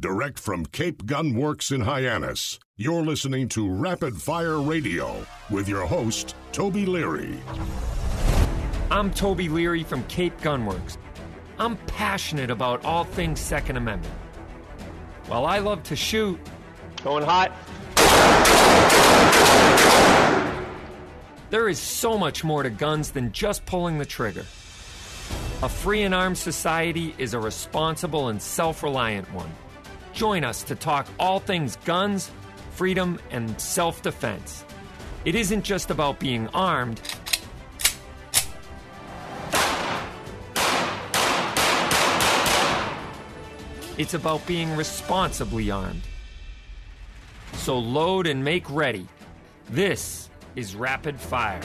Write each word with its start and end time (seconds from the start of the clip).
Direct 0.00 0.38
from 0.38 0.64
Cape 0.66 1.06
Gun 1.06 1.34
Works 1.34 1.72
in 1.72 1.80
Hyannis, 1.80 2.60
you're 2.76 3.02
listening 3.02 3.48
to 3.48 3.68
Rapid 3.68 4.16
Fire 4.22 4.60
Radio 4.60 5.26
with 5.50 5.68
your 5.68 5.86
host, 5.86 6.36
Toby 6.52 6.86
Leary. 6.86 7.36
I'm 8.92 9.10
Toby 9.10 9.48
Leary 9.48 9.82
from 9.82 10.04
Cape 10.04 10.40
Gunworks. 10.40 10.98
I'm 11.58 11.76
passionate 11.88 12.48
about 12.48 12.84
all 12.84 13.02
things 13.02 13.40
Second 13.40 13.76
Amendment. 13.76 14.14
While 15.26 15.44
I 15.46 15.58
love 15.58 15.82
to 15.84 15.96
shoot, 15.96 16.38
Going 17.02 17.24
hot. 17.24 17.52
there 21.50 21.68
is 21.68 21.80
so 21.80 22.16
much 22.16 22.44
more 22.44 22.62
to 22.62 22.70
guns 22.70 23.10
than 23.10 23.32
just 23.32 23.66
pulling 23.66 23.98
the 23.98 24.06
trigger. 24.06 24.46
A 25.62 25.68
free 25.68 26.02
and 26.02 26.14
armed 26.14 26.38
society 26.38 27.16
is 27.18 27.34
a 27.34 27.40
responsible 27.40 28.28
and 28.28 28.40
self 28.40 28.84
reliant 28.84 29.32
one. 29.34 29.50
Join 30.18 30.42
us 30.42 30.64
to 30.64 30.74
talk 30.74 31.06
all 31.20 31.38
things 31.38 31.76
guns, 31.84 32.32
freedom, 32.72 33.20
and 33.30 33.60
self 33.60 34.02
defense. 34.02 34.64
It 35.24 35.36
isn't 35.36 35.62
just 35.62 35.92
about 35.92 36.18
being 36.18 36.48
armed, 36.48 37.00
it's 43.96 44.14
about 44.14 44.44
being 44.44 44.74
responsibly 44.74 45.70
armed. 45.70 46.02
So 47.52 47.78
load 47.78 48.26
and 48.26 48.42
make 48.42 48.68
ready. 48.68 49.06
This 49.70 50.30
is 50.56 50.74
Rapid 50.74 51.20
Fire. 51.20 51.62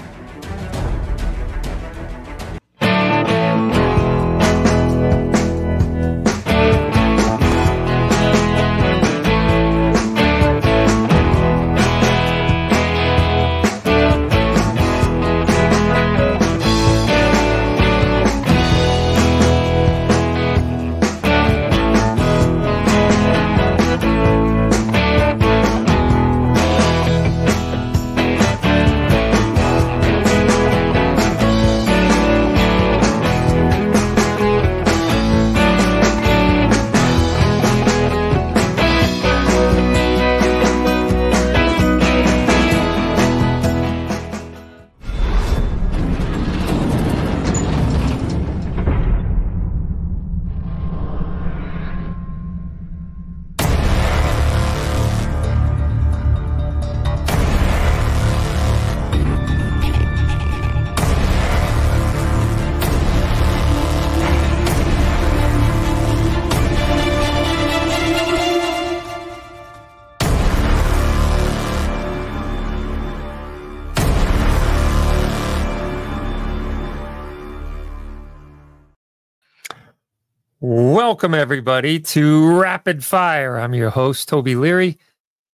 Welcome, 81.24 81.40
everybody, 81.40 82.02
to 82.02 82.60
Rapid 82.60 83.02
Fire. 83.02 83.58
I'm 83.58 83.74
your 83.74 83.90
host, 83.90 84.28
Toby 84.28 84.56
Leary, 84.56 84.98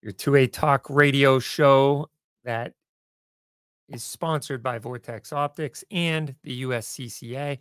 your 0.03 0.13
2A 0.13 0.53
Talk 0.53 0.87
radio 0.91 1.39
show 1.39 2.07
that 2.43 2.73
is 3.89 4.03
sponsored 4.03 4.61
by 4.61 4.77
Vortex 4.77 5.33
Optics 5.33 5.83
and 5.89 6.35
the 6.43 6.61
USCCA. 6.61 7.57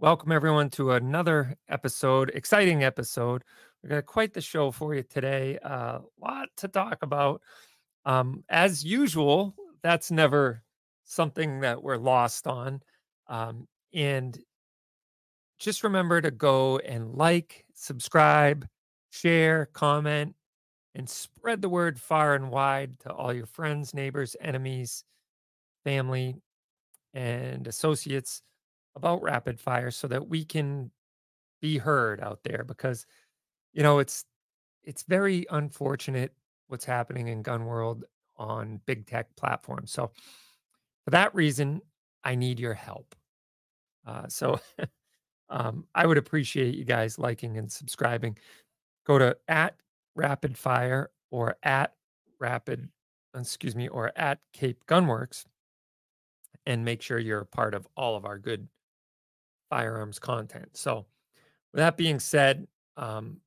Welcome, 0.00 0.32
everyone, 0.32 0.70
to 0.70 0.90
another 0.90 1.54
episode, 1.68 2.32
exciting 2.34 2.82
episode. 2.82 3.44
We've 3.84 3.90
got 3.90 4.06
quite 4.06 4.34
the 4.34 4.40
show 4.40 4.72
for 4.72 4.92
you 4.92 5.04
today. 5.04 5.60
A 5.62 5.68
uh, 5.68 6.00
lot 6.20 6.48
to 6.56 6.66
talk 6.66 6.98
about. 7.02 7.42
Um, 8.04 8.42
as 8.48 8.84
usual, 8.84 9.54
that's 9.84 10.10
never 10.10 10.64
something 11.04 11.60
that 11.60 11.80
we're 11.80 11.96
lost 11.96 12.48
on. 12.48 12.82
Um, 13.28 13.68
and 13.94 14.36
just 15.62 15.84
remember 15.84 16.20
to 16.20 16.30
go 16.30 16.78
and 16.78 17.14
like, 17.14 17.64
subscribe, 17.74 18.66
share, 19.10 19.66
comment, 19.66 20.34
and 20.94 21.08
spread 21.08 21.62
the 21.62 21.68
word 21.68 22.00
far 22.00 22.34
and 22.34 22.50
wide 22.50 22.98
to 23.00 23.12
all 23.12 23.32
your 23.32 23.46
friends, 23.46 23.94
neighbors, 23.94 24.34
enemies, 24.40 25.04
family, 25.84 26.36
and 27.14 27.66
associates 27.66 28.42
about 28.96 29.22
rapid 29.22 29.60
fire 29.60 29.90
so 29.90 30.08
that 30.08 30.28
we 30.28 30.44
can 30.44 30.90
be 31.60 31.78
heard 31.78 32.20
out 32.20 32.40
there 32.42 32.64
because 32.66 33.06
you 33.72 33.82
know 33.82 34.00
it's 34.00 34.24
it's 34.82 35.04
very 35.04 35.46
unfortunate 35.50 36.32
what's 36.66 36.84
happening 36.84 37.28
in 37.28 37.42
gun 37.42 37.64
world 37.66 38.04
on 38.36 38.80
big 38.86 39.06
tech 39.06 39.28
platforms. 39.36 39.92
So 39.92 40.10
for 41.04 41.10
that 41.10 41.34
reason 41.34 41.80
i 42.24 42.34
need 42.34 42.58
your 42.58 42.74
help. 42.74 43.14
Uh, 44.06 44.26
so 44.28 44.58
Um, 45.52 45.84
I 45.94 46.06
would 46.06 46.18
appreciate 46.18 46.74
you 46.74 46.84
guys 46.84 47.18
liking 47.18 47.58
and 47.58 47.70
subscribing. 47.70 48.38
Go 49.06 49.18
to 49.18 49.36
at 49.48 49.76
Rapid 50.16 50.56
Fire 50.56 51.10
or 51.30 51.56
at 51.62 51.92
Rapid, 52.40 52.88
excuse 53.36 53.76
me, 53.76 53.88
or 53.88 54.12
at 54.16 54.38
Cape 54.52 54.84
Gunworks 54.86 55.44
and 56.66 56.84
make 56.84 57.02
sure 57.02 57.18
you're 57.18 57.40
a 57.40 57.46
part 57.46 57.74
of 57.74 57.86
all 57.96 58.16
of 58.16 58.24
our 58.24 58.38
good 58.38 58.66
firearms 59.70 60.18
content. 60.18 60.70
So, 60.72 61.06
with 61.72 61.78
that 61.78 61.96
being 61.96 62.18
said, 62.18 62.66
um, 62.96 63.38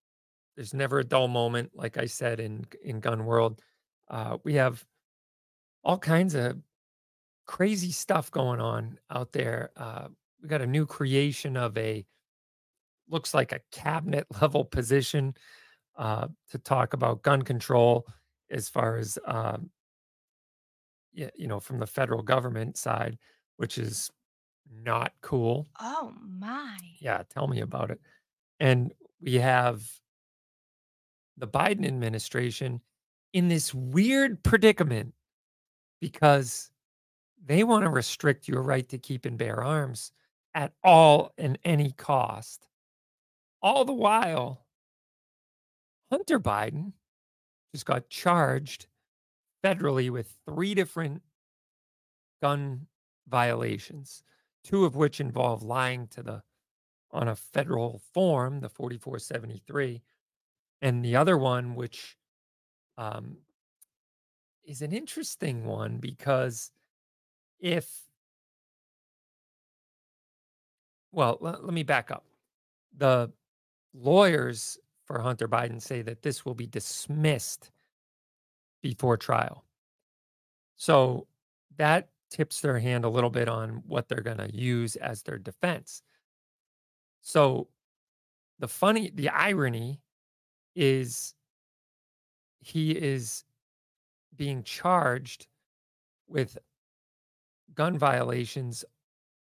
there's 0.56 0.74
never 0.74 1.00
a 1.00 1.04
dull 1.04 1.28
moment, 1.28 1.72
like 1.74 1.98
I 1.98 2.06
said 2.06 2.40
in 2.40 2.66
in 2.84 3.00
gun 3.00 3.26
world. 3.26 3.62
Uh, 4.10 4.38
we 4.44 4.54
have 4.56 4.86
all 5.84 5.98
kinds 5.98 6.36
of 6.36 6.58
crazy 7.46 7.92
stuff 7.92 8.32
going 8.32 8.60
on 8.60 9.00
out 9.10 9.32
there. 9.32 9.72
Uh, 9.76 10.08
we 10.46 10.50
got 10.50 10.62
a 10.62 10.68
new 10.68 10.86
creation 10.86 11.58
of 11.58 11.76
a 11.76 12.06
looks 13.10 13.34
like 13.34 13.52
a 13.52 13.60
cabinet 13.72 14.28
level 14.42 14.64
position 14.64 15.34
uh, 15.98 16.28
to 16.52 16.60
talk 16.60 16.94
about 16.94 17.24
gun 17.24 17.42
control 17.42 18.06
as 18.52 18.70
far 18.70 18.98
as 18.98 19.18
yeah, 21.14 21.30
you 21.36 21.48
know 21.48 21.60
from 21.60 21.80
the 21.80 21.88
federal 21.88 22.22
government 22.22 22.78
side, 22.78 23.18
which 23.58 23.80
is 23.80 24.12
not 24.84 25.14
cool. 25.22 25.66
Oh 25.80 26.14
my. 26.22 26.78
Yeah, 27.00 27.24
tell 27.34 27.48
me 27.48 27.62
about 27.62 27.90
it. 27.90 28.00
And 28.60 28.94
we 29.22 29.36
have 29.36 29.84
the 31.38 31.48
Biden 31.48 31.88
administration 31.88 32.82
in 33.34 33.48
this 33.48 33.74
weird 33.74 34.44
predicament 34.44 35.14
because 36.02 36.70
they 37.44 37.64
want 37.64 37.84
to 37.84 37.90
restrict 37.90 38.48
your 38.48 38.62
right 38.62 38.88
to 38.90 38.98
keep 38.98 39.26
and 39.26 39.38
bear 39.38 39.64
arms 39.64 40.12
at 40.56 40.72
all 40.84 41.34
and 41.38 41.60
any 41.64 41.92
cost. 41.92 42.68
All 43.62 43.84
the 43.84 43.94
while, 43.94 44.66
Hunter 46.10 46.40
Biden 46.40 46.94
just 47.74 47.86
got 47.86 48.10
charged 48.10 48.88
federally 49.64 50.10
with 50.10 50.34
three 50.48 50.74
different 50.74 51.22
gun 52.42 52.88
violations, 53.28 54.24
two 54.64 54.86
of 54.86 54.96
which 54.96 55.20
involve 55.20 55.62
lying 55.62 56.08
to 56.08 56.24
the 56.24 56.42
on 57.12 57.28
a 57.28 57.36
federal 57.36 58.02
form, 58.14 58.60
the 58.60 58.70
4473, 58.70 60.02
and 60.82 61.04
the 61.04 61.16
other 61.16 61.38
one, 61.38 61.76
which 61.76 62.18
um, 62.98 63.38
is 64.64 64.82
an 64.82 64.92
interesting 64.92 65.66
one 65.66 65.98
because 65.98 66.72
if 67.60 68.05
well, 71.16 71.38
let, 71.40 71.64
let 71.64 71.74
me 71.74 71.84
back 71.84 72.12
up. 72.12 72.26
The 72.98 73.32
lawyers 73.94 74.78
for 75.06 75.20
Hunter 75.20 75.48
Biden 75.48 75.82
say 75.82 76.02
that 76.02 76.22
this 76.22 76.46
will 76.46 76.54
be 76.54 76.68
dismissed 76.68 77.72
before 78.84 79.16
trial. 79.16 79.64
So 80.76 81.28
that 81.78 82.10
tips 82.30 82.60
their 82.60 82.78
hand 82.80 83.06
a 83.06 83.10
little 83.10 83.30
bit 83.30 83.48
on 83.48 83.82
what 83.88 84.10
they're 84.10 84.20
going 84.20 84.40
to 84.40 84.54
use 84.54 84.98
as 84.98 85.24
their 85.24 85.38
defense. 85.38 86.02
So 87.22 87.70
the 88.60 88.68
funny, 88.68 89.10
the 89.16 89.30
irony 89.30 90.02
is 90.76 91.34
he 92.60 92.92
is 92.92 93.46
being 94.36 94.64
charged 94.64 95.48
with 96.28 96.58
gun 97.74 97.98
violations 97.98 98.84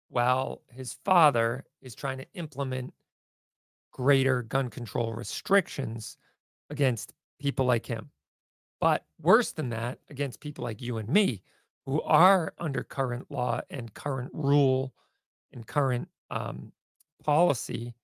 while 0.10 0.62
his 0.69 0.98
father 1.06 1.66
is 1.81 1.96
trying 1.96 2.18
to 2.18 2.28
implement 2.34 2.94
greater 3.92 4.42
gun 4.44 4.69
control 4.69 5.13
restrictions 5.13 6.18
against 6.69 7.13
people 7.40 7.66
like 7.66 7.86
him. 7.86 8.10
But 8.81 9.06
worse 9.22 9.52
than 9.52 9.69
that, 9.69 10.00
against 10.10 10.42
people 10.42 10.63
like 10.63 10.81
you 10.81 10.98
and 10.98 11.07
me, 11.07 11.42
who 11.86 12.02
are 12.02 12.54
under 12.60 12.84
current 12.84 13.30
law 13.30 13.62
and 13.69 13.94
current 13.94 14.31
rule 14.34 14.94
and 15.54 15.66
current 15.66 16.10
um, 16.30 16.72
policy, 17.24 17.96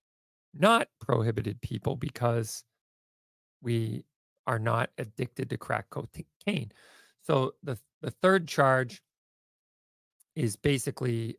not 0.54 0.88
prohibited 1.00 1.60
people 1.60 1.96
because 1.96 2.64
we 3.60 4.04
are 4.46 4.58
not 4.58 4.90
addicted 4.98 5.50
to 5.50 5.56
crack 5.56 5.90
cocaine. 5.90 6.72
So 7.22 7.54
the 7.62 7.78
the 8.00 8.10
third 8.10 8.48
charge 8.48 9.02
is 10.34 10.56
basically 10.56 11.38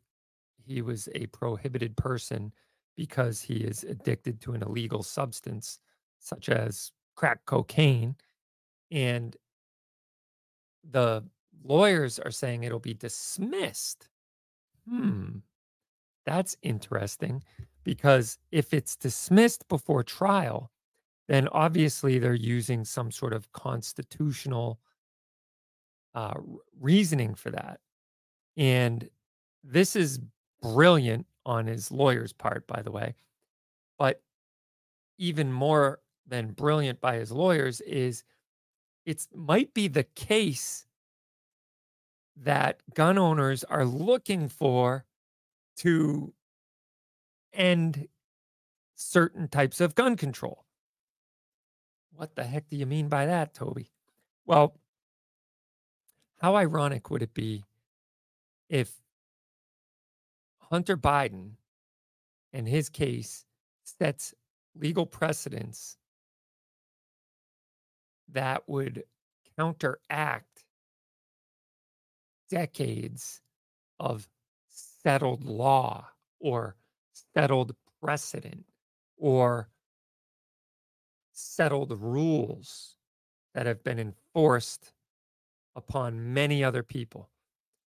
he 0.65 0.81
was 0.81 1.09
a 1.15 1.27
prohibited 1.27 1.95
person 1.97 2.51
because 2.95 3.41
he 3.41 3.55
is 3.55 3.83
addicted 3.83 4.39
to 4.41 4.53
an 4.53 4.63
illegal 4.63 5.03
substance 5.03 5.79
such 6.19 6.49
as 6.49 6.91
crack 7.15 7.45
cocaine 7.45 8.15
and 8.91 9.35
the 10.89 11.23
lawyers 11.63 12.19
are 12.19 12.31
saying 12.31 12.63
it'll 12.63 12.79
be 12.79 12.93
dismissed. 12.93 14.09
Hmm. 14.87 15.37
That's 16.25 16.55
interesting 16.61 17.43
because 17.83 18.37
if 18.51 18.73
it's 18.73 18.95
dismissed 18.95 19.67
before 19.67 20.03
trial 20.03 20.71
then 21.27 21.47
obviously 21.49 22.19
they're 22.19 22.33
using 22.33 22.83
some 22.83 23.11
sort 23.11 23.33
of 23.33 23.51
constitutional 23.53 24.79
uh, 26.13 26.33
reasoning 26.79 27.33
for 27.33 27.49
that. 27.51 27.79
And 28.57 29.09
this 29.63 29.95
is 29.95 30.19
brilliant 30.63 31.27
on 31.45 31.67
his 31.67 31.91
lawyer's 31.91 32.33
part, 32.33 32.65
by 32.65 32.81
the 32.81 32.91
way. 32.91 33.15
But 33.99 34.23
even 35.19 35.51
more 35.51 35.99
than 36.25 36.51
brilliant 36.51 37.01
by 37.01 37.17
his 37.17 37.31
lawyers 37.31 37.81
is 37.81 38.23
it 39.05 39.27
might 39.35 39.73
be 39.73 39.87
the 39.87 40.05
case 40.05 40.87
that 42.35 42.81
gun 42.95 43.17
owners 43.17 43.63
are 43.65 43.85
looking 43.85 44.47
for 44.47 45.05
to 45.77 46.33
end 47.53 48.07
certain 48.95 49.47
types 49.47 49.81
of 49.81 49.95
gun 49.95 50.15
control. 50.15 50.65
What 52.15 52.35
the 52.35 52.45
heck 52.45 52.69
do 52.69 52.77
you 52.77 52.85
mean 52.85 53.09
by 53.09 53.25
that, 53.25 53.53
Toby? 53.53 53.91
Well, 54.45 54.79
how 56.39 56.55
ironic 56.55 57.09
would 57.09 57.21
it 57.21 57.33
be 57.33 57.65
if 58.69 59.02
Hunter 60.73 60.97
Biden 60.97 61.51
and 62.51 62.67
his 62.67 62.89
case 62.89 63.45
sets 63.83 64.33
legal 64.73 65.05
precedents 65.05 65.97
that 68.31 68.67
would 68.67 69.03
counteract 69.55 70.65
decades 72.49 73.39
of 73.99 74.27
settled 74.67 75.43
law 75.43 76.07
or 76.39 76.75
settled 77.35 77.75
precedent 78.01 78.65
or 79.15 79.69
settled 81.33 81.91
rules 82.01 82.95
that 83.53 83.67
have 83.67 83.83
been 83.83 83.99
enforced 83.99 84.91
upon 85.75 86.33
many 86.33 86.63
other 86.63 86.81
people. 86.81 87.29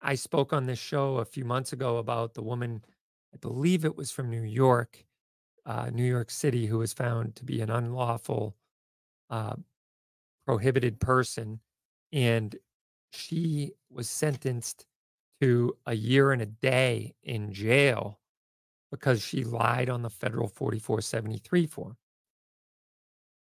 I 0.03 0.15
spoke 0.15 0.51
on 0.51 0.65
this 0.65 0.79
show 0.79 1.17
a 1.17 1.25
few 1.25 1.45
months 1.45 1.71
ago 1.71 1.97
about 1.97 2.33
the 2.33 2.43
woman, 2.43 2.83
I 3.33 3.37
believe 3.37 3.85
it 3.85 3.95
was 3.95 4.11
from 4.11 4.29
New 4.29 4.43
York, 4.43 5.05
uh, 5.65 5.89
New 5.91 6.03
York 6.03 6.29
City, 6.29 6.65
who 6.65 6.79
was 6.79 6.91
found 6.93 7.35
to 7.37 7.45
be 7.45 7.61
an 7.61 7.69
unlawful, 7.69 8.55
uh, 9.29 9.55
prohibited 10.45 10.99
person. 10.99 11.61
And 12.11 12.55
she 13.11 13.73
was 13.89 14.09
sentenced 14.09 14.85
to 15.41 15.77
a 15.85 15.93
year 15.95 16.31
and 16.31 16.41
a 16.41 16.47
day 16.47 17.15
in 17.23 17.53
jail 17.53 18.19
because 18.91 19.23
she 19.23 19.43
lied 19.43 19.89
on 19.89 20.01
the 20.01 20.09
federal 20.09 20.47
4473 20.49 21.67
form. 21.67 21.97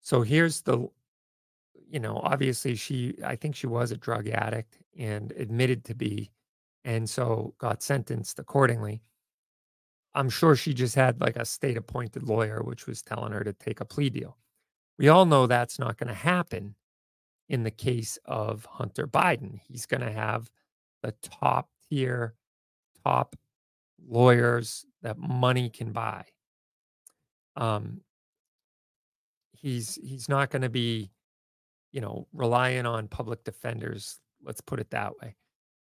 So 0.01 0.23
here's 0.23 0.63
the, 0.63 0.89
you 1.89 2.01
know, 2.01 2.19
obviously 2.23 2.77
she, 2.77 3.17
I 3.25 3.37
think 3.37 3.57
she 3.57 3.67
was 3.67 3.91
a 3.91 3.97
drug 3.97 4.29
addict 4.29 4.79
and 4.99 5.33
admitted 5.33 5.85
to 5.87 5.95
be 5.95 6.31
and 6.87 7.11
so 7.11 7.53
got 7.59 7.83
sentenced 7.83 8.39
accordingly. 8.39 9.03
I'm 10.15 10.31
sure 10.31 10.55
she 10.55 10.73
just 10.73 10.95
had 10.95 11.21
like 11.21 11.37
a 11.37 11.45
state 11.45 11.77
appointed 11.77 12.23
lawyer, 12.23 12.63
which 12.63 12.87
was 12.87 13.03
telling 13.03 13.33
her 13.33 13.43
to 13.45 13.53
take 13.53 13.81
a 13.81 13.85
plea 13.85 14.09
deal. 14.09 14.39
We 14.97 15.09
all 15.09 15.27
know 15.27 15.47
that's 15.47 15.79
not 15.79 15.99
going 15.99 16.09
to 16.09 16.15
happen 16.15 16.77
in 17.49 17.65
the 17.65 17.73
case 17.73 18.19
of 18.25 18.65
Hunter 18.65 19.07
Biden. 19.07 19.61
He's 19.69 19.85
going 19.85 20.01
to 20.01 20.13
have 20.13 20.49
the 21.03 21.13
top 21.23 21.69
tier, 21.91 22.35
top 23.05 23.37
lawyers 24.09 24.87
that 25.03 25.19
money 25.19 25.69
can 25.69 25.93
buy. 25.93 26.25
Um, 27.57 28.01
he's 29.53 29.97
he's 29.97 30.29
not 30.29 30.51
going 30.51 30.63
to 30.63 30.69
be, 30.69 31.11
you 31.91 32.01
know, 32.01 32.29
relying 32.33 32.87
on 32.87 33.09
public 33.09 33.43
defenders. 33.43 34.21
Let's 34.45 34.61
put 34.61 34.79
it 34.79 34.91
that 34.91 35.19
way. 35.21 35.35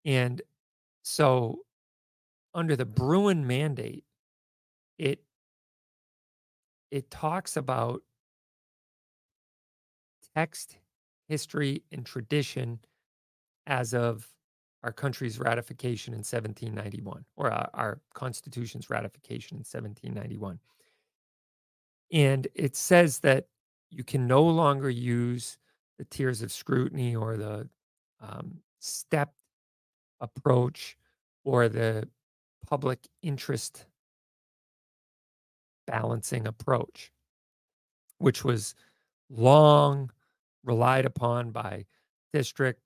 And 0.05 0.43
so 1.03 1.61
under 2.55 2.77
the 2.77 2.85
Bruen 2.85 3.47
mandate, 3.47 4.05
it 4.99 5.23
it 6.91 7.11
talks 7.11 7.57
about 7.57 8.03
text, 10.35 10.77
history, 11.29 11.83
and 11.91 12.05
tradition 12.05 12.79
as 13.67 13.95
of 13.95 14.29
our 14.83 14.93
country's 14.93 15.39
ratification 15.39 16.13
in 16.13 16.19
1791, 16.19 17.25
or 17.37 17.51
our, 17.51 17.71
our 17.73 18.01
Constitution's 18.15 18.91
ratification 18.91 19.57
in 19.57 19.61
1791. 19.61 20.59
And 22.13 22.49
it 22.55 22.77
says 22.77 23.21
that 23.21 23.47
you 23.91 24.05
can 24.05 24.27
no 24.27 24.43
longer 24.43 24.91
use 24.91 25.57
the 25.99 26.05
tiers 26.05 26.43
of 26.43 26.53
scrutiny 26.53 27.15
or 27.15 27.37
the 27.37 27.69
um, 28.21 28.59
step 28.81 29.33
approach 30.23 30.97
or 31.45 31.69
the 31.69 32.09
public 32.67 33.07
interest 33.23 33.85
balancing 35.87 36.47
approach, 36.47 37.13
which 38.19 38.45
was 38.45 38.75
long 39.29 40.11
relied 40.65 41.05
upon 41.05 41.51
by 41.51 41.85
district 42.33 42.81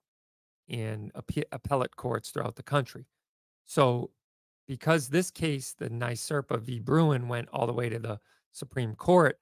and 0.67 1.11
appellate 1.51 1.95
courts 1.95 2.29
throughout 2.29 2.55
the 2.55 2.63
country. 2.63 3.05
So, 3.65 4.11
because 4.67 5.07
this 5.07 5.31
case, 5.31 5.73
the 5.77 5.89
NYSERPA 5.89 6.59
v. 6.59 6.79
Bruen, 6.79 7.29
went 7.29 7.47
all 7.53 7.67
the 7.67 7.73
way 7.73 7.87
to 7.87 7.99
the 7.99 8.19
Supreme 8.51 8.95
Court, 8.95 9.39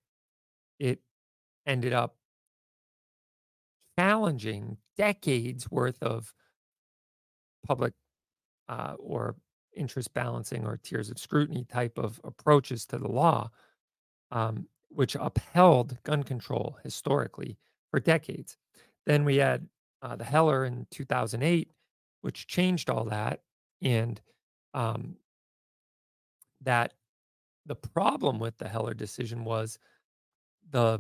it 0.78 1.00
ended 1.66 1.94
up 1.94 2.16
challenging 3.98 4.78
decades 4.98 5.72
worth 5.72 6.04
of 6.04 6.34
public 7.66 7.94
uh, 8.70 8.96
or 9.00 9.36
interest 9.76 10.14
balancing 10.14 10.66
or 10.66 10.78
tiers 10.78 11.10
of 11.10 11.20
scrutiny 11.20 11.66
type 11.66 11.98
of 11.98 12.20
approaches 12.24 12.86
to 12.86 12.98
the 12.98 13.08
law, 13.08 13.50
um, 14.32 14.68
which 14.90 15.16
upheld 15.16 15.98
gun 16.04 16.24
control 16.24 16.78
historically 16.84 17.58
for 17.92 18.00
decades. 18.00 18.58
Then 19.06 19.26
we 19.26 19.38
had 19.38 19.68
uh, 20.02 20.16
the 20.16 20.24
Heller 20.24 20.66
in 20.66 20.88
2008, 20.92 21.70
which 22.22 22.48
changed 22.48 22.90
all 22.90 23.06
that. 23.06 23.42
And 23.82 24.20
um, 24.74 25.18
that 26.62 26.94
the 27.66 27.76
problem 27.76 28.40
with 28.40 28.58
the 28.58 28.68
Heller 28.68 28.94
decision 28.94 29.44
was 29.44 29.80
the 30.70 31.00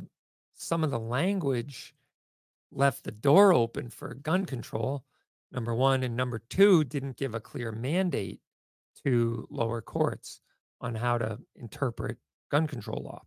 some 0.53 0.83
of 0.83 0.91
the 0.91 0.99
language 0.99 1.93
left 2.71 3.03
the 3.03 3.11
door 3.11 3.53
open 3.53 3.89
for 3.89 4.13
gun 4.13 4.45
control 4.45 5.03
number 5.55 5.73
one. 5.73 6.03
And 6.03 6.15
number 6.15 6.39
two, 6.49 6.83
didn't 6.83 7.17
give 7.17 7.33
a 7.33 7.39
clear 7.39 7.71
mandate 7.71 8.39
to 9.03 9.47
lower 9.49 9.81
courts 9.81 10.41
on 10.81 10.93
how 10.93 11.17
to 11.17 11.39
interpret 11.55 12.17
gun 12.51 12.67
control 12.67 13.01
law. 13.03 13.21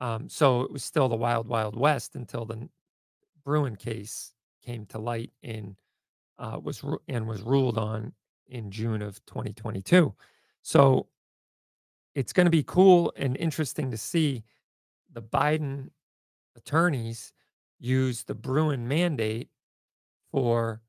Um, 0.00 0.28
so 0.28 0.62
it 0.62 0.72
was 0.72 0.82
still 0.82 1.08
the 1.08 1.16
wild, 1.16 1.46
wild 1.46 1.76
west 1.76 2.16
until 2.16 2.44
the 2.44 2.68
Bruen 3.44 3.76
case 3.76 4.32
came 4.64 4.86
to 4.86 4.98
light 4.98 5.30
in 5.42 5.76
uh, 6.38 6.58
was 6.62 6.84
and 7.08 7.26
was 7.26 7.40
ruled 7.42 7.78
on 7.78 8.12
in 8.48 8.70
June 8.70 9.00
of 9.00 9.24
2022. 9.26 10.14
So 10.62 11.06
it's 12.14 12.32
going 12.32 12.44
to 12.46 12.50
be 12.50 12.62
cool 12.62 13.12
and 13.16 13.36
interesting 13.36 13.90
to 13.90 13.96
see 13.96 14.44
the 15.12 15.22
Biden 15.22 15.90
attorneys 16.56 17.32
use 17.78 18.24
the 18.24 18.34
Bruen 18.34 18.86
mandate 18.86 19.48
for 20.30 20.82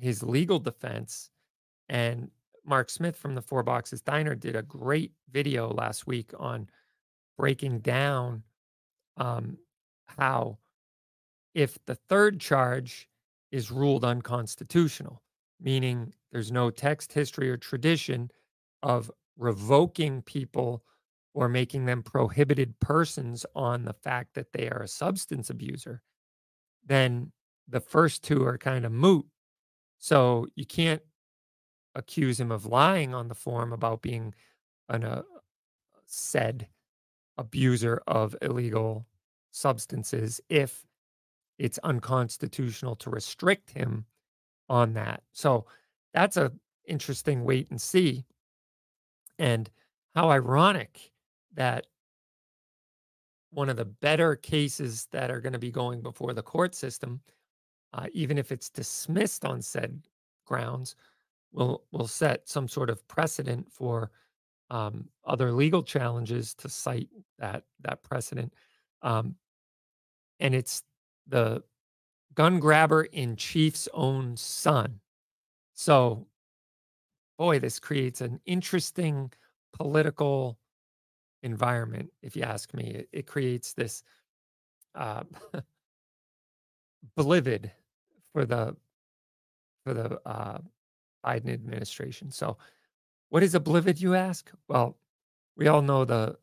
his 0.00 0.22
legal 0.22 0.58
defense. 0.58 1.30
And 1.88 2.30
Mark 2.64 2.90
Smith 2.90 3.16
from 3.16 3.34
the 3.34 3.42
Four 3.42 3.62
Boxes 3.62 4.02
Diner 4.02 4.34
did 4.34 4.56
a 4.56 4.62
great 4.62 5.12
video 5.30 5.68
last 5.70 6.06
week 6.06 6.32
on 6.38 6.68
breaking 7.38 7.80
down 7.80 8.42
um, 9.16 9.58
how, 10.06 10.58
if 11.54 11.78
the 11.86 11.94
third 11.94 12.40
charge 12.40 13.08
is 13.52 13.70
ruled 13.70 14.04
unconstitutional, 14.04 15.22
meaning 15.60 16.12
there's 16.32 16.52
no 16.52 16.70
text, 16.70 17.12
history, 17.12 17.50
or 17.50 17.56
tradition 17.56 18.30
of 18.82 19.10
revoking 19.38 20.22
people 20.22 20.82
or 21.34 21.48
making 21.48 21.84
them 21.84 22.02
prohibited 22.02 22.78
persons 22.80 23.44
on 23.54 23.84
the 23.84 23.92
fact 23.92 24.34
that 24.34 24.52
they 24.52 24.68
are 24.68 24.82
a 24.82 24.88
substance 24.88 25.50
abuser, 25.50 26.02
then 26.86 27.30
the 27.68 27.80
first 27.80 28.24
two 28.24 28.44
are 28.44 28.58
kind 28.58 28.86
of 28.86 28.92
moot. 28.92 29.26
So 29.98 30.46
you 30.54 30.66
can't 30.66 31.02
accuse 31.94 32.38
him 32.38 32.52
of 32.52 32.66
lying 32.66 33.14
on 33.14 33.28
the 33.28 33.34
form 33.34 33.72
about 33.72 34.02
being 34.02 34.34
an 34.88 35.04
uh, 35.04 35.22
said 36.06 36.68
abuser 37.38 38.02
of 38.06 38.36
illegal 38.42 39.06
substances 39.50 40.40
if 40.48 40.86
it's 41.58 41.78
unconstitutional 41.82 42.96
to 42.96 43.10
restrict 43.10 43.70
him 43.70 44.04
on 44.68 44.92
that. 44.94 45.22
So 45.32 45.66
that's 46.12 46.36
a 46.36 46.52
interesting 46.86 47.44
wait 47.44 47.70
and 47.70 47.80
see. 47.80 48.24
And 49.38 49.70
how 50.14 50.30
ironic 50.30 51.12
that 51.54 51.86
one 53.50 53.68
of 53.68 53.76
the 53.76 53.84
better 53.84 54.36
cases 54.36 55.08
that 55.12 55.30
are 55.30 55.40
going 55.40 55.52
to 55.52 55.58
be 55.58 55.70
going 55.70 56.02
before 56.02 56.34
the 56.34 56.42
court 56.42 56.74
system, 56.74 57.20
uh, 57.96 58.06
even 58.12 58.36
if 58.36 58.52
it's 58.52 58.68
dismissed 58.68 59.44
on 59.44 59.62
said 59.62 60.00
grounds, 60.44 60.94
will 61.52 61.82
will 61.90 62.06
set 62.06 62.48
some 62.48 62.68
sort 62.68 62.90
of 62.90 63.06
precedent 63.08 63.72
for 63.72 64.10
um, 64.70 65.08
other 65.24 65.50
legal 65.50 65.82
challenges 65.82 66.54
to 66.54 66.68
cite 66.68 67.08
that 67.38 67.64
that 67.80 68.02
precedent. 68.02 68.52
Um, 69.02 69.36
and 70.40 70.54
it's 70.54 70.82
the 71.26 71.62
gun 72.34 72.60
grabber 72.60 73.04
in 73.04 73.34
chief's 73.36 73.88
own 73.94 74.36
son. 74.36 75.00
So, 75.72 76.26
boy, 77.38 77.58
this 77.58 77.78
creates 77.80 78.20
an 78.20 78.40
interesting 78.44 79.32
political 79.72 80.58
environment, 81.42 82.12
if 82.22 82.36
you 82.36 82.42
ask 82.42 82.74
me. 82.74 82.90
It, 82.90 83.08
it 83.12 83.26
creates 83.26 83.72
this 83.72 84.02
uh, 84.94 85.24
blivid 87.18 87.70
for 88.36 88.44
the 88.44 88.76
for 89.86 89.94
the 89.94 90.20
uh, 90.28 90.58
Biden 91.24 91.50
administration. 91.50 92.30
So, 92.30 92.58
what 93.30 93.42
is 93.42 93.54
a 93.54 93.60
blivid, 93.60 93.98
you 93.98 94.14
ask? 94.14 94.52
Well, 94.68 94.98
we 95.56 95.68
all 95.68 95.80
know 95.80 96.04
the 96.04 96.36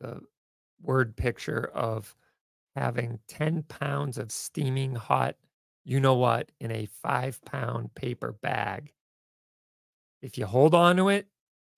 the 0.00 0.22
word 0.80 1.14
picture 1.16 1.70
of 1.74 2.16
having 2.74 3.18
10 3.28 3.64
pounds 3.64 4.16
of 4.16 4.32
steaming 4.32 4.94
hot, 4.94 5.36
you 5.84 6.00
know 6.00 6.14
what, 6.14 6.50
in 6.60 6.70
a 6.70 6.86
five 6.86 7.38
pound 7.44 7.94
paper 7.94 8.32
bag. 8.32 8.90
If 10.22 10.38
you 10.38 10.46
hold 10.46 10.74
on 10.74 10.96
to 10.96 11.10
it, 11.10 11.26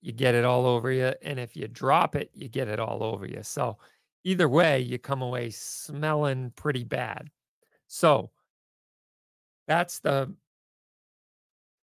you 0.01 0.13
get 0.13 0.33
it 0.33 0.45
all 0.45 0.65
over 0.65 0.93
you. 0.93 1.11
And 1.21 1.41
if 1.41 1.57
you 1.57 1.67
drop 1.67 2.15
it, 2.15 2.31
you 2.33 2.47
get 2.47 2.69
it 2.69 2.79
all 2.79 3.03
over 3.03 3.25
you. 3.25 3.39
So 3.43 3.79
either 4.23 4.47
way, 4.47 4.79
you 4.79 4.97
come 4.97 5.21
away 5.21 5.49
smelling 5.49 6.53
pretty 6.55 6.85
bad. 6.85 7.29
So 7.87 8.31
that's 9.67 9.99
the 9.99 10.33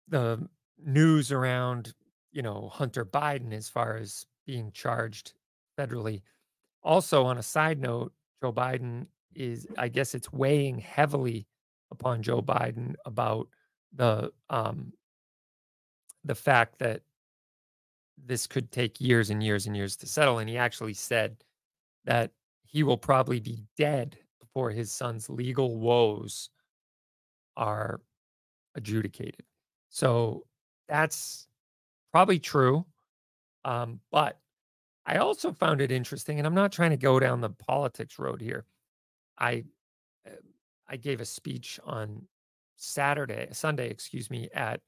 the 0.08 0.48
news 0.84 1.32
around, 1.32 1.94
you 2.32 2.42
know, 2.42 2.70
Hunter 2.70 3.06
Biden 3.06 3.54
as 3.54 3.70
far 3.70 3.98
as 3.98 4.26
being 4.46 4.72
charged 4.72 5.34
federally. 5.80 6.22
Also, 6.84 7.26
on 7.26 7.38
a 7.38 7.44
side 7.44 7.80
note, 7.80 8.14
Joe 8.42 8.54
Biden 8.54 9.08
is, 9.36 9.68
I 9.78 9.88
guess 9.88 10.16
it's 10.16 10.32
weighing 10.34 10.80
heavily 10.80 11.48
upon 11.92 12.24
Joe 12.24 12.42
Biden 12.42 12.96
about 13.06 13.48
the 13.94 14.32
um 14.50 14.94
the 16.24 16.36
fact 16.36 16.80
that 16.80 17.02
this 18.18 18.48
could 18.48 18.72
take 18.72 19.02
years 19.02 19.30
and 19.30 19.44
years 19.44 19.66
and 19.66 19.76
years 19.76 19.96
to 19.98 20.08
settle. 20.08 20.38
And 20.40 20.50
he 20.50 20.58
actually 20.58 20.94
said 20.94 21.38
that 22.06 22.32
he 22.66 22.84
will 22.84 22.98
probably 22.98 23.40
be 23.40 23.64
dead 23.78 24.18
before 24.40 24.72
his 24.72 24.92
son's 24.92 25.30
legal 25.30 25.78
woes 25.78 26.50
are 27.58 28.02
adjudicated. 28.76 29.44
So 29.90 30.46
that's 30.88 31.48
probably 32.12 32.40
true. 32.40 32.86
Um, 33.64 34.00
but 34.12 34.40
I 35.06 35.18
also 35.18 35.52
found 35.52 35.82
it 35.82 35.92
interesting, 35.92 36.38
and 36.38 36.48
I'm 36.48 36.56
not 36.56 36.72
trying 36.72 36.92
to 36.92 36.98
go 36.98 37.20
down 37.20 37.42
the 37.42 37.50
politics 37.50 38.20
road 38.20 38.42
here. 38.42 38.66
I 39.38 39.66
uh, 40.26 40.32
I 40.88 40.98
gave 40.98 41.22
a 41.22 41.26
speech 41.26 41.80
on 41.86 42.28
Saturday, 42.76 43.48
Sunday, 43.52 43.90
excuse 43.90 44.30
me, 44.30 44.50
at 44.54 44.82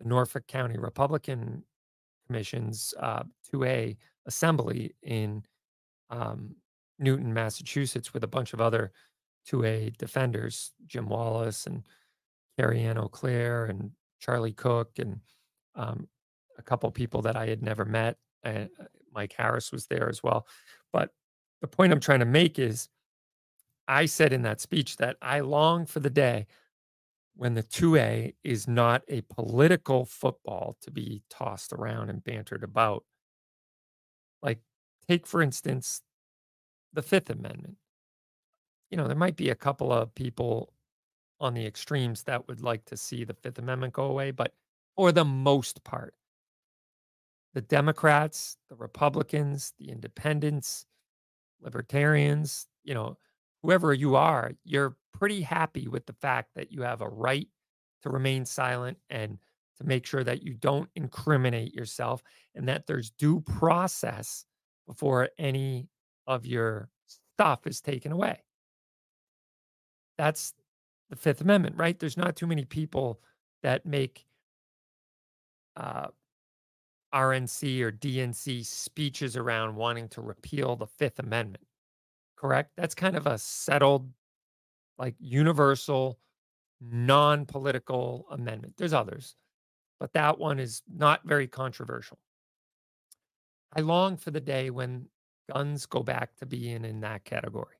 the 0.00 0.08
Norfolk 0.08 0.46
County 0.46 0.78
Republican 0.78 1.64
Commission's 2.26 2.94
uh, 3.00 3.24
2A 3.52 3.96
assembly 4.26 4.94
in 5.02 5.44
um, 6.10 6.54
Newton, 6.98 7.34
Massachusetts, 7.34 8.14
with 8.14 8.24
a 8.24 8.28
bunch 8.28 8.52
of 8.52 8.60
other 8.60 8.92
2A 9.50 9.96
defenders, 9.96 10.72
Jim 10.86 11.08
Wallace 11.08 11.66
and 11.66 11.84
Carrie 12.58 12.82
Ann 12.82 12.98
Eau 12.98 13.10
and 13.22 13.90
Charlie 14.20 14.52
Cook, 14.52 14.98
and 14.98 15.20
um, 15.74 16.08
a 16.58 16.62
couple 16.62 16.90
people 16.90 17.22
that 17.22 17.36
I 17.36 17.46
had 17.46 17.62
never 17.62 17.84
met. 17.84 18.16
And 18.42 18.68
uh, 18.80 18.84
Mike 19.12 19.34
Harris 19.36 19.72
was 19.72 19.86
there 19.86 20.08
as 20.08 20.22
well. 20.22 20.46
But 20.92 21.10
the 21.60 21.68
point 21.68 21.92
I'm 21.92 22.00
trying 22.00 22.20
to 22.20 22.26
make 22.26 22.58
is 22.58 22.88
I 23.86 24.06
said 24.06 24.32
in 24.32 24.42
that 24.42 24.60
speech 24.60 24.96
that 24.96 25.16
I 25.20 25.40
long 25.40 25.86
for 25.86 26.00
the 26.00 26.10
day 26.10 26.46
when 27.36 27.54
the 27.54 27.62
2A 27.62 28.34
is 28.44 28.68
not 28.68 29.02
a 29.08 29.22
political 29.22 30.04
football 30.04 30.76
to 30.82 30.90
be 30.90 31.22
tossed 31.28 31.72
around 31.72 32.08
and 32.10 32.22
bantered 32.22 32.62
about. 32.62 33.04
Like, 34.42 34.60
take 35.08 35.26
for 35.26 35.42
instance 35.42 36.00
the 36.92 37.02
Fifth 37.02 37.30
Amendment. 37.30 37.76
You 38.94 38.98
know, 38.98 39.08
there 39.08 39.16
might 39.16 39.34
be 39.34 39.50
a 39.50 39.56
couple 39.56 39.92
of 39.92 40.14
people 40.14 40.72
on 41.40 41.54
the 41.54 41.66
extremes 41.66 42.22
that 42.22 42.46
would 42.46 42.60
like 42.62 42.84
to 42.84 42.96
see 42.96 43.24
the 43.24 43.34
Fifth 43.34 43.58
Amendment 43.58 43.92
go 43.92 44.04
away, 44.04 44.30
but 44.30 44.54
for 44.94 45.10
the 45.10 45.24
most 45.24 45.82
part, 45.82 46.14
the 47.54 47.60
Democrats, 47.60 48.56
the 48.68 48.76
Republicans, 48.76 49.72
the 49.80 49.90
independents, 49.90 50.86
libertarians, 51.60 52.68
you 52.84 52.94
know, 52.94 53.18
whoever 53.64 53.92
you 53.92 54.14
are, 54.14 54.52
you're 54.62 54.96
pretty 55.12 55.42
happy 55.42 55.88
with 55.88 56.06
the 56.06 56.12
fact 56.12 56.50
that 56.54 56.70
you 56.70 56.82
have 56.82 57.00
a 57.00 57.08
right 57.08 57.48
to 58.04 58.10
remain 58.10 58.44
silent 58.44 58.96
and 59.10 59.38
to 59.78 59.84
make 59.84 60.06
sure 60.06 60.22
that 60.22 60.44
you 60.44 60.54
don't 60.54 60.88
incriminate 60.94 61.74
yourself 61.74 62.22
and 62.54 62.68
that 62.68 62.86
there's 62.86 63.10
due 63.10 63.40
process 63.40 64.44
before 64.86 65.30
any 65.36 65.88
of 66.28 66.46
your 66.46 66.90
stuff 67.08 67.66
is 67.66 67.80
taken 67.80 68.12
away. 68.12 68.38
That's 70.18 70.54
the 71.10 71.16
Fifth 71.16 71.40
Amendment, 71.40 71.76
right? 71.76 71.98
There's 71.98 72.16
not 72.16 72.36
too 72.36 72.46
many 72.46 72.64
people 72.64 73.20
that 73.62 73.84
make 73.86 74.26
uh, 75.76 76.08
RNC 77.14 77.80
or 77.80 77.92
DNC 77.92 78.64
speeches 78.64 79.36
around 79.36 79.76
wanting 79.76 80.08
to 80.10 80.20
repeal 80.20 80.76
the 80.76 80.86
Fifth 80.86 81.18
Amendment 81.18 81.64
correct? 82.44 82.72
That's 82.76 82.94
kind 82.94 83.16
of 83.16 83.26
a 83.26 83.38
settled, 83.38 84.06
like 84.98 85.14
universal, 85.18 86.18
non 86.80 87.46
political 87.46 88.26
amendment. 88.30 88.74
There's 88.76 88.92
others, 88.92 89.34
but 89.98 90.12
that 90.12 90.38
one 90.38 90.58
is 90.58 90.82
not 90.94 91.22
very 91.24 91.48
controversial. 91.48 92.18
I 93.74 93.80
long 93.80 94.18
for 94.18 94.30
the 94.30 94.40
day 94.40 94.68
when 94.68 95.06
guns 95.50 95.86
go 95.86 96.02
back 96.02 96.36
to 96.36 96.46
being 96.46 96.84
in 96.84 97.00
that 97.00 97.24
category. 97.24 97.76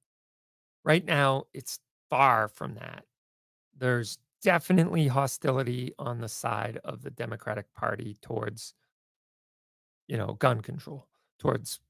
Right 0.83 1.05
now, 1.05 1.45
it's 1.53 1.79
far 2.14 2.47
from 2.47 2.75
that. 2.75 3.04
There's 3.76 4.18
definitely 4.40 5.09
hostility 5.09 5.92
on 5.99 6.21
the 6.21 6.28
side 6.28 6.78
of 6.85 7.02
the 7.02 7.11
Democratic 7.11 7.66
Party 7.75 8.16
towards, 8.23 8.73
you 10.06 10.16
know, 10.16 10.35
gun 10.35 10.61
control, 10.61 11.09
towards 11.40 11.80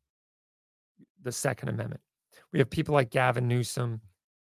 the 1.23 1.31
Second 1.31 1.69
Amendment. 1.69 2.00
We 2.54 2.59
have 2.59 2.71
people 2.71 2.95
like 2.95 3.11
Gavin 3.11 3.49
Newsom 3.49 4.00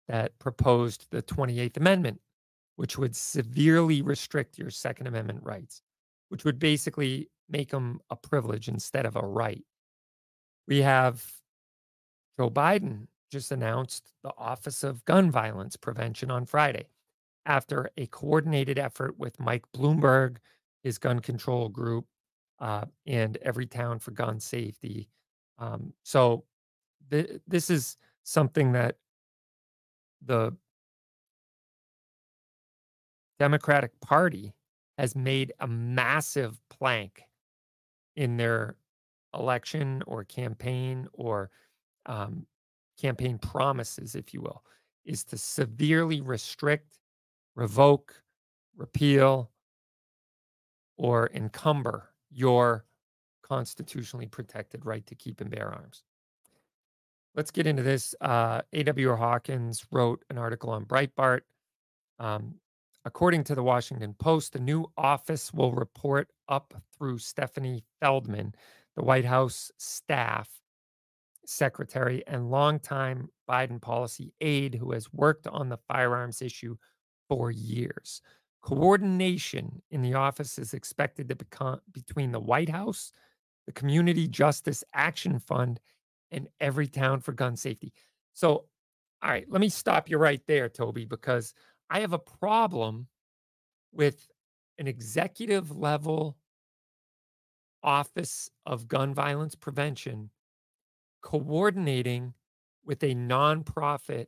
that 0.08 0.38
proposed 0.38 1.08
the 1.10 1.24
28th 1.24 1.78
Amendment, 1.78 2.22
which 2.76 3.00
would 3.00 3.16
severely 3.16 4.04
restrict 4.04 4.60
your 4.60 4.70
Second 4.70 5.08
Amendment 5.08 5.40
rights, 5.42 5.82
which 6.30 6.46
would 6.46 6.60
basically 6.60 7.32
make 7.50 7.72
them 7.72 8.00
a 8.12 8.16
privilege 8.16 8.68
instead 8.68 9.08
of 9.08 9.16
a 9.16 9.22
right. 9.22 9.64
We 10.68 10.84
have 10.84 11.26
Joe 12.38 12.52
Biden 12.52 13.08
just 13.34 13.52
announced 13.52 14.14
the 14.22 14.32
Office 14.38 14.84
of 14.84 15.04
Gun 15.06 15.32
Violence 15.32 15.76
Prevention 15.76 16.30
on 16.30 16.46
Friday 16.46 16.86
after 17.48 17.90
a 17.98 18.06
coordinated 18.06 18.78
effort 18.78 19.18
with 19.18 19.40
Mike 19.40 19.66
Bloomberg, 19.76 20.38
his 20.84 21.00
gun 21.00 21.20
control 21.20 21.68
group, 21.68 22.06
uh, 22.60 22.86
and 23.08 23.40
Everytown 23.44 24.00
for 24.00 24.12
Gun 24.12 24.40
Safety. 24.40 25.10
Um, 25.58 25.94
so 26.04 26.46
th- 27.10 27.42
this 27.48 27.72
is 27.72 27.98
something 28.24 28.72
that 28.74 28.98
the 30.24 30.56
Democratic 33.40 34.00
Party 34.00 34.54
has 35.00 35.16
made 35.16 35.54
a 35.60 35.68
massive 35.68 36.62
plank 36.70 37.24
in 38.16 38.38
their 38.38 38.76
election 39.34 40.04
or 40.06 40.24
campaign 40.24 41.08
or 41.14 41.50
um, 42.06 42.46
campaign 43.00 43.38
promises, 43.38 44.16
if 44.16 44.34
you 44.34 44.42
will, 44.42 44.64
is 45.06 45.24
to 45.26 45.38
severely 45.38 46.22
restrict, 46.22 47.00
revoke, 47.56 48.22
repeal, 48.76 49.52
or 50.98 51.30
encumber 51.34 52.10
your 52.32 52.86
constitutionally 53.42 54.26
protected 54.26 54.86
right 54.86 55.06
to 55.06 55.16
keep 55.16 55.42
and 55.42 55.50
bear 55.50 55.70
arms. 55.70 56.04
Let's 57.36 57.52
get 57.52 57.68
into 57.68 57.84
this. 57.84 58.14
Uh, 58.22 58.62
A.W. 58.74 59.16
Hawkins 59.16 59.86
wrote 59.92 60.24
an 60.30 60.38
article 60.38 60.70
on 60.70 60.86
Breitbart. 60.86 61.42
Um, 62.20 62.56
according 63.06 63.44
to 63.46 63.56
the 63.56 63.64
Washington 63.64 64.14
Post, 64.14 64.54
the 64.54 64.60
new 64.60 64.86
office 64.98 65.52
will 65.52 65.74
report 65.74 66.30
up 66.48 66.74
through 66.96 67.18
Stephanie 67.18 67.84
Feldman, 68.00 68.54
the 68.96 69.04
White 69.04 69.26
House 69.26 69.72
staff 69.78 70.48
secretary 71.46 72.24
and 72.28 72.50
longtime 72.50 73.30
Biden 73.50 73.82
policy 73.82 74.34
aide 74.42 74.76
who 74.76 74.92
has 74.92 75.12
worked 75.14 75.48
on 75.48 75.70
the 75.70 75.80
firearms 75.88 76.42
issue 76.42 76.76
for 77.28 77.52
years. 77.52 78.22
Coordination 78.62 79.82
in 79.92 80.02
the 80.02 80.14
office 80.14 80.58
is 80.58 80.74
expected 80.74 81.28
to 81.30 81.36
become 81.36 81.82
between 81.92 82.32
the 82.32 82.40
White 82.40 82.70
House, 82.70 83.12
the 83.66 83.74
Community 83.74 84.28
Justice 84.28 84.84
Action 84.94 85.40
Fund, 85.40 85.80
and 86.32 86.48
Everytown 86.62 87.22
for 87.22 87.34
gun 87.34 87.56
safety. 87.56 87.94
So, 88.34 88.66
all 89.22 89.30
right, 89.30 89.46
let 89.50 89.62
me 89.62 89.70
stop 89.70 90.10
you 90.10 90.18
right 90.18 90.42
there, 90.48 90.70
Toby, 90.70 91.06
because 91.06 91.54
I 91.90 92.00
have 92.00 92.14
a 92.14 92.20
problem 92.20 93.08
with 93.92 94.28
an 94.80 94.88
executive 94.88 95.78
level 95.78 96.38
office 97.84 98.50
of 98.66 98.88
gun 98.88 99.14
violence 99.14 99.56
prevention 99.56 100.30
coordinating 101.24 102.36
with 102.86 103.02
a 103.02 103.16
nonprofit 103.16 104.28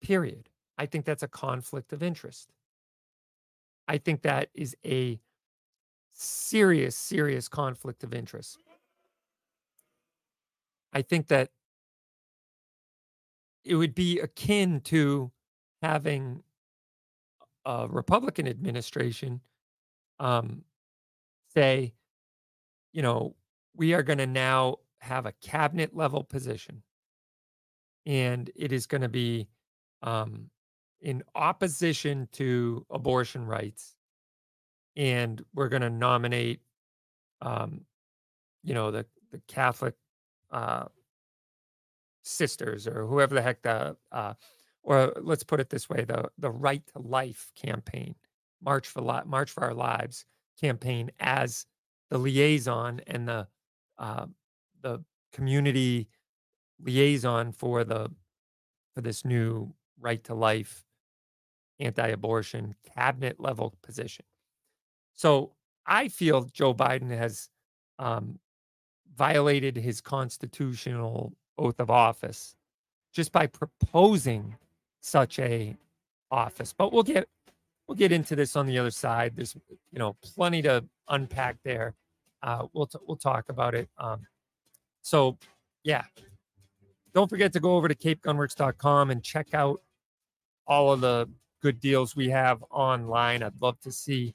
period. 0.00 0.48
I 0.78 0.86
think 0.86 1.04
that's 1.04 1.24
a 1.24 1.28
conflict 1.28 1.92
of 1.92 2.02
interest. 2.02 2.52
I 3.88 3.98
think 3.98 4.22
that 4.22 4.50
is 4.54 4.76
a 4.84 5.20
serious, 6.12 6.96
serious 6.96 7.48
conflict 7.48 8.04
of 8.04 8.14
interest. 8.14 8.58
I 10.92 11.02
think 11.02 11.28
that 11.28 11.50
it 13.64 13.74
would 13.74 13.94
be 13.94 14.20
akin 14.20 14.80
to 14.80 15.32
having 15.82 16.42
a 17.64 17.88
Republican 17.88 18.46
administration 18.46 19.40
um, 20.20 20.64
say, 21.56 21.94
you 22.92 23.02
know, 23.02 23.34
we 23.74 23.94
are 23.94 24.02
going 24.02 24.18
to 24.18 24.26
now 24.26 24.76
have 24.98 25.26
a 25.26 25.32
cabinet 25.42 25.94
level 25.94 26.22
position 26.22 26.82
and 28.04 28.50
it 28.54 28.72
is 28.72 28.86
going 28.86 29.00
to 29.00 29.08
be 29.08 29.48
um, 30.02 30.50
in 31.00 31.22
opposition 31.34 32.28
to 32.32 32.84
abortion 32.90 33.46
rights. 33.46 33.96
And 34.96 35.42
we're 35.54 35.68
going 35.68 35.82
to 35.82 35.90
nominate, 35.90 36.60
um, 37.42 37.82
you 38.62 38.74
know, 38.74 38.90
the, 38.90 39.06
the 39.32 39.40
Catholic 39.48 39.94
uh, 40.50 40.86
sisters 42.22 42.86
or 42.86 43.06
whoever 43.06 43.34
the 43.34 43.42
heck 43.42 43.62
the, 43.62 43.96
uh, 44.12 44.34
or 44.82 45.12
let's 45.20 45.42
put 45.44 45.60
it 45.60 45.68
this 45.68 45.88
way, 45.88 46.04
the, 46.04 46.30
the 46.38 46.50
Right 46.50 46.82
to 46.94 47.00
Life 47.00 47.50
campaign, 47.56 48.14
March 48.62 48.86
for, 48.86 49.02
Li- 49.02 49.26
March 49.26 49.50
for 49.50 49.64
Our 49.64 49.74
Lives 49.74 50.24
campaign 50.60 51.10
as 51.20 51.66
the 52.10 52.18
liaison 52.18 53.00
and 53.06 53.28
the 53.28 53.46
uh, 53.98 54.26
the 54.82 55.02
community 55.32 56.08
liaison 56.82 57.52
for 57.52 57.84
the 57.84 58.10
for 58.94 59.00
this 59.00 59.24
new 59.24 59.72
right 60.00 60.22
to 60.24 60.34
life 60.34 60.84
anti-abortion 61.78 62.74
cabinet 62.94 63.38
level 63.38 63.74
position. 63.82 64.24
So 65.14 65.52
I 65.86 66.08
feel 66.08 66.42
Joe 66.44 66.74
Biden 66.74 67.10
has 67.10 67.48
um, 67.98 68.38
violated 69.14 69.76
his 69.76 70.00
constitutional 70.00 71.32
oath 71.58 71.80
of 71.80 71.90
office 71.90 72.54
just 73.12 73.32
by 73.32 73.46
proposing 73.46 74.56
such 75.00 75.38
a 75.38 75.76
office. 76.30 76.72
But 76.72 76.92
we'll 76.92 77.02
get 77.02 77.28
we'll 77.86 77.96
get 77.96 78.12
into 78.12 78.36
this 78.36 78.56
on 78.56 78.66
the 78.66 78.78
other 78.78 78.90
side. 78.90 79.36
There's 79.36 79.56
you 79.92 79.98
know 79.98 80.16
plenty 80.22 80.62
to 80.62 80.84
unpack 81.08 81.56
there. 81.64 81.94
Uh, 82.42 82.66
we'll 82.72 82.86
t- 82.86 82.98
we'll 83.06 83.16
talk 83.16 83.48
about 83.48 83.74
it. 83.74 83.88
Um, 83.98 84.26
so 85.02 85.38
yeah, 85.82 86.04
don't 87.14 87.30
forget 87.30 87.52
to 87.54 87.60
go 87.60 87.76
over 87.76 87.88
to 87.88 87.94
CapeGunworks.com 87.94 89.10
and 89.10 89.22
check 89.22 89.54
out 89.54 89.80
all 90.66 90.92
of 90.92 91.00
the 91.00 91.28
good 91.62 91.80
deals 91.80 92.14
we 92.14 92.28
have 92.28 92.62
online. 92.70 93.42
I'd 93.42 93.60
love 93.60 93.80
to 93.80 93.92
see 93.92 94.34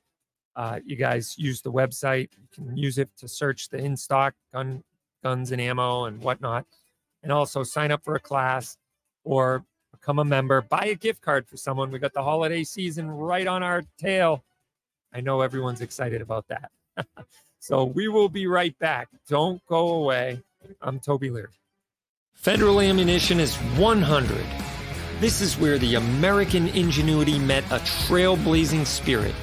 uh, 0.55 0.79
you 0.85 0.95
guys 0.95 1.37
use 1.37 1.61
the 1.61 1.71
website. 1.71 2.29
You 2.37 2.47
can 2.53 2.77
use 2.77 2.97
it 2.97 3.09
to 3.17 3.27
search 3.27 3.69
the 3.69 3.77
in 3.77 3.95
stock 3.95 4.33
gun 4.53 4.83
guns 5.23 5.51
and 5.51 5.61
ammo 5.61 6.05
and 6.05 6.21
whatnot, 6.21 6.65
and 7.21 7.31
also 7.31 7.63
sign 7.63 7.91
up 7.91 8.03
for 8.03 8.15
a 8.15 8.19
class 8.19 8.77
or 9.23 9.63
become 10.01 10.19
a 10.19 10.25
member, 10.25 10.61
buy 10.61 10.85
a 10.85 10.95
gift 10.95 11.21
card 11.21 11.47
for 11.47 11.57
someone. 11.57 11.91
We 11.91 11.99
got 11.99 12.13
the 12.13 12.23
holiday 12.23 12.63
season 12.63 13.09
right 13.09 13.45
on 13.45 13.61
our 13.61 13.83
tail. 13.99 14.43
I 15.13 15.21
know 15.21 15.41
everyone's 15.41 15.81
excited 15.81 16.21
about 16.21 16.47
that. 16.47 16.71
so 17.59 17.83
we 17.83 18.07
will 18.07 18.29
be 18.29 18.47
right 18.47 18.77
back. 18.79 19.09
Don't 19.29 19.63
go 19.67 19.93
away. 19.95 20.41
I'm 20.81 20.99
Toby 20.99 21.29
Leary. 21.29 21.49
Federal 22.33 22.81
ammunition 22.81 23.39
is 23.39 23.55
100. 23.55 24.43
This 25.19 25.39
is 25.39 25.59
where 25.59 25.77
the 25.77 25.95
American 25.95 26.69
ingenuity 26.69 27.37
met 27.37 27.63
a 27.65 27.77
trailblazing 27.79 28.87
spirit. 28.87 29.35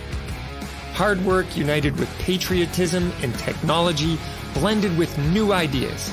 Hard 0.95 1.25
work 1.25 1.57
united 1.57 1.97
with 2.01 2.09
patriotism 2.19 3.13
and 3.23 3.33
technology 3.37 4.19
blended 4.55 4.97
with 4.99 5.17
new 5.33 5.53
ideas. 5.53 6.13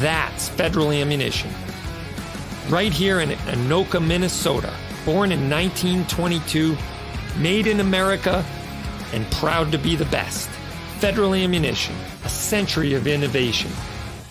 That's 0.00 0.50
federal 0.50 0.92
ammunition 0.92 1.50
right 2.70 2.92
here 2.92 3.20
in 3.20 3.30
Anoka, 3.30 4.04
Minnesota. 4.04 4.72
Born 5.04 5.30
in 5.30 5.48
1922, 5.48 6.76
made 7.38 7.66
in 7.66 7.80
America, 7.80 8.44
and 9.12 9.30
proud 9.32 9.70
to 9.72 9.78
be 9.78 9.94
the 9.94 10.04
best. 10.06 10.48
Federal 10.98 11.34
Ammunition, 11.34 11.94
a 12.24 12.28
century 12.28 12.94
of 12.94 13.06
innovation. 13.06 13.70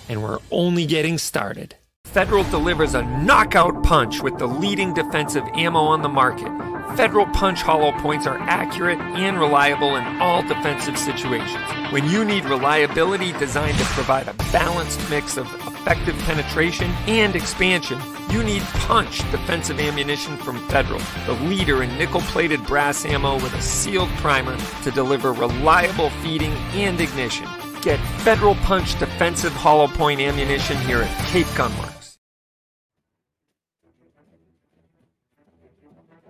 And 0.09 0.21
we're 0.21 0.39
only 0.51 0.85
getting 0.85 1.17
started. 1.17 1.75
Federal 2.05 2.43
delivers 2.45 2.93
a 2.93 3.03
knockout 3.03 3.83
punch 3.83 4.21
with 4.21 4.37
the 4.37 4.47
leading 4.47 4.93
defensive 4.93 5.43
ammo 5.53 5.79
on 5.79 6.01
the 6.01 6.09
market. 6.09 6.51
Federal 6.95 7.25
Punch 7.25 7.61
hollow 7.61 7.91
points 7.99 8.25
are 8.25 8.37
accurate 8.37 8.99
and 8.99 9.37
reliable 9.37 9.97
in 9.97 10.03
all 10.21 10.41
defensive 10.43 10.97
situations. 10.97 11.91
When 11.91 12.07
you 12.09 12.23
need 12.23 12.45
reliability 12.45 13.33
designed 13.33 13.77
to 13.77 13.83
provide 13.85 14.29
a 14.29 14.33
balanced 14.53 15.01
mix 15.09 15.35
of 15.35 15.45
effective 15.85 16.17
penetration 16.23 16.89
and 17.05 17.35
expansion, 17.35 17.99
you 18.31 18.41
need 18.41 18.63
Punch 18.87 19.19
defensive 19.29 19.79
ammunition 19.79 20.35
from 20.35 20.57
Federal, 20.67 20.99
the 21.27 21.33
leader 21.43 21.83
in 21.83 21.95
nickel 21.99 22.21
plated 22.21 22.65
brass 22.65 23.05
ammo 23.05 23.35
with 23.35 23.53
a 23.53 23.61
sealed 23.61 24.09
primer 24.17 24.57
to 24.81 24.89
deliver 24.89 25.31
reliable 25.31 26.09
feeding 26.23 26.51
and 26.73 26.99
ignition. 26.99 27.47
Get 27.83 27.99
Federal 28.23 28.55
Punch 28.55 28.97
defensive 28.97 29.51
hollow 29.51 29.87
point 29.87 30.19
ammunition 30.19 30.75
here 30.77 31.03
at 31.03 31.25
Cape 31.27 31.45
Gunworks. 31.47 32.17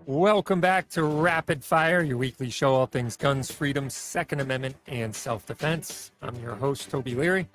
Welcome 0.05 0.59
back 0.59 0.89
to 0.89 1.03
Rapid 1.05 1.63
Fire, 1.63 2.03
your 2.03 2.17
weekly 2.17 2.49
show 2.49 2.75
all 2.75 2.87
things 2.87 3.15
guns, 3.15 3.49
freedom, 3.49 3.89
Second 3.89 4.41
Amendment, 4.41 4.75
and 4.85 5.15
self 5.15 5.45
defense. 5.45 6.11
I'm 6.21 6.35
your 6.41 6.55
host, 6.55 6.89
Toby 6.89 7.15
Leary. 7.15 7.47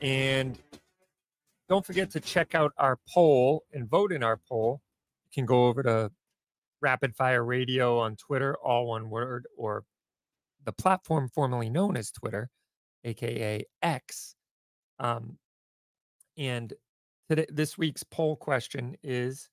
And 0.00 0.56
don't 1.68 1.84
forget 1.84 2.10
to 2.12 2.20
check 2.20 2.54
out 2.54 2.72
our 2.78 2.98
poll 3.08 3.64
and 3.72 3.88
vote 3.88 4.12
in 4.12 4.22
our 4.22 4.38
poll. 4.48 4.82
You 5.26 5.42
can 5.42 5.46
go 5.46 5.66
over 5.66 5.82
to 5.82 6.10
Rapid 6.80 7.14
Fire 7.16 7.44
Radio 7.44 7.98
on 7.98 8.16
Twitter, 8.16 8.56
all 8.64 8.86
one 8.88 9.10
word, 9.10 9.46
or 9.56 9.84
the 10.64 10.72
platform 10.72 11.28
formerly 11.28 11.70
known 11.70 11.96
as 11.96 12.10
Twitter, 12.10 12.50
aka 13.04 13.64
X, 13.82 14.34
Um, 14.98 15.38
and 16.36 16.72
today, 17.28 17.46
this 17.50 17.76
week's 17.76 18.02
poll 18.02 18.36
question 18.36 18.96
is 19.02 19.48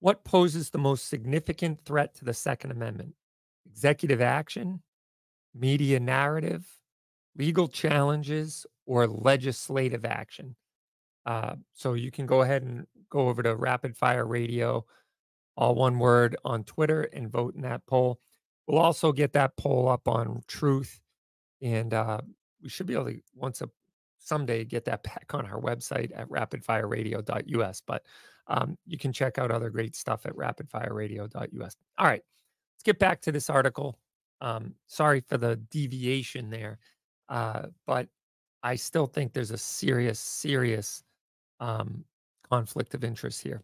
What 0.00 0.24
poses 0.24 0.70
the 0.70 0.78
most 0.78 1.08
significant 1.08 1.80
threat 1.84 2.14
to 2.16 2.24
the 2.24 2.34
Second 2.34 2.72
Amendment? 2.72 3.14
Executive 3.66 4.20
action, 4.20 4.82
media 5.54 6.00
narrative, 6.00 6.66
legal 7.36 7.68
challenges, 7.68 8.66
or 8.86 9.06
legislative 9.06 10.04
action? 10.04 10.56
Uh, 11.28 11.56
so 11.74 11.92
you 11.92 12.10
can 12.10 12.24
go 12.24 12.40
ahead 12.40 12.62
and 12.62 12.86
go 13.10 13.28
over 13.28 13.42
to 13.42 13.54
Rapid 13.54 13.94
Fire 13.94 14.26
Radio, 14.26 14.86
all 15.58 15.74
one 15.74 15.98
word 15.98 16.34
on 16.42 16.64
Twitter, 16.64 17.02
and 17.02 17.30
vote 17.30 17.54
in 17.54 17.60
that 17.60 17.84
poll. 17.84 18.18
We'll 18.66 18.78
also 18.78 19.12
get 19.12 19.34
that 19.34 19.54
poll 19.58 19.90
up 19.90 20.08
on 20.08 20.42
Truth, 20.48 21.02
and 21.60 21.92
uh, 21.92 22.22
we 22.62 22.70
should 22.70 22.86
be 22.86 22.94
able 22.94 23.10
to 23.10 23.20
once 23.34 23.60
a 23.60 23.68
someday 24.18 24.64
get 24.64 24.86
that 24.86 25.02
back 25.02 25.26
on 25.34 25.44
our 25.44 25.60
website 25.60 26.12
at 26.18 26.30
rapidfireradio.us. 26.30 27.82
But 27.86 28.04
um, 28.46 28.78
you 28.86 28.96
can 28.96 29.12
check 29.12 29.36
out 29.36 29.50
other 29.50 29.68
great 29.68 29.94
stuff 29.94 30.24
at 30.24 30.32
rapidfireradio.us. 30.34 31.76
All 31.98 32.06
right, 32.06 32.22
let's 32.74 32.84
get 32.84 32.98
back 32.98 33.20
to 33.20 33.32
this 33.32 33.50
article. 33.50 33.98
Um, 34.40 34.76
sorry 34.86 35.20
for 35.20 35.36
the 35.36 35.56
deviation 35.56 36.48
there, 36.48 36.78
uh, 37.28 37.66
but 37.86 38.08
I 38.62 38.76
still 38.76 39.06
think 39.06 39.34
there's 39.34 39.50
a 39.50 39.58
serious, 39.58 40.18
serious 40.18 41.02
um, 41.60 42.04
conflict 42.50 42.94
of 42.94 43.04
interest 43.04 43.42
here. 43.42 43.62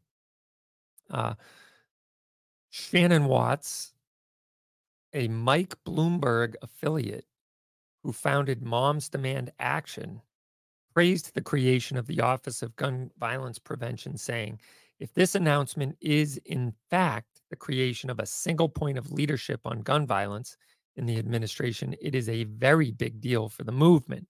Uh, 1.10 1.34
Shannon 2.70 3.26
Watts, 3.26 3.92
a 5.12 5.28
Mike 5.28 5.74
Bloomberg 5.86 6.54
affiliate 6.62 7.26
who 8.02 8.12
founded 8.12 8.62
Moms 8.62 9.08
Demand 9.08 9.52
Action, 9.58 10.20
praised 10.92 11.34
the 11.34 11.40
creation 11.40 11.96
of 11.96 12.06
the 12.06 12.20
Office 12.20 12.62
of 12.62 12.76
Gun 12.76 13.10
Violence 13.18 13.58
Prevention, 13.58 14.16
saying, 14.16 14.60
if 15.00 15.12
this 15.12 15.34
announcement 15.34 15.96
is 16.00 16.40
in 16.44 16.72
fact 16.90 17.42
the 17.50 17.56
creation 17.56 18.10
of 18.10 18.20
a 18.20 18.26
single 18.26 18.68
point 18.68 18.98
of 18.98 19.10
leadership 19.10 19.60
on 19.64 19.80
gun 19.80 20.06
violence 20.06 20.56
in 20.96 21.06
the 21.06 21.18
administration, 21.18 21.96
it 22.00 22.14
is 22.14 22.28
a 22.28 22.44
very 22.44 22.90
big 22.92 23.20
deal 23.20 23.48
for 23.48 23.64
the 23.64 23.72
movement. 23.72 24.26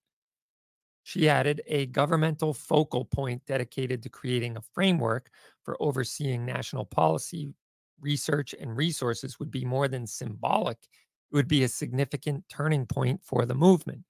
She 1.07 1.29
added 1.29 1.61
a 1.67 1.85
governmental 1.85 2.51
focal 2.51 3.05
point 3.05 3.45
dedicated 3.45 4.01
to 4.01 4.09
creating 4.09 4.57
a 4.57 4.61
framework 4.73 5.29
for 5.61 5.77
overseeing 5.79 6.47
national 6.47 6.83
policy, 6.83 7.53
research, 8.01 8.55
and 8.59 8.75
resources 8.75 9.37
would 9.37 9.51
be 9.51 9.65
more 9.65 9.87
than 9.87 10.07
symbolic. 10.07 10.79
It 11.31 11.35
would 11.35 11.47
be 11.47 11.63
a 11.63 11.67
significant 11.67 12.49
turning 12.49 12.87
point 12.87 13.21
for 13.23 13.45
the 13.45 13.53
movement. 13.53 14.01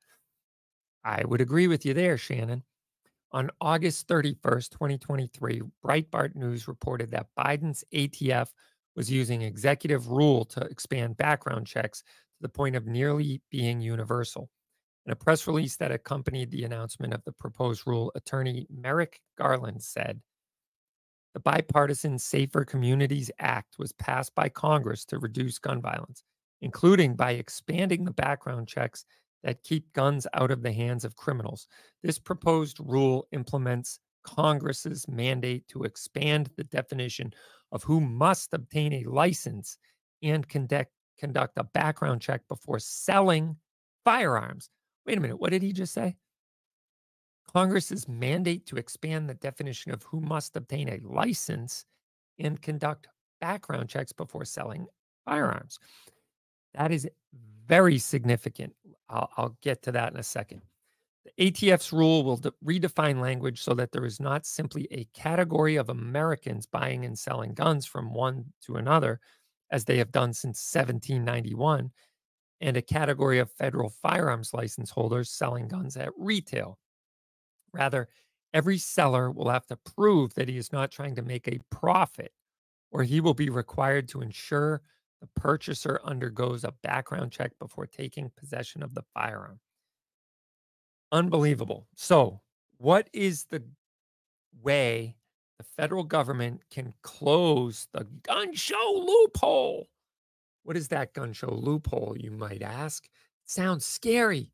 I 1.03 1.25
would 1.25 1.41
agree 1.41 1.67
with 1.67 1.86
you 1.86 1.93
there, 1.93 2.17
Shannon. 2.17 2.63
On 3.34 3.49
August 3.60 4.08
31st, 4.08 4.69
2023, 4.69 5.63
Breitbart 5.84 6.34
News 6.34 6.65
reported 6.65 7.12
that 7.12 7.27
Biden's 7.38 7.84
ATF 7.91 8.53
was 8.95 9.12
using 9.12 9.41
executive 9.41 10.08
rule 10.08 10.45
to 10.45 10.62
expand 10.62 11.17
background 11.17 11.67
checks 11.67 12.03
to 12.03 12.08
the 12.39 12.47
point 12.47 12.77
of 12.77 12.88
nearly 12.88 13.41
being 13.51 13.81
universal. 13.81 14.49
In 15.06 15.12
a 15.12 15.15
press 15.15 15.46
release 15.46 15.76
that 15.78 15.91
accompanied 15.91 16.50
the 16.50 16.63
announcement 16.63 17.13
of 17.13 17.24
the 17.26 17.32
proposed 17.32 17.86
rule, 17.86 18.12
attorney 18.15 18.65
Merrick 18.70 19.22
Garland 19.38 19.84
said 19.84 20.20
the 21.36 21.39
Bipartisan 21.41 22.18
Safer 22.18 22.63
Communities 22.63 23.30
Act 23.39 23.78
was 23.78 23.91
passed 23.94 24.34
by 24.34 24.50
Congress 24.50 25.06
to 25.06 25.20
reduce 25.20 25.60
gun 25.60 25.82
violence, 25.82 26.24
including 26.62 27.15
by 27.15 27.32
expanding 27.32 28.06
the 28.06 28.13
background 28.13 28.68
checks 28.68 29.06
that 29.44 29.62
keep 29.63 29.91
guns 29.94 30.26
out 30.34 30.50
of 30.50 30.63
the 30.63 30.72
hands 30.72 31.04
of 31.04 31.18
criminals. 31.18 31.68
This 32.02 32.18
proposed 32.18 32.80
rule 32.80 33.28
implements 33.32 34.00
Congress's 34.24 35.08
mandate 35.08 35.68
to 35.68 35.84
expand 35.84 36.50
the 36.56 36.63
definition 36.63 37.32
of 37.72 37.84
who 37.84 38.00
must 38.02 38.54
obtain 38.54 38.94
a 38.94 39.04
license 39.04 39.78
and 40.24 40.48
conduct, 40.48 40.91
conduct 41.20 41.58
a 41.58 41.63
background 41.63 42.22
check 42.22 42.41
before 42.48 42.80
selling 42.80 43.58
firearms. 44.04 44.70
Wait 45.06 45.18
a 45.18 45.22
minute, 45.22 45.39
what 45.39 45.52
did 45.52 45.62
he 45.62 45.72
just 45.72 45.94
say? 45.94 46.15
Congress's 47.54 48.08
mandate 48.08 48.65
to 48.65 48.76
expand 48.76 49.30
the 49.30 49.36
definition 49.36 49.91
of 49.91 50.04
who 50.04 50.20
must 50.20 50.56
obtain 50.56 50.89
a 50.89 51.00
license 51.08 51.86
and 52.39 52.62
conduct 52.62 53.08
background 53.39 53.88
checks 53.88 54.12
before 54.12 54.46
selling 54.46 54.88
firearms. 55.26 55.80
That 56.74 56.91
is 56.91 57.08
very 57.68 57.98
significant. 57.98 58.74
I'll, 59.10 59.30
I'll 59.38 59.58
get 59.62 59.82
to 59.84 59.91
that 59.94 60.12
in 60.12 60.20
a 60.20 60.24
second. 60.24 60.62
The 61.38 61.52
ATF's 61.52 61.94
rule 61.94 62.24
will 62.24 62.38
de- 62.38 62.54
redefine 62.63 63.22
language 63.22 63.62
so 63.62 63.74
that 63.74 63.91
there 63.91 64.06
is 64.06 64.20
not 64.20 64.46
simply 64.46 64.88
a 64.91 65.06
category 65.13 65.76
of 65.76 65.89
Americans 65.89 66.65
buying 66.65 67.06
and 67.06 67.18
selling 67.18 67.54
guns 67.54 67.86
from 67.86 68.13
one 68.13 68.46
to 68.65 68.76
another, 68.76 69.20
as 69.72 69.86
they 69.86 69.98
have 69.98 70.12
done 70.12 70.34
since 70.34 70.60
1791, 70.74 71.91
and 72.62 72.78
a 72.78 72.82
category 72.82 73.39
of 73.39 73.52
federal 73.52 73.89
firearms 73.89 74.54
license 74.54 74.89
holders 74.89 75.30
selling 75.30 75.68
guns 75.68 75.98
at 75.98 76.12
retail. 76.18 76.80
Rather, 77.74 78.08
every 78.54 78.78
seller 78.78 79.32
will 79.32 79.50
have 79.50 79.68
to 79.68 79.78
prove 79.78 80.34
that 80.36 80.50
he 80.50 80.58
is 80.58 80.72
not 80.72 80.91
trying 80.91 81.15
to 81.15 81.22
make 81.22 81.48
a 81.48 81.60
profit, 81.70 82.32
or 82.91 83.04
he 83.04 83.20
will 83.22 83.34
be 83.34 83.50
required 83.50 84.08
to 84.10 84.22
ensure 84.22 84.82
the 85.22 85.28
purchaser 85.36 86.00
undergoes 86.04 86.63
a 86.63 86.74
background 86.84 87.32
check 87.32 87.52
before 87.60 87.88
taking 87.88 88.32
possession 88.38 88.84
of 88.84 88.94
the 88.94 89.04
firearm. 89.13 89.60
Unbelievable. 91.12 91.88
So, 91.96 92.41
what 92.78 93.10
is 93.13 93.46
the 93.46 93.63
way 94.62 95.15
the 95.58 95.63
federal 95.63 96.04
government 96.04 96.62
can 96.70 96.94
close 97.02 97.88
the 97.94 98.06
gun 98.24 98.54
show 98.54 99.04
loophole? 99.06 99.88
What 100.65 100.75
is 100.75 100.88
that 100.88 101.13
gun 101.13 101.32
show 101.32 101.51
loophole, 101.51 102.17
you 102.19 102.32
might 102.32 102.63
ask? 102.63 103.06
It 103.06 103.51
sounds 103.51 103.86
scary. 103.86 104.51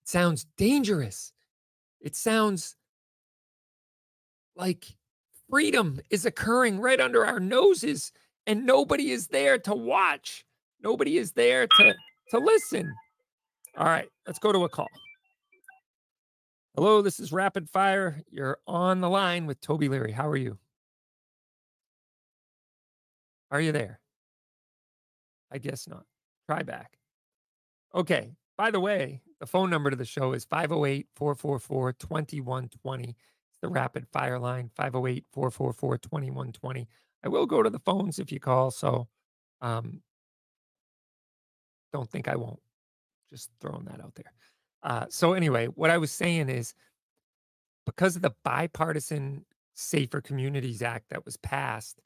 It 0.00 0.08
sounds 0.08 0.46
dangerous. 0.56 1.34
It 2.00 2.16
sounds 2.16 2.76
like 4.56 4.86
freedom 5.50 6.00
is 6.08 6.24
occurring 6.24 6.80
right 6.80 6.98
under 6.98 7.26
our 7.26 7.38
noses 7.38 8.10
and 8.46 8.64
nobody 8.64 9.10
is 9.10 9.26
there 9.26 9.58
to 9.58 9.74
watch. 9.74 10.46
Nobody 10.82 11.18
is 11.18 11.32
there 11.32 11.66
to 11.66 11.94
to 12.30 12.38
listen. 12.38 12.94
All 13.76 13.84
right, 13.84 14.08
let's 14.26 14.38
go 14.38 14.52
to 14.52 14.64
a 14.64 14.68
call. 14.68 14.88
Hello, 16.74 17.02
this 17.02 17.20
is 17.20 17.32
Rapid 17.32 17.68
Fire. 17.68 18.22
You're 18.30 18.56
on 18.66 19.02
the 19.02 19.10
line 19.10 19.44
with 19.44 19.60
Toby 19.60 19.90
Leary. 19.90 20.12
How 20.12 20.26
are 20.26 20.38
you? 20.38 20.56
Are 23.50 23.60
you 23.60 23.72
there? 23.72 24.00
I 25.50 25.58
guess 25.58 25.88
not. 25.88 26.04
Try 26.48 26.62
back. 26.62 26.98
Okay. 27.94 28.32
By 28.56 28.70
the 28.70 28.80
way, 28.80 29.22
the 29.40 29.46
phone 29.46 29.70
number 29.70 29.90
to 29.90 29.96
the 29.96 30.04
show 30.04 30.32
is 30.32 30.44
508 30.44 31.06
444 31.16 31.92
2120. 31.94 33.08
It's 33.08 33.58
the 33.62 33.68
rapid 33.68 34.06
fire 34.12 34.38
line 34.38 34.70
508 34.76 35.24
444 35.32 35.98
2120. 35.98 36.88
I 37.24 37.28
will 37.28 37.46
go 37.46 37.62
to 37.62 37.70
the 37.70 37.78
phones 37.78 38.18
if 38.18 38.30
you 38.30 38.38
call. 38.38 38.70
So 38.70 39.08
um, 39.60 40.02
don't 41.92 42.10
think 42.10 42.28
I 42.28 42.36
won't. 42.36 42.60
Just 43.28 43.50
throwing 43.60 43.84
that 43.84 44.00
out 44.00 44.14
there. 44.14 44.32
Uh, 44.82 45.06
so, 45.08 45.34
anyway, 45.34 45.66
what 45.66 45.90
I 45.90 45.98
was 45.98 46.10
saying 46.10 46.48
is 46.48 46.74
because 47.86 48.16
of 48.16 48.22
the 48.22 48.34
bipartisan 48.44 49.44
Safer 49.74 50.20
Communities 50.20 50.82
Act 50.82 51.10
that 51.10 51.24
was 51.24 51.36
passed, 51.36 52.00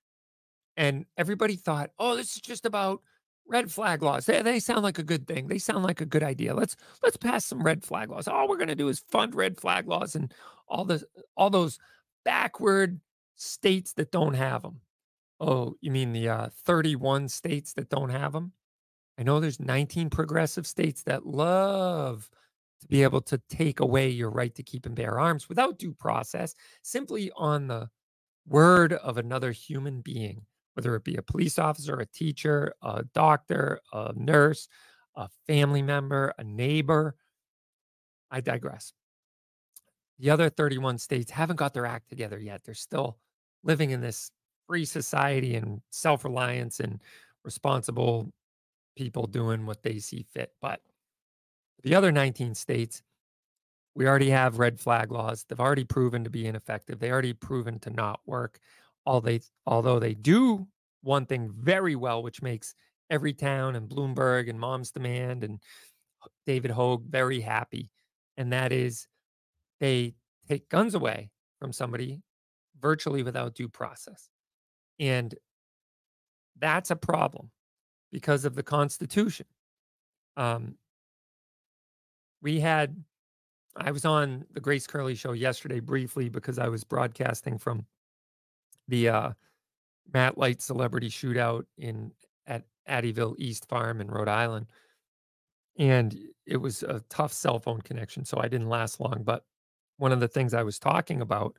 and 0.76 1.06
everybody 1.16 1.56
thought, 1.56 1.90
oh, 1.98 2.16
this 2.16 2.34
is 2.34 2.42
just 2.42 2.66
about 2.66 3.00
red 3.48 3.70
flag 3.70 4.02
laws. 4.02 4.26
They, 4.26 4.42
they 4.42 4.60
sound 4.60 4.82
like 4.82 4.98
a 4.98 5.02
good 5.02 5.26
thing. 5.26 5.48
They 5.48 5.58
sound 5.58 5.84
like 5.84 6.00
a 6.00 6.06
good 6.06 6.22
idea. 6.22 6.54
Let's 6.54 6.76
let's 7.02 7.16
pass 7.16 7.44
some 7.44 7.62
red 7.62 7.84
flag 7.84 8.10
laws. 8.10 8.28
All 8.28 8.48
we're 8.48 8.58
gonna 8.58 8.74
do 8.74 8.88
is 8.88 9.04
fund 9.08 9.34
red 9.34 9.58
flag 9.58 9.86
laws 9.88 10.14
and 10.14 10.32
all 10.68 10.84
the 10.84 11.04
all 11.36 11.50
those 11.50 11.78
backward 12.24 13.00
states 13.36 13.92
that 13.94 14.10
don't 14.10 14.34
have 14.34 14.62
them. 14.62 14.80
Oh, 15.40 15.76
you 15.80 15.90
mean 15.90 16.12
the 16.12 16.28
uh, 16.28 16.48
31 16.64 17.28
states 17.28 17.72
that 17.74 17.90
don't 17.90 18.10
have 18.10 18.32
them? 18.32 18.52
I 19.18 19.22
know 19.22 19.40
there's 19.40 19.60
19 19.60 20.10
progressive 20.10 20.66
states 20.66 21.02
that 21.02 21.26
love 21.26 22.30
to 22.80 22.86
be 22.88 23.02
able 23.02 23.20
to 23.22 23.38
take 23.48 23.80
away 23.80 24.08
your 24.08 24.30
right 24.30 24.54
to 24.54 24.62
keep 24.62 24.86
and 24.86 24.94
bear 24.94 25.18
arms 25.18 25.48
without 25.48 25.78
due 25.78 25.92
process, 25.92 26.54
simply 26.82 27.30
on 27.36 27.66
the 27.66 27.88
word 28.46 28.92
of 28.92 29.16
another 29.16 29.52
human 29.52 30.00
being, 30.00 30.42
whether 30.74 30.94
it 30.96 31.04
be 31.04 31.16
a 31.16 31.22
police 31.22 31.58
officer, 31.58 31.96
a 32.00 32.06
teacher, 32.06 32.74
a 32.82 33.04
doctor, 33.14 33.80
a 33.92 34.12
nurse, 34.16 34.68
a 35.16 35.28
family 35.46 35.82
member, 35.82 36.34
a 36.38 36.44
neighbor. 36.44 37.16
I 38.30 38.40
digress. 38.40 38.92
The 40.18 40.30
other 40.30 40.48
31 40.48 40.98
states 40.98 41.30
haven't 41.30 41.56
got 41.56 41.74
their 41.74 41.86
act 41.86 42.08
together 42.08 42.38
yet. 42.38 42.62
They're 42.64 42.74
still 42.74 43.18
living 43.62 43.90
in 43.90 44.00
this 44.00 44.30
free 44.66 44.84
society 44.84 45.56
and 45.56 45.82
self 45.90 46.24
reliance 46.24 46.80
and 46.80 47.02
responsible 47.44 48.32
people 48.96 49.26
doing 49.26 49.66
what 49.66 49.82
they 49.82 49.98
see 49.98 50.24
fit. 50.32 50.52
But 50.60 50.80
the 51.82 51.94
other 51.94 52.12
19 52.12 52.54
states, 52.54 53.02
We 53.94 54.06
already 54.08 54.30
have 54.30 54.58
red 54.58 54.80
flag 54.80 55.12
laws. 55.12 55.44
They've 55.44 55.60
already 55.60 55.84
proven 55.84 56.24
to 56.24 56.30
be 56.30 56.46
ineffective. 56.46 56.98
They 57.00 57.10
already 57.10 57.32
proven 57.32 57.78
to 57.80 57.90
not 57.90 58.20
work. 58.26 58.58
All 59.06 59.20
they, 59.20 59.40
although 59.66 59.98
they 59.98 60.14
do 60.14 60.66
one 61.02 61.26
thing 61.26 61.52
very 61.56 61.94
well, 61.94 62.22
which 62.22 62.42
makes 62.42 62.74
Everytown 63.12 63.76
and 63.76 63.88
Bloomberg 63.88 64.48
and 64.48 64.58
Moms 64.58 64.90
Demand 64.90 65.44
and 65.44 65.60
David 66.46 66.70
Hogg 66.70 67.04
very 67.08 67.40
happy, 67.40 67.90
and 68.36 68.52
that 68.52 68.72
is 68.72 69.06
they 69.80 70.14
take 70.48 70.68
guns 70.68 70.94
away 70.94 71.30
from 71.58 71.72
somebody 71.72 72.22
virtually 72.80 73.22
without 73.22 73.54
due 73.54 73.68
process. 73.68 74.28
And 74.98 75.34
that's 76.58 76.90
a 76.90 76.96
problem 76.96 77.50
because 78.12 78.44
of 78.44 78.54
the 78.54 78.62
Constitution. 78.62 79.46
Um, 80.36 80.76
we 82.42 82.60
had, 82.60 83.02
I 83.76 83.90
was 83.90 84.04
on 84.04 84.44
the 84.52 84.60
Grace 84.60 84.86
Curley 84.86 85.14
show 85.14 85.32
yesterday 85.32 85.80
briefly 85.80 86.28
because 86.28 86.58
I 86.58 86.68
was 86.68 86.84
broadcasting 86.84 87.58
from 87.58 87.86
the 88.88 89.08
uh, 89.08 89.30
Matt 90.12 90.38
Light 90.38 90.60
celebrity 90.62 91.08
shootout 91.08 91.64
in 91.78 92.12
at 92.46 92.64
Addieville 92.88 93.34
East 93.38 93.68
Farm 93.68 94.00
in 94.00 94.08
Rhode 94.08 94.28
Island. 94.28 94.66
And 95.78 96.16
it 96.46 96.58
was 96.58 96.82
a 96.82 97.02
tough 97.08 97.32
cell 97.32 97.58
phone 97.58 97.80
connection, 97.80 98.24
so 98.24 98.38
I 98.38 98.48
didn't 98.48 98.68
last 98.68 99.00
long. 99.00 99.22
But 99.24 99.44
one 99.96 100.12
of 100.12 100.20
the 100.20 100.28
things 100.28 100.54
I 100.54 100.62
was 100.62 100.78
talking 100.78 101.20
about 101.20 101.56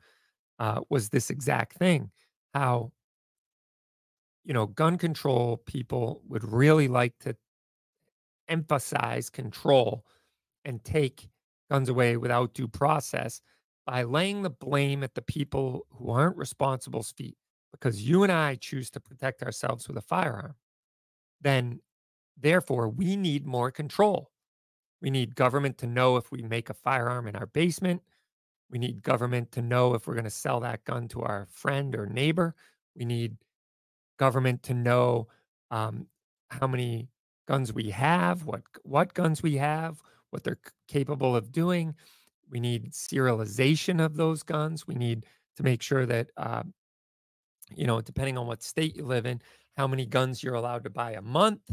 uh, 0.58 0.80
was 0.88 1.08
this 1.08 1.30
exact 1.30 1.76
thing 1.76 2.10
how, 2.54 2.90
you 4.44 4.54
know, 4.54 4.66
gun 4.66 4.96
control 4.96 5.58
people 5.66 6.22
would 6.28 6.44
really 6.44 6.88
like 6.88 7.18
to 7.20 7.36
emphasize 8.48 9.28
control 9.28 10.06
and 10.64 10.82
take 10.84 11.28
guns 11.70 11.88
away 11.88 12.16
without 12.16 12.54
due 12.54 12.68
process 12.68 13.42
by 13.86 14.02
laying 14.02 14.42
the 14.42 14.50
blame 14.50 15.02
at 15.04 15.14
the 15.14 15.22
people 15.22 15.86
who 15.90 16.10
aren't 16.10 16.36
responsible's 16.36 17.12
feet 17.12 17.36
because 17.72 18.02
you 18.02 18.22
and 18.22 18.32
I 18.32 18.56
choose 18.56 18.90
to 18.90 19.00
protect 19.00 19.42
ourselves 19.42 19.86
with 19.86 19.96
a 19.96 20.02
firearm, 20.02 20.56
then 21.40 21.80
therefore 22.36 22.88
we 22.88 23.16
need 23.16 23.46
more 23.46 23.70
control. 23.70 24.30
We 25.00 25.10
need 25.10 25.36
government 25.36 25.78
to 25.78 25.86
know 25.86 26.16
if 26.16 26.32
we 26.32 26.42
make 26.42 26.70
a 26.70 26.74
firearm 26.74 27.28
in 27.28 27.36
our 27.36 27.46
basement. 27.46 28.02
We 28.70 28.78
need 28.78 29.02
government 29.02 29.52
to 29.52 29.62
know 29.62 29.94
if 29.94 30.06
we're 30.06 30.14
going 30.14 30.24
to 30.24 30.30
sell 30.30 30.60
that 30.60 30.84
gun 30.84 31.06
to 31.08 31.22
our 31.22 31.46
friend 31.50 31.94
or 31.94 32.06
neighbor. 32.06 32.54
We 32.96 33.04
need 33.04 33.36
government 34.18 34.62
to 34.64 34.74
know 34.74 35.28
um, 35.70 36.06
how 36.50 36.66
many 36.66 37.08
guns 37.46 37.72
we 37.72 37.90
have, 37.90 38.44
what 38.44 38.62
what 38.82 39.14
guns 39.14 39.42
we 39.42 39.56
have, 39.56 40.02
what 40.30 40.42
they're 40.42 40.58
capable 40.88 41.36
of 41.36 41.52
doing. 41.52 41.94
We 42.50 42.60
need 42.60 42.92
serialization 42.92 44.04
of 44.04 44.16
those 44.16 44.42
guns. 44.42 44.86
We 44.86 44.94
need 44.94 45.26
to 45.56 45.62
make 45.62 45.82
sure 45.82 46.06
that 46.06 46.28
uh, 46.36 46.62
you 47.74 47.86
know, 47.86 48.00
depending 48.00 48.38
on 48.38 48.46
what 48.46 48.62
state 48.62 48.96
you 48.96 49.04
live 49.04 49.26
in, 49.26 49.40
how 49.76 49.86
many 49.86 50.06
guns 50.06 50.42
you're 50.42 50.54
allowed 50.54 50.84
to 50.84 50.90
buy 50.90 51.12
a 51.12 51.22
month, 51.22 51.70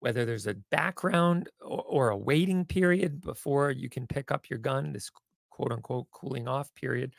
whether 0.00 0.24
there's 0.24 0.46
a 0.46 0.56
background 0.70 1.48
or, 1.60 1.82
or 1.82 2.08
a 2.10 2.16
waiting 2.16 2.64
period 2.64 3.20
before 3.20 3.70
you 3.70 3.88
can 3.88 4.06
pick 4.06 4.30
up 4.30 4.50
your 4.50 4.58
gun, 4.58 4.92
this 4.92 5.10
quote 5.50 5.72
unquote 5.72 6.10
cooling 6.10 6.48
off 6.48 6.74
period. 6.74 7.14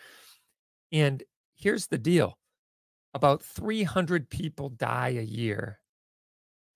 And 0.91 1.23
here's 1.55 1.88
the 1.88 1.97
deal 1.97 2.38
about 3.13 3.41
300 3.41 4.29
people 4.29 4.69
die 4.69 5.15
a 5.17 5.23
year 5.23 5.79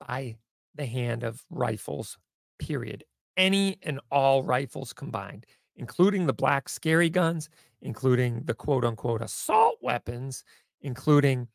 by 0.08 0.38
the 0.76 0.86
hand 0.86 1.24
of 1.24 1.44
rifles, 1.50 2.18
period. 2.60 3.04
Any 3.36 3.78
and 3.84 4.00
all 4.10 4.44
rifles 4.44 4.94
combined, 4.94 5.46
including 5.80 6.28
the 6.28 6.34
black 6.34 6.70
scary 6.70 7.10
guns, 7.10 7.50
including 7.82 8.44
the 8.44 8.54
quote 8.54 8.86
unquote 8.86 9.22
assault 9.22 9.78
weapons, 9.82 10.44
including 10.82 11.48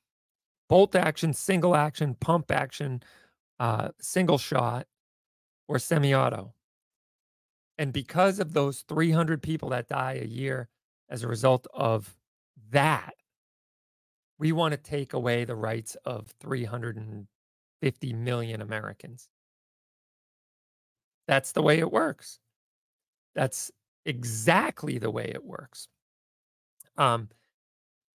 bolt 0.69 0.97
action, 0.97 1.33
single 1.33 1.77
action, 1.77 2.17
pump 2.19 2.51
action, 2.51 3.03
uh, 3.61 3.91
single 4.01 4.39
shot, 4.39 4.87
or 5.69 5.79
semi 5.79 6.15
auto. 6.15 6.55
And 7.77 7.93
because 7.93 8.41
of 8.41 8.55
those 8.55 8.85
300 8.89 9.43
people 9.43 9.69
that 9.71 9.89
die 9.89 10.19
a 10.23 10.27
year 10.27 10.69
as 11.11 11.23
a 11.23 11.29
result 11.29 11.67
of 11.75 12.17
that, 12.71 13.15
we 14.39 14.53
want 14.53 14.73
to 14.73 14.79
take 14.79 15.13
away 15.13 15.45
the 15.45 15.55
rights 15.55 15.97
of 16.05 16.33
350 16.41 18.13
million 18.15 18.63
Americans. 18.63 19.29
That's 21.27 21.53
the 21.53 21.63
way 21.63 21.79
it 21.79 21.93
works. 21.93 22.39
That's 23.35 23.71
exactly 24.07 24.99
the 24.99 25.11
way 25.11 25.31
it 25.35 25.45
works. 25.45 25.89
Um, 26.97 27.29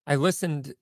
I 0.08 0.16
listened 0.16 0.74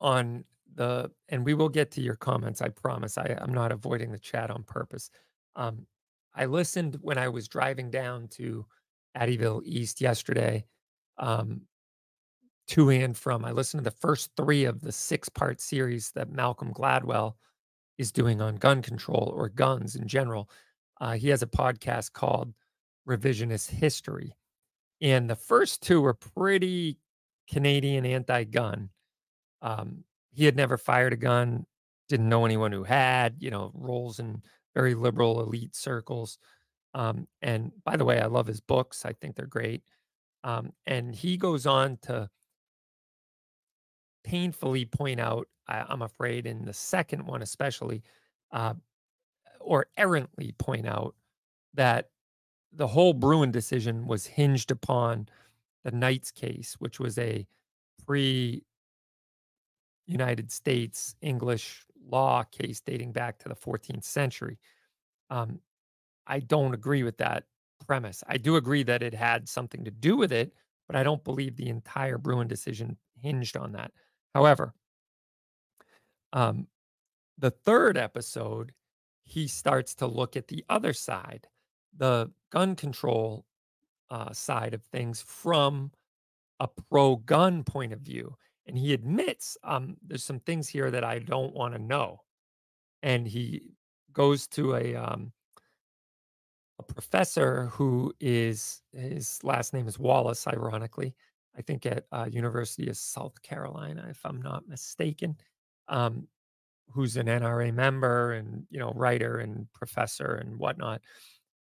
on 0.00 0.44
the, 0.74 1.10
and 1.28 1.44
we 1.44 1.54
will 1.54 1.68
get 1.68 1.90
to 1.92 2.00
your 2.00 2.16
comments. 2.16 2.62
I 2.62 2.68
promise. 2.68 3.18
I, 3.18 3.36
I'm 3.40 3.52
not 3.52 3.72
avoiding 3.72 4.12
the 4.12 4.18
chat 4.18 4.50
on 4.50 4.62
purpose. 4.62 5.10
Um, 5.56 5.86
I 6.34 6.46
listened 6.46 6.98
when 7.02 7.18
I 7.18 7.28
was 7.28 7.48
driving 7.48 7.90
down 7.90 8.28
to 8.28 8.64
Addieville 9.16 9.62
East 9.64 10.00
yesterday, 10.00 10.64
um, 11.18 11.62
to 12.68 12.90
and 12.90 13.16
from. 13.16 13.44
I 13.44 13.50
listened 13.50 13.82
to 13.82 13.90
the 13.90 13.96
first 13.96 14.30
three 14.36 14.64
of 14.64 14.80
the 14.80 14.92
six 14.92 15.28
part 15.28 15.60
series 15.60 16.12
that 16.12 16.30
Malcolm 16.30 16.72
Gladwell 16.72 17.34
is 17.96 18.12
doing 18.12 18.40
on 18.40 18.56
gun 18.56 18.82
control 18.82 19.32
or 19.34 19.48
guns 19.48 19.96
in 19.96 20.06
general. 20.06 20.48
Uh, 21.00 21.14
he 21.14 21.28
has 21.28 21.42
a 21.42 21.46
podcast 21.46 22.12
called 22.12 22.52
Revisionist 23.08 23.70
History. 23.70 24.34
And 25.00 25.28
the 25.30 25.36
first 25.36 25.82
two 25.82 26.00
were 26.00 26.14
pretty 26.14 26.98
Canadian 27.48 28.04
anti 28.04 28.44
gun. 28.44 28.90
Um, 29.62 30.04
he 30.32 30.44
had 30.44 30.56
never 30.56 30.76
fired 30.76 31.12
a 31.12 31.16
gun, 31.16 31.66
didn't 32.08 32.28
know 32.28 32.44
anyone 32.44 32.72
who 32.72 32.84
had, 32.84 33.36
you 33.38 33.50
know, 33.50 33.72
rolls 33.74 34.18
in 34.18 34.42
very 34.74 34.94
liberal 34.94 35.40
elite 35.40 35.74
circles. 35.74 36.38
Um, 36.94 37.26
and 37.42 37.72
by 37.84 37.96
the 37.96 38.04
way, 38.04 38.20
I 38.20 38.26
love 38.26 38.46
his 38.46 38.60
books. 38.60 39.04
I 39.04 39.12
think 39.12 39.34
they're 39.36 39.46
great. 39.46 39.82
Um, 40.44 40.72
and 40.86 41.14
he 41.14 41.36
goes 41.36 41.66
on 41.66 41.98
to 42.02 42.28
painfully 44.24 44.84
point 44.84 45.20
out, 45.20 45.48
I, 45.66 45.84
am 45.92 46.02
afraid, 46.02 46.46
in 46.46 46.64
the 46.64 46.72
second 46.72 47.26
one 47.26 47.42
especially, 47.42 48.02
uh, 48.52 48.74
or 49.60 49.86
errantly 49.96 50.54
point 50.58 50.86
out 50.86 51.14
that 51.74 52.10
the 52.78 52.86
whole 52.86 53.12
Bruen 53.12 53.50
decision 53.50 54.06
was 54.06 54.24
hinged 54.24 54.70
upon 54.70 55.28
the 55.84 55.90
Knights 55.90 56.30
case, 56.30 56.76
which 56.78 57.00
was 57.00 57.18
a 57.18 57.46
pre 58.06 58.62
United 60.06 60.50
States 60.50 61.16
English 61.20 61.84
law 62.08 62.44
case 62.44 62.80
dating 62.80 63.12
back 63.12 63.38
to 63.40 63.48
the 63.48 63.54
14th 63.54 64.04
century. 64.04 64.58
Um, 65.28 65.58
I 66.26 66.38
don't 66.38 66.72
agree 66.72 67.02
with 67.02 67.18
that 67.18 67.44
premise. 67.86 68.22
I 68.28 68.38
do 68.38 68.56
agree 68.56 68.84
that 68.84 69.02
it 69.02 69.12
had 69.12 69.48
something 69.48 69.84
to 69.84 69.90
do 69.90 70.16
with 70.16 70.32
it, 70.32 70.54
but 70.86 70.96
I 70.96 71.02
don't 71.02 71.24
believe 71.24 71.56
the 71.56 71.68
entire 71.68 72.16
Bruen 72.16 72.46
decision 72.46 72.96
hinged 73.20 73.56
on 73.56 73.72
that. 73.72 73.90
However, 74.34 74.72
um, 76.32 76.68
the 77.38 77.50
third 77.50 77.98
episode, 77.98 78.72
he 79.24 79.48
starts 79.48 79.96
to 79.96 80.06
look 80.06 80.36
at 80.36 80.48
the 80.48 80.64
other 80.68 80.92
side, 80.92 81.48
the 81.98 82.30
gun 82.50 82.74
control 82.74 83.44
uh, 84.10 84.32
side 84.32 84.74
of 84.74 84.82
things 84.84 85.20
from 85.20 85.92
a 86.60 86.68
pro 86.68 87.16
gun 87.16 87.62
point 87.64 87.92
of 87.92 88.00
view. 88.00 88.34
And 88.66 88.76
he 88.76 88.92
admits 88.92 89.56
um, 89.64 89.96
there's 90.06 90.24
some 90.24 90.40
things 90.40 90.68
here 90.68 90.90
that 90.90 91.04
I 91.04 91.18
don't 91.20 91.54
want 91.54 91.74
to 91.74 91.78
know. 91.80 92.20
And 93.02 93.26
he 93.26 93.62
goes 94.12 94.46
to 94.48 94.74
a 94.74 94.94
um, 94.94 95.32
a 96.78 96.82
professor 96.82 97.66
who 97.66 98.12
is 98.20 98.82
his 98.92 99.42
last 99.42 99.74
name 99.74 99.88
is 99.88 99.98
Wallace, 99.98 100.46
ironically. 100.46 101.14
I 101.56 101.62
think 101.62 101.86
at 101.86 102.04
uh, 102.12 102.28
University 102.30 102.88
of 102.88 102.96
South 102.96 103.40
Carolina, 103.42 104.06
if 104.10 104.20
I'm 104.24 104.40
not 104.40 104.68
mistaken, 104.68 105.36
um, 105.88 106.28
who's 106.90 107.16
an 107.16 107.26
NRA 107.26 107.72
member 107.74 108.32
and 108.32 108.64
you 108.70 108.78
know 108.78 108.92
writer 108.94 109.38
and 109.38 109.66
professor 109.72 110.34
and 110.34 110.58
whatnot. 110.58 111.00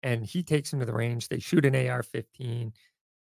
And 0.03 0.25
he 0.25 0.43
takes 0.43 0.71
him 0.71 0.79
to 0.79 0.85
the 0.85 0.93
range. 0.93 1.29
They 1.29 1.39
shoot 1.39 1.65
an 1.65 1.75
AR-15, 1.75 2.73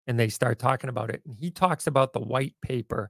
and 0.05 0.19
they 0.19 0.29
start 0.29 0.59
talking 0.59 0.89
about 0.89 1.09
it. 1.09 1.21
And 1.25 1.35
he 1.35 1.51
talks 1.51 1.87
about 1.87 2.13
the 2.13 2.19
white 2.19 2.55
paper 2.61 3.09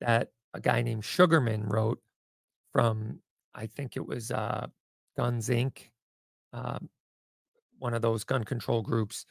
that 0.00 0.30
a 0.52 0.60
guy 0.60 0.82
named 0.82 1.04
Sugarmann 1.04 1.70
wrote 1.70 2.00
from 2.72 3.20
I 3.54 3.66
think 3.66 3.96
it 3.96 4.06
was 4.06 4.30
uh, 4.30 4.66
Guns 5.16 5.48
Inc. 5.48 5.78
Uh, 6.52 6.80
one 7.78 7.94
of 7.94 8.02
those 8.02 8.24
gun 8.24 8.44
control 8.44 8.82
groups 8.82 9.26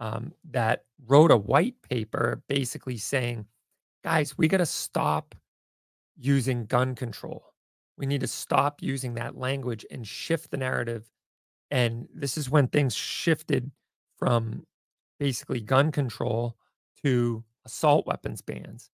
um, 0.00 0.32
that 0.50 0.84
wrote 1.06 1.30
a 1.30 1.36
white 1.36 1.76
paper 1.88 2.42
basically 2.48 2.96
saying, 2.96 3.46
guys, 4.02 4.36
we 4.36 4.48
got 4.48 4.58
to 4.58 4.66
stop 4.66 5.34
using 6.16 6.66
gun 6.66 6.94
control. 6.94 7.44
We 7.96 8.06
need 8.06 8.20
to 8.22 8.26
stop 8.26 8.82
using 8.82 9.14
that 9.14 9.36
language 9.36 9.86
and 9.90 10.06
shift 10.06 10.50
the 10.50 10.56
narrative. 10.56 11.08
And 11.70 12.08
this 12.14 12.36
is 12.36 12.50
when 12.50 12.68
things 12.68 12.94
shifted 12.94 13.70
from 14.18 14.64
basically 15.18 15.60
gun 15.60 15.90
control 15.92 16.56
to 17.02 17.44
assault 17.64 18.06
weapons 18.06 18.42
bans. 18.42 18.90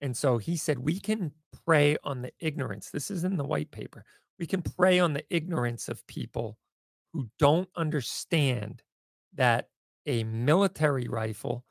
And 0.00 0.16
so 0.16 0.38
he 0.38 0.56
said, 0.56 0.78
we 0.78 0.98
can 0.98 1.32
prey 1.64 1.96
on 2.04 2.22
the 2.22 2.32
ignorance. 2.40 2.90
This 2.90 3.10
is 3.10 3.24
in 3.24 3.36
the 3.36 3.44
white 3.44 3.70
paper. 3.70 4.04
We 4.38 4.46
can 4.46 4.62
prey 4.62 4.98
on 4.98 5.12
the 5.12 5.24
ignorance 5.30 5.88
of 5.88 6.06
people 6.06 6.58
who 7.12 7.28
don't 7.38 7.68
understand 7.76 8.82
that 9.34 9.68
a 10.06 10.24
military 10.24 11.08
rifle 11.08 11.64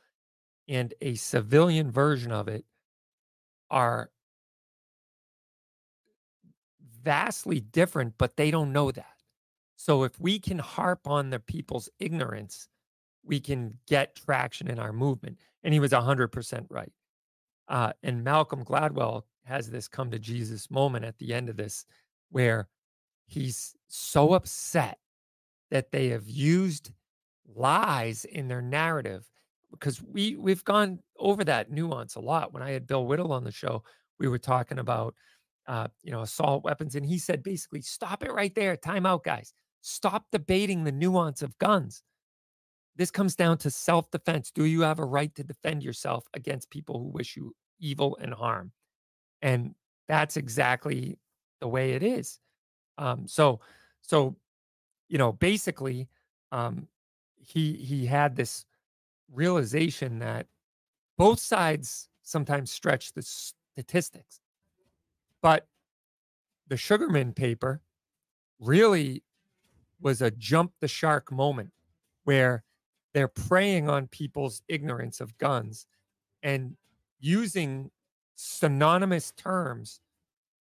and 0.67 0.93
a 1.01 1.15
civilian 1.15 1.91
version 1.91 2.31
of 2.31 2.47
it 2.47 2.65
are 3.69 4.09
vastly 7.03 7.59
different, 7.59 8.13
but 8.17 8.37
they 8.37 8.49
don't 8.49 8.71
know 8.71 8.91
that. 8.91 9.12
So 9.84 10.04
if 10.04 10.17
we 10.17 10.39
can 10.39 10.60
harp 10.60 11.10
on 11.10 11.30
the 11.30 11.41
people's 11.41 11.89
ignorance, 12.00 12.69
we 13.22 13.41
can 13.41 13.78
get 13.86 14.15
traction 14.15 14.69
in 14.69 14.80
our 14.80 14.93
movement. 14.93 15.39
And 15.62 15.74
he 15.74 15.82
was 15.82 15.91
100% 15.91 16.65
right. 16.69 16.93
Uh, 17.67 17.91
and 18.02 18.24
Malcolm 18.24 18.63
Gladwell 18.63 19.24
has 19.43 19.69
this 19.69 19.89
come 19.89 20.10
to 20.12 20.19
Jesus 20.19 20.72
moment 20.72 21.04
at 21.04 21.17
the 21.17 21.34
end 21.34 21.50
of 21.50 21.58
this, 21.58 21.86
where 22.30 22.69
he's 23.26 23.76
so 23.89 24.36
upset 24.36 25.00
that 25.69 25.91
they 25.91 26.08
have 26.08 26.30
used 26.30 26.91
lies 27.54 28.24
in 28.24 28.48
their 28.48 28.62
narrative 28.62 29.30
because 29.69 30.02
we 30.02 30.38
we've 30.38 30.63
gone 30.63 31.00
over 31.19 31.43
that 31.43 31.72
nuance 31.72 32.15
a 32.15 32.22
lot. 32.22 32.54
When 32.54 32.63
I 32.63 32.72
had 32.72 32.88
Bill 32.88 33.06
Whittle 33.06 33.34
on 33.34 33.43
the 33.43 33.52
show, 33.52 33.84
we 34.17 34.30
were 34.30 34.39
talking 34.39 34.80
about 34.80 35.13
uh, 35.67 35.89
you 36.04 36.12
know 36.13 36.22
assault 36.22 36.63
weapons, 36.63 36.96
and 36.96 37.06
he 37.06 37.17
said 37.17 37.43
basically, 37.43 37.82
stop 37.82 38.24
it 38.24 38.32
right 38.32 38.56
there, 38.56 38.78
time 38.78 39.06
out, 39.06 39.26
guys. 39.26 39.54
Stop 39.86 40.28
debating 40.32 40.86
the 40.86 40.93
nuance 40.93 41.41
of 41.41 41.58
guns. 41.58 42.04
This 42.96 43.12
comes 43.12 43.36
down 43.36 43.58
to 43.60 43.69
self 43.69 44.10
defense. 44.12 44.50
Do 44.50 44.63
you 44.63 44.80
have 44.82 45.00
a 45.00 45.06
right 45.06 45.36
to 45.36 45.43
defend 45.43 45.84
yourself 45.84 46.26
against 46.34 46.69
people 46.69 47.00
who 47.00 47.10
wish 47.10 47.36
you 47.36 47.54
evil 47.80 48.17
and 48.22 48.34
harm? 48.34 48.72
And 49.41 49.76
that's 50.08 50.38
exactly 50.38 51.19
the 51.60 51.67
way 51.67 51.91
it 51.91 52.02
is. 52.02 52.39
Um, 52.98 53.28
so, 53.28 53.60
so, 54.00 54.38
you 55.10 55.17
know, 55.17 55.34
basically, 55.34 56.08
um, 56.54 56.88
he 57.36 57.74
he 57.74 58.06
had 58.06 58.38
this 58.38 58.65
realization 59.34 60.19
that 60.19 60.48
both 61.17 61.41
sides 61.41 62.08
sometimes 62.22 62.72
stretch 62.72 63.12
the 63.12 63.22
statistics, 63.22 64.39
but 65.41 65.67
the 66.67 66.76
Sugarmann 66.76 67.36
paper 67.36 67.82
really 68.60 69.24
was 70.03 70.21
a 70.21 70.31
jump 70.31 70.73
the 70.79 70.87
shark 70.87 71.31
moment 71.31 71.71
where 72.25 72.63
they're 73.13 73.27
preying 73.27 73.89
on 73.89 74.07
people's 74.07 74.61
ignorance 74.67 75.21
of 75.21 75.37
guns 75.37 75.87
and 76.41 76.75
using 77.19 77.89
synonymous 78.35 79.31
terms 79.31 80.01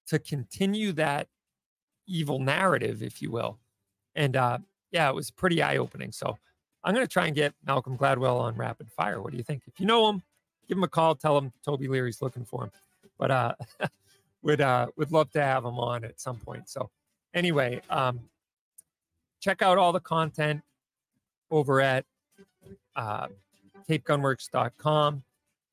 to 0.07 0.19
continue 0.19 0.93
that 0.93 1.29
evil 2.07 2.39
narrative, 2.39 3.03
if 3.03 3.21
you 3.21 3.31
will. 3.31 3.59
And 4.15 4.37
uh, 4.37 4.59
yeah, 4.91 5.09
it 5.09 5.15
was 5.15 5.31
pretty 5.31 5.63
eye 5.63 5.79
opening. 5.79 6.13
So 6.13 6.37
I'm 6.85 6.95
going 6.95 7.07
to 7.07 7.13
try 7.13 7.27
and 7.27 7.35
get 7.35 7.55
Malcolm 7.67 7.97
Gladwell 7.97 8.41
on 8.41 8.55
rapid 8.57 8.91
fire. 8.91 9.21
What 9.21 9.33
do 9.33 9.39
you 9.39 9.45
think? 9.45 9.63
If 9.67 9.81
you 9.81 9.87
know 9.87 10.09
him, 10.09 10.23
give 10.69 10.77
him 10.77 10.85
a 10.85 10.89
call. 10.89 11.15
Tell 11.15 11.39
him 11.39 11.53
Toby 11.65 11.89
Leary's 11.89 12.23
looking 12.23 12.45
for 12.45 12.65
him. 12.65 12.71
But 13.19 13.31
uh, 13.31 13.55
would 14.43 14.61
uh, 14.61 14.89
would 14.97 15.13
love 15.13 15.31
to 15.33 15.43
have 15.43 15.65
him 15.65 15.79
on 15.79 16.05
at 16.05 16.21
some 16.21 16.37
point. 16.37 16.69
So 16.69 16.91
anyway, 17.35 17.81
um, 17.89 18.21
check 19.43 19.61
out 19.61 19.77
all 19.77 19.93
the 19.93 20.01
content 20.01 20.63
over 21.51 21.81
at 21.81 22.07
uh, 22.97 23.27
CapeGunworks.com 23.89 25.23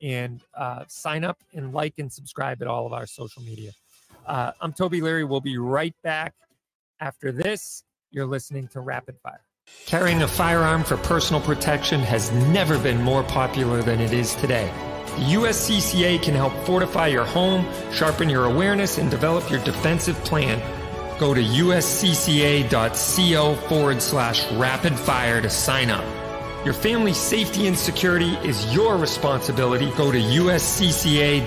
and 0.02 0.42
uh, 0.54 0.84
sign 0.88 1.24
up 1.24 1.38
and 1.54 1.72
like 1.72 1.94
and 1.98 2.12
subscribe 2.12 2.60
at 2.60 2.68
all 2.68 2.84
of 2.84 2.92
our 2.92 3.06
social 3.06 3.42
media. 3.42 3.70
Uh, 4.26 4.52
I'm 4.60 4.72
Toby 4.72 5.00
Leary. 5.00 5.24
We'll 5.24 5.40
be 5.40 5.56
right 5.56 5.94
back 6.02 6.34
after 7.00 7.32
this. 7.32 7.84
You're 8.10 8.26
listening 8.26 8.68
to 8.68 8.80
Rapid 8.80 9.18
Fire. 9.22 9.44
Carrying 9.86 10.22
a 10.22 10.28
firearm 10.28 10.82
for 10.82 10.96
personal 10.96 11.40
protection 11.40 12.00
has 12.00 12.32
never 12.32 12.78
been 12.78 13.00
more 13.00 13.22
popular 13.22 13.82
than 13.82 14.00
it 14.00 14.12
is 14.12 14.34
today. 14.36 14.70
The 15.16 15.34
USCCA 15.34 16.20
can 16.22 16.34
help 16.34 16.52
fortify 16.64 17.06
your 17.06 17.24
home, 17.24 17.66
sharpen 17.92 18.28
your 18.28 18.46
awareness, 18.46 18.98
and 18.98 19.10
develop 19.10 19.48
your 19.48 19.62
defensive 19.64 20.16
plan. 20.24 20.79
Go 21.20 21.34
to 21.34 21.42
uscca.co 21.42 22.74
forward 23.68 24.00
slash 24.00 24.50
rapid 24.52 24.98
fire 24.98 25.42
to 25.42 25.50
sign 25.50 25.90
up. 25.90 26.02
Your 26.64 26.72
family's 26.72 27.18
safety 27.18 27.66
and 27.66 27.76
security 27.76 28.36
is 28.36 28.74
your 28.74 28.96
responsibility. 28.96 29.90
Go 29.98 30.10
to 30.10 30.18
uscca.co 30.18 31.42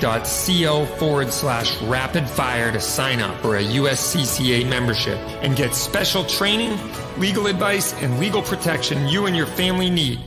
forward 0.86 1.34
slash 1.34 1.82
rapid 1.82 2.30
fire 2.30 2.72
to 2.72 2.80
sign 2.80 3.20
up 3.20 3.42
for 3.42 3.58
a 3.58 3.64
USCCA 3.64 4.70
membership 4.70 5.18
and 5.42 5.56
get 5.56 5.74
special 5.74 6.24
training, 6.24 6.80
legal 7.18 7.48
advice, 7.48 7.94
and 7.94 8.20
legal 8.20 8.44
protection 8.44 9.08
you 9.08 9.26
and 9.26 9.36
your 9.36 9.48
family 9.48 9.90
need. 9.90 10.20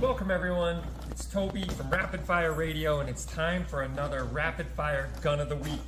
Welcome, 0.00 0.30
everyone. 0.30 0.80
It's 1.10 1.24
Toby 1.24 1.64
from 1.64 1.90
Rapid 1.90 2.20
Fire 2.20 2.52
Radio, 2.52 3.00
and 3.00 3.08
it's 3.08 3.24
time 3.24 3.64
for 3.64 3.82
another 3.82 4.22
Rapid 4.22 4.68
Fire 4.76 5.10
Gun 5.22 5.40
of 5.40 5.48
the 5.48 5.56
Week. 5.56 5.80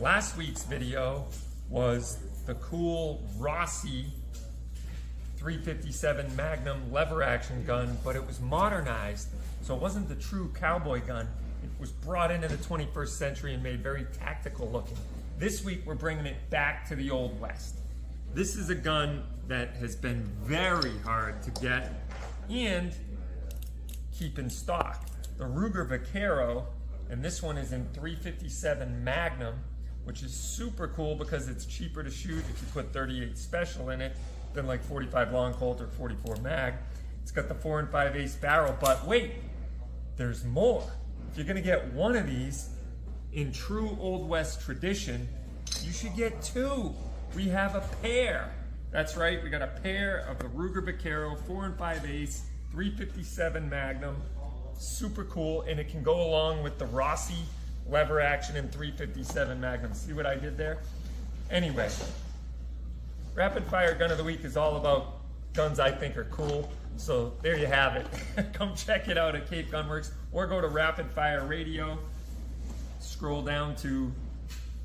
Last 0.00 0.36
week's 0.36 0.62
video 0.62 1.24
was 1.70 2.18
the 2.44 2.54
cool 2.56 3.26
Rossi 3.38 4.04
357 5.38 6.36
Magnum 6.36 6.92
lever 6.92 7.22
action 7.22 7.64
gun, 7.64 7.96
but 8.04 8.14
it 8.14 8.26
was 8.26 8.38
modernized. 8.38 9.28
So 9.62 9.74
it 9.74 9.80
wasn't 9.80 10.10
the 10.10 10.14
true 10.14 10.52
cowboy 10.54 11.00
gun. 11.00 11.26
It 11.64 11.70
was 11.80 11.92
brought 11.92 12.30
into 12.30 12.46
the 12.46 12.58
21st 12.58 13.08
century 13.08 13.54
and 13.54 13.62
made 13.62 13.82
very 13.82 14.06
tactical 14.18 14.68
looking. 14.70 14.98
This 15.38 15.64
week, 15.64 15.80
we're 15.86 15.94
bringing 15.94 16.26
it 16.26 16.50
back 16.50 16.86
to 16.88 16.94
the 16.94 17.10
Old 17.10 17.40
West. 17.40 17.76
This 18.34 18.54
is 18.54 18.68
a 18.68 18.74
gun 18.74 19.24
that 19.48 19.76
has 19.76 19.96
been 19.96 20.24
very 20.42 20.98
hard 21.04 21.42
to 21.44 21.50
get 21.62 21.90
and 22.50 22.92
keep 24.12 24.38
in 24.38 24.50
stock. 24.50 25.06
The 25.38 25.44
Ruger 25.44 25.88
Vaquero, 25.88 26.66
and 27.08 27.24
this 27.24 27.42
one 27.42 27.56
is 27.56 27.72
in 27.72 27.86
357 27.94 29.02
Magnum, 29.02 29.54
which 30.06 30.22
is 30.22 30.32
super 30.32 30.86
cool 30.86 31.16
because 31.16 31.48
it's 31.48 31.66
cheaper 31.66 32.00
to 32.00 32.10
shoot 32.10 32.38
if 32.38 32.62
you 32.62 32.68
put 32.72 32.92
38 32.92 33.36
Special 33.36 33.90
in 33.90 34.00
it 34.00 34.16
than 34.54 34.64
like 34.64 34.82
45 34.84 35.32
long 35.32 35.52
Colt 35.52 35.80
or 35.80 35.88
44 35.88 36.36
mag. 36.36 36.74
It's 37.22 37.32
got 37.32 37.48
the 37.48 37.54
four 37.54 37.80
and 37.80 37.90
five 37.90 38.14
ace 38.14 38.36
barrel, 38.36 38.76
but 38.80 39.04
wait, 39.04 39.32
there's 40.16 40.44
more. 40.44 40.88
If 41.30 41.36
you're 41.36 41.46
gonna 41.46 41.60
get 41.60 41.92
one 41.92 42.14
of 42.14 42.28
these 42.28 42.70
in 43.32 43.50
true 43.50 43.98
Old 44.00 44.28
West 44.28 44.60
tradition, 44.60 45.28
you 45.82 45.92
should 45.92 46.14
get 46.14 46.40
two. 46.40 46.94
We 47.34 47.48
have 47.48 47.74
a 47.74 47.80
pair. 48.00 48.54
That's 48.92 49.16
right, 49.16 49.42
we 49.42 49.50
got 49.50 49.62
a 49.62 49.80
pair 49.82 50.18
of 50.18 50.38
the 50.38 50.44
Ruger 50.44 50.84
Vaquero 50.84 51.34
four 51.34 51.66
and 51.66 51.76
five 51.76 52.08
ace 52.08 52.44
357 52.70 53.68
Magnum. 53.68 54.16
Super 54.78 55.24
cool, 55.24 55.62
and 55.62 55.80
it 55.80 55.88
can 55.88 56.04
go 56.04 56.22
along 56.28 56.62
with 56.62 56.78
the 56.78 56.86
Rossi 56.86 57.42
lever 57.90 58.20
action 58.20 58.56
in 58.56 58.68
357 58.68 59.60
Magnum. 59.60 59.94
See 59.94 60.12
what 60.12 60.26
I 60.26 60.34
did 60.36 60.56
there? 60.56 60.78
Anyway, 61.50 61.88
Rapid 63.34 63.64
Fire 63.64 63.94
Gun 63.94 64.10
of 64.10 64.18
the 64.18 64.24
Week 64.24 64.44
is 64.44 64.56
all 64.56 64.76
about 64.76 65.18
guns 65.52 65.78
I 65.78 65.90
think 65.90 66.16
are 66.16 66.24
cool. 66.24 66.70
So 66.96 67.34
there 67.42 67.58
you 67.58 67.66
have 67.66 67.96
it. 67.96 68.06
Come 68.52 68.74
check 68.74 69.08
it 69.08 69.18
out 69.18 69.34
at 69.34 69.48
Cape 69.48 69.70
Gunworks 69.70 70.10
or 70.32 70.46
go 70.46 70.60
to 70.60 70.68
Rapid 70.68 71.10
Fire 71.10 71.44
Radio. 71.44 71.98
Scroll 72.98 73.42
down 73.42 73.76
to 73.76 74.10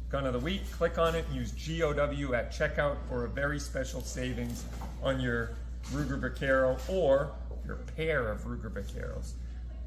Gun 0.10 0.26
of 0.26 0.34
the 0.34 0.40
Week, 0.40 0.70
click 0.72 0.98
on 0.98 1.16
it, 1.16 1.26
and 1.28 1.36
use 1.36 1.52
GOW 1.52 2.34
at 2.34 2.52
checkout 2.52 2.98
for 3.08 3.26
a 3.26 3.30
very 3.30 3.60
special 3.60 4.02
savings 4.02 4.66
on 5.02 5.20
your 5.22 5.52
Ruger 5.92 6.20
Vaquero 6.20 6.78
or 6.90 7.32
your 7.66 7.78
pair 7.96 8.28
of 8.28 8.44
Ruger 8.44 8.70
Vaqueros. 8.70 9.32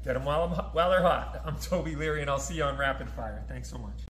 Get 0.05 0.13
them 0.13 0.23
while, 0.23 0.43
I'm, 0.43 0.51
while 0.51 0.91
they're 0.91 1.01
hot. 1.01 1.41
I'm 1.45 1.55
Toby 1.57 1.95
Leary, 1.95 2.21
and 2.21 2.29
I'll 2.29 2.37
see 2.37 2.53
you 2.53 2.63
on 2.63 2.77
Rapid 2.77 3.09
Fire. 3.09 3.43
Thanks 3.47 3.71
so 3.71 3.79
much. 3.79 4.03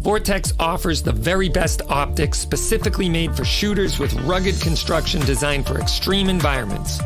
Vortex 0.00 0.52
offers 0.58 1.00
the 1.00 1.12
very 1.12 1.48
best 1.48 1.80
optics 1.88 2.40
specifically 2.40 3.08
made 3.08 3.36
for 3.36 3.44
shooters 3.44 4.00
with 4.00 4.12
rugged 4.22 4.60
construction 4.60 5.20
designed 5.20 5.64
for 5.64 5.78
extreme 5.80 6.28
environments. 6.28 7.00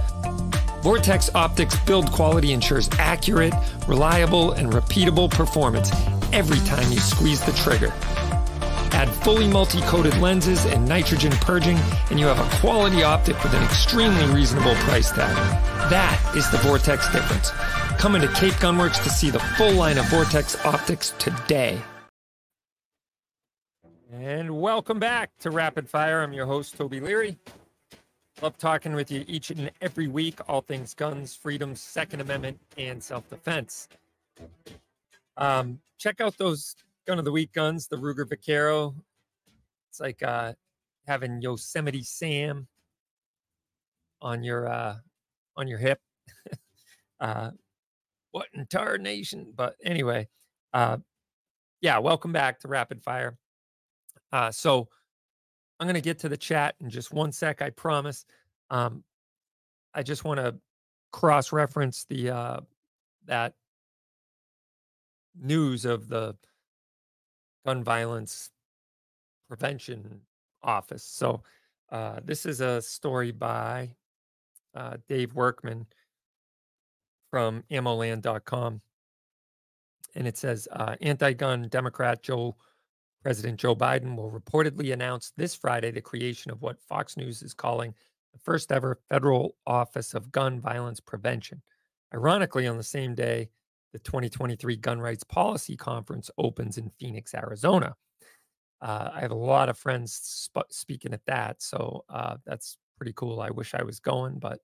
Vortex 0.81 1.29
Optics 1.35 1.79
build 1.81 2.11
quality 2.11 2.53
ensures 2.53 2.89
accurate, 2.99 3.53
reliable, 3.87 4.53
and 4.53 4.73
repeatable 4.73 5.31
performance 5.31 5.91
every 6.33 6.61
time 6.61 6.91
you 6.91 6.99
squeeze 7.01 7.45
the 7.45 7.53
trigger. 7.53 7.93
Add 8.93 9.11
fully 9.11 9.47
multi-coated 9.47 10.17
lenses 10.19 10.65
and 10.65 10.89
nitrogen 10.89 11.33
purging, 11.33 11.77
and 12.11 12.19
you 12.19 12.25
have 12.27 12.39
a 12.39 12.57
quality 12.61 13.03
optic 13.03 13.43
with 13.43 13.53
an 13.53 13.63
extremely 13.65 14.25
reasonable 14.35 14.75
price 14.77 15.11
tag. 15.11 15.37
That 15.91 16.33
is 16.35 16.49
the 16.51 16.57
Vortex 16.59 17.13
difference. 17.13 17.51
Come 17.99 18.15
into 18.15 18.29
Cape 18.29 18.53
Gunworks 18.55 19.03
to 19.03 19.11
see 19.11 19.31
the 19.31 19.41
full 19.41 19.73
line 19.73 19.97
of 19.97 20.07
Vortex 20.07 20.55
optics 20.67 21.15
today. 21.19 21.81
And 24.13 24.61
welcome 24.61 24.99
back 24.99 25.31
to 25.41 25.51
Rapid 25.51 25.89
Fire. 25.89 26.23
I'm 26.23 26.33
your 26.33 26.47
host, 26.47 26.77
Toby 26.77 27.01
Leary. 27.01 27.39
Love 28.43 28.59
talking 28.59 28.95
with 28.95 29.11
you 29.11 29.25
each 29.27 29.51
and 29.51 29.71
every 29.81 30.09
week. 30.09 30.39
All 30.47 30.61
things 30.61 30.95
guns, 30.95 31.35
freedoms, 31.35 31.81
Second 31.81 32.21
Amendment, 32.21 32.61
and 32.77 33.03
self 33.03 33.29
defense. 33.31 33.89
Um, 35.39 35.81
check 35.99 36.21
out 36.21 36.37
those 36.37 36.77
gun 37.07 37.19
of 37.19 37.25
the 37.25 37.33
week 37.33 37.53
guns, 37.53 37.89
the 37.89 37.97
Ruger 37.97 38.29
Vaquero. 38.29 38.95
It's 39.89 40.01
like 40.01 40.23
uh, 40.23 40.53
having 41.07 41.41
Yosemite 41.41 42.03
Sam 42.03 42.69
on 44.21 44.45
your 44.45 44.69
uh, 44.69 44.97
on 45.57 45.67
your 45.67 45.79
hip. 45.79 46.01
uh, 47.21 47.53
what 48.37 48.49
in 48.53 48.67
nation? 49.03 49.51
But 49.57 49.77
anyway, 49.83 50.29
uh, 50.75 50.99
yeah, 51.81 51.97
welcome 51.97 52.33
back 52.33 52.61
to 52.61 52.69
Rapid 52.69 53.03
Fire. 53.03 53.39
Uh, 54.31 54.51
so 54.51 54.89
I'm 55.81 55.87
going 55.87 55.95
to 55.95 56.03
get 56.03 56.19
to 56.19 56.29
the 56.29 56.37
chat 56.37 56.75
in 56.83 56.91
just 56.91 57.15
one 57.15 57.33
sec, 57.33 57.63
I 57.63 57.71
promise. 57.71 58.27
Um, 58.69 59.05
I 59.95 60.03
just 60.03 60.25
want 60.25 60.39
to 60.39 60.55
cross 61.13 61.51
reference 61.51 62.05
the 62.11 62.29
uh, 62.29 62.61
that 63.25 63.55
news 65.41 65.87
of 65.87 66.09
the 66.09 66.37
gun 67.65 67.83
violence 67.83 68.51
prevention 69.49 70.21
office. 70.63 71.05
So 71.05 71.43
uh, 71.91 72.21
this 72.23 72.45
is 72.45 72.61
a 72.61 72.83
story 72.83 73.33
by 73.33 73.93
uh, 74.75 74.99
Dave 75.09 75.33
Workman 75.33 75.87
from 77.31 77.65
ammoland.com. 77.71 78.81
And 80.15 80.27
it 80.27 80.37
says 80.37 80.67
uh, 80.73 80.97
anti 81.01 81.33
gun 81.33 81.69
Democrat 81.69 82.23
Joe 82.23 82.57
President 83.23 83.59
Joe 83.59 83.75
Biden 83.75 84.17
will 84.17 84.31
reportedly 84.31 84.93
announce 84.93 85.33
this 85.37 85.55
Friday 85.55 85.91
the 85.91 86.01
creation 86.01 86.53
of 86.53 86.63
what 86.63 86.81
Fox 86.81 87.17
News 87.17 87.43
is 87.43 87.55
calling 87.55 87.93
the 88.33 88.39
first 88.39 88.71
ever 88.71 89.01
federal 89.09 89.57
office 89.67 90.15
of 90.15 90.31
gun 90.31 90.61
violence 90.61 91.01
prevention. 91.01 91.61
Ironically, 92.15 92.69
on 92.69 92.77
the 92.77 92.85
same 92.85 93.17
day, 93.17 93.51
the 93.93 93.99
2023 93.99 94.77
Gun 94.77 95.01
Rights 95.01 95.25
Policy 95.25 95.77
Conference 95.77 96.31
opens 96.39 96.79
in 96.79 96.91
Phoenix, 97.01 97.35
Arizona. 97.35 97.97
Uh, 98.81 99.11
I 99.15 99.21
have 99.21 99.33
a 99.33 99.35
lot 99.35 99.69
of 99.69 99.79
friends 99.79 100.15
sp- 100.15 100.71
speaking 100.71 101.13
at 101.13 101.25
that, 101.27 101.63
so 101.63 102.05
uh, 102.09 102.37
that's 102.47 102.79
pretty 102.97 103.15
cool. 103.15 103.41
I 103.41 103.51
wish 103.51 103.75
I 103.75 103.83
was 103.83 103.99
going, 104.01 104.39
but 104.39 104.61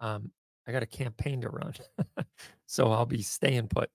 um, 0.00 0.30
I 0.68 0.72
got 0.72 0.82
a 0.82 0.86
campaign 0.86 1.40
to 1.40 1.48
run, 1.48 1.72
so 2.66 2.92
I'll 2.92 3.06
be 3.06 3.22
staying 3.22 3.68
put. 3.68 3.88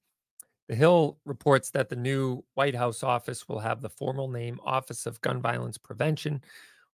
The 0.67 0.75
Hill 0.75 1.19
reports 1.23 1.69
that 1.71 1.89
the 1.89 1.95
new 1.95 2.43
White 2.55 2.73
House 2.73 3.03
office 3.03 3.47
will 3.47 3.59
have 3.59 3.81
the 3.81 3.89
formal 3.89 4.27
name 4.27 4.59
Office 4.65 5.05
of 5.05 5.21
Gun 5.21 5.39
Violence 5.39 5.77
Prevention. 5.77 6.41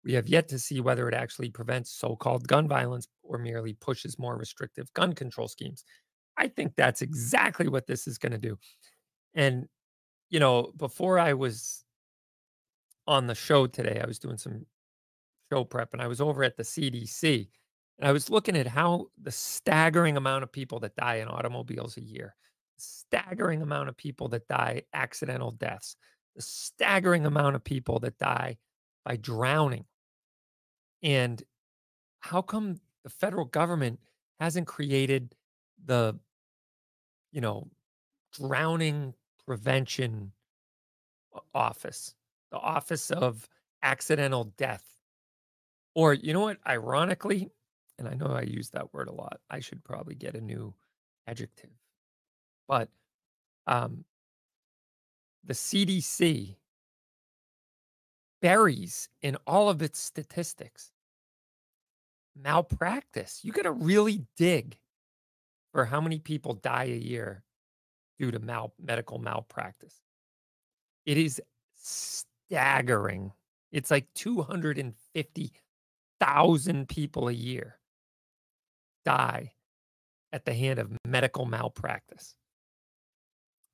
We 0.04 0.14
have 0.14 0.28
yet 0.28 0.48
to 0.50 0.60
see 0.60 0.80
whether 0.80 1.08
it 1.08 1.16
actually 1.16 1.50
prevents 1.50 1.92
so 1.92 2.16
called 2.16 2.48
gun 2.48 2.68
violence 2.68 3.08
or 3.24 3.40
merely 3.40 3.74
pushes 3.74 4.20
more 4.20 4.38
restrictive 4.38 4.94
gun 4.94 5.14
control 5.14 5.48
schemes. 5.48 5.86
I 6.38 6.50
think 6.50 6.74
that's 6.76 7.02
exactly 7.02 7.68
what 7.68 7.88
this 7.88 8.06
is 8.06 8.20
going 8.20 8.34
to 8.34 8.38
do. 8.38 8.60
And, 9.34 9.68
you 10.30 10.40
know, 10.40 10.72
before 10.78 11.18
I 11.18 11.34
was 11.34 11.84
on 13.08 13.26
the 13.26 13.36
show 13.36 13.66
today, 13.66 14.00
I 14.04 14.06
was 14.06 14.20
doing 14.20 14.38
some 14.38 14.68
show 15.52 15.64
prep 15.64 15.94
and 15.94 16.02
I 16.02 16.08
was 16.08 16.22
over 16.22 16.44
at 16.44 16.58
the 16.58 16.64
CDC 16.64 17.48
and 18.00 18.08
I 18.08 18.12
was 18.12 18.30
looking 18.30 18.58
at 18.58 18.68
how 18.68 19.08
the 19.22 19.32
staggering 19.32 20.18
amount 20.18 20.44
of 20.44 20.52
people 20.52 20.80
that 20.82 20.96
die 20.96 21.16
in 21.16 21.28
automobiles 21.28 21.98
a 21.98 22.02
year 22.02 22.36
staggering 22.78 23.62
amount 23.62 23.90
of 23.90 23.98
people 23.98 24.28
that 24.30 24.48
die 24.48 24.84
accidental 24.94 25.52
deaths, 25.52 25.96
the 26.36 26.42
staggering 26.42 27.26
amount 27.26 27.56
of 27.56 27.64
people 27.64 28.00
that 28.00 28.18
die 28.18 28.58
by 29.06 29.16
drowning. 29.18 29.86
And 31.02 31.42
how 32.20 32.42
come 32.42 32.80
the 33.04 33.10
federal 33.10 33.46
government 33.46 34.00
hasn't 34.40 34.68
created 34.68 35.36
the, 35.86 36.18
you 37.32 37.42
know, 37.42 37.70
drowning 38.34 39.14
prevention 39.46 40.32
office, 41.54 42.16
the 42.52 42.58
office 42.58 43.12
of 43.12 43.48
accidental 43.82 44.46
death? 44.58 44.86
Or, 45.96 46.14
you 46.14 46.34
know 46.34 46.40
what, 46.40 46.58
ironically, 46.68 47.52
and 48.06 48.14
I 48.14 48.16
know 48.16 48.34
I 48.34 48.42
use 48.42 48.70
that 48.72 48.94
word 48.94 49.08
a 49.08 49.14
lot, 49.14 49.40
I 49.50 49.60
should 49.60 49.84
probably 49.84 50.16
get 50.16 50.36
a 50.36 50.42
new 50.42 50.74
adjective 51.28 51.70
but 52.68 52.90
um, 53.68 54.04
the 55.44 55.54
CDC 55.54 56.56
buries 58.42 59.10
in 59.22 59.38
all 59.48 59.70
of 59.70 59.82
its 59.82 60.00
statistics 60.00 60.92
malpractice. 62.36 63.42
You 63.44 63.52
got 63.52 63.64
to 63.64 63.72
really 63.72 64.26
dig 64.38 64.78
for 65.72 65.86
how 65.86 66.02
many 66.02 66.20
people 66.20 66.54
die 66.56 66.86
a 66.86 66.98
year 66.98 67.44
due 68.20 68.32
to 68.32 68.40
mal- 68.40 68.74
medical 68.82 69.20
malpractice. 69.20 70.02
It 71.06 71.18
is 71.18 71.42
staggering. 71.76 73.32
It's 73.72 73.92
like 73.92 74.08
250,000 74.16 76.90
people 76.90 77.28
a 77.28 77.34
year 77.34 77.78
die 79.06 79.54
at 80.32 80.46
the 80.46 80.54
hand 80.54 80.80
of 80.80 80.92
medical 81.06 81.46
malpractice. 81.46 82.36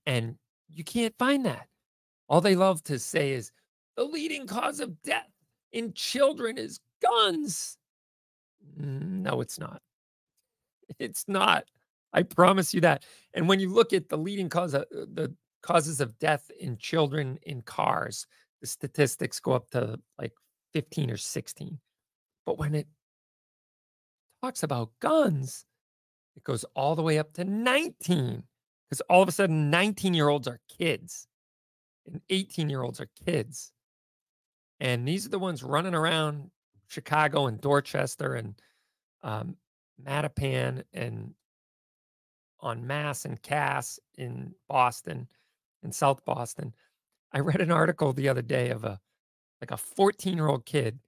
And 0.05 0.35
you 0.69 0.83
can't 0.83 1.15
find 1.17 1.45
that. 1.45 1.67
All 2.27 2.41
they 2.41 2.55
love 2.55 2.83
to 2.83 2.99
say 2.99 3.31
is 3.31 3.51
the 3.95 4.03
leading 4.03 4.45
cause 4.45 4.79
of 4.79 5.01
death 5.01 5.29
in 5.71 5.93
children 5.93 6.57
is 6.57 6.79
guns. 7.01 7.77
No, 8.77 9.41
it's 9.41 9.59
not. 9.59 9.81
It's 10.97 11.25
not. 11.27 11.65
I 12.13 12.23
promise 12.23 12.73
you 12.73 12.81
that. 12.81 13.05
And 13.35 13.47
when 13.47 13.59
you 13.59 13.69
look 13.69 13.93
at 13.93 14.09
the 14.09 14.17
leading 14.17 14.49
cause 14.49 14.73
of 14.73 14.81
uh, 14.81 15.05
the 15.13 15.35
causes 15.61 16.01
of 16.01 16.17
death 16.17 16.49
in 16.59 16.77
children 16.77 17.37
in 17.43 17.61
cars, 17.61 18.25
the 18.59 18.65
statistics 18.65 19.39
go 19.39 19.51
up 19.51 19.69
to 19.69 19.99
like 20.17 20.33
15 20.73 21.11
or 21.11 21.17
16. 21.17 21.79
But 22.45 22.57
when 22.57 22.73
it 22.73 22.87
talks 24.41 24.63
about 24.63 24.91
guns, 24.99 25.65
it 26.35 26.43
goes 26.43 26.63
all 26.75 26.95
the 26.95 27.01
way 27.01 27.19
up 27.19 27.33
to 27.33 27.43
19 27.43 28.43
because 28.89 29.01
all 29.01 29.21
of 29.21 29.29
a 29.29 29.31
sudden 29.31 29.69
19 29.69 30.13
year 30.13 30.29
olds 30.29 30.47
are 30.47 30.59
kids 30.77 31.27
and 32.05 32.21
18 32.29 32.69
year 32.69 32.81
olds 32.81 32.99
are 32.99 33.09
kids. 33.25 33.71
And 34.79 35.07
these 35.07 35.25
are 35.25 35.29
the 35.29 35.39
ones 35.39 35.63
running 35.63 35.93
around 35.93 36.49
chicago 36.87 37.45
and 37.45 37.61
dorchester 37.61 38.33
and 38.33 38.55
um, 39.21 39.55
mattapan 40.03 40.83
and 40.93 41.33
on 42.61 42.87
mass 42.87 43.25
and 43.25 43.41
cass 43.41 43.99
in 44.17 44.53
boston 44.67 45.27
in 45.83 45.91
south 45.91 46.23
boston. 46.25 46.73
I 47.31 47.39
read 47.39 47.61
an 47.61 47.71
article 47.71 48.13
the 48.13 48.29
other 48.29 48.41
day 48.41 48.69
of 48.69 48.83
a 48.83 48.99
like 49.61 49.71
a 49.71 49.77
14 49.77 50.35
year 50.35 50.47
old 50.47 50.65
kid 50.65 50.99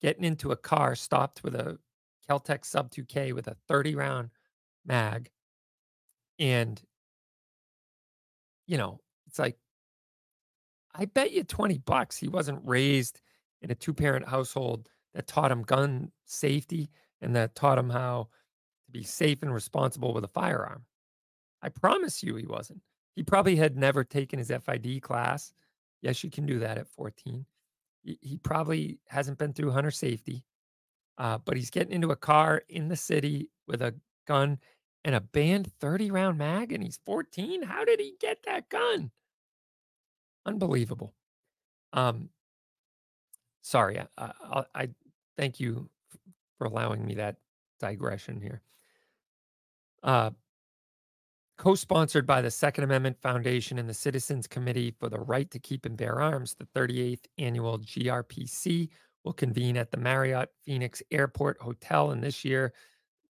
getting 0.00 0.24
into 0.24 0.50
a 0.50 0.56
car 0.56 0.94
stopped 0.94 1.44
with 1.44 1.54
a 1.54 1.78
Kel-Tec 2.28 2.64
sub 2.64 2.90
2k 2.90 3.32
with 3.32 3.48
a 3.48 3.56
30 3.68 3.94
round 3.94 4.30
mag 4.84 5.30
and 6.38 6.80
you 8.66 8.76
know, 8.76 9.00
it's 9.26 9.38
like, 9.38 9.56
I 10.94 11.06
bet 11.06 11.32
you 11.32 11.42
20 11.42 11.78
bucks 11.78 12.16
he 12.16 12.28
wasn't 12.28 12.60
raised 12.64 13.20
in 13.62 13.70
a 13.70 13.74
two 13.74 13.94
parent 13.94 14.28
household 14.28 14.88
that 15.14 15.26
taught 15.26 15.50
him 15.50 15.62
gun 15.62 16.12
safety 16.26 16.90
and 17.20 17.34
that 17.34 17.54
taught 17.54 17.78
him 17.78 17.90
how 17.90 18.28
to 18.86 18.92
be 18.92 19.02
safe 19.02 19.42
and 19.42 19.52
responsible 19.52 20.12
with 20.12 20.24
a 20.24 20.28
firearm. 20.28 20.84
I 21.62 21.70
promise 21.70 22.22
you 22.22 22.36
he 22.36 22.46
wasn't. 22.46 22.80
He 23.16 23.22
probably 23.22 23.56
had 23.56 23.76
never 23.76 24.04
taken 24.04 24.38
his 24.38 24.50
FID 24.50 25.02
class. 25.02 25.52
Yes, 26.02 26.22
you 26.22 26.30
can 26.30 26.46
do 26.46 26.60
that 26.60 26.78
at 26.78 26.88
14. 26.88 27.44
He, 28.04 28.18
he 28.20 28.36
probably 28.38 29.00
hasn't 29.08 29.38
been 29.38 29.52
through 29.52 29.72
hunter 29.72 29.90
safety, 29.90 30.44
uh, 31.18 31.38
but 31.44 31.56
he's 31.56 31.70
getting 31.70 31.92
into 31.92 32.10
a 32.10 32.16
car 32.16 32.62
in 32.68 32.88
the 32.88 32.96
city 32.96 33.50
with 33.66 33.82
a 33.82 33.94
gun 34.26 34.58
and 35.04 35.14
a 35.14 35.20
banned 35.20 35.72
30 35.80 36.10
round 36.10 36.38
mag 36.38 36.72
and 36.72 36.82
he's 36.82 37.00
14 37.04 37.62
how 37.62 37.84
did 37.84 38.00
he 38.00 38.14
get 38.20 38.38
that 38.44 38.68
gun? 38.68 39.10
Unbelievable. 40.46 41.14
Um 41.92 42.30
sorry 43.62 43.98
i 43.98 44.06
i, 44.16 44.64
I 44.74 44.88
thank 45.36 45.60
you 45.60 45.90
for 46.56 46.66
allowing 46.66 47.04
me 47.04 47.14
that 47.14 47.36
digression 47.80 48.40
here. 48.40 48.62
Uh 50.02 50.30
co-sponsored 51.56 52.24
by 52.24 52.40
the 52.40 52.50
second 52.50 52.84
amendment 52.84 53.20
foundation 53.20 53.78
and 53.78 53.88
the 53.88 53.94
citizens 53.94 54.46
committee 54.46 54.94
for 55.00 55.08
the 55.08 55.18
right 55.18 55.50
to 55.50 55.58
keep 55.58 55.86
and 55.86 55.96
bear 55.96 56.20
arms 56.20 56.54
the 56.54 56.66
38th 56.66 57.24
annual 57.38 57.78
grpc 57.80 58.88
will 59.28 59.34
convene 59.34 59.76
at 59.76 59.90
the 59.90 59.96
marriott 59.98 60.48
phoenix 60.64 61.02
airport 61.10 61.60
hotel 61.60 62.12
and 62.12 62.24
this 62.24 62.46
year 62.46 62.72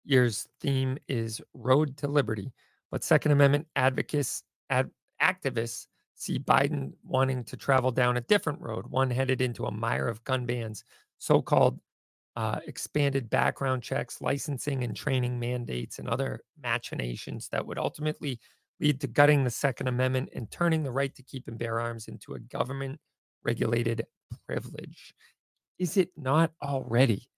year's 0.05 0.47
theme 0.61 0.97
is 1.09 1.43
Road 1.55 1.97
to 1.97 2.07
Liberty, 2.07 2.53
but 2.93 3.03
Second 3.03 3.33
Amendment 3.33 3.67
advocates, 3.75 4.45
ad, 4.71 4.89
activists 5.21 5.89
see 6.15 6.39
Biden 6.39 6.93
wanting 7.03 7.43
to 7.45 7.57
travel 7.57 7.91
down 7.91 8.17
a 8.17 8.21
different 8.23 8.61
road, 8.61 8.87
one 8.87 9.11
headed 9.11 9.41
into 9.41 9.67
a 9.67 9.73
mire 9.73 10.07
of 10.07 10.23
gun 10.23 10.47
bans, 10.47 10.85
so 11.19 11.43
called 11.43 11.81
uh, 12.37 12.61
expanded 12.69 13.29
background 13.29 13.83
checks, 13.83 14.21
licensing 14.21 14.85
and 14.85 14.95
training 14.95 15.37
mandates, 15.41 15.99
and 15.99 16.09
other 16.09 16.41
machinations 16.63 17.49
that 17.49 17.67
would 17.67 17.77
ultimately 17.77 18.39
lead 18.81 19.01
to 19.01 19.09
gutting 19.09 19.43
the 19.43 19.51
Second 19.51 19.89
Amendment 19.89 20.29
and 20.33 20.49
turning 20.53 20.85
the 20.85 20.93
right 20.93 21.15
to 21.17 21.25
keep 21.25 21.49
and 21.49 21.59
bear 21.59 21.81
arms 21.81 22.07
into 22.07 22.35
a 22.35 22.39
government 22.39 23.01
regulated 23.43 24.07
privilege. 24.47 25.13
Is 25.79 25.97
it 25.97 26.11
not 26.17 26.53
already, 26.63 27.29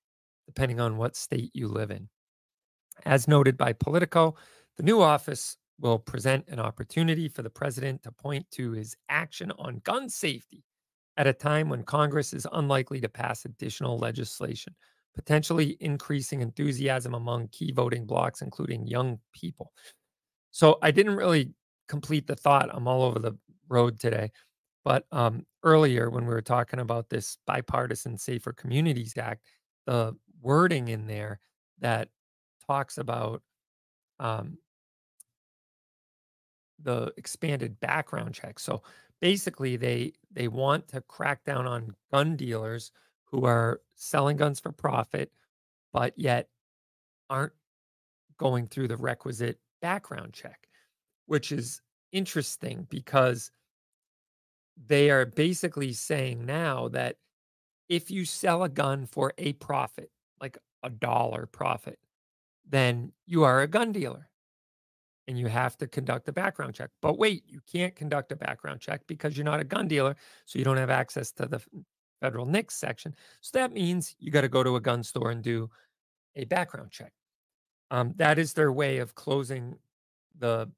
depending 0.46 0.80
on 0.80 0.96
what 0.96 1.16
state 1.16 1.50
you 1.52 1.68
live 1.68 1.90
in? 1.90 2.08
As 3.04 3.28
noted 3.28 3.56
by 3.56 3.72
Politico, 3.72 4.36
the 4.76 4.82
new 4.82 5.00
office 5.00 5.56
will 5.78 5.98
present 5.98 6.46
an 6.48 6.58
opportunity 6.58 7.28
for 7.28 7.42
the 7.42 7.50
president 7.50 8.02
to 8.02 8.12
point 8.12 8.46
to 8.52 8.72
his 8.72 8.96
action 9.08 9.52
on 9.58 9.80
gun 9.84 10.08
safety 10.08 10.62
at 11.16 11.26
a 11.26 11.32
time 11.32 11.68
when 11.68 11.82
Congress 11.82 12.32
is 12.32 12.46
unlikely 12.52 13.00
to 13.00 13.08
pass 13.08 13.44
additional 13.44 13.98
legislation, 13.98 14.74
potentially 15.14 15.76
increasing 15.80 16.40
enthusiasm 16.40 17.14
among 17.14 17.48
key 17.48 17.72
voting 17.72 18.06
blocs, 18.06 18.42
including 18.42 18.86
young 18.86 19.18
people. 19.32 19.72
So 20.50 20.78
I 20.82 20.90
didn't 20.90 21.16
really 21.16 21.52
complete 21.88 22.26
the 22.26 22.36
thought. 22.36 22.70
I'm 22.72 22.88
all 22.88 23.02
over 23.02 23.18
the 23.18 23.36
road 23.68 23.98
today. 23.98 24.30
But 24.84 25.04
um, 25.12 25.46
earlier, 25.62 26.10
when 26.10 26.24
we 26.26 26.32
were 26.32 26.42
talking 26.42 26.80
about 26.80 27.10
this 27.10 27.36
bipartisan 27.46 28.16
Safer 28.18 28.52
Communities 28.52 29.16
Act, 29.16 29.44
the 29.86 30.16
wording 30.40 30.88
in 30.88 31.06
there 31.06 31.40
that 31.80 32.08
talks 32.66 32.98
about 32.98 33.42
um, 34.18 34.58
the 36.82 37.12
expanded 37.16 37.78
background 37.80 38.34
check. 38.34 38.58
So 38.58 38.82
basically 39.20 39.76
they 39.76 40.12
they 40.30 40.48
want 40.48 40.88
to 40.88 41.00
crack 41.02 41.44
down 41.44 41.66
on 41.66 41.94
gun 42.10 42.36
dealers 42.36 42.90
who 43.24 43.44
are 43.44 43.80
selling 43.94 44.36
guns 44.36 44.58
for 44.58 44.72
profit 44.72 45.30
but 45.92 46.14
yet 46.16 46.48
aren't 47.28 47.52
going 48.38 48.66
through 48.66 48.88
the 48.88 48.96
requisite 48.96 49.58
background 49.82 50.32
check 50.32 50.68
which 51.26 51.52
is 51.52 51.80
interesting 52.12 52.86
because 52.90 53.50
they 54.86 55.10
are 55.10 55.26
basically 55.26 55.92
saying 55.92 56.44
now 56.44 56.88
that 56.88 57.16
if 57.88 58.10
you 58.10 58.24
sell 58.24 58.62
a 58.62 58.68
gun 58.68 59.06
for 59.06 59.32
a 59.38 59.52
profit 59.54 60.10
like 60.40 60.56
a 60.82 60.90
dollar 60.90 61.46
profit 61.46 61.98
then 62.68 63.12
you 63.26 63.42
are 63.42 63.60
a 63.60 63.68
gun 63.68 63.92
dealer 63.92 64.30
and 65.30 65.38
you 65.38 65.46
have 65.46 65.76
to 65.78 65.86
conduct 65.86 66.28
a 66.28 66.32
background 66.32 66.74
check. 66.74 66.90
But 67.00 67.16
wait, 67.16 67.44
you 67.46 67.60
can't 67.70 67.94
conduct 67.94 68.32
a 68.32 68.36
background 68.36 68.80
check 68.80 69.02
because 69.06 69.36
you're 69.36 69.44
not 69.44 69.60
a 69.60 69.64
gun 69.64 69.86
dealer, 69.86 70.16
so 70.44 70.58
you 70.58 70.64
don't 70.64 70.76
have 70.76 70.90
access 70.90 71.30
to 71.32 71.46
the 71.46 71.60
federal 72.20 72.46
NICS 72.46 72.74
section. 72.74 73.14
So 73.40 73.58
that 73.58 73.72
means 73.72 74.16
you 74.18 74.32
got 74.32 74.40
to 74.40 74.48
go 74.48 74.64
to 74.64 74.76
a 74.76 74.80
gun 74.80 75.04
store 75.04 75.30
and 75.30 75.42
do 75.42 75.70
a 76.34 76.44
background 76.46 76.90
check. 76.90 77.12
Um, 77.92 78.12
that 78.16 78.38
is 78.38 78.54
their 78.54 78.72
way 78.72 78.98
of 78.98 79.14
closing 79.14 79.76
the 80.38 80.70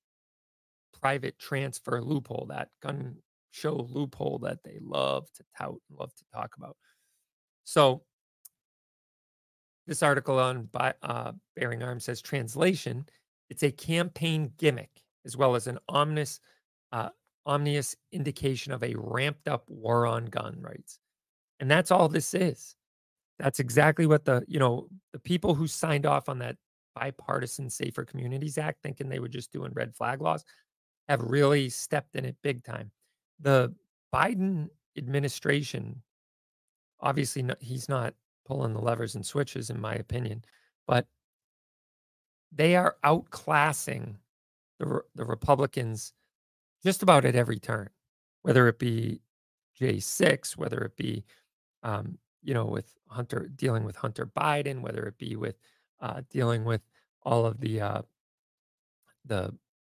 private 1.01 1.39
transfer 1.39 2.03
loophole, 2.03 2.47
that 2.51 2.69
gun 2.83 3.17
show 3.53 3.87
loophole 3.91 4.41
that 4.41 4.59
they 4.65 4.79
love 4.83 5.31
to 5.35 5.45
tout, 5.57 5.79
and 5.89 5.99
love 5.99 6.13
to 6.15 6.25
talk 6.35 6.55
about. 6.57 6.77
So 7.65 8.03
this 9.87 10.03
article 10.03 10.39
on 10.39 10.69
uh, 10.75 11.33
bearing 11.55 11.83
arms 11.83 12.05
says 12.05 12.21
translation 12.21 13.07
it's 13.53 13.63
a 13.63 13.71
campaign 13.71 14.51
gimmick 14.57 15.03
as 15.27 15.37
well 15.37 15.55
as 15.55 15.67
an 15.67 15.79
ominous, 15.87 16.41
uh, 16.91 17.11
ominous 17.45 17.95
indication 18.11 18.73
of 18.73 18.83
a 18.83 18.95
ramped 18.97 19.47
up 19.47 19.65
war 19.69 20.07
on 20.07 20.25
gun 20.25 20.57
rights. 20.63 20.99
And 21.61 21.71
that's 21.71 21.91
all 21.91 22.09
this 22.09 22.33
is. 22.33 22.75
That's 23.39 23.61
exactly 23.61 24.07
what 24.07 24.25
the, 24.25 24.43
you 24.49 24.59
know, 24.59 24.89
the 25.13 25.19
people 25.19 25.55
who 25.55 25.67
signed 25.67 26.07
off 26.07 26.31
on 26.31 26.39
that 26.39 26.57
bipartisan 26.95 27.69
Safer 27.69 28.07
Communities 28.07 28.57
Act 28.57 28.79
thinking 28.83 29.11
they 29.11 29.19
were 29.19 29.29
just 29.29 29.53
doing 29.53 29.71
red 29.75 29.95
flag 29.95 30.23
laws 30.23 30.47
have 31.11 31.21
really 31.21 31.69
stepped 31.69 32.17
in 32.17 32.25
it 32.25 32.37
big 32.43 32.65
time. 32.65 32.91
The 33.43 33.75
Biden 34.15 34.69
administration, 34.97 36.03
obviously, 37.01 37.45
he's 37.61 37.89
not 37.89 38.15
pulling 38.47 38.73
the 38.73 38.81
levers 38.81 39.15
and 39.15 39.25
switches, 39.27 39.71
in 39.71 39.81
my 39.81 39.95
opinion, 39.95 40.45
but 40.87 41.07
they 42.51 42.77
are 42.77 42.97
outclassing 43.05 44.17
the 44.79 45.03
the 45.15 45.25
Republicans 45.25 46.13
just 46.85 47.03
about 47.03 47.25
at 47.25 47.37
every 47.37 47.59
turn, 47.59 47.89
whether 48.43 48.69
it 48.69 48.79
be 48.79 49.21
J6, 49.81 50.57
whether 50.57 50.81
it 50.83 50.97
be 50.97 51.25
um, 51.83 52.19
you 52.43 52.55
know 52.55 52.67
with 52.67 52.95
Hunter 53.09 53.49
dealing 53.57 53.85
with 53.85 53.97
Hunter 53.97 54.27
Biden, 54.27 54.81
whether 54.81 55.05
it 55.07 55.19
be 55.19 55.37
with 55.37 55.57
uh, 56.01 56.23
dealing 56.31 56.65
with 56.65 56.83
all 57.23 57.47
of 57.47 57.61
the 57.61 57.81
uh, 57.81 58.03
the 59.25 59.55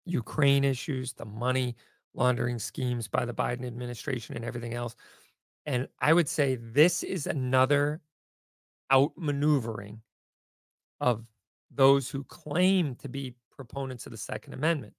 Ukraine 0.06 0.64
issues, 0.64 1.14
the 1.14 1.26
money 1.26 1.76
laundering 2.14 2.59
schemes 2.59 3.07
by 3.07 3.26
the 3.26 3.34
Biden 3.34 3.66
administration, 3.66 4.36
and 4.36 4.45
everything 4.45 4.74
else. 4.74 4.95
And 5.66 5.88
I 5.99 6.14
would 6.14 6.28
say 6.28 6.55
this 6.55 7.03
is 7.03 7.28
another 7.28 8.01
outmaneuvering 8.91 9.99
of 10.99 11.26
those 11.72 12.09
who 12.09 12.24
claim 12.26 12.95
to 12.95 13.09
be 13.09 13.36
proponents 13.49 14.05
of 14.05 14.11
the 14.11 14.18
Second 14.18 14.53
Amendment 14.53 14.93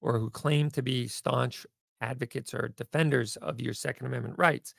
or 0.00 0.18
who 0.18 0.30
claim 0.30 0.70
to 0.70 0.82
be 0.82 1.08
staunch 1.08 1.66
advocates 2.00 2.54
or 2.54 2.68
defenders 2.76 3.36
of 3.36 3.60
your 3.60 3.74
Second 3.74 4.06
Amendment 4.06 4.36
rights, 4.38 4.74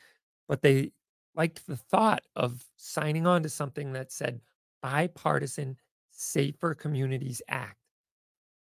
but 0.47 0.61
they 0.61 0.91
liked 1.35 1.67
the 1.67 1.77
thought 1.77 2.23
of 2.35 2.65
signing 2.77 3.27
on 3.27 3.43
to 3.43 3.49
something 3.49 3.93
that 3.93 4.11
said 4.11 4.41
bipartisan 4.81 5.77
Safer 6.11 6.73
Communities 6.73 7.41
Act. 7.47 7.77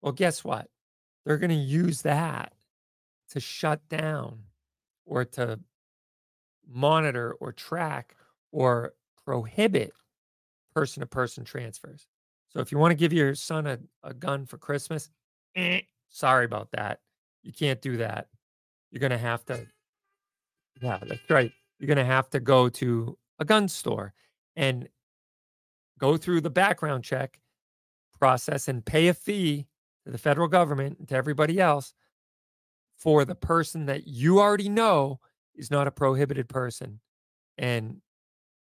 Well, 0.02 0.12
guess 0.12 0.44
what? 0.44 0.68
They're 1.24 1.38
going 1.38 1.50
to 1.50 1.56
use 1.56 2.02
that 2.02 2.52
to 3.30 3.40
shut 3.40 3.86
down 3.88 4.40
or 5.04 5.24
to 5.24 5.58
monitor 6.66 7.32
or 7.40 7.52
track 7.52 8.14
or 8.52 8.94
prohibit 9.24 9.92
person 10.74 11.00
to 11.00 11.06
person 11.06 11.44
transfers. 11.44 12.06
So 12.48 12.60
if 12.60 12.72
you 12.72 12.78
want 12.78 12.92
to 12.92 12.96
give 12.96 13.12
your 13.12 13.34
son 13.34 13.66
a, 13.66 13.78
a 14.02 14.14
gun 14.14 14.46
for 14.46 14.58
Christmas, 14.58 15.10
eh, 15.54 15.80
sorry 16.08 16.44
about 16.44 16.70
that. 16.72 17.00
You 17.42 17.52
can't 17.52 17.80
do 17.82 17.98
that. 17.98 18.28
You're 18.90 19.00
going 19.00 19.10
to 19.10 19.18
have 19.18 19.44
to, 19.46 19.66
yeah, 20.80 20.98
that's 21.06 21.28
right. 21.28 21.52
You're 21.78 21.86
going 21.86 21.98
to 21.98 22.04
have 22.04 22.30
to 22.30 22.40
go 22.40 22.68
to 22.70 23.18
a 23.38 23.44
gun 23.44 23.68
store 23.68 24.14
and 24.56 24.88
go 25.98 26.16
through 26.16 26.40
the 26.40 26.50
background 26.50 27.04
check 27.04 27.40
process 28.18 28.68
and 28.68 28.84
pay 28.84 29.08
a 29.08 29.14
fee 29.14 29.66
to 30.04 30.10
the 30.10 30.18
federal 30.18 30.48
government 30.48 30.98
and 30.98 31.08
to 31.08 31.14
everybody 31.14 31.60
else 31.60 31.92
for 32.98 33.24
the 33.24 33.34
person 33.34 33.86
that 33.86 34.06
you 34.06 34.40
already 34.40 34.68
know 34.68 35.20
is 35.54 35.70
not 35.70 35.86
a 35.86 35.90
prohibited 35.92 36.48
person 36.48 37.00
and 37.56 38.00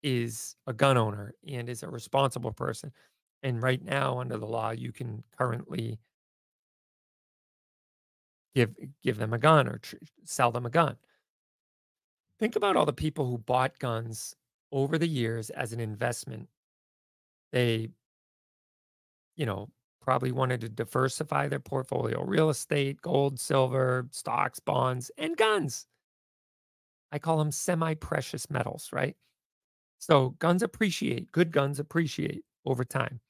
is 0.02 0.56
a 0.66 0.72
gun 0.72 0.96
owner 0.96 1.34
and 1.48 1.68
is 1.68 1.82
a 1.82 1.88
responsible 1.88 2.52
person. 2.52 2.92
And 3.42 3.62
right 3.62 3.82
now, 3.82 4.20
under 4.20 4.36
the 4.38 4.46
law, 4.46 4.70
you 4.70 4.92
can 4.92 5.22
currently 5.38 5.98
give 8.54 8.74
give 9.02 9.18
them 9.18 9.32
a 9.32 9.38
gun 9.38 9.68
or 9.68 9.78
tr- 9.78 9.96
sell 10.24 10.50
them 10.50 10.66
a 10.66 10.70
gun. 10.70 10.96
Think 12.38 12.56
about 12.56 12.76
all 12.76 12.86
the 12.86 12.92
people 12.92 13.26
who 13.26 13.38
bought 13.38 13.78
guns 13.78 14.34
over 14.72 14.98
the 14.98 15.06
years 15.08 15.50
as 15.50 15.72
an 15.72 15.80
investment. 15.80 16.48
They, 17.52 17.90
you 19.36 19.46
know, 19.46 19.70
probably 20.04 20.32
wanted 20.32 20.60
to 20.60 20.68
diversify 20.68 21.48
their 21.48 21.60
portfolio 21.60 22.22
real 22.22 22.50
estate, 22.50 23.00
gold, 23.00 23.40
silver, 23.40 24.06
stocks, 24.10 24.60
bonds, 24.60 25.10
and 25.16 25.34
guns. 25.36 25.86
I 27.10 27.18
call 27.18 27.38
them 27.38 27.50
semi 27.50 27.94
precious 27.94 28.50
metals, 28.50 28.90
right? 28.92 29.16
So 29.98 30.30
guns 30.38 30.62
appreciate, 30.62 31.32
good 31.32 31.50
guns 31.50 31.80
appreciate 31.80 32.44
over 32.66 32.84
time. 32.84 33.20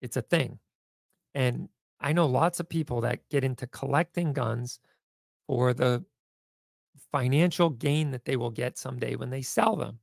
It's 0.00 0.16
a 0.16 0.22
thing. 0.22 0.60
And 1.34 1.68
I 2.00 2.12
know 2.12 2.26
lots 2.26 2.60
of 2.60 2.68
people 2.68 3.00
that 3.00 3.28
get 3.30 3.42
into 3.42 3.66
collecting 3.66 4.32
guns 4.32 4.78
for 5.48 5.74
the 5.74 6.04
financial 7.10 7.70
gain 7.70 8.12
that 8.12 8.24
they 8.24 8.36
will 8.36 8.50
get 8.50 8.78
someday 8.78 9.16
when 9.16 9.30
they 9.30 9.42
sell 9.42 9.74
them. 9.74 9.98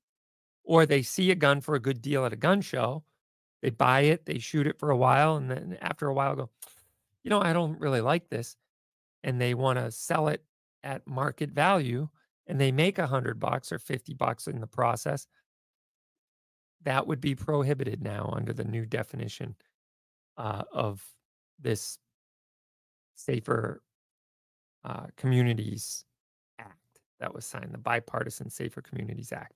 Or 0.63 0.85
they 0.85 1.01
see 1.01 1.31
a 1.31 1.35
gun 1.35 1.61
for 1.61 1.75
a 1.75 1.79
good 1.79 2.01
deal 2.01 2.25
at 2.25 2.33
a 2.33 2.37
gun 2.37 2.61
show, 2.61 3.03
they 3.61 3.69
buy 3.69 4.01
it, 4.01 4.25
they 4.25 4.39
shoot 4.39 4.67
it 4.67 4.79
for 4.79 4.89
a 4.89 4.97
while, 4.97 5.35
and 5.37 5.49
then 5.49 5.77
after 5.81 6.07
a 6.07 6.13
while 6.13 6.35
go, 6.35 6.49
you 7.23 7.29
know, 7.29 7.41
I 7.41 7.53
don't 7.53 7.79
really 7.79 8.01
like 8.01 8.29
this. 8.29 8.55
And 9.23 9.39
they 9.39 9.53
want 9.53 9.77
to 9.77 9.91
sell 9.91 10.27
it 10.29 10.43
at 10.83 11.05
market 11.05 11.51
value 11.51 12.09
and 12.47 12.59
they 12.59 12.71
make 12.71 12.97
a 12.97 13.05
hundred 13.05 13.39
bucks 13.39 13.71
or 13.71 13.77
50 13.77 14.15
bucks 14.15 14.47
in 14.47 14.59
the 14.59 14.67
process. 14.67 15.27
That 16.83 17.05
would 17.05 17.21
be 17.21 17.35
prohibited 17.35 18.01
now 18.01 18.33
under 18.35 18.51
the 18.51 18.63
new 18.63 18.87
definition 18.87 19.55
uh, 20.37 20.63
of 20.73 21.05
this 21.59 21.99
Safer 23.15 23.83
uh, 24.83 25.05
Communities 25.15 26.03
Act 26.57 26.79
that 27.19 27.31
was 27.31 27.45
signed, 27.45 27.71
the 27.71 27.77
Bipartisan 27.77 28.49
Safer 28.49 28.81
Communities 28.81 29.31
Act. 29.31 29.53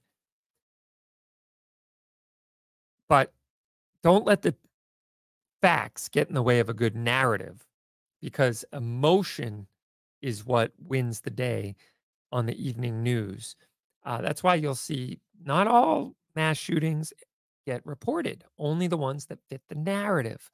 but 3.07 3.31
don't 4.05 4.27
let 4.27 4.43
the 4.43 4.53
facts 5.63 6.09
get 6.09 6.27
in 6.27 6.35
the 6.35 6.43
way 6.43 6.59
of 6.59 6.69
a 6.69 6.75
good 6.75 6.95
narrative 6.95 7.65
because 8.21 8.63
emotion 8.71 9.65
is 10.21 10.45
what 10.45 10.71
wins 10.77 11.21
the 11.21 11.31
day 11.31 11.75
on 12.31 12.45
the 12.45 12.55
evening 12.63 13.01
news. 13.01 13.55
Uh, 14.05 14.21
that's 14.21 14.43
why 14.43 14.53
you'll 14.53 14.75
see 14.75 15.19
not 15.43 15.65
all 15.65 16.13
mass 16.35 16.55
shootings 16.55 17.13
get 17.65 17.83
reported, 17.83 18.43
only 18.59 18.85
the 18.85 18.95
ones 18.95 19.25
that 19.25 19.39
fit 19.49 19.63
the 19.69 19.75
narrative. 19.75 20.51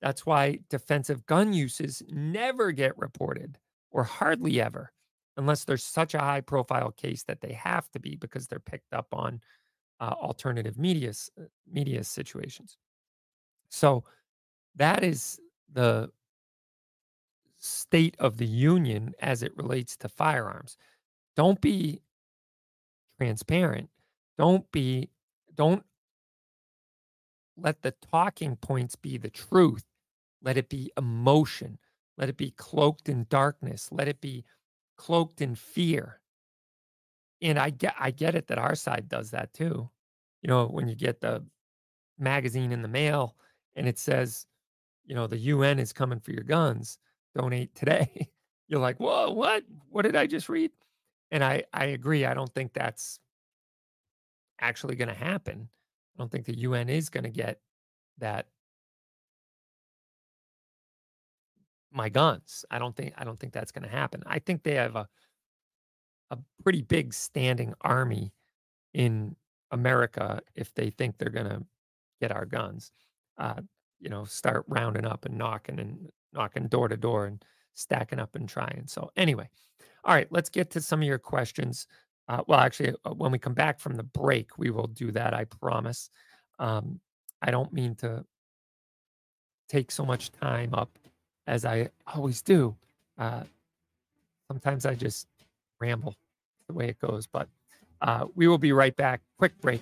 That's 0.00 0.24
why 0.24 0.60
defensive 0.70 1.26
gun 1.26 1.52
uses 1.52 2.04
never 2.08 2.70
get 2.70 2.96
reported 2.96 3.58
or 3.90 4.04
hardly 4.04 4.60
ever, 4.60 4.92
unless 5.36 5.64
there's 5.64 5.82
such 5.82 6.14
a 6.14 6.20
high 6.20 6.40
profile 6.40 6.92
case 6.92 7.24
that 7.24 7.40
they 7.40 7.54
have 7.54 7.90
to 7.90 7.98
be 7.98 8.14
because 8.14 8.46
they're 8.46 8.60
picked 8.60 8.92
up 8.92 9.08
on 9.12 9.40
uh, 10.00 10.14
alternative 10.20 10.78
media, 10.78 11.12
uh, 11.38 11.44
media 11.70 12.04
situations. 12.04 12.76
So 13.70 14.04
that 14.76 15.02
is 15.02 15.40
the 15.72 16.10
state 17.58 18.16
of 18.18 18.36
the 18.36 18.46
union 18.46 19.14
as 19.20 19.42
it 19.42 19.56
relates 19.56 19.96
to 19.98 20.08
firearms. 20.08 20.76
Don't 21.34 21.60
be 21.60 22.02
transparent. 23.18 23.90
Don't 24.38 24.70
be, 24.70 25.10
don't 25.54 25.84
let 27.56 27.82
the 27.82 27.94
talking 28.10 28.56
points 28.56 28.96
be 28.96 29.16
the 29.16 29.30
truth. 29.30 29.84
Let 30.42 30.56
it 30.56 30.68
be 30.68 30.92
emotion. 30.96 31.78
Let 32.18 32.28
it 32.28 32.36
be 32.36 32.50
cloaked 32.52 33.08
in 33.08 33.26
darkness. 33.28 33.88
Let 33.90 34.08
it 34.08 34.20
be 34.20 34.44
cloaked 34.96 35.40
in 35.40 35.54
fear. 35.54 36.20
And 37.42 37.58
I 37.58 37.70
get 37.70 37.94
I 37.98 38.10
get 38.10 38.34
it 38.34 38.46
that 38.48 38.58
our 38.58 38.74
side 38.74 39.08
does 39.08 39.30
that 39.30 39.52
too. 39.52 39.90
You 40.42 40.48
know, 40.48 40.66
when 40.66 40.88
you 40.88 40.94
get 40.94 41.20
the 41.20 41.44
magazine 42.18 42.72
in 42.72 42.82
the 42.82 42.88
mail 42.88 43.36
and 43.74 43.86
it 43.86 43.98
says, 43.98 44.46
you 45.04 45.14
know, 45.14 45.26
the 45.26 45.38
UN 45.38 45.78
is 45.78 45.92
coming 45.92 46.20
for 46.20 46.32
your 46.32 46.44
guns, 46.44 46.98
donate 47.34 47.74
today. 47.74 48.28
You're 48.68 48.80
like, 48.80 48.98
whoa, 48.98 49.30
what? 49.30 49.64
What 49.90 50.02
did 50.02 50.16
I 50.16 50.26
just 50.26 50.48
read? 50.48 50.70
And 51.30 51.44
I 51.44 51.64
I 51.72 51.86
agree. 51.86 52.24
I 52.24 52.34
don't 52.34 52.52
think 52.54 52.72
that's 52.72 53.18
actually 54.60 54.96
going 54.96 55.08
to 55.08 55.14
happen. 55.14 55.68
I 56.14 56.22
don't 56.22 56.30
think 56.30 56.46
the 56.46 56.58
UN 56.58 56.88
is 56.88 57.08
going 57.10 57.24
to 57.24 57.30
get 57.30 57.60
that 58.18 58.46
my 61.92 62.08
guns. 62.08 62.64
I 62.70 62.78
don't 62.78 62.94
think 62.94 63.14
I 63.16 63.24
don't 63.24 63.38
think 63.38 63.52
that's 63.52 63.72
going 63.72 63.84
to 63.84 63.94
happen. 63.94 64.22
I 64.26 64.38
think 64.38 64.62
they 64.62 64.74
have 64.74 64.96
a 64.96 65.08
a 66.30 66.38
pretty 66.62 66.82
big 66.82 67.14
standing 67.14 67.74
army 67.80 68.32
in 68.94 69.36
America 69.70 70.40
if 70.54 70.74
they 70.74 70.90
think 70.90 71.18
they're 71.18 71.30
going 71.30 71.48
to 71.48 71.62
get 72.20 72.32
our 72.32 72.46
guns. 72.46 72.90
Uh, 73.38 73.60
you 74.00 74.08
know, 74.08 74.24
start 74.24 74.64
rounding 74.68 75.06
up 75.06 75.24
and 75.24 75.36
knocking 75.36 75.78
and 75.78 76.08
knocking 76.32 76.68
door 76.68 76.88
to 76.88 76.96
door 76.96 77.26
and 77.26 77.42
stacking 77.74 78.18
up 78.18 78.34
and 78.34 78.48
trying. 78.48 78.84
So 78.86 79.10
anyway, 79.16 79.48
all 80.04 80.14
right, 80.14 80.28
let's 80.30 80.48
get 80.48 80.70
to 80.70 80.80
some 80.80 81.00
of 81.00 81.08
your 81.08 81.18
questions. 81.18 81.86
Uh, 82.28 82.42
well, 82.46 82.60
actually, 82.60 82.94
uh, 83.04 83.10
when 83.14 83.32
we 83.32 83.38
come 83.38 83.54
back 83.54 83.78
from 83.78 83.94
the 83.94 84.02
break, 84.02 84.58
we 84.58 84.70
will 84.70 84.86
do 84.86 85.10
that. 85.12 85.34
I 85.34 85.44
promise. 85.44 86.10
Um, 86.58 87.00
I 87.42 87.50
don't 87.50 87.72
mean 87.72 87.94
to 87.96 88.24
take 89.68 89.90
so 89.90 90.04
much 90.04 90.30
time 90.32 90.74
up 90.74 90.98
as 91.46 91.64
I 91.64 91.90
always 92.06 92.42
do. 92.42 92.76
Uh, 93.18 93.42
sometimes 94.48 94.86
I 94.86 94.94
just 94.94 95.26
ramble 95.80 96.14
the 96.68 96.74
way 96.74 96.88
it 96.88 96.98
goes, 96.98 97.26
but 97.26 97.48
uh, 98.02 98.26
we 98.34 98.48
will 98.48 98.58
be 98.58 98.72
right 98.72 98.94
back. 98.96 99.20
Quick 99.38 99.60
break. 99.60 99.80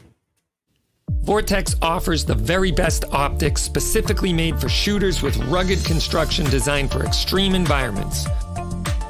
Vortex 1.23 1.75
offers 1.81 2.25
the 2.25 2.35
very 2.35 2.71
best 2.71 3.05
optics 3.13 3.63
specifically 3.63 4.33
made 4.33 4.61
for 4.61 4.69
shooters 4.69 5.23
with 5.23 5.37
rugged 5.47 5.83
construction 5.85 6.45
designed 6.51 6.91
for 6.91 7.05
extreme 7.05 7.55
environments. 7.55 8.27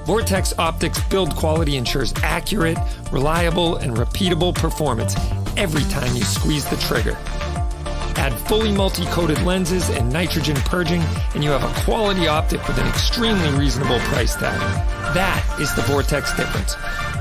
Vortex 0.07 0.53
Optics 0.59 1.03
build 1.05 1.35
quality 1.35 1.77
ensures 1.77 2.13
accurate, 2.23 2.79
reliable, 3.11 3.77
and 3.77 3.97
repeatable 3.97 4.55
performance 4.55 5.17
every 5.57 5.83
time 5.91 6.15
you 6.15 6.23
squeeze 6.23 6.69
the 6.69 6.77
trigger. 6.77 7.17
Add 8.17 8.33
fully 8.49 8.73
multi-coated 8.73 9.43
lenses 9.43 9.91
and 9.91 10.13
nitrogen 10.13 10.57
purging, 10.57 11.03
and 11.35 11.43
you 11.43 11.51
have 11.51 11.65
a 11.65 11.81
quality 11.85 12.27
optic 12.27 12.67
with 12.69 12.79
an 12.79 12.87
extremely 12.87 13.51
reasonable 13.59 13.99
price 14.01 14.35
tag. 14.35 14.59
That 15.15 15.59
is 15.61 15.75
the 15.75 15.83
Vortex 15.83 16.35
difference. 16.37 16.75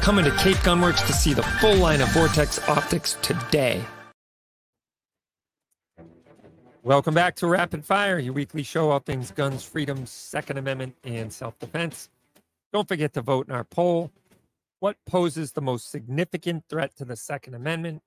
Come 0.04 0.20
into 0.20 0.32
Cape 0.38 0.58
Gunworks 0.58 1.06
to 1.08 1.14
see 1.14 1.34
the 1.34 1.44
full 1.44 1.76
line 1.76 2.02
of 2.02 2.10
Vortex 2.10 2.60
optics 2.68 3.18
today. 3.22 3.84
Welcome 6.84 7.14
back 7.14 7.36
to 7.38 7.48
Rapid 7.48 7.86
Fire, 7.86 8.20
your 8.20 8.34
weekly 8.34 8.64
show 8.64 8.89
all 8.91 9.00
things 9.00 9.32
guns, 9.32 9.64
freedoms, 9.64 10.10
Second 10.10 10.58
Amendment, 10.58 10.96
and 11.06 11.32
self-defense. 11.32 12.10
Don't 12.74 12.88
forget 12.88 13.14
to 13.14 13.22
vote 13.22 13.48
in 13.48 13.56
our 13.56 13.64
poll. 13.64 14.12
What 14.82 14.98
poses 15.06 15.54
the 15.54 15.62
most 15.62 15.89
significant 15.89 16.66
threat 16.68 16.94
to 16.98 17.06
the 17.06 17.16
Second 17.16 17.54
Amendment? 17.54 18.02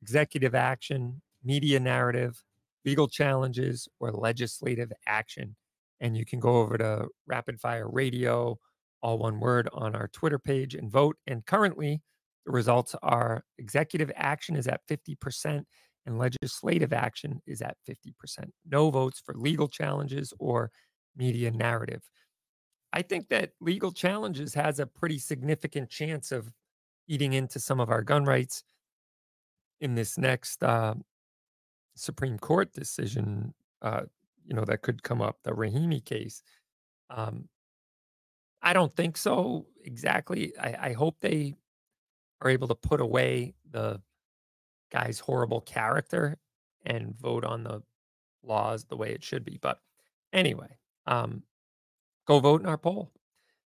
Executive 0.00 0.54
action, 0.54 1.22
media 1.44 1.80
narrative, 1.80 2.42
legal 2.84 3.08
challenges, 3.08 3.88
or 4.00 4.12
legislative 4.12 4.92
action? 5.06 5.56
And 6.00 6.16
you 6.16 6.24
can 6.24 6.40
go 6.40 6.58
over 6.58 6.76
to 6.78 7.08
Rapid 7.26 7.60
Fire 7.60 7.88
Radio, 7.88 8.58
all 9.02 9.18
one 9.18 9.40
word, 9.40 9.68
on 9.72 9.94
our 9.94 10.08
Twitter 10.08 10.38
page 10.38 10.74
and 10.74 10.90
vote. 10.90 11.16
And 11.26 11.44
currently, 11.46 12.02
the 12.46 12.52
results 12.52 12.94
are 13.02 13.44
executive 13.58 14.10
action 14.16 14.56
is 14.56 14.66
at 14.66 14.80
50% 14.88 15.64
and 16.06 16.18
legislative 16.18 16.92
action 16.92 17.40
is 17.46 17.62
at 17.62 17.76
50%. 17.88 18.12
No 18.70 18.90
votes 18.90 19.22
for 19.24 19.34
legal 19.34 19.68
challenges 19.68 20.32
or 20.38 20.70
media 21.16 21.50
narrative. 21.50 22.02
I 22.92 23.02
think 23.02 23.28
that 23.28 23.50
legal 23.60 23.92
challenges 23.92 24.54
has 24.54 24.78
a 24.78 24.86
pretty 24.86 25.18
significant 25.18 25.90
chance 25.90 26.30
of 26.30 26.48
eating 27.08 27.32
into 27.32 27.58
some 27.58 27.80
of 27.80 27.90
our 27.90 28.02
gun 28.02 28.24
rights 28.24 28.62
in 29.80 29.94
this 29.94 30.16
next 30.16 30.62
uh, 30.62 30.94
Supreme 31.96 32.38
Court 32.38 32.72
decision. 32.72 33.54
Uh, 33.82 34.02
you 34.44 34.54
know 34.54 34.64
that 34.64 34.82
could 34.82 35.02
come 35.02 35.22
up, 35.22 35.38
the 35.44 35.52
Rahimi 35.52 36.04
case. 36.04 36.42
Um, 37.10 37.48
I 38.62 38.72
don't 38.72 38.94
think 38.96 39.16
so 39.16 39.66
exactly. 39.84 40.52
I, 40.58 40.90
I 40.90 40.92
hope 40.92 41.16
they 41.20 41.54
are 42.40 42.50
able 42.50 42.68
to 42.68 42.74
put 42.74 43.00
away 43.00 43.54
the 43.70 44.00
guy's 44.92 45.18
horrible 45.18 45.60
character 45.60 46.38
and 46.86 47.16
vote 47.18 47.44
on 47.44 47.64
the 47.64 47.82
laws 48.42 48.84
the 48.84 48.96
way 48.96 49.10
it 49.10 49.24
should 49.24 49.44
be. 49.44 49.58
But 49.60 49.80
anyway, 50.32 50.78
um, 51.06 51.42
Go 52.26 52.40
vote 52.40 52.60
in 52.62 52.66
our 52.66 52.78
poll. 52.78 53.12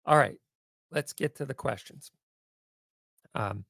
All 0.05 0.17
right, 0.17 0.37
let's 0.91 1.13
get 1.13 1.35
to 1.35 1.45
the 1.45 1.53
questions. 1.53 2.11
Um, 3.33 3.65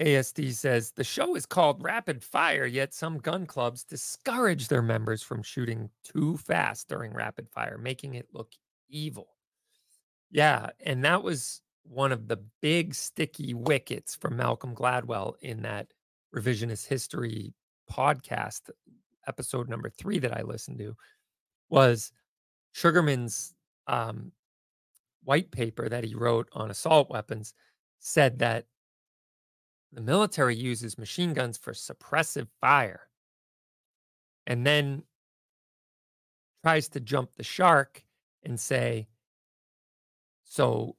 ASD 0.00 0.54
says 0.54 0.92
the 0.92 1.04
show 1.04 1.36
is 1.36 1.44
called 1.44 1.82
Rapid 1.82 2.22
Fire, 2.24 2.64
yet 2.64 2.94
some 2.94 3.18
gun 3.18 3.44
clubs 3.46 3.84
discourage 3.84 4.68
their 4.68 4.80
members 4.80 5.22
from 5.22 5.42
shooting 5.42 5.90
too 6.02 6.38
fast 6.38 6.88
during 6.88 7.12
rapid 7.12 7.50
fire, 7.50 7.76
making 7.76 8.14
it 8.14 8.28
look 8.32 8.50
evil. 8.88 9.28
Yeah, 10.30 10.70
and 10.84 11.04
that 11.04 11.22
was 11.22 11.60
one 11.82 12.12
of 12.12 12.28
the 12.28 12.38
big 12.62 12.94
sticky 12.94 13.52
wickets 13.52 14.14
from 14.16 14.36
Malcolm 14.36 14.74
Gladwell 14.74 15.34
in 15.42 15.62
that 15.62 15.88
revisionist 16.34 16.86
history 16.86 17.52
podcast 17.90 18.70
episode 19.26 19.68
number 19.68 19.90
3 19.90 20.18
that 20.20 20.36
I 20.36 20.42
listened 20.42 20.78
to 20.78 20.94
was 21.68 22.12
Sugarmann's 22.72 23.54
um, 23.86 24.32
white 25.24 25.50
paper 25.50 25.88
that 25.88 26.04
he 26.04 26.14
wrote 26.14 26.48
on 26.52 26.70
assault 26.70 27.10
weapons 27.10 27.52
said 27.98 28.38
that 28.38 28.64
the 29.92 30.00
military 30.00 30.54
uses 30.54 30.98
machine 30.98 31.32
guns 31.32 31.58
for 31.58 31.72
suppressive 31.72 32.48
fire 32.60 33.08
and 34.46 34.66
then 34.66 35.02
tries 36.62 36.88
to 36.88 37.00
jump 37.00 37.34
the 37.34 37.42
shark 37.42 38.04
and 38.44 38.58
say, 38.58 39.08
so 40.44 40.96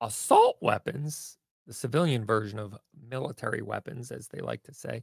assault 0.00 0.56
weapons, 0.60 1.38
the 1.66 1.72
civilian 1.72 2.24
version 2.24 2.58
of 2.58 2.76
military 3.08 3.62
weapons, 3.62 4.10
as 4.10 4.28
they 4.28 4.40
like 4.40 4.62
to 4.64 4.74
say, 4.74 5.02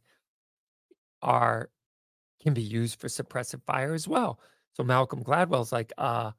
are 1.21 1.69
can 2.41 2.53
be 2.53 2.61
used 2.61 2.99
for 2.99 3.07
suppressive 3.07 3.61
fire 3.63 3.93
as 3.93 4.07
well. 4.07 4.39
So 4.73 4.83
Malcolm 4.83 5.23
Gladwell's 5.23 5.71
like, 5.71 5.93
uh, 5.97 6.31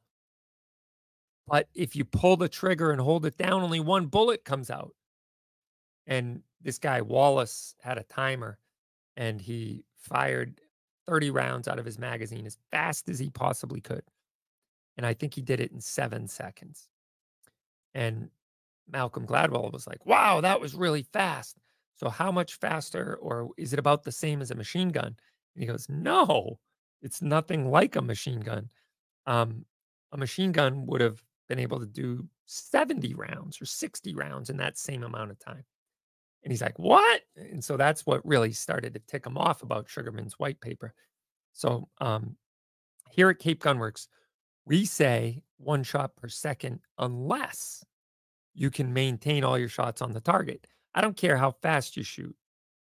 but 1.47 1.69
if 1.75 1.95
you 1.95 2.05
pull 2.05 2.37
the 2.37 2.49
trigger 2.49 2.91
and 2.91 3.01
hold 3.01 3.27
it 3.27 3.37
down, 3.37 3.63
only 3.63 3.81
one 3.81 4.07
bullet 4.07 4.45
comes 4.45 4.71
out. 4.71 4.95
And 6.07 6.43
this 6.61 6.79
guy, 6.79 7.01
Wallace, 7.01 7.75
had 7.81 7.99
a 7.99 8.05
timer 8.05 8.59
and 9.17 9.41
he 9.41 9.85
fired 9.97 10.61
30 11.07 11.31
rounds 11.31 11.69
out 11.69 11.79
of 11.79 11.85
his 11.85 11.99
magazine 11.99 12.47
as 12.47 12.59
fast 12.71 13.09
as 13.09 13.19
he 13.19 13.31
possibly 13.31 13.81
could. 13.81 14.05
And 14.97 15.07
I 15.07 15.15
think 15.15 15.35
he 15.35 15.43
did 15.43 15.61
it 15.61 15.73
in 15.73 15.81
seven 15.81 16.29
seconds. 16.29 16.89
And 17.95 18.31
Malcolm 18.91 19.27
Gladwell 19.27 19.73
was 19.73 19.87
like, 19.87 20.05
wow, 20.07 20.41
that 20.41 20.61
was 20.61 20.75
really 20.75 21.03
fast. 21.13 21.57
So, 21.97 22.09
how 22.09 22.33
much 22.33 22.57
faster, 22.57 23.17
or 23.21 23.51
is 23.57 23.73
it 23.73 23.79
about 23.79 24.03
the 24.03 24.13
same 24.13 24.41
as 24.43 24.51
a 24.51 24.57
machine 24.57 24.89
gun? 24.89 25.15
And 25.55 25.63
he 25.63 25.67
goes, 25.67 25.89
No, 25.89 26.59
it's 27.01 27.23
nothing 27.23 27.71
like 27.71 27.97
a 27.97 28.03
machine 28.03 28.41
gun. 28.41 28.71
Um, 29.27 29.67
a 30.11 30.17
machine 30.17 30.53
gun 30.53 30.87
would 30.87 31.01
have 31.01 31.23
been 31.49 31.59
able 31.59 31.79
to 31.81 31.87
do 31.87 32.27
70 32.47 33.15
rounds 33.15 33.61
or 33.61 33.67
60 33.67 34.15
rounds 34.15 34.51
in 34.51 34.57
that 34.57 34.79
same 34.79 35.03
amount 35.03 35.31
of 35.31 35.39
time. 35.39 35.65
And 36.43 36.53
he's 36.53 36.63
like, 36.63 36.79
What? 36.79 37.23
And 37.37 37.63
so 37.63 37.77
that's 37.77 38.07
what 38.07 38.27
really 38.27 38.53
started 38.53 38.95
to 38.95 39.01
tick 39.01 39.27
him 39.27 39.39
off 39.39 39.63
about 39.63 39.89
Sugarmann's 39.89 40.39
white 40.39 40.61
paper. 40.61 40.95
So, 41.53 41.89
um, 42.01 42.37
here 43.11 43.29
at 43.29 43.39
Cape 43.39 43.63
Gunworks, 43.63 44.09
we 44.65 44.85
say 44.85 45.43
one 45.59 45.83
shot 45.83 46.17
per 46.17 46.29
second 46.29 46.81
unless 46.99 47.85
you 48.55 48.71
can 48.71 48.93
maintain 48.93 49.45
all 49.45 49.59
your 49.59 49.69
shots 49.69 50.03
on 50.03 50.13
the 50.13 50.21
target. 50.21 50.67
I 50.95 51.01
don't 51.01 51.17
care 51.17 51.37
how 51.37 51.53
fast 51.63 51.97
you 51.97 52.03
shoot, 52.03 52.35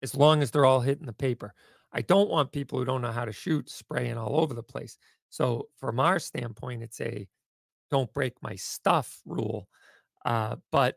as 0.02 0.14
long 0.14 0.42
as 0.42 0.50
they're 0.50 0.64
all 0.64 0.80
hitting 0.80 1.06
the 1.06 1.12
paper. 1.12 1.54
I 1.92 2.02
don't 2.02 2.30
want 2.30 2.52
people 2.52 2.78
who 2.78 2.84
don't 2.84 3.02
know 3.02 3.12
how 3.12 3.24
to 3.24 3.32
shoot 3.32 3.70
spraying 3.70 4.18
all 4.18 4.40
over 4.40 4.54
the 4.54 4.62
place. 4.62 4.98
So, 5.30 5.68
from 5.78 6.00
our 6.00 6.18
standpoint, 6.18 6.82
it's 6.82 7.00
a 7.00 7.26
don't 7.90 8.12
break 8.12 8.34
my 8.42 8.56
stuff 8.56 9.20
rule. 9.24 9.68
Uh, 10.24 10.56
but 10.72 10.96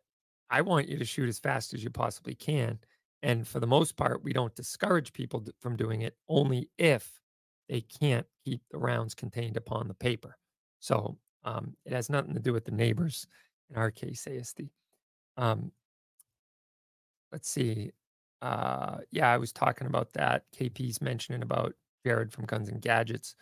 I 0.50 0.62
want 0.62 0.88
you 0.88 0.97
to 0.97 1.06
shoot 1.06 1.30
as 1.30 1.39
fast 1.39 1.74
as 1.74 1.84
you 1.84 1.89
possibly 1.89 2.36
can. 2.36 2.80
And 3.22 3.47
for 3.47 3.60
the 3.60 3.68
most 3.68 3.97
part, 3.97 4.24
we 4.24 4.34
don't 4.34 4.56
discourage 4.56 5.14
people 5.14 5.45
from 5.60 5.76
doing 5.76 6.02
it 6.02 6.16
only 6.28 6.70
if 6.78 7.20
they 7.68 7.82
can't 7.82 8.26
keep 8.45 8.62
the 8.72 8.78
rounds 8.78 9.14
contained 9.14 9.58
upon 9.58 9.88
the 9.88 9.93
paper. 9.93 10.38
So 10.80 11.18
um, 11.43 11.76
it 11.86 11.93
has 11.93 12.10
nothing 12.10 12.34
to 12.34 12.39
do 12.39 12.54
with 12.54 12.66
the 12.66 12.72
neighbors, 12.72 13.28
in 13.70 13.76
our 13.76 13.91
case, 13.91 14.26
ASD. 14.30 14.70
Um, 15.38 15.72
let's 17.32 17.50
see. 17.50 17.91
Uh, 18.41 19.00
yeah, 19.12 19.32
I 19.32 19.38
was 19.38 19.52
talking 19.52 19.88
about 19.88 20.14
that. 20.14 20.43
KP's 20.58 21.02
mentioning 21.02 21.43
about 21.43 21.74
Jared 22.06 22.32
from 22.32 22.45
Guns 22.45 22.70
and 22.70 22.82
Gadgets 22.82 23.36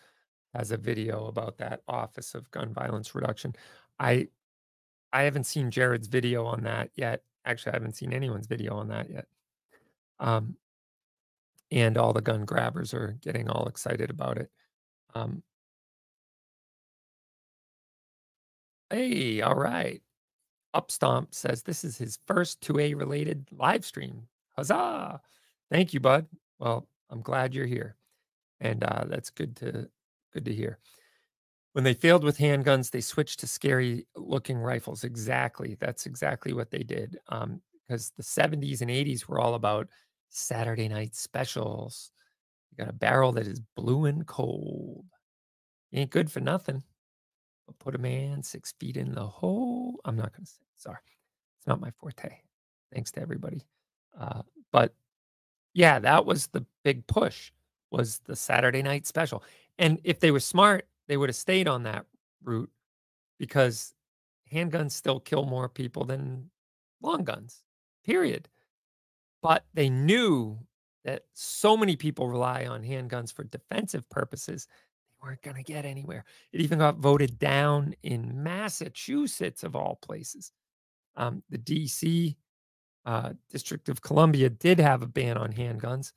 has 0.54 0.72
a 0.72 0.76
video 0.76 1.26
about 1.26 1.58
that 1.58 1.82
Office 1.88 2.34
of 2.34 2.50
Gun 2.50 2.72
Violence 2.72 3.14
Reduction. 3.14 3.54
I 3.98 4.28
I 5.12 5.22
haven't 5.22 5.44
seen 5.44 5.70
Jared's 5.70 6.08
video 6.08 6.44
on 6.46 6.62
that 6.64 6.90
yet. 6.94 7.22
Actually, 7.44 7.72
I 7.72 7.76
haven't 7.76 7.96
seen 7.96 8.12
anyone's 8.12 8.46
video 8.46 8.76
on 8.76 8.88
that 8.88 9.10
yet. 9.10 9.26
Um, 10.20 10.56
and 11.70 11.96
all 11.96 12.12
the 12.12 12.20
gun 12.20 12.44
grabbers 12.44 12.94
are 12.94 13.16
getting 13.20 13.48
all 13.48 13.66
excited 13.66 14.10
about 14.10 14.38
it. 14.38 14.50
Um, 15.14 15.42
hey, 18.90 19.40
all 19.40 19.54
right. 19.54 20.02
Upstomp 20.74 21.28
says 21.30 21.62
this 21.62 21.84
is 21.84 21.96
his 21.96 22.18
first 22.26 22.60
2A 22.60 22.96
related 22.96 23.46
live 23.52 23.84
stream. 23.84 24.22
Huzzah! 24.56 25.20
Thank 25.70 25.94
you, 25.94 26.00
bud. 26.00 26.26
Well, 26.58 26.88
I'm 27.10 27.22
glad 27.22 27.54
you're 27.54 27.66
here, 27.66 27.96
and 28.60 28.82
uh, 28.84 29.04
that's 29.06 29.30
good 29.30 29.56
to 29.56 29.88
good 30.32 30.44
to 30.44 30.54
hear. 30.54 30.78
When 31.78 31.84
they 31.84 31.94
failed 31.94 32.24
with 32.24 32.38
handguns, 32.38 32.90
they 32.90 33.00
switched 33.00 33.38
to 33.38 33.46
scary 33.46 34.04
looking 34.16 34.58
rifles. 34.58 35.04
Exactly, 35.04 35.76
that's 35.78 36.06
exactly 36.06 36.52
what 36.52 36.72
they 36.72 36.82
did. 36.82 37.20
Um, 37.28 37.60
because 37.86 38.10
the 38.16 38.22
70s 38.24 38.80
and 38.80 38.90
80s 38.90 39.28
were 39.28 39.38
all 39.38 39.54
about 39.54 39.86
Saturday 40.28 40.88
night 40.88 41.14
specials. 41.14 42.10
You 42.72 42.78
got 42.84 42.90
a 42.90 42.96
barrel 42.96 43.30
that 43.30 43.46
is 43.46 43.60
blue 43.76 44.06
and 44.06 44.26
cold. 44.26 45.04
ain't 45.92 46.10
good 46.10 46.32
for 46.32 46.40
nothing. 46.40 46.82
But 47.68 47.78
put 47.78 47.94
a 47.94 47.98
man 47.98 48.42
six 48.42 48.74
feet 48.80 48.96
in 48.96 49.12
the 49.12 49.28
hole. 49.28 50.00
I'm 50.04 50.16
not 50.16 50.32
going 50.32 50.46
to 50.46 50.50
say. 50.50 50.64
Sorry, 50.74 50.98
it's 51.60 51.66
not 51.68 51.80
my 51.80 51.92
forte. 51.92 52.40
Thanks 52.92 53.12
to 53.12 53.20
everybody. 53.22 53.62
Uh, 54.18 54.42
but 54.72 54.96
yeah, 55.74 56.00
that 56.00 56.26
was 56.26 56.48
the 56.48 56.66
big 56.82 57.06
push. 57.06 57.52
Was 57.92 58.18
the 58.24 58.34
Saturday 58.34 58.82
night 58.82 59.06
special, 59.06 59.44
and 59.78 60.00
if 60.02 60.18
they 60.18 60.32
were 60.32 60.40
smart, 60.40 60.84
they 61.08 61.16
would 61.16 61.28
have 61.28 61.36
stayed 61.36 61.66
on 61.66 61.82
that 61.84 62.06
route 62.44 62.70
because 63.38 63.94
handguns 64.52 64.92
still 64.92 65.20
kill 65.20 65.44
more 65.44 65.68
people 65.68 66.04
than 66.04 66.50
long 67.02 67.24
guns. 67.24 67.62
Period. 68.04 68.48
But 69.42 69.64
they 69.74 69.88
knew 69.88 70.58
that 71.04 71.22
so 71.34 71.76
many 71.76 71.96
people 71.96 72.28
rely 72.28 72.66
on 72.66 72.82
handguns 72.82 73.32
for 73.32 73.44
defensive 73.44 74.08
purposes, 74.10 74.66
they 75.08 75.26
weren't 75.26 75.42
going 75.42 75.56
to 75.56 75.62
get 75.62 75.84
anywhere. 75.84 76.24
It 76.52 76.60
even 76.60 76.78
got 76.78 76.98
voted 76.98 77.38
down 77.38 77.94
in 78.02 78.42
Massachusetts, 78.42 79.62
of 79.62 79.76
all 79.76 79.98
places. 80.02 80.52
Um, 81.16 81.42
the 81.50 81.58
DC 81.58 82.36
uh, 83.06 83.32
District 83.50 83.88
of 83.88 84.02
Columbia 84.02 84.50
did 84.50 84.78
have 84.78 85.02
a 85.02 85.06
ban 85.06 85.36
on 85.36 85.52
handguns, 85.52 86.12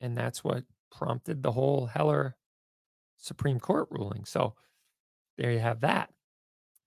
and 0.00 0.16
that's 0.16 0.42
what 0.42 0.64
prompted 0.90 1.42
the 1.42 1.52
whole 1.52 1.86
Heller 1.86 2.36
Supreme 3.20 3.60
Court 3.60 3.88
ruling. 3.90 4.24
So 4.24 4.54
there 5.38 5.52
you 5.52 5.60
have 5.60 5.80
that. 5.80 6.10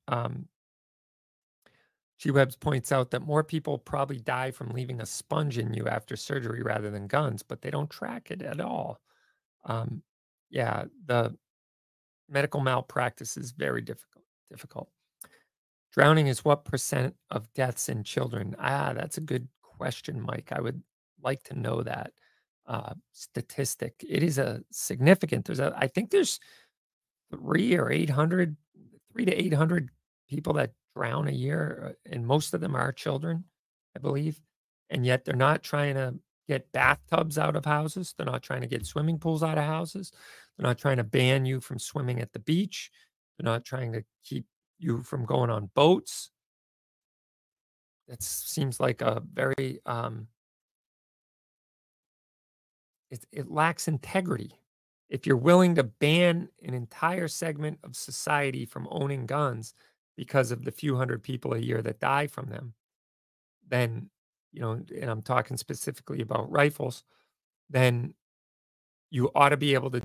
Um, 0.07 0.47
G 2.19 2.31
Webs 2.31 2.55
points 2.55 2.91
out 2.91 3.11
that 3.11 3.21
more 3.21 3.43
people 3.43 3.77
probably 3.77 4.19
die 4.19 4.51
from 4.51 4.69
leaving 4.69 5.01
a 5.01 5.05
sponge 5.05 5.57
in 5.57 5.73
you 5.73 5.88
after 5.88 6.15
surgery 6.15 6.61
rather 6.61 6.89
than 6.89 7.07
guns, 7.07 7.43
but 7.43 7.61
they 7.61 7.69
don't 7.69 7.89
track 7.89 8.31
it 8.31 8.41
at 8.41 8.61
all. 8.61 8.99
Um, 9.65 10.03
yeah, 10.49 10.86
the 11.05 11.36
medical 12.29 12.61
malpractice 12.61 13.38
is 13.38 13.51
very 13.51 13.81
difficult. 13.81 14.25
Difficult. 14.49 14.89
Drowning 15.91 16.27
is 16.27 16.45
what 16.45 16.65
percent 16.65 17.15
of 17.29 17.51
deaths 17.53 17.89
in 17.89 18.03
children? 18.03 18.55
Ah, 18.59 18.93
that's 18.93 19.17
a 19.17 19.21
good 19.21 19.47
question, 19.61 20.21
Mike. 20.21 20.51
I 20.51 20.61
would 20.61 20.81
like 21.21 21.43
to 21.43 21.59
know 21.59 21.84
that 21.84 22.13
uh, 22.68 22.93
statistic. 23.11 23.93
It 24.07 24.24
is 24.24 24.38
a 24.38 24.61
significant. 24.72 25.45
There's 25.45 25.59
a. 25.59 25.74
I 25.78 25.88
think 25.88 26.09
there's 26.09 26.39
three 27.32 27.76
or 27.76 27.91
eight 27.91 28.09
hundred, 28.09 28.55
three 29.11 29.26
to 29.26 29.34
eight 29.34 29.53
hundred 29.53 29.89
people 30.30 30.53
that 30.53 30.72
drown 30.95 31.28
a 31.28 31.32
year, 31.32 31.89
uh, 31.89 32.09
and 32.11 32.26
most 32.26 32.53
of 32.53 32.61
them 32.61 32.76
are 32.76 32.91
children, 32.91 33.45
I 33.95 33.99
believe. 33.99 34.39
And 34.89 35.05
yet 35.05 35.26
they're 35.26 35.36
not 35.36 35.64
trying 35.64 35.95
to 35.95 36.16
get 36.47 36.72
bathtubs 36.72 37.38
out 37.38 37.55
of 37.55 37.66
houses. 37.66 38.14
They're 38.16 38.26
not 38.26 38.43
trying 38.43 38.61
to 38.61 38.68
get 38.68 38.86
swimming 38.86 39.18
pools 39.18 39.43
out 39.43 39.57
of 39.57 39.64
houses. 39.64 40.11
They're 40.57 40.68
not 40.68 40.78
trying 40.78 40.97
to 40.97 41.03
ban 41.03 41.45
you 41.45 41.59
from 41.59 41.80
swimming 41.80 42.20
at 42.22 42.34
the 42.34 42.39
beach. 42.39 42.91
They're 43.38 43.51
not 43.51 43.66
trying 43.66 43.93
to 43.93 44.03
keep 44.24 44.45
you 44.78 45.01
from 45.01 45.26
going 45.26 45.49
on 45.49 45.72
boats. 45.74 46.30
It 48.07 48.22
seems 48.22 48.80
like 48.80 49.01
a 49.01 49.24
very 49.34 49.80
um, 49.86 50.28
it, 53.14 53.26
it 53.32 53.51
lacks 53.51 53.88
integrity. 53.88 54.51
If 55.09 55.28
you're 55.28 55.38
willing 55.38 55.76
to 55.76 55.84
ban 55.84 56.49
an 56.64 56.74
entire 56.74 57.28
segment 57.28 57.78
of 57.84 57.95
society 57.95 58.66
from 58.66 58.88
owning 58.89 59.28
guns, 59.28 59.76
because 60.16 60.51
of 60.51 60.64
the 60.64 60.72
few 60.72 60.95
hundred 60.95 61.24
people 61.24 61.53
a 61.53 61.59
year 61.59 61.82
that 61.82 61.99
die 61.99 62.28
from 62.28 62.47
them, 62.47 62.74
then, 63.68 64.09
you 64.51 64.61
know, 64.61 64.72
and 64.72 65.09
I'm 65.09 65.22
talking 65.22 65.57
specifically 65.57 66.22
about 66.22 66.51
rifles, 66.51 67.03
then 67.70 68.14
you 69.09 69.32
ought 69.36 69.49
to 69.49 69.57
be 69.57 69.74
able 69.74 69.91
to 69.91 70.01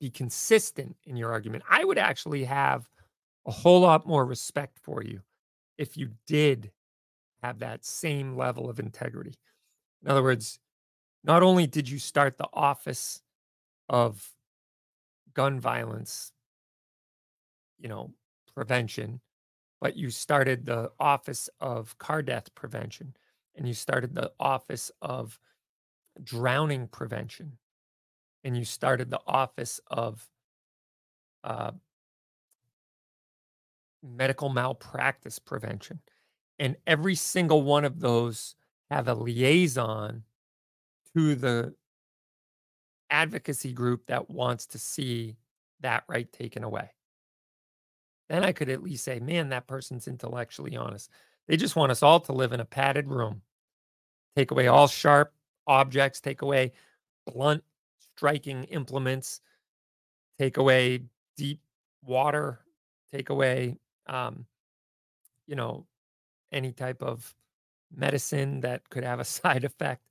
be 0.00 0.10
consistent 0.10 0.96
in 1.04 1.16
your 1.16 1.32
argument. 1.32 1.64
I 1.68 1.84
would 1.84 1.98
actually 1.98 2.44
have 2.44 2.88
a 3.46 3.50
whole 3.50 3.80
lot 3.80 4.06
more 4.06 4.24
respect 4.24 4.78
for 4.80 5.02
you 5.02 5.20
if 5.76 5.96
you 5.96 6.10
did 6.26 6.70
have 7.42 7.60
that 7.60 7.84
same 7.84 8.36
level 8.36 8.68
of 8.68 8.78
integrity. 8.78 9.34
In 10.02 10.10
other 10.10 10.22
words, 10.22 10.58
not 11.24 11.42
only 11.42 11.66
did 11.66 11.88
you 11.88 11.98
start 11.98 12.38
the 12.38 12.48
office 12.52 13.22
of 13.88 14.30
gun 15.34 15.60
violence, 15.60 16.32
you 17.78 17.88
know, 17.88 18.12
prevention, 18.54 19.20
but 19.80 19.96
you 19.96 20.10
started 20.10 20.66
the 20.66 20.90
office 20.98 21.48
of 21.60 21.96
car 21.98 22.22
death 22.22 22.54
prevention 22.54 23.14
and 23.56 23.66
you 23.66 23.74
started 23.74 24.14
the 24.14 24.32
office 24.40 24.90
of 25.02 25.38
drowning 26.22 26.88
prevention 26.88 27.58
and 28.44 28.56
you 28.56 28.64
started 28.64 29.10
the 29.10 29.20
office 29.26 29.80
of 29.88 30.26
uh, 31.44 31.72
medical 34.02 34.48
malpractice 34.48 35.38
prevention. 35.38 36.00
And 36.58 36.76
every 36.86 37.14
single 37.14 37.62
one 37.62 37.84
of 37.84 38.00
those 38.00 38.56
have 38.90 39.08
a 39.08 39.14
liaison 39.14 40.24
to 41.18 41.34
the 41.34 41.74
advocacy 43.10 43.72
group 43.72 44.06
that 44.06 44.30
wants 44.30 44.66
to 44.66 44.78
see 44.78 45.36
that 45.80 46.04
right 46.08 46.32
taken 46.32 46.62
away. 46.62 46.90
Then 48.28 48.44
I 48.44 48.52
could 48.52 48.68
at 48.68 48.82
least 48.82 49.04
say, 49.04 49.18
man, 49.18 49.48
that 49.48 49.66
person's 49.66 50.06
intellectually 50.06 50.76
honest. 50.76 51.10
They 51.48 51.56
just 51.56 51.74
want 51.74 51.90
us 51.90 52.02
all 52.04 52.20
to 52.20 52.32
live 52.32 52.52
in 52.52 52.60
a 52.60 52.64
padded 52.64 53.08
room. 53.08 53.42
Take 54.36 54.52
away 54.52 54.68
all 54.68 54.86
sharp 54.86 55.32
objects, 55.66 56.20
take 56.20 56.42
away 56.42 56.72
blunt 57.26 57.64
striking 58.16 58.64
implements, 58.64 59.40
take 60.38 60.56
away 60.56 61.02
deep 61.36 61.60
water, 62.04 62.60
take 63.12 63.30
away, 63.30 63.76
um, 64.06 64.46
you 65.48 65.56
know, 65.56 65.84
any 66.52 66.70
type 66.70 67.02
of 67.02 67.34
medicine 67.92 68.60
that 68.60 68.88
could 68.88 69.02
have 69.02 69.18
a 69.18 69.24
side 69.36 69.64
effect, 69.64 70.02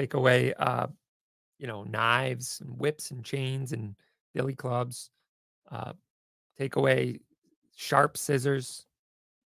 take 0.00 0.14
away, 0.14 0.54
uh, 0.54 0.86
you 1.58 1.66
know, 1.66 1.84
knives 1.84 2.60
and 2.62 2.78
whips 2.78 3.10
and 3.10 3.22
chains 3.24 3.72
and 3.72 3.94
billy 4.34 4.54
clubs, 4.54 5.10
uh, 5.70 5.92
take 6.58 6.76
away 6.76 7.20
sharp 7.76 8.16
scissors. 8.16 8.86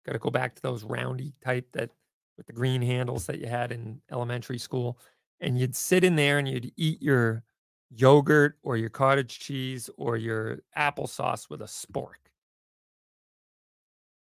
Got 0.07 0.13
to 0.13 0.19
go 0.19 0.31
back 0.31 0.55
to 0.55 0.63
those 0.63 0.85
roundy 0.85 1.33
type 1.45 1.67
that 1.73 1.91
with 2.37 2.47
the 2.47 2.53
green 2.53 2.83
handles 2.83 3.27
that 3.27 3.41
you 3.41 3.47
had 3.47 3.73
in 3.73 4.01
elementary 4.13 4.59
school. 4.59 4.99
And 5.41 5.59
you'd 5.59 5.75
sit 5.75 6.05
in 6.05 6.15
there 6.15 6.39
and 6.39 6.49
you'd 6.49 6.73
eat 6.77 7.03
your 7.03 7.43
yogurt 7.91 8.57
or 8.63 8.77
your 8.77 8.91
cottage 8.91 9.39
cheese 9.41 9.91
or 9.97 10.17
your 10.17 10.61
applesauce 10.77 11.51
with 11.51 11.63
a 11.63 11.67
spork. 11.67 12.31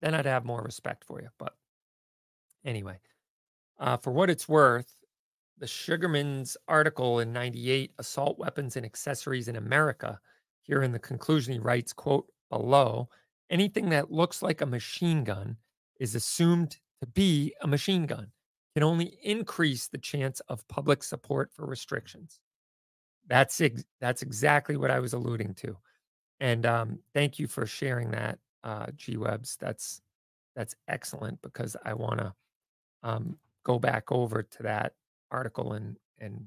Then 0.02 0.14
I'd 0.14 0.26
have 0.26 0.46
more 0.46 0.62
respect 0.62 1.04
for 1.06 1.22
you. 1.22 1.30
But 1.38 1.56
anyway, 2.64 3.00
uh, 3.80 3.98
for 3.98 4.12
what 4.12 4.30
it's 4.30 4.48
worth, 4.48 4.94
the 5.60 5.68
Sugarmann's 5.68 6.56
article 6.68 7.20
in 7.20 7.34
98, 7.34 7.92
Assault 8.00 8.40
Weapons 8.40 8.76
and 8.78 8.86
Accessories 8.86 9.48
in 9.48 9.58
America, 9.58 10.20
here 10.62 10.84
in 10.84 10.92
the 10.92 11.00
conclusion, 11.00 11.54
he 11.54 11.60
writes, 11.60 11.94
quote, 11.94 12.28
below, 12.50 13.10
anything 13.50 13.90
that 13.90 14.12
looks 14.12 14.42
like 14.42 14.62
a 14.62 14.66
machine 14.66 15.24
gun 15.24 15.58
is 16.00 16.16
assumed 16.16 16.78
to 17.02 17.08
be 17.08 17.54
a 17.62 17.68
machine 17.68 18.06
gun 18.06 18.32
can 18.74 18.84
only 18.84 19.18
increase 19.24 19.88
the 19.88 19.98
chance 19.98 20.40
of 20.42 20.68
public 20.68 21.04
support 21.04 21.52
for 21.52 21.66
restrictions. 21.66 22.40
That's 23.28 23.60
ex- 23.62 23.86
that's 24.00 24.22
exactly 24.22 24.78
what 24.78 24.92
I 24.92 25.00
was 25.00 25.14
alluding 25.14 25.56
to, 25.56 25.78
and 26.40 26.66
um, 26.66 27.00
thank 27.14 27.38
you 27.38 27.48
for 27.48 27.66
sharing 27.66 28.12
that, 28.12 28.40
uh, 28.64 28.88
G 28.96 29.18
Webs. 29.18 29.58
That's 29.60 30.02
that's 30.56 30.76
excellent 30.88 31.42
because 31.42 31.76
I 31.84 31.94
want 31.94 32.20
to 32.20 32.34
um, 33.04 33.38
go 33.64 33.78
back 33.78 34.12
over 34.12 34.44
to 34.44 34.64
that 34.64 34.94
article 35.32 35.74
and 35.74 35.98
and 36.20 36.46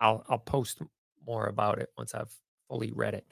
I'll 0.00 0.24
I'll 0.28 0.38
post 0.38 0.80
more 1.26 1.46
about 1.46 1.78
it 1.78 1.90
once 1.96 2.14
I've 2.14 2.34
fully 2.68 2.92
read 2.92 3.14
it. 3.14 3.26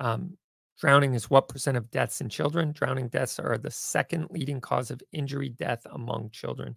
Um, 0.00 0.36
drowning 0.78 1.14
is 1.14 1.30
what 1.30 1.48
percent 1.48 1.76
of 1.76 1.90
deaths 1.90 2.20
in 2.20 2.28
children? 2.28 2.72
Drowning 2.72 3.08
deaths 3.08 3.38
are 3.38 3.58
the 3.58 3.70
second 3.70 4.28
leading 4.30 4.60
cause 4.60 4.90
of 4.90 5.02
injury 5.12 5.48
death 5.48 5.86
among 5.92 6.30
children. 6.30 6.76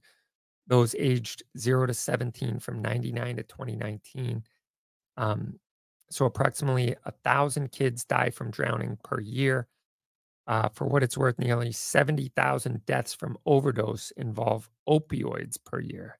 Those 0.67 0.95
aged 0.95 1.43
0 1.57 1.87
to 1.87 1.93
17 1.93 2.59
from 2.59 2.81
99 2.81 3.37
to 3.37 3.43
2019. 3.43 4.43
Um, 5.17 5.59
so 6.09 6.25
approximately 6.25 6.95
a 7.05 7.11
thousand 7.23 7.71
kids 7.71 8.05
die 8.05 8.29
from 8.29 8.51
drowning 8.51 8.97
per 9.03 9.19
year. 9.19 9.67
Uh, 10.47 10.69
for 10.69 10.87
what 10.87 11.03
it's 11.03 11.17
worth, 11.17 11.37
nearly 11.37 11.73
70,000 11.73 12.85
deaths 12.85 13.13
from 13.13 13.37
overdose 13.45 14.11
involve 14.11 14.69
opioids 14.87 15.57
per 15.65 15.81
year. 15.81 16.17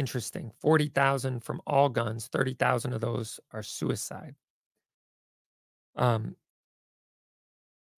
Interesting. 0.00 0.50
40,000 0.62 1.44
from 1.44 1.60
all 1.66 1.90
guns, 1.90 2.26
30,000 2.28 2.94
of 2.94 3.02
those 3.02 3.38
are 3.52 3.62
suicide. 3.62 4.34
Um, 5.94 6.36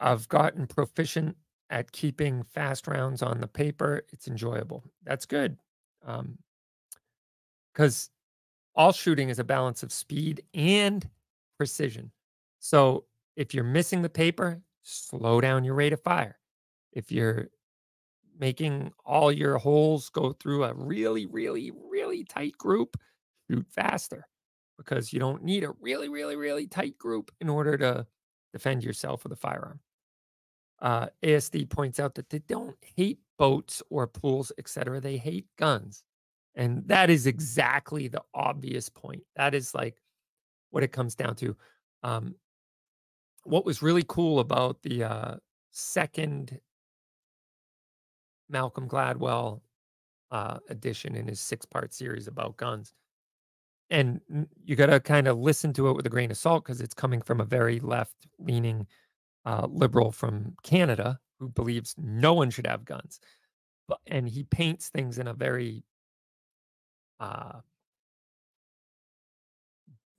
I've 0.00 0.28
gotten 0.28 0.66
proficient 0.66 1.36
at 1.70 1.92
keeping 1.92 2.42
fast 2.42 2.88
rounds 2.88 3.22
on 3.22 3.40
the 3.40 3.46
paper. 3.46 4.02
It's 4.12 4.26
enjoyable. 4.26 4.82
That's 5.04 5.26
good. 5.26 5.58
Because 7.72 8.10
um, 8.10 8.72
all 8.74 8.90
shooting 8.90 9.28
is 9.28 9.38
a 9.38 9.44
balance 9.44 9.84
of 9.84 9.92
speed 9.92 10.42
and 10.54 11.08
precision. 11.56 12.10
So 12.58 13.04
if 13.36 13.54
you're 13.54 13.62
missing 13.62 14.02
the 14.02 14.08
paper, 14.08 14.60
slow 14.82 15.40
down 15.40 15.62
your 15.62 15.74
rate 15.74 15.92
of 15.92 16.02
fire. 16.02 16.40
If 16.92 17.12
you're 17.12 17.50
making 18.38 18.92
all 19.04 19.30
your 19.30 19.58
holes 19.58 20.08
go 20.08 20.32
through 20.32 20.64
a 20.64 20.74
really, 20.74 21.26
really, 21.26 21.72
tight 22.24 22.56
group, 22.58 22.96
shoot 23.50 23.66
faster 23.70 24.26
because 24.78 25.12
you 25.12 25.20
don't 25.20 25.44
need 25.44 25.64
a 25.64 25.72
really, 25.80 26.08
really, 26.08 26.36
really 26.36 26.66
tight 26.66 26.98
group 26.98 27.30
in 27.40 27.48
order 27.48 27.76
to 27.78 28.06
defend 28.52 28.82
yourself 28.82 29.22
with 29.22 29.32
a 29.32 29.36
firearm. 29.36 29.80
Uh, 30.80 31.06
ASD 31.22 31.70
points 31.70 32.00
out 32.00 32.14
that 32.16 32.28
they 32.28 32.40
don't 32.40 32.76
hate 32.96 33.20
boats 33.38 33.82
or 33.90 34.06
pools, 34.06 34.50
etc. 34.58 35.00
They 35.00 35.16
hate 35.16 35.46
guns. 35.56 36.02
And 36.54 36.86
that 36.88 37.08
is 37.08 37.26
exactly 37.26 38.08
the 38.08 38.22
obvious 38.34 38.88
point. 38.88 39.22
That 39.36 39.54
is 39.54 39.74
like 39.74 39.96
what 40.70 40.82
it 40.82 40.92
comes 40.92 41.14
down 41.14 41.36
to. 41.36 41.56
Um, 42.02 42.34
what 43.44 43.64
was 43.64 43.82
really 43.82 44.04
cool 44.06 44.40
about 44.40 44.82
the 44.82 45.04
uh, 45.04 45.36
second 45.70 46.60
Malcolm 48.48 48.88
Gladwell 48.88 49.60
uh, 50.32 50.58
edition 50.70 51.14
in 51.14 51.28
his 51.28 51.38
six 51.38 51.64
part 51.64 51.94
series 51.94 52.26
about 52.26 52.56
guns. 52.56 52.92
And 53.90 54.20
you 54.64 54.74
got 54.74 54.86
to 54.86 54.98
kind 54.98 55.28
of 55.28 55.38
listen 55.38 55.74
to 55.74 55.88
it 55.90 55.92
with 55.92 56.06
a 56.06 56.10
grain 56.10 56.30
of 56.30 56.38
salt 56.38 56.64
because 56.64 56.80
it's 56.80 56.94
coming 56.94 57.20
from 57.20 57.40
a 57.40 57.44
very 57.44 57.78
left 57.78 58.16
leaning 58.38 58.86
uh, 59.44 59.66
liberal 59.70 60.10
from 60.10 60.56
Canada 60.62 61.20
who 61.38 61.50
believes 61.50 61.94
no 61.98 62.32
one 62.32 62.48
should 62.48 62.66
have 62.66 62.86
guns. 62.86 63.20
But, 63.86 63.98
and 64.06 64.26
he 64.26 64.44
paints 64.44 64.88
things 64.88 65.18
in 65.18 65.28
a 65.28 65.34
very 65.34 65.84
uh, 67.20 67.60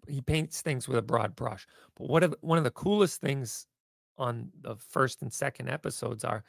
he 0.07 0.21
paints 0.21 0.61
things 0.61 0.87
with 0.87 0.97
a 0.97 1.01
broad 1.01 1.35
brush. 1.35 1.65
But 1.95 2.09
what 2.09 2.23
of, 2.23 2.35
one 2.41 2.57
of 2.57 2.63
the 2.63 2.71
coolest 2.71 3.21
things 3.21 3.65
on 4.17 4.49
the 4.61 4.75
first 4.75 5.21
and 5.21 5.33
second 5.33 5.69
episodes 5.69 6.23
are 6.23 6.43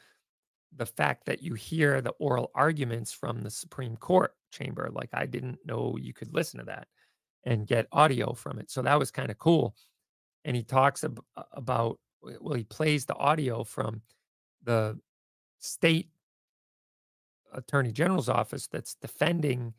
the 0.76 0.86
fact 0.86 1.26
that 1.26 1.42
you 1.42 1.54
hear 1.54 2.00
the 2.00 2.14
oral 2.18 2.50
arguments 2.54 3.12
from 3.12 3.42
the 3.42 3.50
Supreme 3.50 3.96
Court 3.96 4.34
chamber. 4.50 4.90
Like 4.92 5.10
I 5.12 5.26
didn't 5.26 5.58
know 5.64 5.96
you 6.00 6.12
could 6.12 6.32
listen 6.32 6.60
to 6.60 6.66
that 6.66 6.88
and 7.44 7.66
get 7.66 7.86
audio 7.92 8.32
from 8.32 8.58
it. 8.58 8.70
So 8.70 8.82
that 8.82 8.98
was 8.98 9.10
kind 9.10 9.30
of 9.30 9.38
cool. 9.38 9.74
And 10.44 10.56
he 10.56 10.62
talks 10.62 11.04
ab- 11.04 11.22
about 11.52 11.98
well, 12.40 12.54
he 12.54 12.64
plays 12.64 13.04
the 13.04 13.16
audio 13.16 13.64
from 13.64 14.00
the 14.62 14.98
state 15.58 16.08
attorney 17.52 17.92
general's 17.92 18.28
office 18.28 18.66
that's 18.66 18.94
defending 18.94 19.74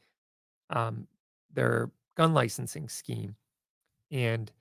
um, 0.70 1.08
their 1.54 1.92
gun 2.16 2.34
licensing 2.34 2.88
scheme. 2.88 3.36
And 4.12 4.52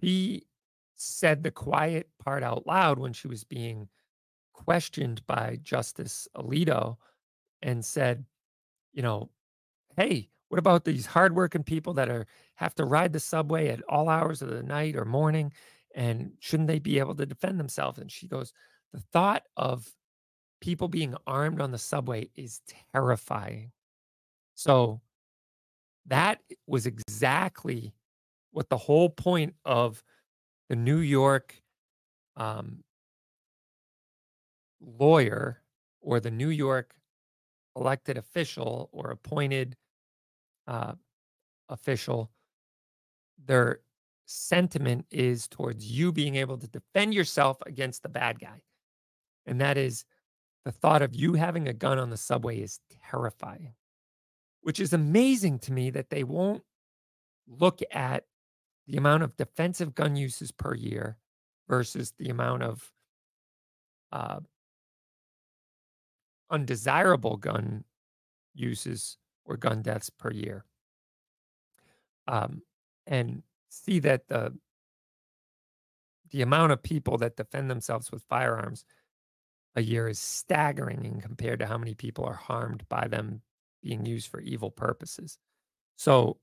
he 0.00 0.46
said 0.96 1.42
the 1.42 1.50
quiet 1.50 2.08
part 2.22 2.42
out 2.42 2.66
loud 2.66 2.98
when 2.98 3.12
she 3.12 3.28
was 3.28 3.44
being 3.44 3.88
questioned 4.64 5.24
by 5.26 5.58
Justice 5.62 6.26
Alito 6.36 6.96
and 7.62 7.84
said, 7.84 8.24
you 8.92 9.02
know, 9.02 9.30
hey, 9.96 10.28
what 10.48 10.58
about 10.58 10.84
these 10.84 11.06
hardworking 11.06 11.62
people 11.62 11.94
that 11.94 12.08
are 12.08 12.26
have 12.56 12.74
to 12.74 12.84
ride 12.84 13.12
the 13.12 13.20
subway 13.20 13.68
at 13.68 13.82
all 13.88 14.08
hours 14.08 14.42
of 14.42 14.50
the 14.50 14.62
night 14.62 14.96
or 14.96 15.04
morning? 15.04 15.52
And 15.94 16.32
shouldn't 16.40 16.66
they 16.68 16.80
be 16.80 16.98
able 16.98 17.14
to 17.14 17.26
defend 17.26 17.60
themselves? 17.60 17.98
And 17.98 18.10
she 18.10 18.26
goes, 18.26 18.52
the 18.92 19.00
thought 19.12 19.44
of 19.56 19.86
people 20.60 20.88
being 20.88 21.14
armed 21.26 21.60
on 21.60 21.70
the 21.70 21.78
subway 21.78 22.28
is 22.34 22.60
terrifying. 22.92 23.70
So 24.54 25.00
that 26.06 26.40
was 26.66 26.86
exactly 26.86 27.94
what 28.50 28.68
the 28.68 28.76
whole 28.76 29.10
point 29.10 29.54
of 29.64 30.02
the 30.68 30.76
New 30.76 30.98
York 30.98 31.54
um, 32.36 32.82
lawyer 34.80 35.62
or 36.00 36.20
the 36.20 36.30
New 36.30 36.50
York 36.50 36.94
elected 37.76 38.16
official 38.16 38.88
or 38.92 39.10
appointed 39.10 39.76
uh, 40.66 40.92
official, 41.68 42.30
their 43.44 43.80
sentiment 44.26 45.06
is 45.10 45.48
towards 45.48 45.84
you 45.84 46.12
being 46.12 46.36
able 46.36 46.58
to 46.58 46.68
defend 46.68 47.14
yourself 47.14 47.58
against 47.66 48.02
the 48.02 48.08
bad 48.08 48.38
guy. 48.38 48.62
And 49.46 49.60
that 49.60 49.78
is 49.78 50.04
the 50.64 50.72
thought 50.72 51.02
of 51.02 51.14
you 51.14 51.34
having 51.34 51.68
a 51.68 51.72
gun 51.72 51.98
on 51.98 52.10
the 52.10 52.16
subway 52.16 52.58
is 52.60 52.80
terrifying 53.10 53.74
which 54.68 54.80
is 54.80 54.92
amazing 54.92 55.58
to 55.58 55.72
me 55.72 55.90
that 55.90 56.10
they 56.10 56.24
won't 56.24 56.62
look 57.46 57.80
at 57.90 58.24
the 58.86 58.98
amount 58.98 59.22
of 59.22 59.36
defensive 59.36 59.94
gun 59.94 60.16
uses 60.16 60.52
per 60.52 60.74
year 60.74 61.16
versus 61.68 62.12
the 62.18 62.28
amount 62.28 62.62
of 62.62 62.92
uh, 64.12 64.40
undesirable 66.50 67.36
gun 67.36 67.84
uses 68.54 69.18
or 69.44 69.56
gun 69.56 69.82
deaths 69.82 70.10
per 70.10 70.30
year. 70.32 70.64
Um, 72.26 72.62
and 73.06 73.42
see 73.70 73.98
that 74.00 74.28
the 74.28 74.52
the 76.30 76.42
amount 76.42 76.72
of 76.72 76.82
people 76.82 77.16
that 77.18 77.36
defend 77.36 77.70
themselves 77.70 78.12
with 78.12 78.22
firearms 78.28 78.84
a 79.76 79.82
year 79.82 80.08
is 80.08 80.18
staggering 80.18 81.04
in 81.04 81.20
compared 81.20 81.58
to 81.60 81.66
how 81.66 81.78
many 81.78 81.94
people 81.94 82.24
are 82.24 82.34
harmed 82.34 82.86
by 82.88 83.08
them 83.08 83.42
being 83.82 84.04
used 84.04 84.28
for 84.28 84.40
evil 84.40 84.70
purposes. 84.70 85.38
So, 85.96 86.38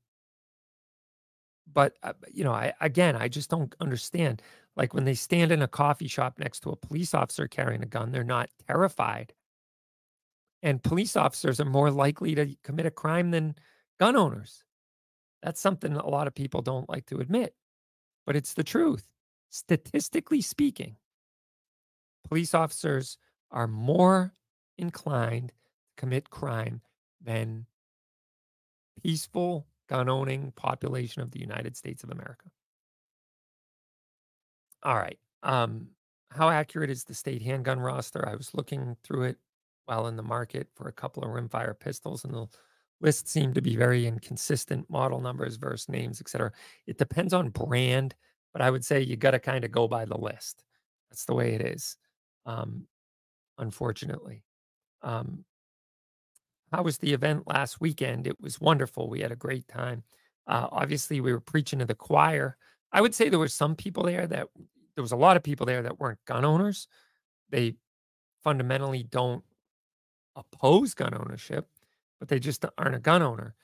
but 1.71 1.97
uh, 2.03 2.13
you 2.31 2.43
know, 2.43 2.51
I 2.53 2.73
again, 2.81 3.15
I 3.15 3.27
just 3.27 3.49
don't 3.49 3.73
understand. 3.79 4.41
Like 4.75 4.93
when 4.93 5.05
they 5.05 5.13
stand 5.15 5.51
in 5.51 5.61
a 5.61 5.67
coffee 5.67 6.07
shop 6.07 6.37
next 6.37 6.59
to 6.61 6.69
a 6.69 6.75
police 6.75 7.13
officer 7.13 7.47
carrying 7.47 7.81
a 7.81 7.85
gun, 7.87 8.11
they're 8.11 8.23
not 8.23 8.49
terrified. 8.67 9.33
And 10.65 10.81
police 10.81 11.15
officers 11.15 11.59
are 11.59 11.65
more 11.65 11.91
likely 11.91 12.33
to 12.33 12.55
commit 12.63 12.87
a 12.87 12.91
crime 12.91 13.29
than 13.29 13.53
gun 13.99 14.15
owners. 14.15 14.63
That's 15.43 15.61
something 15.61 15.93
a 15.93 16.09
lot 16.09 16.25
of 16.25 16.33
people 16.33 16.63
don't 16.63 16.89
like 16.89 17.05
to 17.05 17.19
admit, 17.19 17.53
but 18.25 18.35
it's 18.35 18.55
the 18.55 18.63
truth. 18.63 19.05
Statistically 19.51 20.41
speaking, 20.41 20.95
police 22.27 22.55
officers 22.55 23.19
are 23.51 23.67
more 23.67 24.33
inclined 24.79 25.49
to 25.49 26.01
commit 26.01 26.31
crime 26.31 26.81
than 27.21 27.67
peaceful 29.03 29.67
gun 29.87 30.09
owning 30.09 30.51
population 30.55 31.21
of 31.21 31.29
the 31.29 31.39
United 31.39 31.77
States 31.77 32.03
of 32.03 32.09
America. 32.09 32.49
All 34.81 34.95
right. 34.95 35.19
Um, 35.43 35.89
how 36.31 36.49
accurate 36.49 36.89
is 36.89 37.03
the 37.03 37.13
state 37.13 37.43
handgun 37.43 37.79
roster? 37.79 38.27
I 38.27 38.33
was 38.33 38.55
looking 38.55 38.97
through 39.03 39.25
it 39.25 39.37
while 39.85 40.07
in 40.07 40.15
the 40.15 40.23
market 40.23 40.67
for 40.75 40.87
a 40.87 40.93
couple 40.93 41.23
of 41.23 41.29
rimfire 41.29 41.77
pistols, 41.79 42.23
and 42.23 42.33
the 42.33 42.47
list 43.01 43.27
seemed 43.27 43.55
to 43.55 43.61
be 43.61 43.75
very 43.75 44.07
inconsistent 44.07 44.89
model 44.89 45.19
numbers 45.21 45.57
versus 45.57 45.89
names, 45.89 46.21
etc. 46.21 46.51
It 46.87 46.97
depends 46.97 47.33
on 47.33 47.49
brand, 47.49 48.15
but 48.53 48.61
I 48.61 48.71
would 48.71 48.85
say 48.85 49.01
you 49.01 49.15
got 49.15 49.31
to 49.31 49.39
kind 49.39 49.63
of 49.63 49.71
go 49.71 49.87
by 49.87 50.05
the 50.05 50.17
list. 50.17 50.63
That's 51.09 51.25
the 51.25 51.35
way 51.35 51.53
it 51.53 51.61
is, 51.61 51.97
um, 52.45 52.87
unfortunately. 53.57 54.43
Um, 55.01 55.45
how 56.71 56.83
was 56.83 56.97
the 56.97 57.13
event 57.13 57.47
last 57.47 57.79
weekend? 57.79 58.27
It 58.27 58.39
was 58.41 58.59
wonderful. 58.59 59.09
We 59.09 59.21
had 59.21 59.31
a 59.31 59.35
great 59.35 59.67
time. 59.67 60.03
Uh, 60.47 60.67
obviously, 60.71 61.21
we 61.21 61.31
were 61.31 61.39
preaching 61.39 61.79
to 61.79 61.85
the 61.85 61.95
choir. 61.95 62.57
I 62.91 63.01
would 63.01 63.15
say 63.15 63.29
there 63.29 63.39
were 63.39 63.47
some 63.47 63.75
people 63.75 64.03
there 64.03 64.27
that 64.27 64.47
there 64.95 65.01
was 65.01 65.11
a 65.11 65.17
lot 65.17 65.37
of 65.37 65.43
people 65.43 65.65
there 65.65 65.83
that 65.83 65.99
weren't 65.99 66.23
gun 66.25 66.45
owners. 66.45 66.87
They 67.49 67.75
fundamentally 68.43 69.03
don't 69.03 69.43
oppose 70.35 70.93
gun 70.93 71.13
ownership, 71.13 71.67
but 72.19 72.27
they 72.27 72.39
just 72.39 72.65
aren't 72.77 72.95
a 72.95 72.99
gun 72.99 73.21
owner. 73.21 73.55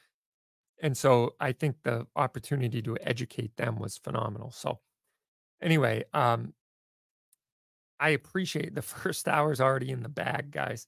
And 0.82 0.97
so 0.97 1.36
I 1.39 1.51
think 1.51 1.78
the 1.84 2.07
opportunity 2.15 2.82
to 2.82 2.97
educate 3.01 3.55
them 3.55 3.78
was 3.78 3.97
phenomenal. 3.97 4.51
So 4.51 4.80
anyway, 5.61 6.03
um, 6.13 6.53
I 7.99 8.09
appreciate 8.09 8.74
the 8.74 8.82
first 8.82 9.28
hour's 9.28 9.61
already 9.61 9.91
in 9.91 10.03
the 10.03 10.09
bag, 10.09 10.51
guys. 10.51 10.88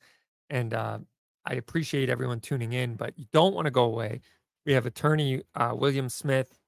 And 0.50 0.74
uh, 0.74 1.00
I 1.46 1.54
appreciate 1.56 2.10
everyone 2.10 2.40
tuning 2.40 2.74
in, 2.74 2.96
but 2.96 3.18
you 3.18 3.26
don't 3.32 3.54
want 3.54 3.66
to 3.66 3.72
go 3.72 3.84
away. 3.84 4.22
We 4.66 4.74
have 4.74 4.86
attorney 4.86 5.44
uh, 5.56 5.74
William 5.76 6.10
Smith 6.10 6.60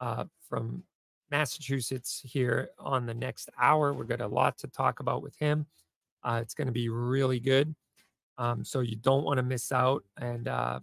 uh, 0.00 0.24
from 0.48 0.84
Massachusetts 1.30 2.20
here 2.22 2.68
on 2.78 3.06
the 3.06 3.14
next 3.14 3.48
hour. 3.58 3.92
We've 3.92 4.08
got 4.08 4.20
a 4.20 4.26
lot 4.26 4.58
to 4.58 4.68
talk 4.68 5.00
about 5.00 5.22
with 5.22 5.36
him. 5.36 5.66
Uh, 6.22 6.38
it's 6.42 6.54
going 6.54 6.66
to 6.66 6.72
be 6.72 6.88
really 6.88 7.40
good. 7.40 7.74
Um, 8.38 8.64
so 8.64 8.80
you 8.80 8.96
don't 8.96 9.24
want 9.24 9.38
to 9.38 9.42
miss 9.42 9.72
out. 9.72 10.04
And 10.16 10.48
uh, 10.48 10.80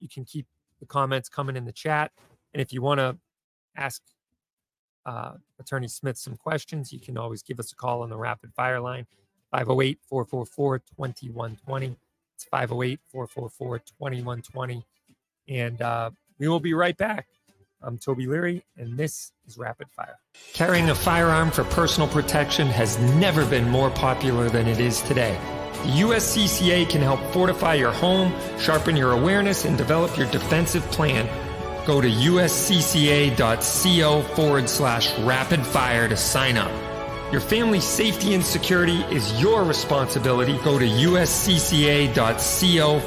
you 0.00 0.08
can 0.08 0.24
keep 0.24 0.46
the 0.80 0.86
comments 0.86 1.28
coming 1.28 1.56
in 1.56 1.64
the 1.64 1.72
chat. 1.72 2.12
And 2.52 2.60
if 2.60 2.72
you 2.72 2.82
want 2.82 2.98
to 2.98 3.16
ask 3.76 4.02
uh, 5.06 5.32
Attorney 5.58 5.88
Smith 5.88 6.18
some 6.18 6.36
questions, 6.36 6.92
you 6.92 7.00
can 7.00 7.16
always 7.16 7.42
give 7.42 7.58
us 7.58 7.72
a 7.72 7.76
call 7.76 8.02
on 8.02 8.10
the 8.10 8.16
rapid 8.16 8.52
fire 8.54 8.80
line 8.80 9.06
508 9.50 9.98
444 10.08 10.78
2120. 10.78 11.96
It's 12.34 12.44
508 12.44 13.00
444 13.10 13.78
2120. 13.78 14.84
And 15.48 15.82
uh, 15.82 16.10
we 16.38 16.48
will 16.48 16.60
be 16.60 16.74
right 16.74 16.96
back. 16.96 17.26
I'm 17.82 17.96
Toby 17.96 18.26
Leary, 18.26 18.62
and 18.76 18.98
this 18.98 19.32
is 19.46 19.56
Rapid 19.56 19.88
Fire. 19.90 20.18
Carrying 20.52 20.90
a 20.90 20.94
firearm 20.94 21.50
for 21.50 21.64
personal 21.64 22.08
protection 22.08 22.66
has 22.66 22.98
never 23.14 23.46
been 23.46 23.68
more 23.70 23.90
popular 23.90 24.50
than 24.50 24.66
it 24.66 24.80
is 24.80 25.00
today. 25.02 25.38
USCCA 25.82 26.88
can 26.88 27.02
help 27.02 27.20
fortify 27.32 27.74
your 27.74 27.92
home, 27.92 28.32
sharpen 28.58 28.96
your 28.96 29.12
awareness, 29.12 29.64
and 29.64 29.76
develop 29.76 30.16
your 30.16 30.30
defensive 30.30 30.82
plan. 30.90 31.28
Go 31.86 32.00
to 32.00 32.08
uscca.co 32.08 33.32
forward 34.34 34.68
slash 34.68 35.18
rapid 35.20 35.66
fire 35.66 36.08
to 36.08 36.16
sign 36.16 36.56
up. 36.56 36.70
Your 37.32 37.40
family's 37.40 37.84
safety 37.84 38.34
and 38.34 38.44
security 38.44 39.02
is 39.04 39.40
your 39.40 39.62
responsibility. 39.62 40.58
Go 40.64 40.80
to 40.80 40.84
uscca.co 40.84 42.20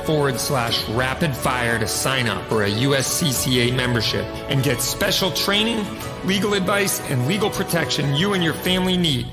forward 0.06 0.40
slash 0.40 0.88
rapid 0.90 1.36
fire 1.36 1.78
to 1.78 1.88
sign 1.88 2.28
up 2.28 2.48
for 2.48 2.64
a 2.64 2.70
USCCA 2.70 3.76
membership 3.76 4.24
and 4.50 4.64
get 4.64 4.82
special 4.82 5.30
training, 5.32 5.86
legal 6.24 6.54
advice, 6.54 7.02
and 7.10 7.28
legal 7.28 7.50
protection 7.50 8.16
you 8.16 8.34
and 8.34 8.42
your 8.42 8.54
family 8.54 8.96
need. 8.96 9.28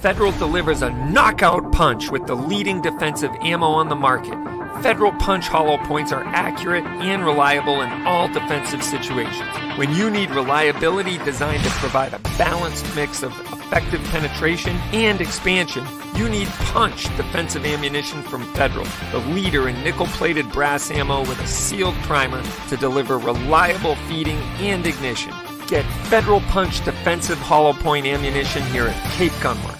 Federal 0.00 0.32
delivers 0.32 0.82
a 0.82 0.90
knockout 1.10 1.72
punch 1.72 2.10
with 2.10 2.26
the 2.26 2.34
leading 2.34 2.82
defensive 2.82 3.30
ammo 3.40 3.66
on 3.66 3.88
the 3.88 3.96
market. 3.96 4.36
Federal 4.82 5.10
Punch 5.12 5.48
hollow 5.48 5.78
points 5.78 6.12
are 6.12 6.22
accurate 6.26 6.84
and 6.84 7.24
reliable 7.24 7.80
in 7.80 7.90
all 8.06 8.28
defensive 8.28 8.82
situations. 8.82 9.48
When 9.78 9.92
you 9.94 10.10
need 10.10 10.30
reliability 10.30 11.16
designed 11.18 11.64
to 11.64 11.70
provide 11.70 12.12
a 12.12 12.18
balanced 12.36 12.94
mix 12.94 13.22
of 13.22 13.32
effective 13.52 14.04
penetration 14.10 14.76
and 14.92 15.20
expansion, 15.20 15.84
you 16.14 16.28
need 16.28 16.46
Punch 16.48 17.04
defensive 17.16 17.64
ammunition 17.64 18.22
from 18.22 18.44
Federal, 18.52 18.86
the 19.12 19.26
leader 19.30 19.66
in 19.68 19.82
nickel 19.82 20.06
plated 20.06 20.52
brass 20.52 20.90
ammo 20.90 21.20
with 21.20 21.40
a 21.40 21.46
sealed 21.46 21.94
primer 22.02 22.42
to 22.68 22.76
deliver 22.76 23.16
reliable 23.16 23.96
feeding 24.08 24.38
and 24.58 24.86
ignition. 24.86 25.32
Get 25.66 25.86
Federal 26.04 26.42
Punch 26.42 26.84
defensive 26.84 27.38
hollow 27.38 27.72
point 27.72 28.06
ammunition 28.06 28.62
here 28.64 28.88
at 28.88 29.12
Cape 29.12 29.32
Gunworks. 29.32 29.75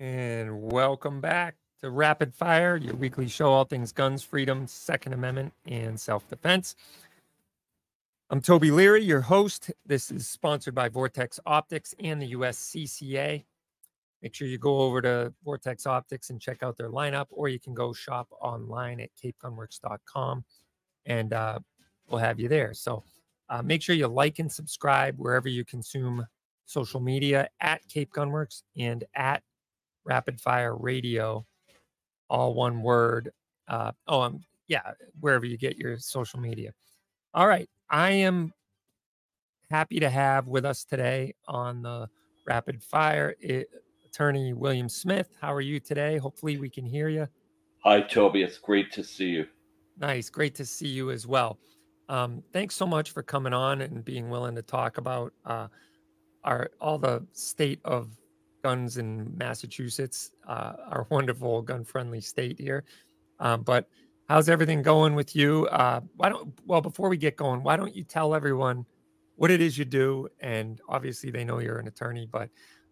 And 0.00 0.60
welcome 0.60 1.20
back 1.20 1.54
to 1.80 1.88
Rapid 1.88 2.34
Fire, 2.34 2.76
your 2.76 2.94
weekly 2.94 3.28
show, 3.28 3.52
all 3.52 3.64
things 3.64 3.92
guns, 3.92 4.24
freedom, 4.24 4.66
Second 4.66 5.12
Amendment, 5.12 5.52
and 5.68 5.98
self 5.98 6.28
defense. 6.28 6.74
I'm 8.28 8.40
Toby 8.40 8.72
Leary, 8.72 9.04
your 9.04 9.20
host. 9.20 9.70
This 9.86 10.10
is 10.10 10.26
sponsored 10.26 10.74
by 10.74 10.88
Vortex 10.88 11.38
Optics 11.46 11.94
and 12.00 12.20
the 12.20 12.32
USCCA. 12.32 13.44
Make 14.20 14.34
sure 14.34 14.48
you 14.48 14.58
go 14.58 14.78
over 14.80 15.00
to 15.00 15.32
Vortex 15.44 15.86
Optics 15.86 16.30
and 16.30 16.40
check 16.40 16.64
out 16.64 16.76
their 16.76 16.90
lineup, 16.90 17.26
or 17.30 17.48
you 17.48 17.60
can 17.60 17.72
go 17.72 17.92
shop 17.92 18.26
online 18.40 18.98
at 18.98 19.10
capegunworks.com 19.22 20.44
and 21.06 21.32
uh, 21.32 21.60
we'll 22.08 22.18
have 22.18 22.40
you 22.40 22.48
there. 22.48 22.74
So 22.74 23.04
uh, 23.48 23.62
make 23.62 23.80
sure 23.80 23.94
you 23.94 24.08
like 24.08 24.40
and 24.40 24.50
subscribe 24.50 25.18
wherever 25.18 25.48
you 25.48 25.64
consume 25.64 26.26
social 26.64 26.98
media 26.98 27.48
at 27.60 27.86
Cape 27.86 28.10
Gunworks 28.12 28.62
and 28.76 29.04
at 29.14 29.44
Rapid 30.04 30.40
Fire 30.40 30.76
Radio, 30.76 31.46
all 32.28 32.54
one 32.54 32.82
word. 32.82 33.30
Uh, 33.68 33.92
oh, 34.08 34.22
um, 34.22 34.44
yeah, 34.68 34.92
wherever 35.20 35.46
you 35.46 35.56
get 35.56 35.76
your 35.76 35.98
social 35.98 36.40
media. 36.40 36.72
All 37.32 37.46
right. 37.46 37.68
I 37.90 38.10
am 38.10 38.52
happy 39.70 40.00
to 40.00 40.10
have 40.10 40.46
with 40.46 40.64
us 40.64 40.84
today 40.84 41.34
on 41.46 41.82
the 41.82 42.08
rapid 42.46 42.82
fire 42.82 43.34
it, 43.40 43.68
attorney 44.04 44.52
William 44.52 44.88
Smith. 44.88 45.28
How 45.40 45.52
are 45.52 45.60
you 45.60 45.80
today? 45.80 46.18
Hopefully, 46.18 46.58
we 46.58 46.68
can 46.68 46.84
hear 46.84 47.08
you. 47.08 47.28
Hi, 47.84 48.00
Toby. 48.00 48.42
It's 48.42 48.58
great 48.58 48.92
to 48.92 49.04
see 49.04 49.30
you. 49.30 49.46
Nice. 49.98 50.30
Great 50.30 50.54
to 50.56 50.64
see 50.64 50.88
you 50.88 51.10
as 51.10 51.26
well. 51.26 51.58
Um, 52.08 52.42
thanks 52.52 52.74
so 52.74 52.86
much 52.86 53.10
for 53.12 53.22
coming 53.22 53.52
on 53.52 53.80
and 53.80 54.04
being 54.04 54.28
willing 54.28 54.54
to 54.56 54.62
talk 54.62 54.98
about 54.98 55.32
uh, 55.44 55.68
our 56.44 56.70
all 56.80 56.98
the 56.98 57.26
state 57.32 57.80
of 57.84 58.08
guns 58.64 58.96
in 58.96 59.36
Massachusetts, 59.36 60.30
uh, 60.48 60.72
our 60.88 61.06
wonderful 61.10 61.62
gun-friendly 61.62 62.22
state 62.22 62.58
here. 62.58 62.84
Um, 63.38 63.62
but 63.62 63.88
How's 64.28 64.48
everything 64.48 64.80
going 64.80 65.14
with 65.14 65.36
you? 65.36 65.66
Uh, 65.66 66.00
why 66.16 66.30
don't 66.30 66.58
well 66.64 66.80
before 66.80 67.10
we 67.10 67.18
get 67.18 67.36
going, 67.36 67.62
why 67.62 67.76
don't 67.76 67.94
you 67.94 68.04
tell 68.04 68.34
everyone 68.34 68.86
what 69.36 69.50
it 69.50 69.60
is 69.60 69.76
you 69.76 69.84
do? 69.84 70.28
And 70.40 70.80
obviously, 70.88 71.30
they 71.30 71.44
know 71.44 71.58
you're 71.58 71.78
an 71.78 71.88
attorney, 71.88 72.26
but 72.30 72.48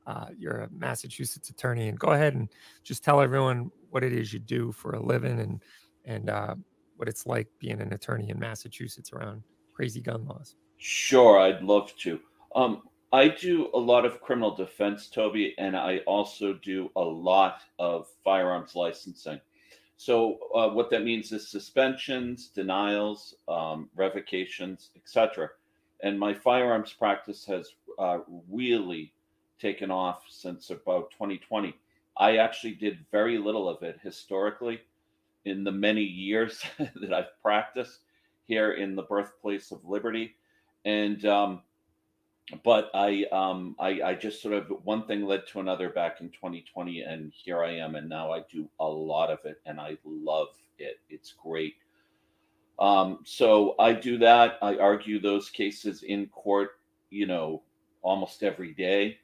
uh, 0.06 0.26
you're 0.36 0.58
a 0.58 0.68
Massachusetts 0.70 1.48
attorney, 1.48 1.88
and 1.88 1.98
go 1.98 2.08
ahead 2.08 2.34
and 2.34 2.50
just 2.82 3.02
tell 3.02 3.20
everyone 3.20 3.70
what 3.88 4.04
it 4.04 4.12
is 4.12 4.32
you 4.32 4.40
do 4.40 4.72
for 4.72 4.92
a 4.92 5.02
living 5.02 5.40
and 5.40 5.62
and 6.04 6.28
uh, 6.28 6.54
what 6.96 7.08
it's 7.08 7.26
like 7.26 7.48
being 7.58 7.80
an 7.80 7.94
attorney 7.94 8.28
in 8.28 8.38
Massachusetts 8.38 9.12
around 9.14 9.42
crazy 9.72 10.02
gun 10.02 10.26
laws. 10.26 10.54
Sure, 10.76 11.38
I'd 11.38 11.62
love 11.62 11.96
to. 12.00 12.20
Um, 12.54 12.82
I 13.12 13.28
do 13.28 13.68
a 13.74 13.78
lot 13.78 14.06
of 14.06 14.22
criminal 14.22 14.54
defense, 14.54 15.08
Toby, 15.08 15.54
and 15.58 15.76
I 15.76 15.98
also 16.06 16.54
do 16.54 16.90
a 16.96 17.02
lot 17.02 17.60
of 17.78 18.08
firearms 18.24 18.74
licensing. 18.74 19.38
So 19.98 20.38
uh, 20.54 20.70
what 20.70 20.88
that 20.90 21.04
means 21.04 21.30
is 21.30 21.46
suspensions, 21.46 22.48
denials, 22.48 23.34
um, 23.48 23.90
revocations, 23.94 24.90
etc. 24.96 25.50
And 26.02 26.18
my 26.18 26.32
firearms 26.32 26.94
practice 26.94 27.44
has 27.44 27.68
uh, 27.98 28.20
really 28.50 29.12
taken 29.60 29.90
off 29.90 30.24
since 30.28 30.70
about 30.70 31.10
2020. 31.10 31.74
I 32.16 32.38
actually 32.38 32.74
did 32.74 33.04
very 33.12 33.36
little 33.36 33.68
of 33.68 33.82
it 33.82 34.00
historically 34.02 34.80
in 35.44 35.64
the 35.64 35.70
many 35.70 36.02
years 36.02 36.64
that 36.78 37.12
I've 37.12 37.40
practiced 37.42 38.00
here 38.48 38.72
in 38.72 38.96
the 38.96 39.02
birthplace 39.02 39.70
of 39.70 39.84
liberty. 39.84 40.34
And 40.84 41.24
um, 41.26 41.60
but 42.64 42.90
I, 42.94 43.24
um, 43.32 43.76
I, 43.78 44.02
I 44.02 44.14
just 44.14 44.42
sort 44.42 44.54
of 44.54 44.72
one 44.84 45.06
thing 45.06 45.24
led 45.24 45.46
to 45.48 45.60
another 45.60 45.90
back 45.90 46.20
in 46.20 46.28
2020, 46.30 47.02
and 47.02 47.32
here 47.34 47.62
I 47.62 47.76
am, 47.76 47.94
and 47.94 48.08
now 48.08 48.32
I 48.32 48.42
do 48.50 48.68
a 48.80 48.86
lot 48.86 49.30
of 49.30 49.38
it, 49.44 49.60
and 49.66 49.80
I 49.80 49.96
love 50.04 50.48
it. 50.78 50.98
It's 51.08 51.32
great. 51.32 51.74
Um, 52.78 53.20
so 53.24 53.74
I 53.78 53.92
do 53.92 54.18
that. 54.18 54.58
I 54.60 54.76
argue 54.76 55.20
those 55.20 55.50
cases 55.50 56.02
in 56.02 56.26
court, 56.26 56.80
you 57.10 57.26
know, 57.26 57.62
almost 58.02 58.42
every 58.42 58.74
day, 58.74 59.18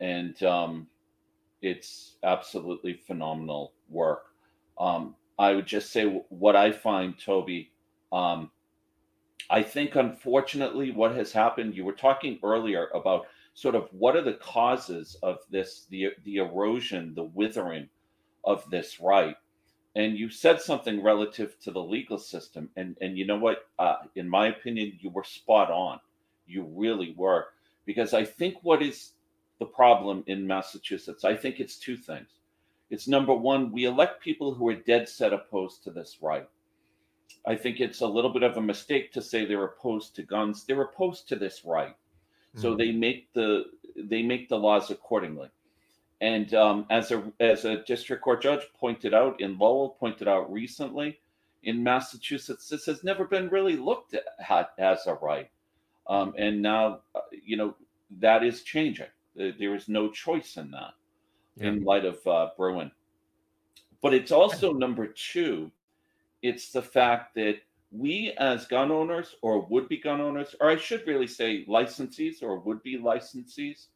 and 0.00 0.42
um, 0.42 0.86
it's 1.60 2.16
absolutely 2.22 2.94
phenomenal 2.94 3.72
work. 3.90 4.26
Um, 4.78 5.14
I 5.38 5.54
would 5.54 5.66
just 5.66 5.92
say 5.92 6.22
what 6.30 6.56
I 6.56 6.72
find, 6.72 7.18
Toby. 7.18 7.72
Um, 8.10 8.50
I 9.50 9.62
think, 9.62 9.96
unfortunately, 9.96 10.90
what 10.90 11.14
has 11.14 11.32
happened, 11.32 11.74
you 11.74 11.84
were 11.84 11.92
talking 11.92 12.38
earlier 12.42 12.88
about 12.94 13.26
sort 13.54 13.74
of 13.74 13.88
what 13.92 14.14
are 14.14 14.22
the 14.22 14.34
causes 14.34 15.16
of 15.22 15.38
this, 15.50 15.86
the, 15.90 16.08
the 16.24 16.36
erosion, 16.36 17.14
the 17.14 17.24
withering 17.24 17.88
of 18.44 18.68
this 18.70 19.00
right. 19.00 19.36
And 19.96 20.18
you 20.18 20.30
said 20.30 20.60
something 20.60 21.02
relative 21.02 21.58
to 21.60 21.70
the 21.70 21.82
legal 21.82 22.18
system. 22.18 22.68
And, 22.76 22.96
and 23.00 23.16
you 23.16 23.26
know 23.26 23.38
what? 23.38 23.66
Uh, 23.78 23.96
in 24.14 24.28
my 24.28 24.48
opinion, 24.48 24.98
you 25.00 25.10
were 25.10 25.24
spot 25.24 25.70
on. 25.70 25.98
You 26.46 26.64
really 26.76 27.14
were. 27.16 27.46
Because 27.86 28.12
I 28.12 28.24
think 28.24 28.56
what 28.62 28.82
is 28.82 29.12
the 29.58 29.66
problem 29.66 30.24
in 30.26 30.46
Massachusetts, 30.46 31.24
I 31.24 31.34
think 31.34 31.58
it's 31.58 31.76
two 31.76 31.96
things. 31.96 32.28
It's 32.90 33.08
number 33.08 33.34
one, 33.34 33.72
we 33.72 33.86
elect 33.86 34.22
people 34.22 34.54
who 34.54 34.68
are 34.68 34.74
dead 34.74 35.08
set 35.08 35.32
opposed 35.32 35.82
to 35.84 35.90
this 35.90 36.18
right 36.20 36.48
I 37.46 37.56
think 37.56 37.80
it's 37.80 38.00
a 38.00 38.06
little 38.06 38.32
bit 38.32 38.42
of 38.42 38.56
a 38.56 38.62
mistake 38.62 39.12
to 39.12 39.22
say 39.22 39.44
they're 39.44 39.64
opposed 39.64 40.14
to 40.16 40.22
guns. 40.22 40.64
They're 40.64 40.82
opposed 40.82 41.28
to 41.28 41.36
this 41.36 41.62
right, 41.64 41.94
mm-hmm. 41.94 42.60
so 42.60 42.74
they 42.74 42.92
make 42.92 43.32
the 43.32 43.64
they 43.96 44.22
make 44.22 44.48
the 44.48 44.58
laws 44.58 44.90
accordingly. 44.90 45.48
And 46.20 46.52
um, 46.54 46.86
as 46.90 47.10
a 47.10 47.32
as 47.40 47.64
a 47.64 47.82
district 47.84 48.22
court 48.22 48.42
judge 48.42 48.62
pointed 48.78 49.14
out 49.14 49.40
in 49.40 49.58
Lowell, 49.58 49.96
pointed 50.00 50.28
out 50.28 50.52
recently, 50.52 51.20
in 51.62 51.82
Massachusetts, 51.82 52.68
this 52.68 52.86
has 52.86 53.04
never 53.04 53.24
been 53.24 53.48
really 53.48 53.76
looked 53.76 54.14
at 54.14 54.70
as 54.78 55.06
a 55.06 55.14
right. 55.14 55.50
Um, 56.06 56.34
and 56.38 56.62
now, 56.62 57.00
uh, 57.14 57.20
you 57.44 57.56
know, 57.56 57.76
that 58.18 58.42
is 58.42 58.62
changing. 58.62 59.06
There 59.34 59.74
is 59.74 59.88
no 59.88 60.10
choice 60.10 60.56
in 60.56 60.70
that, 60.72 60.94
yeah. 61.56 61.68
in 61.68 61.84
light 61.84 62.04
of 62.04 62.26
uh, 62.26 62.48
Bruen. 62.56 62.90
But 64.00 64.14
it's 64.14 64.32
also 64.32 64.72
number 64.72 65.06
two 65.06 65.70
it's 66.42 66.70
the 66.70 66.82
fact 66.82 67.34
that 67.34 67.56
we 67.90 68.32
as 68.38 68.66
gun 68.66 68.90
owners 68.90 69.34
or 69.42 69.66
would 69.66 69.88
be 69.88 69.96
gun 69.96 70.20
owners, 70.20 70.54
or 70.60 70.70
I 70.70 70.76
should 70.76 71.06
really 71.06 71.26
say 71.26 71.64
licensees 71.66 72.42
or 72.42 72.58
would 72.60 72.82
be 72.82 72.98
licensees, 72.98 73.86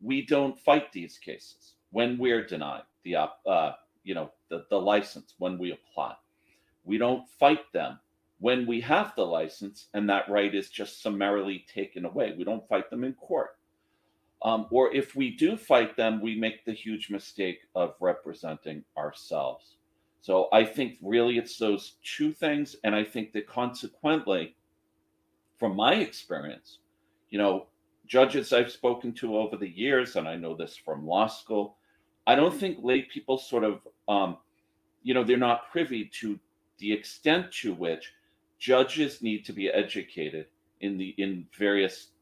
we 0.00 0.24
don't 0.24 0.58
fight 0.58 0.92
these 0.92 1.18
cases 1.18 1.74
when 1.90 2.18
we're 2.18 2.44
denied 2.44 2.82
the 3.04 3.16
uh, 3.16 3.72
you 4.02 4.14
know 4.14 4.30
the, 4.50 4.64
the 4.70 4.80
license 4.80 5.34
when 5.38 5.58
we 5.58 5.72
apply. 5.72 6.14
We 6.84 6.98
don't 6.98 7.28
fight 7.38 7.72
them 7.72 7.98
when 8.40 8.66
we 8.66 8.80
have 8.82 9.14
the 9.14 9.24
license 9.24 9.88
and 9.94 10.08
that 10.10 10.28
right 10.28 10.54
is 10.54 10.68
just 10.68 11.02
summarily 11.02 11.64
taken 11.72 12.04
away. 12.04 12.34
We 12.36 12.44
don't 12.44 12.68
fight 12.68 12.90
them 12.90 13.04
in 13.04 13.14
court. 13.14 13.56
Um, 14.42 14.66
or 14.70 14.94
if 14.94 15.16
we 15.16 15.30
do 15.30 15.56
fight 15.56 15.96
them, 15.96 16.20
we 16.20 16.34
make 16.34 16.66
the 16.66 16.74
huge 16.74 17.08
mistake 17.08 17.60
of 17.74 17.94
representing 18.00 18.84
ourselves. 18.98 19.76
So 20.24 20.48
I 20.54 20.64
think 20.64 20.96
really 21.02 21.36
it's 21.36 21.58
those 21.58 21.96
two 22.02 22.32
things. 22.32 22.76
And 22.82 22.94
I 22.94 23.04
think 23.04 23.34
that 23.34 23.46
consequently, 23.46 24.56
from 25.58 25.76
my 25.76 25.96
experience, 25.96 26.78
you 27.28 27.36
know, 27.36 27.66
judges 28.06 28.50
I've 28.50 28.72
spoken 28.72 29.12
to 29.16 29.36
over 29.36 29.58
the 29.58 29.68
years, 29.68 30.16
and 30.16 30.26
I 30.26 30.36
know 30.36 30.54
this 30.54 30.78
from 30.78 31.06
law 31.06 31.26
school, 31.26 31.76
I 32.26 32.36
don't 32.36 32.58
think 32.58 32.78
lay 32.80 33.02
people 33.02 33.36
sort 33.36 33.64
of, 33.64 33.86
um, 34.08 34.38
you 35.02 35.12
know, 35.12 35.24
they're 35.24 35.36
not 35.36 35.70
privy 35.70 36.06
to 36.20 36.40
the 36.78 36.90
extent 36.90 37.52
to 37.60 37.74
which 37.74 38.10
judges 38.58 39.20
need 39.20 39.44
to 39.44 39.52
be 39.52 39.68
educated 39.68 40.46
in 40.80 40.96
the 40.96 41.14
in 41.18 41.46
various 41.58 42.12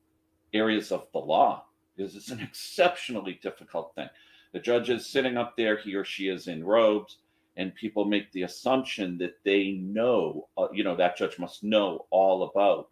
areas 0.53 0.90
of 0.90 1.07
the 1.12 1.20
law 1.20 1.66
because 1.96 2.16
it's 2.16 2.30
an 2.30 2.40
exceptionally 2.50 3.38
difficult 3.40 3.94
thing. 3.94 4.09
The 4.53 4.59
judge 4.59 4.90
is 4.90 5.07
sitting 5.07 5.36
up 5.36 5.57
there, 5.57 5.76
he 5.76 5.94
or 5.94 6.05
she 6.05 6.26
is 6.26 6.48
in 6.48 6.64
robes 6.64 7.18
and 7.57 7.74
people 7.74 8.05
make 8.05 8.30
the 8.32 8.42
assumption 8.42 9.18
that 9.18 9.36
they 9.44 9.72
know, 9.72 10.48
uh, 10.57 10.68
you 10.72 10.84
know, 10.84 10.96
that 10.96 11.16
judge 11.16 11.38
must 11.38 11.62
know 11.62 12.07
all 12.11 12.44
about 12.44 12.88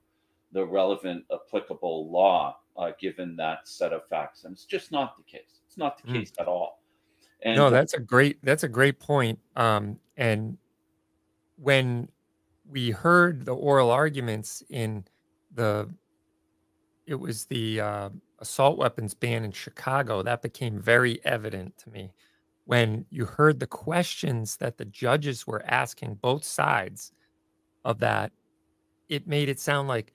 the 0.53 0.65
relevant 0.65 1.25
applicable 1.33 2.11
law 2.11 2.57
uh, 2.77 2.91
given 3.01 3.37
that 3.37 3.67
set 3.69 3.93
of 3.93 4.07
facts. 4.09 4.45
And 4.45 4.53
it's 4.53 4.65
just 4.65 4.93
not 4.93 5.17
the 5.17 5.23
case. 5.23 5.61
It's 5.67 5.79
not 5.79 6.03
the 6.03 6.11
mm. 6.11 6.15
case 6.15 6.33
at 6.39 6.47
all. 6.47 6.83
And 7.43 7.57
no, 7.57 7.71
that's 7.71 7.95
a 7.95 8.01
great 8.01 8.39
that's 8.43 8.65
a 8.65 8.69
great 8.69 8.99
point. 9.01 9.39
Um, 9.57 9.99
and 10.17 10.59
when 11.57 12.09
we 12.69 12.91
heard 12.91 13.47
the 13.47 13.55
oral 13.55 13.91
arguments 13.91 14.63
in 14.69 15.05
the 15.55 15.89
it 17.07 17.15
was 17.15 17.47
the 17.47 17.81
uh, 17.81 18.11
assault 18.41 18.79
weapons 18.79 19.15
ban 19.15 19.45
in 19.45 19.53
Chicago 19.53 20.23
that 20.23 20.43
became 20.43 20.79
very 20.79 21.19
evident 21.25 21.77
to 21.79 21.91
me 21.91 22.13
when 22.71 23.05
you 23.11 23.25
heard 23.25 23.59
the 23.59 23.66
questions 23.66 24.57
that 24.59 24.79
the 24.79 24.85
judges 24.85 25.45
were 25.45 25.61
asking 25.66 26.14
both 26.23 26.45
sides 26.45 27.11
of 27.85 27.99
that, 27.99 28.31
it 29.09 29.27
made 29.27 29.49
it 29.49 29.59
sound 29.59 29.89
like 29.89 30.12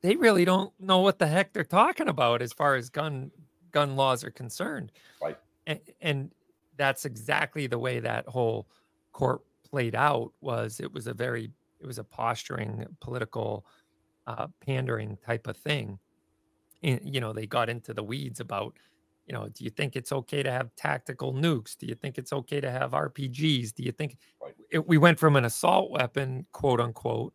they 0.00 0.14
really 0.14 0.44
don't 0.44 0.72
know 0.78 0.98
what 0.98 1.18
the 1.18 1.26
heck 1.26 1.52
they're 1.52 1.64
talking 1.64 2.06
about 2.06 2.40
as 2.40 2.52
far 2.52 2.76
as 2.76 2.88
gun 2.88 3.32
gun 3.72 3.96
laws 3.96 4.22
are 4.22 4.30
concerned. 4.30 4.92
Right. 5.20 5.36
And, 5.66 5.80
and 6.00 6.30
that's 6.76 7.04
exactly 7.04 7.66
the 7.66 7.80
way 7.80 7.98
that 7.98 8.28
whole 8.28 8.68
court 9.10 9.40
played 9.68 9.96
out 9.96 10.30
was 10.40 10.78
it 10.78 10.92
was 10.92 11.08
a 11.08 11.14
very 11.14 11.50
it 11.80 11.86
was 11.86 11.98
a 11.98 12.04
posturing 12.04 12.86
political 13.00 13.66
uh, 14.28 14.46
pandering 14.64 15.18
type 15.26 15.48
of 15.48 15.56
thing 15.56 15.98
and, 16.84 17.00
you 17.02 17.20
know 17.20 17.32
they 17.32 17.46
got 17.46 17.68
into 17.68 17.92
the 17.92 18.04
weeds 18.04 18.38
about 18.38 18.76
you 19.30 19.36
know, 19.36 19.46
do 19.46 19.62
you 19.62 19.70
think 19.70 19.94
it's 19.94 20.10
okay 20.10 20.42
to 20.42 20.50
have 20.50 20.74
tactical 20.74 21.32
nukes? 21.32 21.78
Do 21.78 21.86
you 21.86 21.94
think 21.94 22.18
it's 22.18 22.32
okay 22.32 22.60
to 22.60 22.68
have 22.68 22.90
RPGs? 22.90 23.72
Do 23.72 23.84
you 23.84 23.92
think 23.92 24.16
right. 24.42 24.52
it, 24.72 24.88
we 24.88 24.98
went 24.98 25.20
from 25.20 25.36
an 25.36 25.44
assault 25.44 25.92
weapon, 25.92 26.46
quote 26.50 26.80
unquote, 26.80 27.32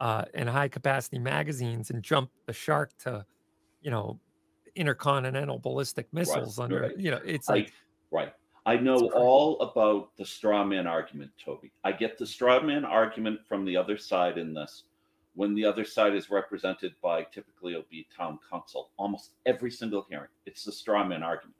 uh, 0.00 0.24
and 0.34 0.48
high 0.48 0.66
capacity 0.66 1.20
magazines 1.20 1.90
and 1.90 2.02
jumped 2.02 2.32
the 2.46 2.52
shark 2.52 2.90
to, 3.04 3.24
you 3.80 3.92
know, 3.92 4.18
intercontinental 4.74 5.60
ballistic 5.60 6.12
missiles 6.12 6.58
right. 6.58 6.64
under, 6.64 6.80
right. 6.80 6.98
you 6.98 7.12
know, 7.12 7.20
it's 7.24 7.48
like, 7.48 7.72
right. 8.10 8.32
I 8.66 8.74
know 8.78 9.08
all 9.14 9.60
about 9.60 10.16
the 10.16 10.26
straw 10.26 10.64
man 10.64 10.88
argument, 10.88 11.30
Toby. 11.42 11.70
I 11.84 11.92
get 11.92 12.18
the 12.18 12.26
straw 12.26 12.60
man 12.60 12.84
argument 12.84 13.38
from 13.46 13.64
the 13.64 13.76
other 13.76 13.96
side 13.96 14.36
in 14.36 14.52
this 14.52 14.82
when 15.34 15.54
the 15.54 15.64
other 15.64 15.84
side 15.84 16.14
is 16.14 16.30
represented 16.30 16.92
by 17.02 17.22
typically 17.24 17.72
it'll 17.72 17.84
be 17.90 18.06
town 18.16 18.38
counsel. 18.50 18.90
Almost 18.96 19.32
every 19.46 19.70
single 19.70 20.06
hearing 20.08 20.28
it's 20.46 20.64
the 20.64 20.72
straw 20.72 21.04
man 21.06 21.22
argument. 21.22 21.56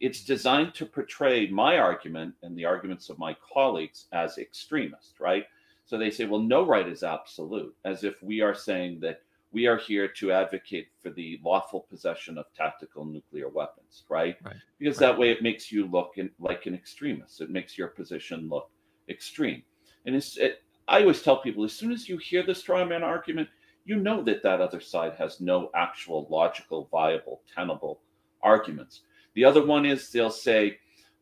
It's 0.00 0.24
designed 0.24 0.74
to 0.74 0.86
portray 0.86 1.48
my 1.48 1.78
argument 1.78 2.34
and 2.42 2.56
the 2.56 2.64
arguments 2.64 3.08
of 3.10 3.18
my 3.18 3.36
colleagues 3.52 4.06
as 4.12 4.38
extremist 4.38 5.20
right? 5.20 5.44
So 5.84 5.98
they 5.98 6.10
say 6.10 6.26
well 6.26 6.40
no 6.40 6.64
right 6.66 6.88
is 6.88 7.02
absolute 7.02 7.74
as 7.84 8.04
if 8.04 8.22
we 8.22 8.40
are 8.40 8.54
saying 8.54 9.00
that 9.00 9.22
we 9.50 9.66
are 9.66 9.78
here 9.78 10.08
to 10.08 10.32
advocate 10.32 10.88
for 11.02 11.10
the 11.10 11.40
lawful 11.42 11.86
possession 11.88 12.36
of 12.36 12.44
tactical 12.54 13.04
nuclear 13.04 13.48
weapons 13.48 14.04
right, 14.08 14.36
right. 14.44 14.56
because 14.78 15.00
right. 15.00 15.08
that 15.08 15.18
way 15.18 15.30
it 15.30 15.42
makes 15.42 15.72
you 15.72 15.86
look 15.86 16.12
in, 16.16 16.30
like 16.38 16.66
an 16.66 16.74
extremist. 16.74 17.40
It 17.40 17.50
makes 17.50 17.78
your 17.78 17.88
position 17.88 18.48
look 18.48 18.70
extreme. 19.08 19.62
And 20.06 20.14
it's 20.14 20.36
it, 20.36 20.62
I 20.88 21.00
always 21.00 21.22
tell 21.22 21.36
people 21.36 21.64
as 21.64 21.72
soon 21.72 21.92
as 21.92 22.08
you 22.08 22.16
hear 22.16 22.42
the 22.42 22.54
straw 22.54 22.84
man 22.84 23.02
argument, 23.02 23.48
you 23.84 23.96
know 23.96 24.22
that 24.24 24.42
that 24.42 24.60
other 24.60 24.80
side 24.80 25.14
has 25.18 25.40
no 25.40 25.70
actual 25.74 26.26
logical, 26.30 26.88
viable, 26.90 27.42
tenable 27.54 28.00
arguments. 28.42 29.02
The 29.34 29.44
other 29.44 29.64
one 29.64 29.86
is 29.86 30.10
they'll 30.10 30.30
say, 30.30 30.78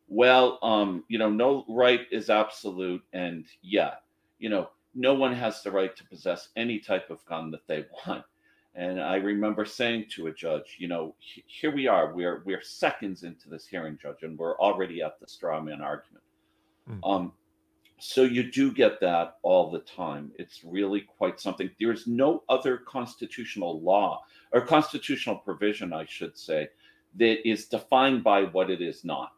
well, 0.07 0.57
um, 0.61 1.03
you 1.09 1.17
know, 1.17 1.29
no 1.29 1.65
right 1.67 2.01
is 2.11 2.29
absolute. 2.29 3.03
And 3.13 3.45
yeah, 3.61 3.95
you 4.39 4.49
know, 4.49 4.69
no 4.95 5.13
one 5.13 5.33
has 5.33 5.61
the 5.61 5.71
right 5.71 5.95
to 5.95 6.03
possess 6.05 6.49
any 6.55 6.79
type 6.79 7.09
of 7.09 7.23
gun 7.25 7.51
that 7.51 7.67
they 7.67 7.85
want. 8.07 8.23
And 8.75 9.01
I 9.01 9.15
remember 9.15 9.65
saying 9.65 10.05
to 10.11 10.27
a 10.27 10.33
judge, 10.33 10.77
you 10.77 10.87
know, 10.87 11.15
here 11.19 11.73
we 11.73 11.87
are, 11.87 12.13
we're 12.13 12.43
we're 12.45 12.61
seconds 12.61 13.23
into 13.23 13.49
this 13.49 13.65
hearing, 13.65 13.97
judge, 13.99 14.21
and 14.21 14.37
we're 14.37 14.57
already 14.59 15.01
at 15.01 15.19
the 15.19 15.27
straw 15.27 15.59
man 15.59 15.81
argument. 15.81 16.23
Mm. 16.89 16.99
Um, 17.03 17.31
so 17.99 18.23
you 18.23 18.51
do 18.51 18.71
get 18.71 18.99
that 19.01 19.37
all 19.41 19.71
the 19.71 19.79
time. 19.79 20.31
It's 20.37 20.63
really 20.63 21.01
quite 21.01 21.39
something. 21.39 21.69
There's 21.79 22.05
no 22.07 22.43
other 22.47 22.77
constitutional 22.77 23.81
law 23.81 24.23
or 24.51 24.61
constitutional 24.61 25.37
provision, 25.37 25.93
I 25.93 26.05
should 26.05 26.37
say, 26.37 26.69
that 27.15 27.47
is 27.47 27.65
defined 27.65 28.23
by 28.23 28.43
what 28.43 28.69
it 28.69 28.81
is 28.81 29.03
not, 29.03 29.33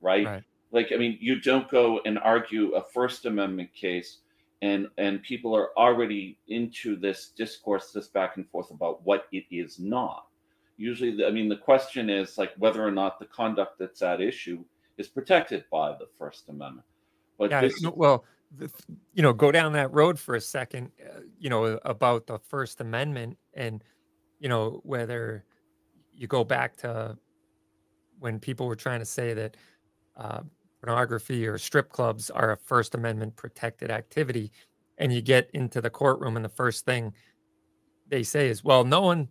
right? 0.00 0.26
right? 0.26 0.42
Like, 0.70 0.92
I 0.92 0.96
mean, 0.96 1.18
you 1.20 1.40
don't 1.40 1.68
go 1.68 2.00
and 2.04 2.18
argue 2.18 2.74
a 2.74 2.82
First 2.82 3.26
Amendment 3.26 3.72
case 3.74 4.18
and 4.62 4.88
and 4.96 5.22
people 5.22 5.54
are 5.54 5.76
already 5.76 6.38
into 6.48 6.96
this 6.96 7.32
discourse, 7.36 7.92
this 7.92 8.08
back 8.08 8.36
and 8.36 8.48
forth 8.48 8.70
about 8.70 9.04
what 9.04 9.26
it 9.30 9.44
is 9.50 9.78
not. 9.78 10.26
Usually, 10.76 11.14
the, 11.16 11.26
I 11.26 11.30
mean, 11.30 11.48
the 11.48 11.56
question 11.56 12.08
is 12.08 12.38
like 12.38 12.52
whether 12.56 12.84
or 12.84 12.90
not 12.90 13.18
the 13.18 13.26
conduct 13.26 13.78
that's 13.78 14.02
at 14.02 14.20
issue 14.20 14.64
is 14.96 15.08
protected 15.08 15.64
by 15.70 15.92
the 15.92 16.08
First 16.18 16.48
Amendment. 16.48 16.86
But 17.38 17.50
yeah, 17.50 17.62
this, 17.62 17.84
well, 17.94 18.24
you 19.12 19.22
know, 19.22 19.32
go 19.32 19.50
down 19.50 19.72
that 19.72 19.92
road 19.92 20.18
for 20.18 20.34
a 20.34 20.40
second. 20.40 20.90
Uh, 21.00 21.20
you 21.38 21.50
know, 21.50 21.78
about 21.84 22.26
the 22.26 22.38
First 22.38 22.80
Amendment 22.80 23.36
and 23.54 23.82
you 24.38 24.48
know 24.48 24.80
whether 24.84 25.44
you 26.12 26.26
go 26.26 26.44
back 26.44 26.76
to 26.76 27.16
when 28.18 28.38
people 28.38 28.66
were 28.66 28.76
trying 28.76 29.00
to 29.00 29.06
say 29.06 29.34
that 29.34 29.56
uh, 30.16 30.40
pornography 30.82 31.46
or 31.46 31.58
strip 31.58 31.90
clubs 31.90 32.30
are 32.30 32.52
a 32.52 32.56
First 32.56 32.94
Amendment 32.94 33.36
protected 33.36 33.90
activity, 33.90 34.52
and 34.98 35.12
you 35.12 35.20
get 35.20 35.50
into 35.54 35.80
the 35.80 35.90
courtroom, 35.90 36.36
and 36.36 36.44
the 36.44 36.50
first 36.50 36.84
thing 36.84 37.12
they 38.08 38.22
say 38.22 38.48
is, 38.48 38.62
"Well, 38.62 38.84
no 38.84 39.00
one." 39.00 39.28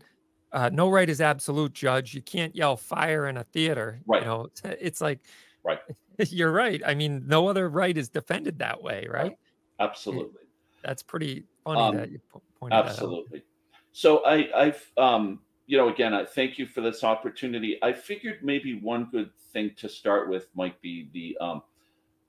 Uh, 0.51 0.69
no 0.71 0.87
right 0.87 1.09
is 1.09 1.19
absolute, 1.19 1.73
judge. 1.73 2.13
You 2.13 2.21
can't 2.21 2.55
yell 2.55 2.77
fire 2.77 3.25
in 3.25 3.37
a 3.37 3.43
theater. 3.43 3.99
Right. 4.05 4.21
You 4.21 4.27
know, 4.27 4.41
it's, 4.43 4.61
it's 4.63 5.01
like, 5.01 5.19
right. 5.63 5.79
You're 6.29 6.51
right. 6.51 6.81
I 6.85 6.93
mean, 6.93 7.23
no 7.27 7.47
other 7.47 7.69
right 7.69 7.97
is 7.97 8.09
defended 8.09 8.59
that 8.59 8.81
way, 8.81 9.07
right? 9.09 9.37
Absolutely. 9.79 10.41
That's 10.83 11.01
pretty 11.03 11.45
funny 11.63 11.79
um, 11.79 11.95
that 11.97 12.11
you 12.11 12.19
pointed 12.59 12.75
out. 12.75 12.85
Absolutely. 12.87 13.43
So 13.91 14.25
I, 14.25 14.49
I've, 14.55 14.91
um, 14.97 15.39
you 15.65 15.77
know, 15.77 15.89
again, 15.89 16.13
I 16.13 16.25
thank 16.25 16.57
you 16.57 16.65
for 16.65 16.81
this 16.81 17.03
opportunity. 17.03 17.77
I 17.81 17.93
figured 17.93 18.39
maybe 18.43 18.79
one 18.79 19.07
good 19.11 19.31
thing 19.53 19.71
to 19.77 19.87
start 19.87 20.29
with 20.29 20.47
might 20.55 20.79
be 20.81 21.09
the 21.13 21.37
um, 21.39 21.61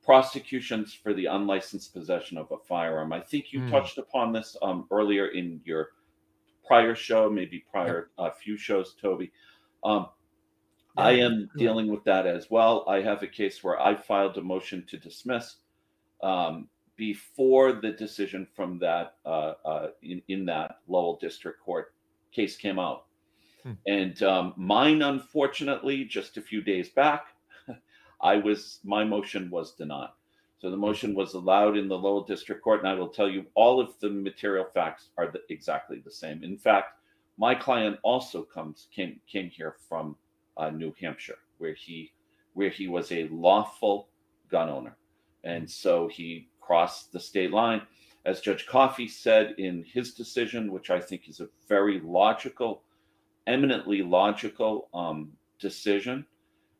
prosecutions 0.05 0.93
for 0.93 1.15
the 1.15 1.27
unlicensed 1.27 1.93
possession 1.93 2.39
of 2.39 2.53
a 2.53 2.59
firearm. 2.59 3.13
I 3.13 3.21
think 3.21 3.53
you 3.53 3.61
mm. 3.61 3.71
touched 3.71 3.99
upon 3.99 4.33
this 4.33 4.57
um, 4.63 4.87
earlier 4.91 5.29
in 5.29 5.61
your 5.65 5.91
prior 6.67 6.95
show, 6.95 7.31
maybe 7.31 7.65
prior 7.71 8.11
a 8.19 8.25
yep. 8.25 8.33
uh, 8.33 8.35
few 8.35 8.57
shows, 8.57 8.95
Toby. 9.01 9.33
Um, 9.83 10.09
I 10.97 11.13
am 11.13 11.51
dealing 11.57 11.89
with 11.89 12.05
that 12.05 12.27
as 12.27 12.51
well. 12.51 12.85
I 12.89 13.01
have 13.01 13.23
a 13.23 13.27
case 13.27 13.65
where 13.65 13.81
I 13.81 13.97
filed 13.97 14.39
a 14.39 14.43
motion 14.43 14.85
to 14.89 14.97
dismiss 14.97 15.57
um, 16.23 16.69
before 16.97 17.73
the 17.73 17.91
decision 17.91 18.47
from 18.55 18.79
that 18.79 19.17
uh, 19.27 19.55
uh, 19.65 19.89
in, 20.03 20.23
in 20.29 20.45
that 20.47 20.79
Lowell 20.87 21.19
District 21.21 21.61
Court 21.61 21.93
case 22.33 22.57
came 22.57 22.79
out. 22.79 23.07
Hmm. 23.65 23.73
And 23.87 24.23
um, 24.23 24.55
mine, 24.57 25.03
unfortunately, 25.03 26.05
just 26.05 26.37
a 26.37 26.43
few 26.43 26.63
days 26.63 26.91
back, 26.91 27.27
I 28.21 28.37
was 28.37 28.79
my 28.85 29.05
motion 29.05 29.51
was 29.51 29.73
denied. 29.73 30.11
So 30.59 30.71
the 30.71 30.77
motion 30.77 31.15
was 31.15 31.35
allowed 31.35 31.77
in 31.77 31.89
the 31.89 31.99
Lowell 31.99 32.25
District 32.25 32.63
Court, 32.63 32.81
and 32.81 32.89
I 32.89 32.95
will 32.95 33.09
tell 33.09 33.29
you 33.29 33.45
all 33.55 33.81
of 33.81 33.99
the 34.01 34.09
material 34.09 34.65
facts 34.73 35.09
are 35.19 35.31
the, 35.31 35.41
exactly 35.51 36.01
the 36.03 36.11
same. 36.11 36.43
In 36.43 36.57
fact, 36.57 36.99
my 37.37 37.55
client 37.55 37.99
also 38.03 38.43
comes 38.43 38.87
came 38.95 39.21
came 39.27 39.51
here 39.51 39.77
from 39.89 40.17
uh, 40.57 40.71
New 40.71 40.95
Hampshire, 41.01 41.39
where 41.59 41.75
he 41.75 42.13
where 42.55 42.71
he 42.71 42.87
was 42.87 43.11
a 43.11 43.29
lawful 43.29 44.09
gun 44.51 44.69
owner, 44.69 44.97
and 45.43 45.69
so 45.69 46.09
he 46.09 46.49
crossed 46.61 47.13
the 47.13 47.21
state 47.21 47.51
line. 47.51 47.83
As 48.25 48.41
Judge 48.41 48.67
Coffey 48.67 49.07
said 49.07 49.55
in 49.59 49.85
his 49.85 50.15
decision, 50.15 50.73
which 50.73 50.91
I 50.91 50.99
think 50.99 51.29
is 51.29 51.41
a 51.41 51.49
very 51.69 52.01
logical, 52.01 52.83
eminently 53.47 54.03
logical 54.03 54.89
um, 54.95 55.33
decision, 55.61 56.25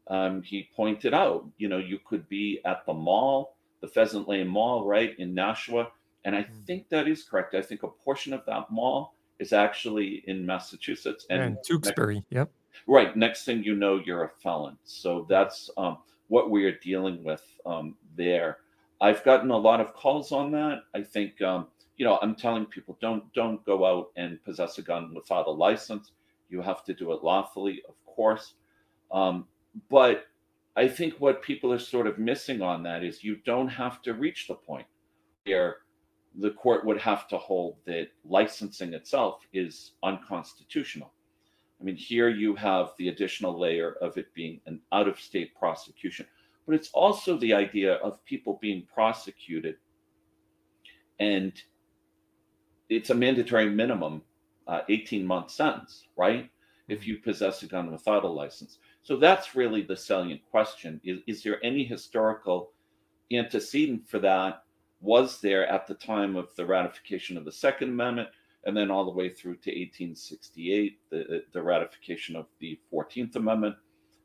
um, 0.09 0.43
he 0.43 0.71
pointed 0.75 1.13
out, 1.13 1.47
you 1.59 1.69
know, 1.69 1.79
you 1.79 1.99
could 2.07 2.27
be 2.29 2.61
at 2.65 2.87
the 2.87 2.95
mall, 2.95 3.57
the 3.83 3.89
Pheasant 3.89 4.27
Lane 4.27 4.49
Mall, 4.49 4.87
right 4.87 5.19
in 5.19 5.35
Nashua, 5.35 5.89
and 6.25 6.35
I 6.35 6.43
mm-hmm. 6.43 6.63
think 6.67 6.89
that 6.89 7.09
is 7.09 7.25
correct. 7.25 7.55
I 7.55 7.61
think 7.61 7.83
a 7.83 7.89
portion 7.89 8.33
of 8.33 8.45
that 8.47 8.71
mall 8.71 9.15
is 9.39 9.53
actually 9.53 10.23
in 10.27 10.47
Massachusetts 10.47 11.27
and, 11.29 11.43
and 11.43 11.59
Tewksbury. 11.65 12.25
Yep. 12.31 12.51
Right. 12.87 13.17
Next 13.17 13.45
thing 13.45 13.63
you 13.63 13.75
know, 13.75 14.01
you're 14.05 14.25
a 14.25 14.31
felon. 14.43 14.77
So 14.85 15.27
that's 15.29 15.71
um, 15.77 15.99
what 16.29 16.51
we 16.51 16.65
are 16.65 16.79
dealing 16.79 17.25
with 17.25 17.43
um, 17.67 17.97
there. 18.17 18.59
I've 19.01 19.25
gotten 19.25 19.51
a 19.51 19.57
lot 19.57 19.81
of 19.81 19.95
calls 19.95 20.33
on 20.33 20.51
that. 20.53 20.83
I 20.95 21.03
think 21.03 21.41
um, 21.43 21.67
you 21.97 22.05
know 22.05 22.19
I'm 22.23 22.35
telling 22.35 22.67
people 22.67 22.97
don't 23.01 23.33
don't 23.35 23.65
go 23.65 23.85
out 23.85 24.09
and 24.17 24.43
possess 24.45 24.79
a 24.79 24.83
gun 24.83 25.15
without 25.15 25.47
a 25.47 25.51
license. 25.51 26.13
You 26.49 26.63
have 26.63 26.85
to 26.85 26.95
do 26.95 27.13
it 27.13 27.25
lawfully, 27.25 27.83
of 27.89 27.95
course. 28.07 28.55
Um, 29.11 29.47
but 29.91 30.27
I 30.77 30.89
think 30.89 31.15
what 31.15 31.43
people 31.43 31.73
are 31.73 31.79
sort 31.79 32.07
of 32.07 32.19
missing 32.19 32.63
on 32.63 32.83
that 32.85 33.05
is 33.05 33.23
you 33.23 33.37
don't 33.45 33.69
have 33.69 34.03
to 34.03 34.15
reach 34.15 34.49
the 34.49 34.55
point 34.55 34.87
where 35.45 35.77
the 36.37 36.51
court 36.51 36.85
would 36.85 36.99
have 36.99 37.29
to 37.29 37.39
hold 37.39 37.77
that 37.87 38.09
licensing 38.25 38.93
itself 38.93 39.41
is 39.53 39.93
unconstitutional. 40.03 41.13
I 41.85 41.87
mean, 41.87 41.97
here 41.97 42.31
you 42.31 42.55
have 42.55 42.93
the 42.97 43.09
additional 43.09 43.61
layer 43.61 43.97
of 44.01 44.17
it 44.17 44.33
being 44.33 44.59
an 44.65 44.81
out 44.91 45.07
of 45.07 45.21
state 45.21 45.55
prosecution, 45.55 46.25
but 46.65 46.75
it's 46.75 46.89
also 46.95 47.37
the 47.37 47.53
idea 47.53 47.97
of 47.97 48.25
people 48.25 48.59
being 48.63 48.87
prosecuted 48.95 49.77
and 51.21 51.53
it's 52.89 53.11
a 53.11 53.15
mandatory 53.15 53.69
minimum 53.69 54.23
uh, 54.67 54.81
18 54.89 55.27
month 55.27 55.51
sentence, 55.51 56.09
right? 56.17 56.51
If 56.89 57.01
mm-hmm. 57.01 57.11
you 57.11 57.19
possess 57.19 57.63
a 57.63 57.67
gun 57.67 57.93
without 57.93 58.25
a 58.25 58.29
license. 58.29 58.79
So 59.03 59.19
that's 59.19 59.55
really 59.55 59.83
the 59.83 59.97
salient 59.97 60.41
question. 60.51 61.03
Is, 61.05 61.21
is 61.27 61.43
there 61.43 61.63
any 61.63 61.85
historical 61.85 62.73
antecedent 63.31 64.09
for 64.09 64.21
that? 64.21 64.63
Was 65.03 65.39
there 65.43 65.67
at 65.67 65.87
the 65.87 65.95
time 65.97 66.35
of 66.35 66.55
the 66.57 66.65
ratification 66.65 67.37
of 67.37 67.45
the 67.45 67.53
Second 67.53 67.91
Amendment? 67.91 68.31
And 68.67 68.77
then 68.77 68.91
all 68.91 69.05
the 69.05 69.11
way 69.11 69.29
through 69.29 69.57
to 69.57 69.71
1868, 69.71 70.99
the, 71.11 71.45
the 71.53 71.63
ratification 71.63 72.37
of 72.37 72.47
the 72.61 72.79
14th 72.93 73.37
Amendment. 73.37 73.77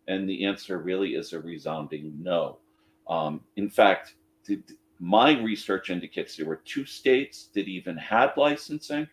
And 0.08 0.28
the 0.28 0.46
answer 0.46 0.80
really 0.80 1.16
is 1.16 1.34
a 1.34 1.40
resounding 1.40 2.14
no. 2.22 2.60
Um, 3.08 3.42
in 3.58 3.70
fact, 3.70 4.16
my 5.00 5.32
research 5.40 5.90
indicates 5.90 6.36
there 6.36 6.46
were 6.46 6.62
two 6.66 6.86
states 6.86 7.50
that 7.54 7.68
even 7.68 7.98
had 7.98 8.32
licensing, 8.36 9.08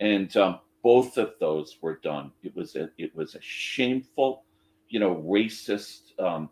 and 0.00 0.36
um, 0.36 0.60
both 0.82 1.16
of 1.16 1.34
those 1.40 1.78
were 1.80 1.96
done. 2.02 2.32
It 2.42 2.54
was 2.54 2.76
a 2.76 2.90
it 2.98 3.14
was 3.16 3.34
a 3.34 3.40
shameful, 3.40 4.44
you 4.88 5.00
know, 5.00 5.16
racist. 5.26 6.18
Um, 6.18 6.50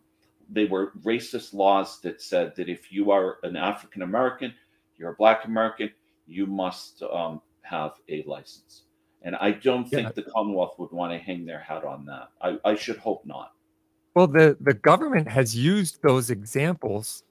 they 0.51 0.65
were 0.65 0.93
racist 1.05 1.53
laws 1.53 2.01
that 2.01 2.23
said 2.23 2.55
that 2.57 2.69
if 2.69 2.93
you 2.93 3.11
are 3.11 3.39
an 3.43 3.57
African 3.57 4.03
American, 4.03 4.55
you're 4.97 5.13
a 5.13 5.17
Black 5.17 5.45
American, 5.45 5.91
you 6.27 6.47
must 6.47 7.03
um, 7.03 7.41
have 7.65 7.93
a 8.09 8.23
license. 8.27 8.83
And 9.23 9.37
I 9.37 9.53
don't 9.53 9.89
think 9.89 10.09
yeah. 10.09 10.13
the 10.15 10.23
Commonwealth 10.23 10.75
would 10.79 10.93
want 10.93 11.13
to 11.13 11.19
hang 11.19 11.47
their 11.47 11.59
hat 11.59 11.85
on 11.85 12.05
that. 12.07 12.29
I, 12.43 12.59
I 12.65 12.75
should 12.75 12.99
hope 12.99 13.25
not. 13.25 13.53
Well, 14.15 14.27
the, 14.27 14.57
the 14.61 14.75
government 14.75 15.29
has 15.29 15.57
used 15.57 16.01
those 16.03 16.31
examples 16.31 17.25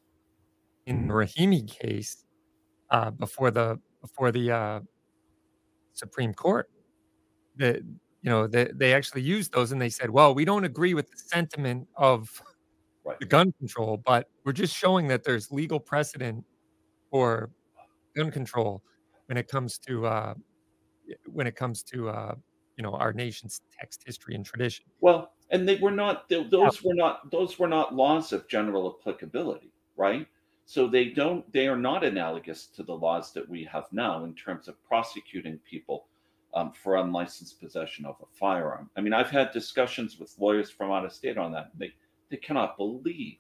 in 0.86 1.08
the 1.08 1.14
Rahimi 1.14 1.68
case 1.68 2.26
uh, 2.90 3.12
before 3.12 3.52
the 3.52 3.80
before 4.02 4.32
the 4.32 4.52
uh, 4.52 4.80
Supreme 5.94 6.34
Court. 6.34 6.70
The 7.56 7.84
you 8.22 8.30
know 8.30 8.48
they, 8.48 8.70
they 8.74 8.94
actually 8.94 9.22
used 9.22 9.54
those 9.54 9.72
and 9.72 9.82
they 9.82 9.90
said, 9.90 10.10
well, 10.10 10.34
we 10.36 10.46
don't 10.46 10.66
agree 10.66 10.94
with 10.94 11.10
the 11.10 11.18
sentiment 11.18 11.88
of 11.96 12.42
right. 13.06 13.20
the 13.20 13.26
gun 13.26 13.54
control, 13.60 13.98
but 13.98 14.30
we're 14.44 14.52
just 14.52 14.76
showing 14.76 15.08
that 15.08 15.24
there's 15.24 15.52
legal 15.52 15.80
precedent 15.80 16.44
for 17.12 17.52
gun 18.16 18.32
control 18.32 18.84
when 19.28 19.38
it 19.38 19.48
comes 19.48 19.78
to 19.80 20.06
uh, 20.06 20.34
when 21.32 21.48
it 21.48 21.56
comes 21.56 21.84
to 21.84 22.10
uh, 22.10 22.36
you 22.78 22.84
know 22.84 22.94
our 22.94 23.14
nation's 23.14 23.62
text 23.78 24.04
history 24.06 24.36
and 24.36 24.46
tradition. 24.46 24.86
Well, 25.02 25.34
and 25.52 25.68
they 25.68 25.76
were 25.76 25.92
not 25.92 26.30
those 26.30 26.52
yeah. 26.52 26.70
were 26.84 26.96
not 26.96 27.32
those 27.32 27.60
were 27.60 27.68
not 27.68 27.96
laws 27.96 28.34
of 28.34 28.48
general 28.48 28.98
applicability, 29.00 29.72
right? 29.96 30.28
So 30.66 30.88
they 30.88 31.06
don't 31.06 31.52
they 31.52 31.68
are 31.68 31.78
not 31.78 32.04
analogous 32.04 32.68
to 32.68 32.84
the 32.84 32.94
laws 32.94 33.34
that 33.34 33.48
we 33.48 33.64
have 33.66 33.86
now 33.92 34.24
in 34.24 34.34
terms 34.36 34.68
of 34.68 34.82
prosecuting 34.84 35.60
people 35.70 36.08
um, 36.54 36.72
for 36.72 36.98
unlicensed 36.98 37.60
possession 37.60 38.06
of 38.06 38.16
a 38.22 38.26
firearm. 38.38 38.90
I 38.96 39.02
mean, 39.02 39.14
I've 39.14 39.30
had 39.30 39.52
discussions 39.52 40.20
with 40.20 40.36
lawyers 40.40 40.70
from 40.70 40.92
out 40.92 41.06
of 41.06 41.14
state 41.14 41.38
on 41.38 41.52
that. 41.54 41.72
They 41.78 41.92
they 42.30 42.38
cannot 42.38 42.78
believe 42.78 43.38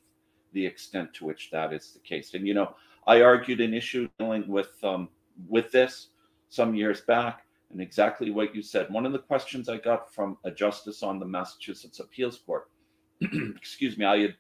the 0.51 0.65
extent 0.65 1.13
to 1.15 1.25
which 1.25 1.49
that 1.51 1.73
is 1.73 1.93
the 1.93 1.99
case. 1.99 2.33
And 2.33 2.47
you 2.47 2.53
know, 2.53 2.75
I 3.07 3.21
argued 3.21 3.61
an 3.61 3.73
issue 3.73 4.07
dealing 4.19 4.47
with 4.47 4.71
um, 4.83 5.09
with 5.47 5.71
this 5.71 6.09
some 6.49 6.75
years 6.75 7.01
back, 7.01 7.45
and 7.71 7.81
exactly 7.81 8.29
what 8.29 8.55
you 8.55 8.61
said. 8.61 8.91
One 8.91 9.05
of 9.05 9.11
the 9.11 9.19
questions 9.19 9.67
I 9.67 9.77
got 9.77 10.13
from 10.13 10.37
a 10.43 10.51
justice 10.51 11.03
on 11.03 11.19
the 11.19 11.25
Massachusetts 11.25 11.99
Appeals 11.99 12.37
Court, 12.37 12.69
excuse 13.21 13.97
me, 13.97 14.05
I 14.05 14.19
had 14.19 14.35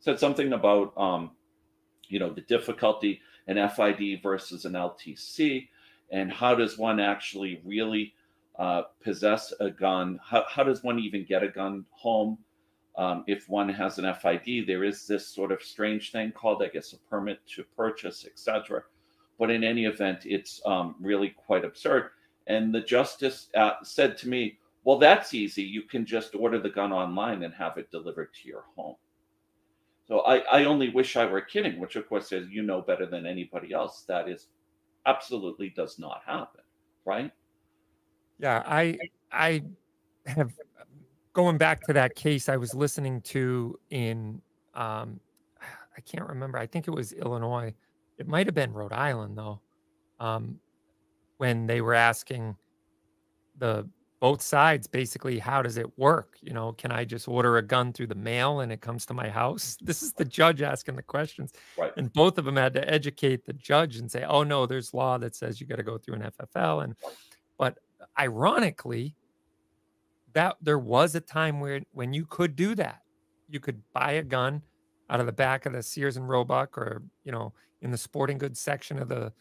said 0.00 0.18
something 0.18 0.52
about, 0.52 0.92
um, 0.96 1.30
you 2.08 2.18
know, 2.18 2.32
the 2.32 2.42
difficulty 2.42 3.20
an 3.46 3.56
FID 3.68 4.22
versus 4.22 4.64
an 4.64 4.72
LTC, 4.72 5.68
and 6.10 6.32
how 6.32 6.54
does 6.54 6.78
one 6.78 7.00
actually 7.00 7.60
really 7.64 8.14
uh, 8.58 8.82
possess 9.02 9.52
a 9.60 9.70
gun? 9.70 10.18
How, 10.24 10.44
how 10.48 10.62
does 10.62 10.82
one 10.82 10.98
even 10.98 11.24
get 11.24 11.42
a 11.42 11.48
gun 11.48 11.84
home? 11.90 12.38
Um, 12.96 13.24
if 13.26 13.48
one 13.48 13.68
has 13.68 13.98
an 13.98 14.12
FID, 14.14 14.66
there 14.66 14.84
is 14.84 15.06
this 15.06 15.26
sort 15.26 15.50
of 15.50 15.62
strange 15.62 16.12
thing 16.12 16.32
called, 16.32 16.62
I 16.62 16.68
guess, 16.68 16.92
a 16.92 16.98
permit 17.10 17.40
to 17.56 17.64
purchase, 17.76 18.24
etc. 18.24 18.84
But 19.38 19.50
in 19.50 19.64
any 19.64 19.84
event, 19.84 20.20
it's 20.24 20.60
um, 20.64 20.94
really 21.00 21.30
quite 21.30 21.64
absurd. 21.64 22.10
And 22.46 22.74
the 22.74 22.80
justice 22.80 23.48
uh, 23.56 23.74
said 23.82 24.16
to 24.18 24.28
me, 24.28 24.58
Well, 24.84 24.98
that's 24.98 25.34
easy. 25.34 25.62
You 25.62 25.82
can 25.82 26.04
just 26.06 26.34
order 26.34 26.60
the 26.60 26.70
gun 26.70 26.92
online 26.92 27.42
and 27.42 27.52
have 27.54 27.78
it 27.78 27.90
delivered 27.90 28.32
to 28.34 28.48
your 28.48 28.64
home. 28.76 28.96
So 30.06 30.20
I, 30.20 30.38
I 30.52 30.64
only 30.64 30.90
wish 30.90 31.16
I 31.16 31.24
were 31.24 31.40
kidding, 31.40 31.80
which 31.80 31.96
of 31.96 32.08
course, 32.08 32.30
as 32.32 32.48
you 32.50 32.62
know 32.62 32.82
better 32.82 33.06
than 33.06 33.26
anybody 33.26 33.72
else, 33.72 34.04
that 34.06 34.28
is 34.28 34.48
absolutely 35.06 35.70
does 35.70 35.98
not 35.98 36.22
happen, 36.26 36.60
right? 37.04 37.32
Yeah, 38.38 38.62
I 38.66 38.98
I 39.32 39.62
have 40.26 40.52
going 41.32 41.56
back 41.56 41.82
to 41.86 41.92
that 41.94 42.14
case 42.14 42.48
I 42.48 42.56
was 42.56 42.74
listening 42.74 43.20
to 43.22 43.78
in 43.90 44.42
um 44.74 45.20
I 45.96 46.00
can't 46.00 46.28
remember. 46.28 46.58
I 46.58 46.66
think 46.66 46.88
it 46.88 46.90
was 46.90 47.12
Illinois. 47.12 47.72
It 48.18 48.28
might 48.28 48.46
have 48.46 48.54
been 48.54 48.72
Rhode 48.72 48.92
Island 48.92 49.36
though. 49.36 49.60
Um 50.20 50.60
when 51.38 51.66
they 51.66 51.80
were 51.80 51.94
asking 51.94 52.56
the 53.58 53.88
both 54.20 54.40
sides 54.40 54.86
basically 54.86 55.38
how 55.38 55.60
does 55.60 55.76
it 55.76 55.98
work 55.98 56.36
you 56.40 56.52
know 56.54 56.72
can 56.72 56.90
i 56.92 57.04
just 57.04 57.28
order 57.28 57.58
a 57.58 57.62
gun 57.62 57.92
through 57.92 58.06
the 58.06 58.14
mail 58.14 58.60
and 58.60 58.72
it 58.72 58.80
comes 58.80 59.04
to 59.04 59.12
my 59.12 59.28
house 59.28 59.76
this 59.82 60.02
is 60.02 60.12
the 60.14 60.24
judge 60.24 60.62
asking 60.62 60.96
the 60.96 61.02
questions 61.02 61.52
Right. 61.76 61.92
and 61.96 62.10
both 62.12 62.38
of 62.38 62.44
them 62.44 62.56
had 62.56 62.72
to 62.74 62.88
educate 62.88 63.44
the 63.44 63.52
judge 63.52 63.96
and 63.96 64.10
say 64.10 64.24
oh 64.24 64.42
no 64.44 64.64
there's 64.64 64.94
law 64.94 65.18
that 65.18 65.34
says 65.34 65.60
you 65.60 65.66
got 65.66 65.76
to 65.76 65.82
go 65.82 65.98
through 65.98 66.14
an 66.14 66.30
ffl 66.40 66.84
and 66.84 66.94
but 67.58 67.78
ironically 68.18 69.14
that 70.32 70.56
there 70.62 70.78
was 70.78 71.14
a 71.14 71.20
time 71.20 71.60
where 71.60 71.80
when 71.92 72.12
you 72.14 72.24
could 72.26 72.56
do 72.56 72.74
that 72.76 73.02
you 73.48 73.60
could 73.60 73.82
buy 73.92 74.12
a 74.12 74.22
gun 74.22 74.62
out 75.10 75.20
of 75.20 75.26
the 75.26 75.32
back 75.32 75.66
of 75.66 75.72
the 75.72 75.82
sears 75.82 76.16
and 76.16 76.28
roebuck 76.28 76.78
or 76.78 77.02
you 77.24 77.32
know 77.32 77.52
in 77.84 77.90
the 77.90 77.98
sporting 77.98 78.38
goods 78.38 78.58
section 78.58 78.98
of 78.98 79.08
the 79.08 79.32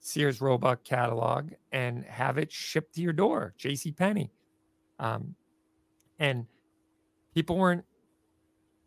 Sears 0.00 0.40
Roebuck 0.40 0.82
catalog 0.82 1.52
and 1.70 2.04
have 2.04 2.36
it 2.36 2.50
shipped 2.50 2.96
to 2.96 3.00
your 3.00 3.12
door, 3.12 3.54
J.C. 3.56 3.92
Penney, 3.92 4.32
um, 4.98 5.36
and 6.18 6.44
people 7.32 7.56
weren't 7.56 7.84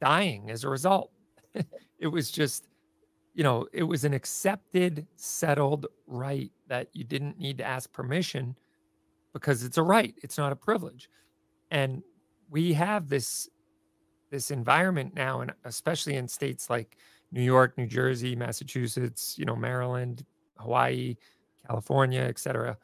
dying 0.01 0.51
as 0.51 0.65
a 0.65 0.69
result. 0.69 1.11
it 1.99 2.07
was 2.07 2.29
just, 2.29 2.67
you 3.33 3.43
know, 3.43 3.65
it 3.71 3.83
was 3.83 4.03
an 4.03 4.13
accepted, 4.13 5.07
settled 5.15 5.87
right 6.05 6.51
that 6.67 6.89
you 6.91 7.05
didn't 7.05 7.39
need 7.39 7.57
to 7.59 7.63
ask 7.63 7.91
permission 7.93 8.55
because 9.31 9.63
it's 9.63 9.77
a 9.77 9.83
right, 9.83 10.13
it's 10.21 10.37
not 10.37 10.51
a 10.51 10.55
privilege, 10.55 11.09
and 11.71 12.03
we 12.49 12.73
have 12.73 13.07
this 13.07 13.49
this 14.31 14.51
environment 14.51 15.13
now, 15.15 15.39
and 15.39 15.53
especially 15.63 16.15
in 16.15 16.27
states 16.27 16.69
like 16.69 16.97
New 17.35 17.43
York, 17.43 17.77
New 17.77 17.85
Jersey, 17.85 18.33
Massachusetts, 18.33 19.35
you 19.37 19.43
know, 19.43 19.57
Maryland, 19.57 20.25
Hawaii, 20.57 21.17
California, 21.67 22.21
et 22.21 22.39
cetera, 22.39 22.77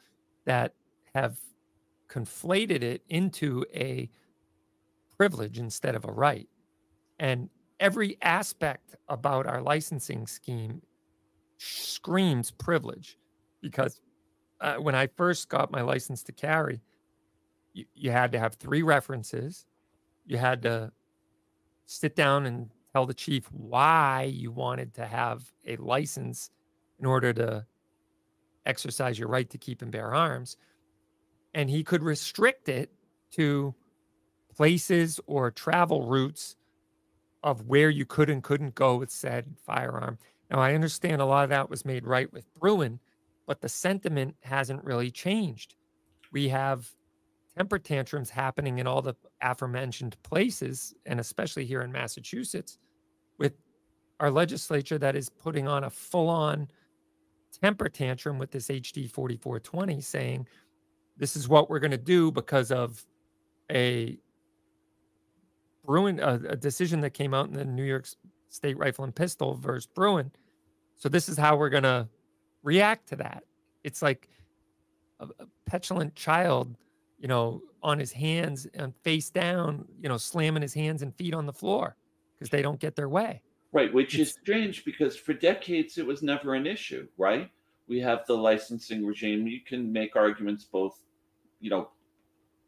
that 0.45 0.73
have 1.15 1.37
conflated 2.09 2.83
it 2.83 3.01
into 3.07 3.65
a 3.73 4.09
privilege 5.17 5.57
instead 5.57 5.95
of 5.95 6.03
a 6.03 6.11
right. 6.11 6.49
And 7.17 7.49
every 7.79 8.17
aspect 8.21 8.97
about 9.07 9.47
our 9.47 9.61
licensing 9.61 10.27
scheme 10.27 10.81
screams 11.57 12.51
privilege 12.51 13.17
because 13.61 14.01
uh, 14.59 14.75
when 14.75 14.95
I 14.95 15.07
first 15.07 15.47
got 15.47 15.71
my 15.71 15.81
license 15.81 16.23
to 16.23 16.33
carry, 16.33 16.81
you, 17.71 17.85
you 17.93 18.11
had 18.11 18.33
to 18.33 18.39
have 18.39 18.55
three 18.55 18.81
references. 18.81 19.65
You 20.25 20.37
had 20.37 20.61
to 20.63 20.91
sit 21.85 22.17
down 22.17 22.45
and 22.45 22.69
tell 22.93 23.05
the 23.05 23.13
chief 23.13 23.45
why 23.51 24.23
you 24.23 24.51
wanted 24.51 24.93
to 24.95 25.05
have 25.05 25.51
a 25.65 25.75
license 25.77 26.49
in 26.99 27.05
order 27.05 27.33
to 27.33 27.65
exercise 28.65 29.17
your 29.17 29.27
right 29.27 29.49
to 29.49 29.57
keep 29.57 29.81
and 29.81 29.91
bear 29.91 30.13
arms. 30.13 30.57
And 31.53 31.69
he 31.69 31.83
could 31.83 32.03
restrict 32.03 32.69
it 32.69 32.91
to 33.31 33.73
places 34.55 35.19
or 35.25 35.51
travel 35.51 36.05
routes 36.05 36.55
of 37.43 37.67
where 37.67 37.89
you 37.89 38.05
could 38.05 38.29
and 38.29 38.43
couldn't 38.43 38.75
go 38.75 38.97
with 38.97 39.09
said 39.09 39.55
firearm. 39.65 40.17
Now, 40.49 40.59
I 40.59 40.73
understand 40.73 41.21
a 41.21 41.25
lot 41.25 41.43
of 41.43 41.49
that 41.49 41.69
was 41.69 41.85
made 41.85 42.05
right 42.05 42.31
with 42.31 42.45
Bruen, 42.59 42.99
but 43.47 43.61
the 43.61 43.69
sentiment 43.69 44.35
hasn't 44.41 44.83
really 44.83 45.09
changed. 45.09 45.75
We 46.31 46.49
have 46.49 46.89
temper 47.61 47.77
tantrums 47.77 48.31
happening 48.31 48.79
in 48.79 48.87
all 48.87 49.03
the 49.03 49.13
aforementioned 49.39 50.17
places, 50.23 50.95
and 51.05 51.19
especially 51.19 51.63
here 51.63 51.83
in 51.83 51.91
Massachusetts, 51.91 52.79
with 53.37 53.53
our 54.19 54.31
legislature 54.31 54.97
that 54.97 55.15
is 55.15 55.29
putting 55.29 55.67
on 55.67 55.83
a 55.83 55.89
full 55.91 56.27
on 56.27 56.67
temper 57.61 57.87
tantrum 57.87 58.39
with 58.39 58.49
this 58.49 58.69
HD 58.69 59.07
4420 59.07 60.01
saying, 60.01 60.47
this 61.17 61.35
is 61.35 61.47
what 61.47 61.69
we're 61.69 61.77
going 61.77 61.91
to 61.91 61.99
do 61.99 62.31
because 62.31 62.71
of 62.71 63.05
a 63.71 64.17
Bruen, 65.85 66.19
a, 66.19 66.41
a, 66.49 66.55
decision 66.55 67.01
that 67.01 67.11
came 67.11 67.35
out 67.35 67.47
in 67.47 67.53
the 67.53 67.63
New 67.63 67.83
York 67.83 68.07
State 68.49 68.77
Rifle 68.79 69.03
and 69.03 69.13
Pistol 69.13 69.53
versus 69.53 69.85
Bruen. 69.85 70.31
So 70.95 71.09
this 71.09 71.29
is 71.29 71.37
how 71.37 71.57
we're 71.57 71.69
going 71.69 71.83
to 71.83 72.07
react 72.63 73.09
to 73.09 73.17
that. 73.17 73.43
It's 73.83 74.01
like 74.01 74.29
a, 75.19 75.25
a 75.25 75.45
petulant 75.67 76.15
child, 76.15 76.75
you 77.21 77.27
know, 77.27 77.61
on 77.83 77.99
his 77.99 78.11
hands 78.11 78.67
and 78.73 78.93
face 79.03 79.29
down, 79.29 79.85
you 80.01 80.09
know, 80.09 80.17
slamming 80.17 80.61
his 80.61 80.73
hands 80.73 81.03
and 81.03 81.15
feet 81.15 81.33
on 81.33 81.45
the 81.45 81.53
floor 81.53 81.95
because 82.33 82.49
they 82.49 82.61
don't 82.61 82.79
get 82.79 82.95
their 82.95 83.09
way. 83.09 83.41
Right, 83.71 83.93
which 83.93 84.17
is 84.17 84.31
strange 84.31 84.83
because 84.83 85.15
for 85.15 85.33
decades 85.33 85.97
it 85.97 86.05
was 86.05 86.23
never 86.23 86.55
an 86.55 86.67
issue, 86.67 87.07
right? 87.17 87.49
We 87.87 87.99
have 87.99 88.25
the 88.25 88.35
licensing 88.35 89.05
regime. 89.05 89.47
You 89.47 89.61
can 89.61 89.93
make 89.93 90.15
arguments 90.15 90.65
both, 90.65 90.99
you 91.59 91.69
know, 91.69 91.89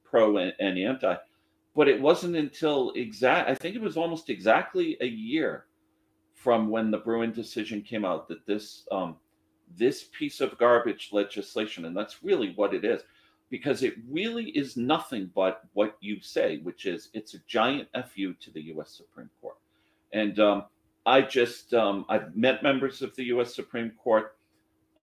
pro 0.04 0.38
and, 0.38 0.54
and 0.60 0.78
anti, 0.78 1.16
but 1.76 1.88
it 1.88 2.00
wasn't 2.00 2.36
until 2.36 2.92
exact 2.96 3.50
I 3.50 3.56
think 3.56 3.76
it 3.76 3.82
was 3.82 3.98
almost 3.98 4.30
exactly 4.30 4.96
a 5.02 5.08
year 5.08 5.66
from 6.36 6.70
when 6.70 6.92
the 6.92 7.00
Bruen 7.00 7.32
decision 7.32 7.82
came 7.82 8.06
out 8.06 8.28
that 8.28 8.46
this 8.46 8.86
um, 8.92 9.18
this 9.76 10.06
piece 10.18 10.40
of 10.40 10.58
garbage 10.58 11.10
legislation, 11.12 11.86
and 11.86 11.98
that's 11.98 12.24
really 12.24 12.54
what 12.56 12.74
it 12.74 12.86
is, 12.86 13.02
because 13.54 13.84
it 13.84 13.94
really 14.10 14.46
is 14.46 14.78
nothing 14.78 15.30
but 15.36 15.62
what 15.74 15.96
you 16.02 16.20
say, 16.20 16.58
which 16.64 16.88
is 16.88 17.10
it's 17.14 17.36
a 17.36 17.40
giant 17.46 17.88
fu 18.10 18.34
to 18.34 18.50
the 18.50 18.62
U.S. 18.74 18.98
Supreme 18.98 19.30
Court, 19.40 19.58
and 20.12 20.40
um, 20.40 20.64
I 21.06 21.22
just 21.22 21.72
um, 21.76 22.04
I've 22.10 22.36
met 22.36 22.64
members 22.64 23.04
of 23.04 23.16
the 23.16 23.26
U.S. 23.26 23.54
Supreme 23.54 23.92
Court. 23.92 24.36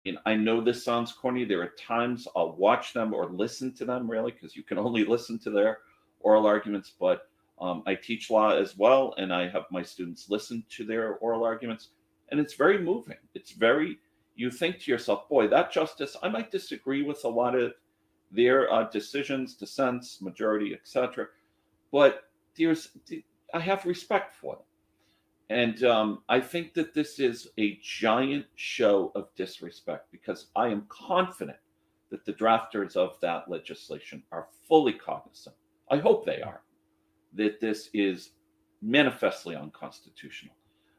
And 0.05 0.19
I 0.27 0.35
know 0.35 0.61
this 0.61 0.85
sounds 0.85 1.13
corny. 1.13 1.45
There 1.45 1.63
are 1.63 1.75
times 1.79 2.27
I'll 2.35 2.57
watch 2.57 2.93
them 2.93 3.13
or 3.15 3.31
listen 3.31 3.73
to 3.75 3.85
them, 3.85 4.11
really, 4.11 4.33
because 4.33 4.57
you 4.57 4.65
can 4.65 4.79
only 4.87 5.05
listen 5.05 5.39
to 5.41 5.51
their 5.51 5.79
oral 6.19 6.45
arguments. 6.45 6.91
But 6.99 7.29
um, 7.61 7.85
I 7.87 7.95
teach 7.95 8.31
law 8.31 8.57
as 8.57 8.77
well, 8.77 9.15
and 9.17 9.33
I 9.33 9.49
have 9.49 9.67
my 9.71 9.85
students 9.85 10.29
listen 10.29 10.65
to 10.71 10.85
their 10.85 11.15
oral 11.19 11.45
arguments, 11.45 11.91
and 12.31 12.41
it's 12.41 12.55
very 12.55 12.83
moving. 12.83 13.19
It's 13.35 13.53
very 13.53 13.99
you 14.35 14.51
think 14.51 14.81
to 14.81 14.91
yourself, 14.91 15.29
boy, 15.29 15.47
that 15.47 15.71
justice. 15.71 16.17
I 16.21 16.29
might 16.29 16.51
disagree 16.51 17.03
with 17.03 17.23
a 17.23 17.29
lot 17.29 17.55
of 17.55 17.75
their 18.31 18.73
uh, 18.73 18.85
decisions, 18.91 19.55
dissents, 19.55 20.21
majority, 20.21 20.75
etc. 20.75 21.27
But 21.93 22.25
there's 22.57 22.89
I 23.53 23.61
have 23.61 23.85
respect 23.85 24.35
for 24.35 24.57
them. 24.57 24.65
And 25.51 25.83
um, 25.83 26.23
I 26.29 26.41
think 26.41 26.75
that 26.75 26.95
this 26.95 27.19
is 27.19 27.49
a 27.59 27.79
giant 27.83 28.47
show 28.55 29.11
of 29.17 29.35
disrespect 29.35 30.07
because 30.13 30.47
I 30.55 30.69
am 30.69 30.87
confident 30.89 31.59
that 32.11 32.25
the 32.25 32.33
drafters 32.33 32.97
of 32.97 33.19
that 33.21 33.51
legislation 33.51 34.23
are 34.31 34.47
fully 34.69 34.93
cognizant. 34.93 35.57
I 35.91 35.99
hope 35.99 36.25
they 36.25 36.41
are 36.41 36.63
that 37.35 37.61
this 37.61 37.91
is 37.93 38.31
manifestly 38.81 39.57
unconstitutional. 39.57 40.55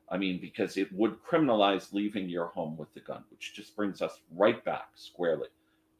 I 0.09 0.17
mean, 0.17 0.39
because 0.41 0.75
it 0.75 0.91
would 0.91 1.23
criminalize 1.23 1.93
leaving 1.93 2.29
your 2.29 2.47
home 2.47 2.75
with 2.75 2.93
the 2.93 2.99
gun, 2.99 3.23
which 3.31 3.53
just 3.53 3.75
brings 3.75 4.01
us 4.01 4.19
right 4.35 4.63
back 4.65 4.89
squarely 4.95 5.47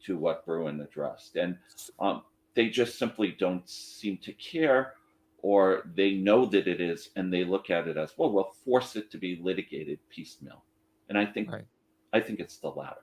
to 0.06 0.16
what 0.16 0.44
Bruen 0.46 0.80
addressed. 0.80 1.36
And 1.36 1.56
um, 1.98 2.22
they 2.54 2.68
just 2.68 2.98
simply 2.98 3.36
don't 3.38 3.68
seem 3.68 4.18
to 4.18 4.32
care 4.32 4.94
or 5.42 5.82
they 5.94 6.12
know 6.12 6.46
that 6.46 6.68
it 6.68 6.80
is 6.80 7.10
and 7.16 7.32
they 7.32 7.44
look 7.44 7.68
at 7.68 7.88
it 7.88 7.96
as 7.96 8.12
well 8.16 8.32
we'll 8.32 8.54
force 8.64 8.96
it 8.96 9.10
to 9.10 9.18
be 9.18 9.38
litigated 9.42 9.98
piecemeal 10.08 10.64
and 11.08 11.18
i 11.18 11.26
think 11.26 11.50
right. 11.50 11.66
i 12.12 12.20
think 12.20 12.40
it's 12.40 12.56
the 12.58 12.68
latter 12.68 13.02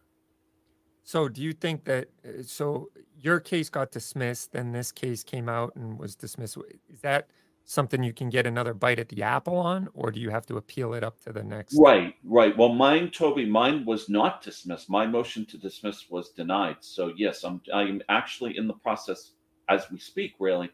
so 1.04 1.28
do 1.28 1.42
you 1.42 1.54
think 1.54 1.84
that 1.84 2.08
uh, 2.26 2.42
so 2.42 2.90
your 3.20 3.40
case 3.40 3.70
got 3.70 3.92
dismissed 3.92 4.54
then 4.54 4.72
this 4.72 4.92
case 4.92 5.24
came 5.24 5.50
out 5.50 5.76
and 5.76 6.00
was 6.00 6.16
dismissed 6.16 6.58
is 6.92 7.02
that 7.02 7.28
something 7.70 8.04
you 8.04 8.14
can 8.14 8.30
get 8.30 8.48
another 8.48 8.74
bite 8.74 9.00
at 9.00 9.10
the 9.10 9.22
apple 9.22 9.58
on 9.58 9.88
or 9.94 10.12
do 10.12 10.20
you 10.20 10.30
have 10.30 10.46
to 10.46 10.58
appeal 10.58 10.94
it 10.94 11.04
up 11.04 11.20
to 11.22 11.32
the 11.32 11.44
next 11.44 11.76
right 11.80 12.16
right 12.24 12.58
well 12.58 12.74
mine 12.74 13.10
toby 13.10 13.46
mine 13.46 13.86
was 13.86 14.10
not 14.10 14.42
dismissed 14.42 14.90
my 14.90 15.06
motion 15.06 15.46
to 15.46 15.58
dismiss 15.58 16.10
was 16.10 16.30
denied 16.30 16.78
so 16.80 17.14
yes 17.16 17.44
i'm 17.44 17.62
i'm 17.74 18.02
actually 18.10 18.58
in 18.58 18.68
the 18.68 18.74
process 18.74 19.32
as 19.70 19.90
we 19.92 20.00
speak 20.00 20.34
really 20.40 20.70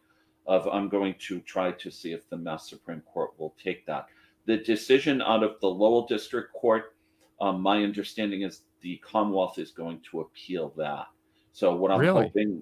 of 0.48 0.68
I'm 0.68 0.90
going 0.90 1.16
to 1.20 1.40
try 1.42 1.72
to 1.72 1.92
see 1.92 2.12
if 2.12 2.30
the 2.30 2.38
Mass 2.38 2.70
Supreme 2.70 3.02
Court 3.02 3.32
will 3.38 3.56
take 3.62 3.86
that. 3.88 4.08
The 4.46 4.58
decision 4.58 5.22
out 5.22 5.44
of 5.44 5.60
the 5.60 5.68
Lowell 5.68 6.06
District 6.06 6.54
Court, 6.54 6.96
um, 7.42 7.62
my 7.62 7.84
understanding 7.84 8.44
is 8.44 8.62
the 8.82 8.98
Commonwealth 8.98 9.58
is 9.58 9.72
going 9.72 10.02
to 10.12 10.22
appeal 10.22 10.74
that. 10.78 11.08
So 11.52 11.76
what 11.76 11.92
I'm 11.92 12.00
really? 12.00 12.24
hoping, 12.24 12.62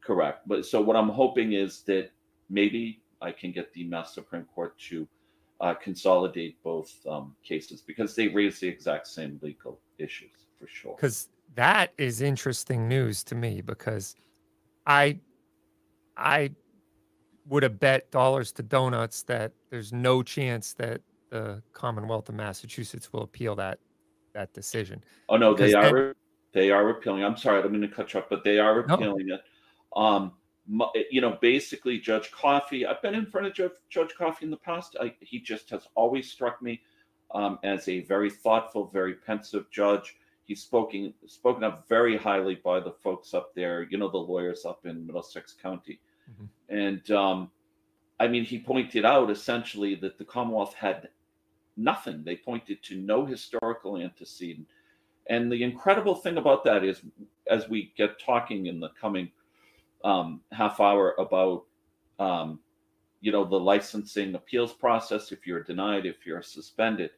Correct. 0.00 0.48
But 0.48 0.64
so 0.64 0.80
what 0.80 0.96
I'm 0.96 1.10
hoping 1.10 1.52
is 1.52 1.82
that 1.82 2.10
maybe 2.48 3.02
I 3.20 3.32
can 3.32 3.52
get 3.52 3.72
the 3.72 3.84
Mass 3.84 4.14
Supreme 4.14 4.44
Court 4.44 4.78
to 4.90 5.08
uh, 5.60 5.74
consolidate 5.74 6.62
both 6.62 6.94
um, 7.08 7.34
cases 7.42 7.80
because 7.80 8.14
they 8.14 8.28
raise 8.28 8.60
the 8.60 8.68
exact 8.68 9.06
same 9.08 9.38
legal 9.42 9.80
issues 9.98 10.46
for 10.58 10.66
sure. 10.68 10.94
Because 10.96 11.28
that 11.54 11.92
is 11.98 12.20
interesting 12.20 12.88
news 12.88 13.24
to 13.24 13.34
me 13.34 13.60
because 13.60 14.14
I 14.86 15.18
I 16.16 16.50
would 17.48 17.62
have 17.62 17.80
bet 17.80 18.10
dollars 18.10 18.52
to 18.52 18.62
donuts 18.62 19.22
that 19.24 19.52
there's 19.70 19.92
no 19.92 20.22
chance 20.22 20.74
that 20.74 21.00
the 21.30 21.62
Commonwealth 21.72 22.28
of 22.28 22.34
Massachusetts 22.34 23.12
will 23.12 23.22
appeal 23.22 23.54
that 23.56 23.78
that 24.34 24.52
decision. 24.52 25.02
Oh 25.28 25.36
no, 25.36 25.54
they 25.54 25.74
are 25.74 25.92
then, 25.92 26.14
they 26.52 26.70
are 26.70 26.90
appealing. 26.90 27.24
I'm 27.24 27.36
sorry, 27.36 27.62
I'm 27.62 27.68
going 27.68 27.80
to 27.80 27.88
cut 27.88 28.12
you 28.12 28.20
off, 28.20 28.26
but 28.30 28.44
they 28.44 28.58
are 28.58 28.80
appealing 28.80 29.26
no. 29.26 29.34
it. 29.34 29.40
Um, 29.96 30.32
you 31.10 31.20
know, 31.20 31.38
basically, 31.40 31.98
Judge 31.98 32.30
Coffey. 32.30 32.86
I've 32.86 33.02
been 33.02 33.14
in 33.14 33.26
front 33.26 33.46
of 33.46 33.54
Judge, 33.54 33.72
Judge 33.88 34.14
Coffey 34.16 34.44
in 34.44 34.50
the 34.50 34.56
past. 34.56 34.96
I, 35.00 35.14
he 35.20 35.40
just 35.40 35.70
has 35.70 35.86
always 35.94 36.30
struck 36.30 36.60
me 36.60 36.82
um, 37.34 37.58
as 37.64 37.88
a 37.88 38.00
very 38.00 38.30
thoughtful, 38.30 38.90
very 38.92 39.14
pensive 39.14 39.70
judge. 39.70 40.16
He's 40.44 40.62
spoken 40.62 41.12
spoken 41.26 41.64
up 41.64 41.86
very 41.88 42.16
highly 42.16 42.56
by 42.56 42.80
the 42.80 42.92
folks 42.92 43.34
up 43.34 43.54
there. 43.54 43.86
You 43.90 43.98
know, 43.98 44.08
the 44.08 44.18
lawyers 44.18 44.64
up 44.64 44.86
in 44.86 45.06
Middlesex 45.06 45.54
County, 45.60 46.00
mm-hmm. 46.30 46.76
and 46.76 47.10
um, 47.10 47.50
I 48.20 48.28
mean, 48.28 48.44
he 48.44 48.58
pointed 48.58 49.04
out 49.04 49.30
essentially 49.30 49.94
that 49.96 50.18
the 50.18 50.24
Commonwealth 50.24 50.74
had 50.74 51.08
nothing. 51.76 52.24
They 52.24 52.36
pointed 52.36 52.82
to 52.84 52.96
no 52.96 53.24
historical 53.24 53.96
antecedent. 53.96 54.66
And 55.30 55.52
the 55.52 55.62
incredible 55.62 56.14
thing 56.14 56.38
about 56.38 56.64
that 56.64 56.82
is, 56.82 57.02
as 57.50 57.68
we 57.68 57.92
get 57.96 58.18
talking 58.18 58.66
in 58.66 58.80
the 58.80 58.90
coming 59.00 59.30
um, 60.04 60.40
half 60.52 60.80
hour 60.80 61.14
about 61.18 61.64
um, 62.18 62.60
you 63.20 63.32
know 63.32 63.44
the 63.44 63.58
licensing 63.58 64.34
appeals 64.34 64.72
process 64.72 65.32
if 65.32 65.46
you're 65.46 65.62
denied 65.62 66.06
if 66.06 66.26
you're 66.26 66.42
suspended. 66.42 67.10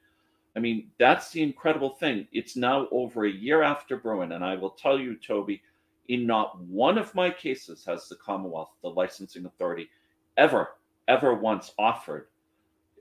I 0.56 0.60
mean 0.60 0.90
that's 0.98 1.30
the 1.30 1.42
incredible 1.42 1.90
thing. 1.90 2.26
It's 2.32 2.56
now 2.56 2.88
over 2.90 3.24
a 3.26 3.30
year 3.30 3.62
after 3.62 3.96
bruen 3.96 4.32
and 4.32 4.44
i 4.44 4.56
will 4.56 4.70
tell 4.70 4.98
you 4.98 5.16
toby 5.16 5.62
in 6.08 6.26
not 6.26 6.60
one 6.62 6.98
of 6.98 7.14
my 7.14 7.30
cases 7.30 7.84
has 7.86 8.08
the 8.08 8.16
commonwealth 8.16 8.70
the 8.82 8.88
licensing 8.88 9.46
authority 9.46 9.88
ever 10.36 10.70
ever 11.06 11.34
once 11.34 11.72
offered 11.78 12.26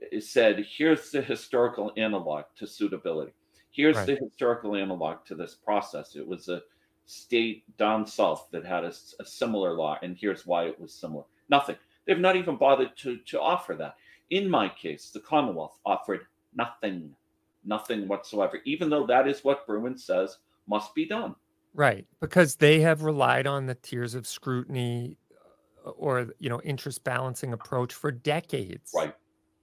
it 0.00 0.24
said 0.24 0.64
here's 0.68 1.10
the 1.10 1.22
historical 1.22 1.92
analog 1.96 2.44
to 2.56 2.66
suitability. 2.66 3.32
Here's 3.70 3.96
right. 3.96 4.06
the 4.06 4.16
historical 4.16 4.74
analog 4.74 5.24
to 5.26 5.34
this 5.34 5.54
process. 5.54 6.16
It 6.16 6.26
was 6.26 6.48
a 6.48 6.62
state 7.10 7.64
down 7.76 8.06
south 8.06 8.46
that 8.52 8.64
had 8.64 8.84
a, 8.84 8.92
a, 9.18 9.24
similar 9.24 9.74
law, 9.74 9.98
and 10.00 10.16
here's 10.16 10.46
why 10.46 10.64
it 10.64 10.80
was 10.80 10.94
similar. 10.94 11.24
Nothing. 11.48 11.76
They've 12.06 12.18
not 12.18 12.36
even 12.36 12.56
bothered 12.56 12.96
to, 12.98 13.16
to 13.26 13.40
offer 13.40 13.74
that. 13.74 13.96
In 14.30 14.48
my 14.48 14.68
case, 14.68 15.10
the 15.10 15.18
Commonwealth 15.18 15.76
offered 15.84 16.20
nothing, 16.54 17.10
nothing 17.64 18.06
whatsoever, 18.06 18.60
even 18.64 18.88
though 18.88 19.06
that 19.08 19.26
is 19.26 19.42
what 19.42 19.66
Bruen 19.66 19.98
says 19.98 20.38
must 20.68 20.94
be 20.94 21.04
done. 21.04 21.34
Right, 21.74 22.06
because 22.20 22.54
they 22.54 22.80
have 22.80 23.02
relied 23.02 23.48
on 23.48 23.66
the 23.66 23.74
tiers 23.74 24.14
of 24.14 24.24
scrutiny 24.24 25.16
uh, 25.84 25.90
or 25.90 26.28
you 26.38 26.48
know 26.48 26.60
interest 26.62 27.02
balancing 27.02 27.52
approach 27.52 27.92
for 27.92 28.12
decades. 28.12 28.92
Right, 28.94 29.14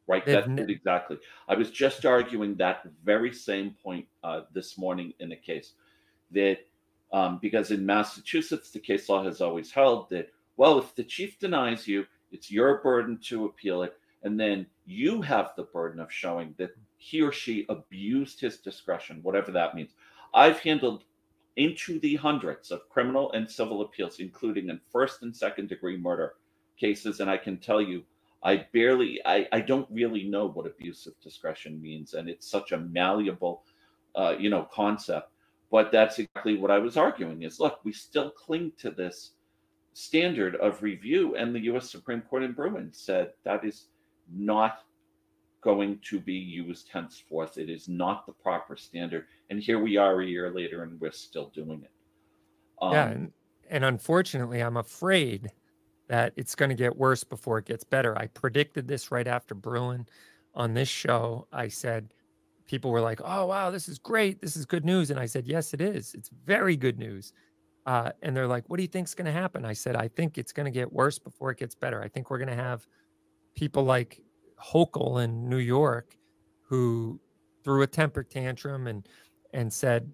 right. 0.06 0.26
They've 0.26 0.44
That's 0.45 0.69
exactly. 0.69 1.18
I 1.48 1.56
was 1.56 1.72
just 1.72 2.06
arguing 2.06 2.56
that 2.56 2.82
very 3.06 3.34
same 3.34 3.76
point 3.82 4.06
uh, 4.22 4.41
this 4.53 4.78
morning 4.78 5.14
in 5.19 5.32
a 5.32 5.38
case 5.38 5.74
that 6.32 6.60
um, 7.12 7.40
because 7.42 7.72
in 7.72 7.86
Massachusetts, 7.86 8.72
the 8.72 8.80
case 8.80 9.10
law 9.10 9.24
has 9.24 9.42
always 9.42 9.72
held 9.72 10.10
that, 10.10 10.32
well, 10.58 10.78
if 10.80 10.96
the 10.96 11.04
chief 11.04 11.40
denies 11.40 11.88
you, 11.88 12.06
it's 12.32 12.52
your 12.52 12.82
burden 12.82 13.20
to 13.26 13.46
appeal 13.46 13.84
it. 13.84 13.98
And 14.24 14.40
then 14.40 14.66
you 14.86 15.22
have 15.22 15.52
the 15.56 15.64
burden 15.64 16.00
of 16.00 16.12
showing 16.12 16.54
that 16.58 16.72
he 16.98 17.22
or 17.22 17.32
she 17.32 17.66
abused 17.70 18.42
his 18.42 18.58
discretion, 18.58 19.20
whatever 19.22 19.52
that 19.52 19.76
means. 19.76 19.92
I've 20.34 20.60
handled 20.60 21.04
into 21.56 22.00
the 22.00 22.16
hundreds 22.16 22.72
of 22.72 22.90
criminal 22.90 23.32
and 23.32 23.50
civil 23.50 23.82
appeals, 23.82 24.20
including 24.20 24.70
in 24.70 24.80
first 24.92 25.22
and 25.22 25.36
second 25.36 25.70
degree 25.70 25.98
murder 25.98 26.34
cases. 26.78 27.20
And 27.20 27.30
I 27.30 27.38
can 27.38 27.58
tell 27.58 27.82
you, 27.82 28.04
I 28.44 28.68
barely, 28.74 29.20
I, 29.26 29.48
I 29.52 29.62
don't 29.62 29.88
really 29.90 30.24
know 30.24 30.48
what 30.48 30.68
abuse 30.68 31.08
of 31.08 31.20
discretion 31.22 31.82
means. 31.82 32.14
And 32.14 32.28
it's 32.30 32.50
such 32.50 32.72
a 32.72 32.78
malleable, 32.78 33.64
uh, 34.16 34.36
you 34.38 34.50
know, 34.50 34.68
concept 34.72 35.32
but 35.72 35.91
that's 35.91 36.19
exactly 36.19 36.57
what 36.57 36.72
I 36.72 36.80
was 36.80 36.98
arguing 36.98 37.44
is 37.44 37.60
look, 37.60 37.80
we 37.84 37.91
still 37.91 38.31
cling 38.31 38.72
to 38.80 38.91
this 38.91 39.31
standard 39.94 40.56
of 40.57 40.84
review. 40.84 41.35
And 41.35 41.53
the 41.53 41.61
US 41.72 41.89
Supreme 41.89 42.22
Court 42.22 42.44
in 42.44 42.53
Bruen 42.53 42.89
said 42.94 43.34
that 43.44 43.65
is 43.65 43.88
not 44.31 44.84
going 45.61 45.99
to 46.03 46.19
be 46.19 46.34
used 46.34 46.89
henceforth. 46.91 47.57
It 47.57 47.69
is 47.69 47.89
not 47.89 48.26
the 48.26 48.31
proper 48.31 48.77
standard. 48.77 49.26
And 49.49 49.60
here 49.60 49.80
we 49.80 49.98
are 49.98 50.22
a 50.22 50.26
year 50.26 50.52
later 50.53 50.84
and 50.84 50.99
we're 51.02 51.11
still 51.11 51.49
doing 51.53 51.81
it. 51.84 51.91
Um, 52.81 52.94
yeah. 52.94 53.07
And, 53.10 53.31
and 53.69 53.85
unfortunately, 53.85 54.61
I'm 54.61 54.77
afraid 54.77 55.52
that 56.07 56.31
it's 56.38 56.56
going 56.56 56.69
to 56.69 56.76
get 56.76 56.95
worse 56.95 57.23
before 57.23 57.57
it 57.57 57.65
gets 57.65 57.84
better. 57.84 58.18
I 58.18 58.27
predicted 58.27 58.88
this 58.88 59.11
right 59.11 59.27
after 59.27 59.56
Bruen 59.56 60.07
on 60.56 60.73
this 60.73 60.88
show. 60.88 61.48
I 61.52 61.68
said, 61.68 62.14
people 62.68 62.91
were 62.91 63.02
like, 63.02 63.22
"Oh 63.23 63.45
wow, 63.48 63.72
this 63.72 63.89
is 63.89 63.98
great. 63.99 64.41
This 64.41 64.56
is 64.57 64.65
good 64.65 64.85
news." 64.85 65.11
And 65.11 65.19
I 65.19 65.26
said, 65.26 65.48
"Yes, 65.48 65.73
it 65.73 65.81
is. 65.81 66.14
It's 66.14 66.30
very 66.45 66.77
good 66.77 66.99
news." 66.99 67.34
Uh, 67.85 68.11
and 68.22 68.35
they're 68.35 68.48
like, 68.48 68.69
"What 68.69 68.77
do 68.77 68.84
you 68.84 68.89
think's 68.89 69.15
going 69.15 69.26
to 69.26 69.31
happen?" 69.31 69.65
I 69.65 69.73
said, 69.73 69.95
"I 69.95 70.07
think 70.10 70.38
it's 70.38 70.52
going 70.52 70.65
to 70.65 70.72
get 70.72 70.91
worse 70.91 71.19
before 71.19 71.52
it 71.52 71.57
gets 71.57 71.76
better. 71.76 72.02
I 72.03 72.07
think 72.10 72.30
we're 72.30 72.39
going 72.39 72.49
to 72.49 72.56
have 72.56 72.88
people 73.56 73.84
like 73.84 74.22
Hochul 74.64 75.23
in 75.23 75.49
New 75.49 75.57
York 75.57 76.18
who 76.64 77.19
threw 77.64 77.81
a 77.84 77.88
temper 77.88 78.23
tantrum 78.23 78.88
and 78.88 79.07
and 79.53 79.72
said, 79.72 80.11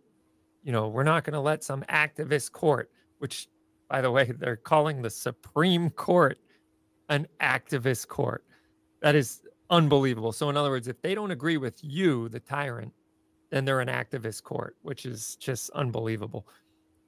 you 0.63 0.71
know, 0.71 0.87
we're 0.87 1.03
not 1.03 1.23
going 1.23 1.33
to 1.33 1.39
let 1.39 1.63
some 1.63 1.83
activist 1.83 2.51
court, 2.51 2.89
which 3.19 3.47
by 3.89 4.01
the 4.01 4.11
way, 4.11 4.31
they're 4.39 4.55
calling 4.55 5.01
the 5.01 5.09
Supreme 5.09 5.89
Court 5.91 6.39
an 7.09 7.27
activist 7.41 8.07
court. 8.07 8.43
That 9.01 9.15
is 9.15 9.42
unbelievable. 9.73 10.31
So, 10.31 10.49
in 10.49 10.55
other 10.55 10.69
words, 10.69 10.87
if 10.87 11.01
they 11.01 11.15
don't 11.15 11.31
agree 11.31 11.57
with 11.57 11.83
you, 11.83 12.29
the 12.29 12.39
tyrant, 12.39 12.93
then 13.49 13.65
they're 13.65 13.81
an 13.81 13.89
activist 13.89 14.43
court, 14.43 14.77
which 14.83 15.05
is 15.05 15.35
just 15.37 15.69
unbelievable. 15.71 16.47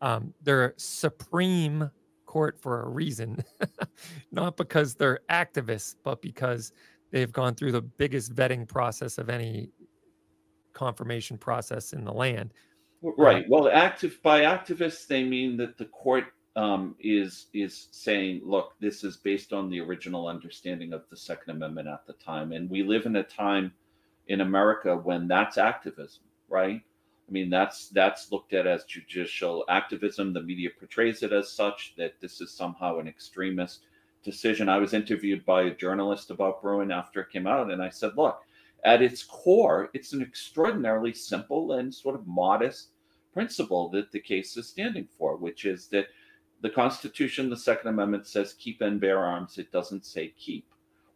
Um, 0.01 0.33
they're 0.41 0.73
supreme 0.77 1.89
court 2.25 2.59
for 2.59 2.81
a 2.81 2.89
reason, 2.89 3.43
not 4.31 4.57
because 4.57 4.95
they're 4.95 5.19
activists, 5.29 5.95
but 6.03 6.21
because 6.21 6.71
they've 7.11 7.31
gone 7.31 7.55
through 7.55 7.71
the 7.71 7.81
biggest 7.81 8.33
vetting 8.35 8.67
process 8.67 9.17
of 9.17 9.29
any 9.29 9.69
confirmation 10.73 11.37
process 11.37 11.93
in 11.93 12.03
the 12.03 12.11
land. 12.11 12.51
Right. 13.01 13.45
Well, 13.47 13.69
active 13.69 14.19
by 14.23 14.41
activists, 14.41 15.05
they 15.05 15.23
mean 15.23 15.55
that 15.57 15.77
the 15.77 15.85
court 15.85 16.25
um, 16.55 16.95
is 16.99 17.47
is 17.53 17.87
saying, 17.91 18.41
look, 18.43 18.73
this 18.79 19.03
is 19.03 19.17
based 19.17 19.51
on 19.51 19.69
the 19.69 19.81
original 19.81 20.27
understanding 20.27 20.93
of 20.93 21.03
the 21.09 21.17
Second 21.17 21.51
Amendment 21.51 21.87
at 21.87 22.05
the 22.07 22.13
time, 22.13 22.51
and 22.51 22.69
we 22.69 22.83
live 22.83 23.05
in 23.05 23.17
a 23.17 23.23
time 23.23 23.73
in 24.27 24.41
America 24.41 24.95
when 24.95 25.27
that's 25.27 25.57
activism, 25.57 26.23
right? 26.49 26.81
I 27.27 27.31
mean, 27.31 27.49
that's 27.49 27.89
that's 27.89 28.31
looked 28.31 28.53
at 28.53 28.67
as 28.67 28.85
judicial 28.85 29.65
activism. 29.67 30.31
The 30.31 30.41
media 30.41 30.69
portrays 30.77 31.23
it 31.23 31.33
as 31.33 31.51
such 31.51 31.93
that 31.97 32.13
this 32.21 32.39
is 32.39 32.51
somehow 32.51 32.99
an 32.99 33.07
extremist 33.07 33.81
decision. 34.23 34.69
I 34.69 34.77
was 34.77 34.93
interviewed 34.93 35.45
by 35.45 35.63
a 35.63 35.75
journalist 35.75 36.31
about 36.31 36.61
Bruen 36.61 36.91
after 36.91 37.21
it 37.21 37.31
came 37.31 37.47
out, 37.47 37.71
and 37.71 37.81
I 37.81 37.89
said, 37.89 38.11
look, 38.15 38.41
at 38.83 39.01
its 39.01 39.23
core, 39.23 39.89
it's 39.93 40.13
an 40.13 40.21
extraordinarily 40.21 41.13
simple 41.13 41.73
and 41.73 41.93
sort 41.93 42.15
of 42.15 42.27
modest 42.27 42.89
principle 43.33 43.89
that 43.89 44.11
the 44.11 44.19
case 44.19 44.55
is 44.55 44.69
standing 44.69 45.07
for, 45.17 45.35
which 45.35 45.65
is 45.65 45.87
that 45.87 46.07
the 46.61 46.69
Constitution, 46.69 47.49
the 47.49 47.57
Second 47.57 47.89
Amendment 47.89 48.27
says 48.27 48.53
keep 48.53 48.81
and 48.81 48.99
bear 48.99 49.19
arms. 49.19 49.57
It 49.57 49.71
doesn't 49.71 50.05
say 50.05 50.33
keep. 50.37 50.65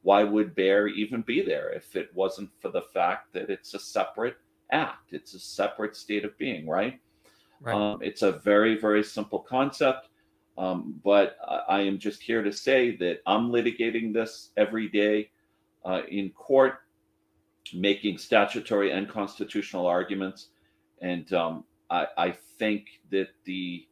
Why 0.01 0.23
would 0.23 0.55
bear 0.55 0.87
even 0.87 1.21
be 1.21 1.41
there 1.41 1.69
if 1.71 1.95
it 1.95 2.09
wasn't 2.13 2.49
for 2.59 2.69
the 2.69 2.83
fact 2.93 3.33
that 3.33 3.49
it's 3.49 3.73
a 3.73 3.79
separate 3.79 4.37
act? 4.71 5.11
It's 5.13 5.33
a 5.33 5.39
separate 5.39 5.95
state 5.95 6.23
of 6.23 6.37
being, 6.37 6.67
right? 6.67 6.99
right. 7.61 7.75
Um, 7.75 7.99
it's 8.01 8.21
a 8.21 8.33
very, 8.33 8.79
very 8.79 9.03
simple 9.03 9.39
concept. 9.39 10.07
Um, 10.57 10.99
but 11.03 11.37
I, 11.47 11.61
I, 11.69 11.81
am 11.81 11.97
just 11.97 12.21
here 12.21 12.43
to 12.43 12.51
say 12.51 12.95
that 12.97 13.19
I'm 13.25 13.49
litigating 13.49 14.13
this 14.13 14.49
every 14.57 14.89
day 14.89 15.31
uh, 15.85 16.01
in 16.09 16.31
court, 16.31 16.79
making 17.73 18.17
statutory 18.17 18.91
and 18.91 19.07
constitutional 19.07 19.87
arguments. 19.87 20.49
And 21.01 21.31
um, 21.31 21.63
I, 21.89 22.07
I 22.17 22.31
think 22.57 22.87
that 23.09 23.29
the 23.45 23.87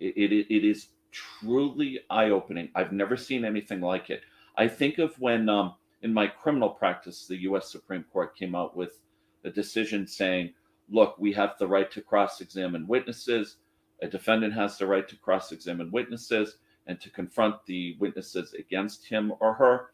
it, 0.00 0.14
it, 0.16 0.54
it 0.54 0.64
is 0.64 0.88
truly 1.12 2.00
eye 2.10 2.30
opening. 2.30 2.70
I've 2.74 2.92
never 2.92 3.16
seen 3.16 3.44
anything 3.44 3.80
like 3.80 4.10
it. 4.10 4.22
I 4.56 4.68
think 4.68 4.98
of 4.98 5.18
when, 5.20 5.48
um, 5.48 5.74
in 6.02 6.12
my 6.12 6.26
criminal 6.26 6.70
practice, 6.70 7.26
the 7.26 7.42
US 7.42 7.70
Supreme 7.70 8.04
Court 8.12 8.36
came 8.36 8.54
out 8.54 8.76
with 8.76 9.00
a 9.44 9.50
decision 9.50 10.06
saying, 10.06 10.52
look, 10.90 11.16
we 11.18 11.32
have 11.32 11.54
the 11.58 11.66
right 11.66 11.90
to 11.92 12.02
cross 12.02 12.40
examine 12.40 12.86
witnesses. 12.86 13.56
A 14.02 14.06
defendant 14.08 14.54
has 14.54 14.76
the 14.78 14.86
right 14.86 15.08
to 15.08 15.16
cross 15.16 15.52
examine 15.52 15.90
witnesses. 15.90 16.56
and 16.86 17.00
to 17.00 17.10
confront 17.10 17.64
the 17.66 17.96
witnesses 17.98 18.52
against 18.54 19.06
him 19.06 19.32
or 19.40 19.54
her. 19.54 19.90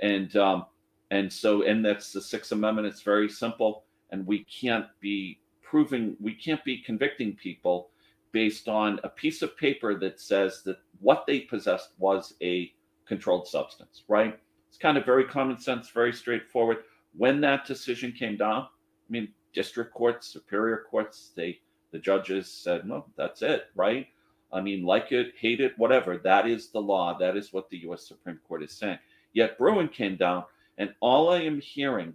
And 0.00 0.34
um, 0.36 0.66
and 1.10 1.32
so, 1.32 1.62
and 1.62 1.84
that's 1.84 2.12
the 2.12 2.20
Sixth 2.20 2.52
Amendment. 2.52 2.86
It's 2.88 3.02
very 3.02 3.28
simple, 3.28 3.84
and 4.10 4.26
we 4.26 4.44
can't 4.44 4.86
be 5.00 5.38
proving, 5.62 6.16
we 6.20 6.34
can't 6.34 6.62
be 6.64 6.82
convicting 6.82 7.34
people 7.36 7.88
based 8.36 8.68
on 8.68 9.00
a 9.02 9.08
piece 9.08 9.40
of 9.40 9.56
paper 9.56 9.94
that 9.94 10.20
says 10.20 10.62
that 10.62 10.76
what 11.00 11.24
they 11.26 11.40
possessed 11.40 11.92
was 11.96 12.34
a 12.42 12.70
controlled 13.06 13.48
substance, 13.48 14.02
right? 14.08 14.38
It's 14.68 14.76
kind 14.76 14.98
of 14.98 15.06
very 15.06 15.24
common 15.24 15.58
sense, 15.58 15.88
very 15.88 16.12
straightforward. 16.12 16.80
When 17.16 17.40
that 17.40 17.64
decision 17.64 18.12
came 18.12 18.36
down, 18.36 18.64
I 18.64 19.08
mean, 19.08 19.28
district 19.54 19.94
courts, 19.94 20.26
superior 20.26 20.84
courts, 20.90 21.30
they 21.34 21.60
the 21.92 21.98
judges 21.98 22.52
said, 22.52 22.86
no, 22.86 23.06
that's 23.16 23.40
it, 23.40 23.70
right? 23.74 24.06
I 24.52 24.60
mean, 24.60 24.84
like 24.84 25.12
it, 25.12 25.32
hate 25.40 25.62
it, 25.62 25.72
whatever. 25.78 26.18
That 26.18 26.46
is 26.46 26.68
the 26.68 26.82
law. 26.82 27.16
That 27.18 27.38
is 27.38 27.54
what 27.54 27.70
the 27.70 27.78
U.S. 27.84 28.06
Supreme 28.06 28.38
Court 28.46 28.62
is 28.62 28.72
saying. 28.72 28.98
Yet 29.32 29.56
Bruen 29.56 29.88
came 29.88 30.16
down, 30.16 30.44
and 30.76 30.94
all 31.00 31.30
I 31.30 31.40
am 31.40 31.58
hearing 31.58 32.12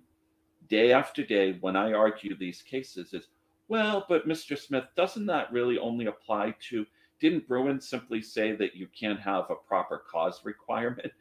day 0.70 0.94
after 0.94 1.26
day 1.26 1.58
when 1.62 1.76
I 1.76 1.94
argue 1.94 2.38
these 2.38 2.62
cases 2.62 3.12
is, 3.16 3.26
well, 3.72 4.06
but 4.10 4.28
Mr. 4.28 4.60
Smith, 4.60 4.84
doesn't 4.98 5.28
that 5.28 5.50
really 5.50 5.80
only 5.80 6.08
apply 6.08 6.54
to? 6.70 6.86
Didn't 7.22 7.48
Bruen 7.48 7.80
simply 7.80 8.22
say 8.22 8.52
that 8.52 8.76
you 8.76 8.86
can't 8.88 9.22
have 9.22 9.50
a 9.50 9.56
proper 9.56 10.04
cause 10.12 10.42
requirement? 10.44 11.14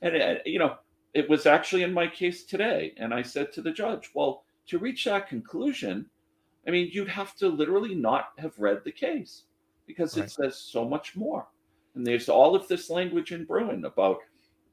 And, 0.00 0.16
uh, 0.16 0.34
you 0.46 0.58
know, 0.58 0.76
it 1.12 1.28
was 1.28 1.44
actually 1.44 1.82
in 1.82 1.92
my 1.92 2.06
case 2.06 2.44
today. 2.44 2.94
And 2.96 3.12
I 3.12 3.20
said 3.20 3.52
to 3.52 3.60
the 3.60 3.72
judge, 3.72 4.10
well, 4.14 4.44
to 4.68 4.78
reach 4.78 5.04
that 5.04 5.28
conclusion, 5.28 6.06
I 6.66 6.70
mean, 6.70 6.88
you'd 6.90 7.10
have 7.10 7.36
to 7.36 7.48
literally 7.48 7.94
not 7.94 8.30
have 8.38 8.58
read 8.58 8.84
the 8.84 8.92
case 8.92 9.42
because 9.86 10.16
it 10.16 10.30
says 10.30 10.56
so 10.56 10.88
much 10.88 11.14
more. 11.14 11.46
And 11.94 12.06
there's 12.06 12.30
all 12.30 12.54
of 12.54 12.68
this 12.68 12.88
language 12.88 13.32
in 13.32 13.44
Bruen 13.44 13.84
about 13.84 14.20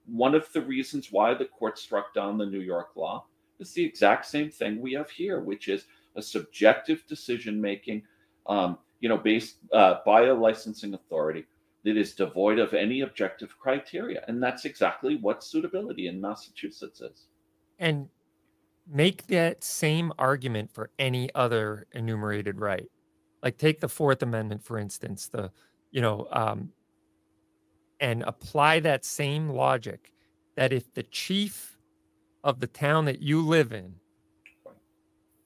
one 0.05 0.35
of 0.35 0.49
the 0.53 0.61
reasons 0.61 1.11
why 1.11 1.33
the 1.33 1.43
court 1.43 1.77
struck 1.77 2.13
down 2.13 2.37
the 2.37 2.45
New 2.45 2.61
York 2.61 2.95
law 2.95 3.25
is 3.59 3.73
the 3.73 3.83
exact 3.83 4.25
same 4.25 4.49
thing 4.49 4.79
we 4.79 4.93
have 4.93 5.09
here, 5.09 5.41
which 5.41 5.67
is 5.67 5.85
a 6.15 6.21
subjective 6.21 7.05
decision 7.07 7.59
making, 7.59 8.03
um, 8.47 8.77
you 8.99 9.09
know, 9.09 9.17
based 9.17 9.57
uh, 9.73 9.95
by 10.05 10.23
a 10.23 10.33
licensing 10.33 10.93
authority 10.93 11.45
that 11.83 11.97
is 11.97 12.13
devoid 12.13 12.59
of 12.59 12.73
any 12.73 13.01
objective 13.01 13.57
criteria. 13.59 14.23
And 14.27 14.41
that's 14.41 14.65
exactly 14.65 15.17
what 15.17 15.43
suitability 15.43 16.07
in 16.07 16.19
Massachusetts 16.19 17.01
is. 17.01 17.27
And 17.77 18.09
make 18.87 19.27
that 19.27 19.63
same 19.63 20.11
argument 20.17 20.71
for 20.71 20.89
any 20.99 21.29
other 21.35 21.85
enumerated 21.91 22.59
right. 22.59 22.89
Like 23.43 23.57
take 23.57 23.79
the 23.79 23.89
Fourth 23.89 24.23
Amendment, 24.23 24.63
for 24.63 24.79
instance, 24.79 25.27
the, 25.27 25.51
you 25.91 26.01
know, 26.01 26.27
um, 26.31 26.71
and 27.99 28.23
apply 28.23 28.79
that 28.81 29.05
same 29.05 29.49
logic 29.49 30.11
that 30.55 30.73
if 30.73 30.93
the 30.93 31.03
chief 31.03 31.77
of 32.43 32.59
the 32.59 32.67
town 32.67 33.05
that 33.05 33.21
you 33.21 33.41
live 33.41 33.71
in 33.71 33.95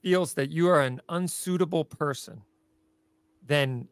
feels 0.02 0.34
that 0.34 0.50
you 0.50 0.68
are 0.68 0.80
an 0.80 1.00
unsuitable 1.08 1.84
person, 1.84 2.42
then 3.46 3.88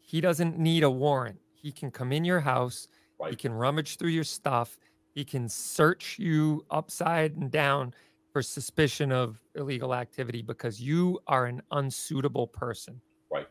he 0.00 0.20
doesn't 0.20 0.58
need 0.58 0.82
a 0.82 0.90
warrant 0.90 1.38
he 1.60 1.72
can 1.72 1.90
come 1.90 2.12
in 2.12 2.24
your 2.24 2.40
house. 2.40 2.88
Right. 3.18 3.30
He 3.30 3.36
can 3.36 3.52
rummage 3.52 3.96
through 3.96 4.10
your 4.10 4.24
stuff. 4.24 4.78
He 5.14 5.24
can 5.24 5.48
search 5.48 6.18
you 6.18 6.64
upside 6.70 7.36
and 7.36 7.50
down 7.50 7.94
for 8.32 8.42
suspicion 8.42 9.12
of 9.12 9.38
illegal 9.54 9.94
activity 9.94 10.40
because 10.40 10.80
you 10.80 11.20
are 11.26 11.46
an 11.46 11.62
unsuitable 11.72 12.46
person. 12.46 13.00
Right. 13.30 13.48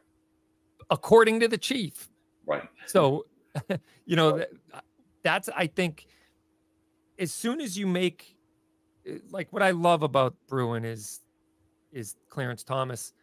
According 0.90 1.42
to 1.42 1.48
the 1.48 1.58
chief. 1.58 2.10
Right. 2.48 2.68
So, 2.88 3.26
you 4.06 4.16
know, 4.16 4.38
right. 4.38 4.48
that's, 5.24 5.50
I 5.56 5.68
think, 5.68 6.08
as 7.20 7.32
soon 7.32 7.62
as 7.62 7.78
you 7.78 7.86
make, 7.86 8.38
eh, 9.06 9.18
like, 9.30 9.52
what 9.52 9.62
I 9.62 9.72
love 9.72 10.02
about 10.02 10.36
Bruen 10.48 10.86
is, 10.86 11.20
is 11.92 12.16
Clarence 12.30 12.64
Thomas 12.64 13.14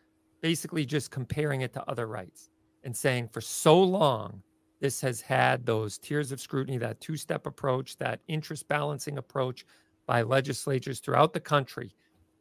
basically 0.40 0.84
just 0.84 1.10
comparing 1.10 1.62
it 1.62 1.72
to 1.72 1.88
other 1.88 2.06
rights 2.06 2.50
and 2.84 2.96
saying 2.96 3.28
for 3.32 3.40
so 3.40 3.82
long, 3.82 4.42
this 4.80 5.00
has 5.00 5.20
had 5.20 5.64
those 5.64 5.98
tiers 5.98 6.32
of 6.32 6.40
scrutiny, 6.40 6.78
that 6.78 7.00
two 7.00 7.16
step 7.16 7.46
approach, 7.46 7.96
that 7.98 8.20
interest 8.28 8.68
balancing 8.68 9.18
approach 9.18 9.64
by 10.06 10.22
legislatures 10.22 11.00
throughout 11.00 11.32
the 11.32 11.40
country. 11.40 11.94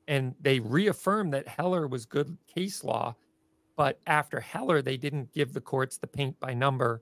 And 0.08 0.36
they 0.40 0.60
reaffirmed 0.60 1.34
that 1.34 1.48
Heller 1.48 1.88
was 1.88 2.06
good 2.06 2.38
case 2.54 2.84
law. 2.84 3.16
But 3.76 4.00
after 4.06 4.40
Heller, 4.40 4.82
they 4.82 4.98
didn't 4.98 5.34
give 5.34 5.54
the 5.54 5.62
courts 5.62 5.98
the 5.98 6.08
paint 6.08 6.40
by 6.40 6.54
number 6.54 7.02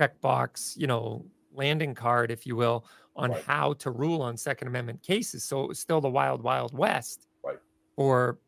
checkbox, 0.00 0.76
you 0.76 0.86
know, 0.86 1.24
landing 1.54 1.94
card, 1.94 2.30
if 2.30 2.46
you 2.46 2.56
will, 2.56 2.84
on 3.14 3.30
right. 3.30 3.44
how 3.44 3.74
to 3.74 3.90
rule 3.90 4.22
on 4.22 4.36
Second 4.36 4.68
Amendment 4.68 5.02
cases. 5.02 5.44
So 5.44 5.62
it 5.62 5.68
was 5.68 5.78
still 5.78 6.00
the 6.00 6.10
wild, 6.10 6.42
wild 6.42 6.76
west 6.76 7.28
right. 7.44 7.58
for, 7.94 8.38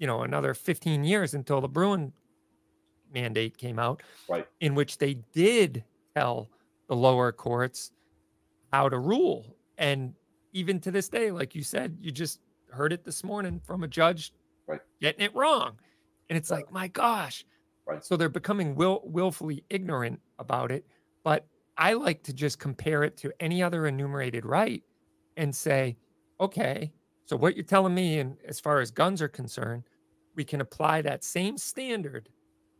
you 0.00 0.06
know, 0.06 0.22
another 0.22 0.54
15 0.54 1.04
years 1.04 1.34
until 1.34 1.60
the 1.60 1.68
Bruen 1.68 2.12
mandate 3.12 3.56
came 3.58 3.78
out, 3.78 4.02
right. 4.28 4.46
in 4.60 4.74
which 4.74 4.98
they 4.98 5.14
did 5.32 5.84
tell 6.16 6.48
the 6.88 6.96
lower 6.96 7.30
courts 7.30 7.92
how 8.72 8.88
to 8.88 8.98
rule. 8.98 9.54
And 9.76 10.14
even 10.52 10.80
to 10.80 10.90
this 10.90 11.08
day, 11.08 11.30
like 11.30 11.54
you 11.54 11.62
said, 11.62 11.98
you 12.00 12.10
just 12.10 12.40
heard 12.72 12.92
it 12.94 13.04
this 13.04 13.22
morning 13.22 13.60
from 13.62 13.82
a 13.84 13.88
judge 13.88 14.32
right. 14.66 14.80
getting 15.00 15.24
it 15.24 15.34
wrong. 15.34 15.78
And 16.30 16.36
it's 16.36 16.50
like, 16.50 16.72
my 16.72 16.88
gosh. 16.88 17.44
Right. 17.86 18.02
So 18.02 18.16
they're 18.16 18.28
becoming 18.30 18.74
will, 18.74 19.02
willfully 19.04 19.64
ignorant 19.68 20.18
about 20.38 20.72
it. 20.72 20.86
But 21.24 21.46
I 21.76 21.92
like 21.92 22.22
to 22.22 22.32
just 22.32 22.58
compare 22.58 23.04
it 23.04 23.18
to 23.18 23.32
any 23.38 23.62
other 23.62 23.86
enumerated 23.86 24.46
right 24.46 24.82
and 25.36 25.54
say, 25.54 25.98
okay, 26.40 26.90
so 27.30 27.36
what 27.36 27.54
you're 27.54 27.62
telling 27.64 27.94
me, 27.94 28.18
and 28.18 28.36
as 28.44 28.58
far 28.58 28.80
as 28.80 28.90
guns 28.90 29.22
are 29.22 29.28
concerned, 29.28 29.84
we 30.34 30.42
can 30.42 30.60
apply 30.60 31.00
that 31.02 31.22
same 31.22 31.56
standard 31.56 32.28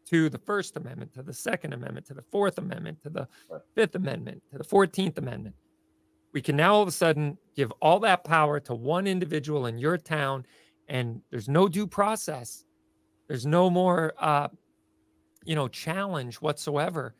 to 0.06 0.28
the 0.28 0.38
First 0.38 0.76
Amendment, 0.76 1.14
to 1.14 1.22
the 1.22 1.32
Second 1.32 1.72
Amendment, 1.72 2.04
to 2.06 2.14
the 2.14 2.24
Fourth 2.32 2.58
Amendment, 2.58 3.00
to 3.04 3.10
the. 3.10 3.28
Fifth 3.76 3.94
Amendment, 3.94 4.42
to 4.50 4.58
the 4.58 4.64
14th 4.64 5.18
Amendment. 5.18 5.54
We 6.32 6.42
can 6.42 6.56
now 6.56 6.74
all 6.74 6.82
of 6.82 6.88
a 6.88 6.90
sudden 6.90 7.38
give 7.54 7.72
all 7.80 8.00
that 8.00 8.24
power 8.24 8.58
to 8.58 8.74
one 8.74 9.06
individual 9.06 9.66
in 9.66 9.78
your 9.78 9.96
town, 9.96 10.44
and 10.88 11.22
there's 11.30 11.48
no 11.48 11.68
due 11.68 11.86
process. 11.86 12.64
There's 13.28 13.46
no 13.46 13.70
more, 13.70 14.14
uh, 14.18 14.48
you 15.44 15.54
know, 15.54 15.68
challenge 15.68 16.38
whatsoever 16.38 17.14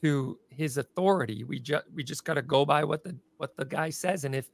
to 0.00 0.38
his 0.48 0.78
authority. 0.78 1.44
We 1.44 1.58
just 1.58 1.84
we 1.94 2.04
just 2.04 2.24
got 2.24 2.34
to 2.34 2.42
go 2.42 2.64
by 2.64 2.84
what 2.84 3.04
the 3.04 3.14
what 3.36 3.54
the 3.58 3.66
guy 3.66 3.90
says, 3.90 4.24
and 4.24 4.34
if 4.34 4.48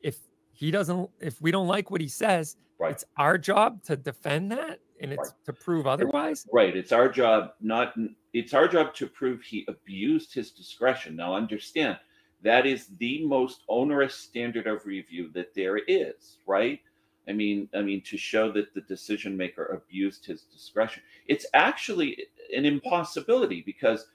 if 0.00 0.18
he 0.58 0.72
doesn't, 0.72 1.08
if 1.20 1.40
we 1.40 1.52
don't 1.52 1.68
like 1.68 1.88
what 1.88 2.00
he 2.00 2.08
says, 2.08 2.56
right. 2.80 2.90
it's 2.90 3.04
our 3.16 3.38
job 3.38 3.80
to 3.84 3.96
defend 3.96 4.50
that 4.50 4.80
and 5.00 5.12
it's 5.12 5.28
right. 5.28 5.44
to 5.44 5.52
prove 5.52 5.86
otherwise 5.86 6.44
right 6.52 6.76
it's 6.76 6.90
our 6.90 7.08
job 7.08 7.52
not 7.60 7.94
it's 8.32 8.52
our 8.52 8.66
job 8.66 8.92
to 8.94 9.06
prove 9.06 9.40
he 9.42 9.64
abused 9.68 10.34
his 10.34 10.50
discretion 10.50 11.14
now 11.14 11.32
understand 11.34 11.96
that 12.42 12.66
is 12.66 12.88
the 12.98 13.24
most 13.24 13.62
onerous 13.68 14.14
standard 14.14 14.66
of 14.66 14.84
review 14.86 15.30
that 15.32 15.54
there 15.54 15.78
is 15.78 16.38
right 16.48 16.80
i 17.28 17.32
mean 17.32 17.68
i 17.76 17.80
mean 17.80 18.00
to 18.02 18.16
show 18.16 18.50
that 18.50 18.74
the 18.74 18.80
decision 18.82 19.36
maker 19.36 19.66
abused 19.66 20.26
his 20.26 20.42
discretion 20.42 21.00
it's 21.26 21.46
actually 21.54 22.18
an 22.56 22.64
impossibility 22.64 23.62
because 23.64 24.08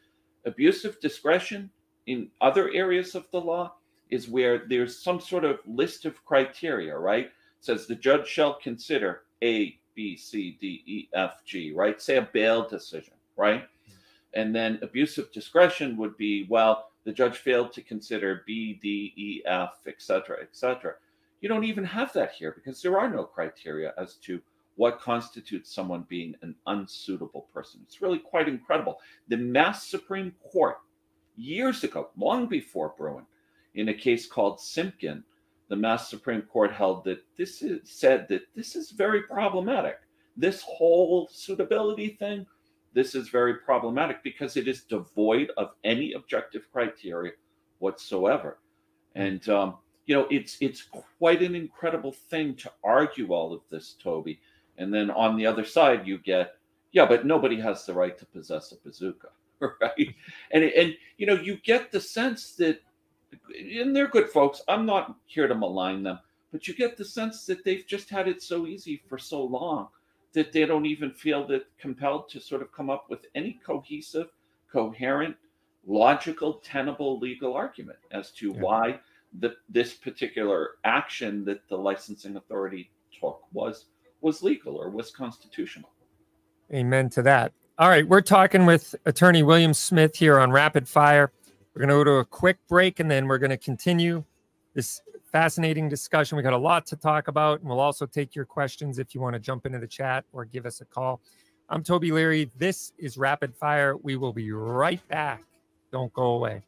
abusive 0.46 1.00
discretion 1.00 1.70
in 2.08 2.28
other 2.42 2.70
areas 2.74 3.16
of 3.16 3.26
the 3.32 3.40
law 3.40 3.74
is 4.10 4.28
where 4.30 4.64
there's 4.68 5.02
some 5.02 5.20
sort 5.20 5.44
of 5.44 5.60
list 5.66 6.06
of 6.06 6.24
criteria 6.26 6.98
right 6.98 7.26
it 7.26 7.32
says 7.60 7.88
the 7.88 7.96
judge 7.96 8.28
shall 8.28 8.56
consider 8.56 9.24
a 9.42 9.78
B, 9.96 10.16
C, 10.16 10.58
D, 10.60 10.84
E, 10.86 11.10
F, 11.14 11.44
G, 11.46 11.72
right? 11.74 12.02
Say 12.02 12.18
a 12.18 12.30
bail 12.34 12.68
decision, 12.68 13.14
right? 13.36 13.66
And 14.34 14.56
then 14.56 14.80
abusive 14.82 15.32
discretion 15.32 15.96
would 15.98 16.18
be, 16.18 16.48
well, 16.50 16.90
the 17.04 17.12
judge 17.12 17.38
failed 17.38 17.72
to 17.74 17.82
consider 17.82 18.44
B, 18.48 18.80
D, 18.82 19.14
E, 19.16 19.42
F, 19.46 19.82
et 19.88 19.96
cetera, 20.02 20.38
et 20.42 20.50
cetera. 20.52 20.96
You 21.42 21.50
don't 21.50 21.66
even 21.66 21.84
have 21.84 22.14
that 22.14 22.32
here 22.32 22.52
because 22.52 22.82
there 22.82 22.98
are 22.98 23.10
no 23.10 23.24
criteria 23.26 23.94
as 23.98 24.16
to 24.16 24.42
what 24.76 25.00
constitutes 25.00 25.74
someone 25.74 26.06
being 26.10 26.34
an 26.42 26.56
unsuitable 26.66 27.48
person. 27.54 27.82
It's 27.84 28.02
really 28.02 28.18
quite 28.18 28.48
incredible. 28.48 29.00
The 29.28 29.38
Mass 29.38 29.88
Supreme 29.88 30.34
Court, 30.52 30.78
years 31.36 31.84
ago, 31.84 32.10
long 32.18 32.48
before 32.48 32.94
Bruen, 32.98 33.26
in 33.76 33.90
a 33.90 33.94
case 33.94 34.26
called 34.28 34.60
Simpkin, 34.60 35.24
the 35.70 35.76
Mass 35.76 36.10
Supreme 36.10 36.44
Court 36.44 36.72
held 36.72 37.04
that 37.06 37.24
this 37.38 37.62
is 37.62 37.82
said 37.90 38.28
that 38.30 38.44
this 38.56 38.76
is 38.76 38.92
very 38.92 39.24
problematic. 39.24 40.00
This 40.36 40.62
whole 40.62 41.30
suitability 41.32 42.10
thing, 42.10 42.46
this 42.94 43.16
is 43.16 43.30
very 43.30 43.56
problematic 43.56 44.24
because 44.24 44.56
it 44.58 44.68
is 44.68 44.84
devoid 44.84 45.52
of 45.58 45.72
any 45.84 46.14
objective 46.14 46.72
criteria 46.72 47.34
whatsoever. 47.80 48.60
And 49.16 49.48
um, 49.50 49.78
you 50.06 50.16
know, 50.16 50.28
it's 50.30 50.58
it's 50.60 50.88
quite 51.18 51.42
an 51.42 51.56
incredible 51.56 52.12
thing 52.12 52.56
to 52.56 52.72
argue 52.84 53.34
all 53.34 53.54
of 53.54 53.62
this, 53.70 53.96
Toby. 54.02 54.40
And 54.78 54.94
then 54.94 55.12
on 55.12 55.38
the 55.38 55.46
other 55.46 55.64
side, 55.64 56.08
you 56.08 56.18
get, 56.18 56.56
yeah, 56.92 57.06
but 57.06 57.26
nobody 57.26 57.60
has 57.60 57.86
the 57.86 57.94
right 57.94 58.18
to 58.18 58.26
possess 58.26 58.72
a 58.72 58.76
bazooka, 58.84 59.30
right? 59.60 60.16
And 60.52 60.64
and 60.64 60.96
you 61.18 61.26
know, 61.26 61.36
you 61.36 61.58
get 61.64 61.92
the 61.92 62.02
sense 62.02 62.56
that, 62.56 62.82
and 63.58 63.96
they're 63.96 64.08
good 64.08 64.30
folks. 64.30 64.62
I'm 64.68 64.86
not 64.86 65.16
here 65.26 65.48
to 65.48 65.56
malign 65.56 66.04
them, 66.04 66.20
but 66.52 66.68
you 66.68 66.74
get 66.74 66.98
the 66.98 67.06
sense 67.06 67.46
that 67.46 67.64
they've 67.64 67.86
just 67.88 68.10
had 68.10 68.28
it 68.28 68.42
so 68.42 68.68
easy 68.68 69.02
for 69.08 69.18
so 69.18 69.44
long 69.44 69.88
that 70.34 70.52
they 70.52 70.66
don't 70.66 70.86
even 70.86 71.12
feel 71.12 71.46
that 71.48 71.66
compelled 71.78 72.28
to 72.30 72.40
sort 72.40 72.62
of 72.62 72.72
come 72.72 72.90
up 72.90 73.06
with 73.10 73.26
any 73.36 73.60
cohesive, 73.66 74.28
coherent, 74.72 75.36
logical, 75.86 76.56
tenable 76.64 77.20
legal 77.20 77.54
argument 77.54 78.00
as 78.12 78.32
to 78.32 78.52
yeah. 78.52 78.60
why 78.60 79.00
the, 79.40 79.56
this 79.70 79.94
particular 79.94 80.72
action 80.84 81.46
that 81.46 81.68
the 81.70 81.78
licensing 81.78 82.36
authority 82.36 82.92
took 83.20 83.42
was 83.52 83.86
was 84.22 84.42
legal 84.42 84.78
or 84.78 84.90
was 84.90 85.12
constitutional. 85.12 85.90
Amen 86.74 87.10
to 87.10 87.22
that. 87.24 87.52
All 87.78 87.90
right, 87.90 88.08
we're 88.08 88.22
talking 88.22 88.66
with 88.66 88.96
attorney 89.06 89.44
William 89.44 89.74
Smith 89.74 90.16
here 90.16 90.40
on 90.40 90.52
Rapid 90.52 90.88
Fire. 90.88 91.32
We're 91.74 91.88
going 91.88 91.90
to 91.90 91.96
go 91.96 92.04
to 92.04 92.20
a 92.20 92.26
quick 92.26 92.58
break 92.68 93.00
and 93.00 93.10
then 93.10 93.28
we're 93.28 93.40
going 93.40 93.50
to 93.50 93.58
continue 93.58 94.24
this 94.76 95.02
fascinating 95.32 95.90
discussion. 95.90 96.36
We 96.36 96.44
got 96.44 96.54
a 96.54 96.58
lot 96.58 96.86
to 96.88 96.96
talk 96.96 97.28
about, 97.28 97.62
and 97.62 97.70
we'll 97.70 97.80
also 97.80 98.06
take 98.06 98.36
your 98.36 98.46
questions 98.46 99.00
if 99.00 99.16
you 99.16 99.22
want 99.22 99.34
to 99.34 99.40
jump 99.40 99.66
into 99.66 99.80
the 99.80 99.88
chat 99.88 100.26
or 100.32 100.46
give 100.46 100.68
us 100.68 100.82
a 100.82 100.86
call. 100.86 101.20
I'm 101.70 101.84
Toby 101.84 102.12
Leary. 102.12 102.52
This 102.58 102.94
is 103.00 103.18
Rapid 103.18 103.56
Fire. 103.56 103.98
We 103.98 104.16
will 104.18 104.34
be 104.34 104.52
right 104.52 105.06
back. 105.08 105.44
Don't 105.92 106.14
go 106.14 106.36
away. 106.36 106.62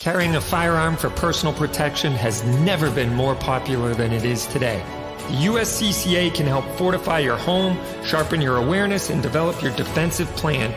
Carrying 0.00 0.34
a 0.34 0.40
firearm 0.40 0.96
for 0.96 1.10
personal 1.10 1.54
protection 1.54 2.12
has 2.12 2.42
never 2.60 2.90
been 2.90 3.14
more 3.14 3.36
popular 3.36 3.94
than 3.94 4.12
it 4.12 4.24
is 4.24 4.46
today. 4.46 4.82
The 5.28 5.46
USCCA 5.46 6.34
can 6.34 6.46
help 6.46 6.64
fortify 6.76 7.20
your 7.20 7.36
home, 7.36 7.78
sharpen 8.04 8.40
your 8.40 8.56
awareness, 8.56 9.10
and 9.10 9.22
develop 9.22 9.62
your 9.62 9.74
defensive 9.76 10.28
plan. 10.30 10.72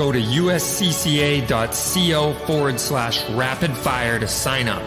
Go 0.00 0.10
to 0.12 0.18
uscca.co 0.18 1.52
forward 2.46 2.80
slash 2.80 3.28
rapid 3.32 3.76
fire 3.76 4.18
to 4.18 4.26
sign 4.26 4.66
up. 4.66 4.82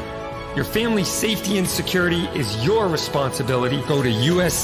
Your 0.56 0.66
family's 0.66 1.08
safety 1.08 1.60
and 1.60 1.68
security 1.68 2.26
is 2.34 2.66
your 2.66 2.88
responsibility. 2.88 3.80
Go 3.88 4.02
to 4.02 4.10
uscca.co 4.10 4.64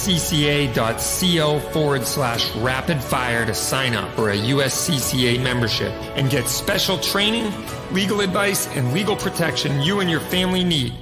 forward 1.72 2.04
slash 2.04 2.56
rapid 2.56 3.00
fire 3.00 3.46
to 3.46 3.54
sign 3.54 3.94
up 3.94 4.12
for 4.16 4.32
a 4.32 4.36
USCCA 4.36 5.40
membership 5.44 5.92
and 6.18 6.32
get 6.32 6.48
special 6.48 6.98
training, 6.98 7.54
legal 7.92 8.22
advice, 8.22 8.66
and 8.76 8.92
legal 8.92 9.16
protection 9.16 9.84
you 9.84 10.00
and 10.00 10.10
your 10.10 10.20
family 10.20 10.64
need. 10.64 10.96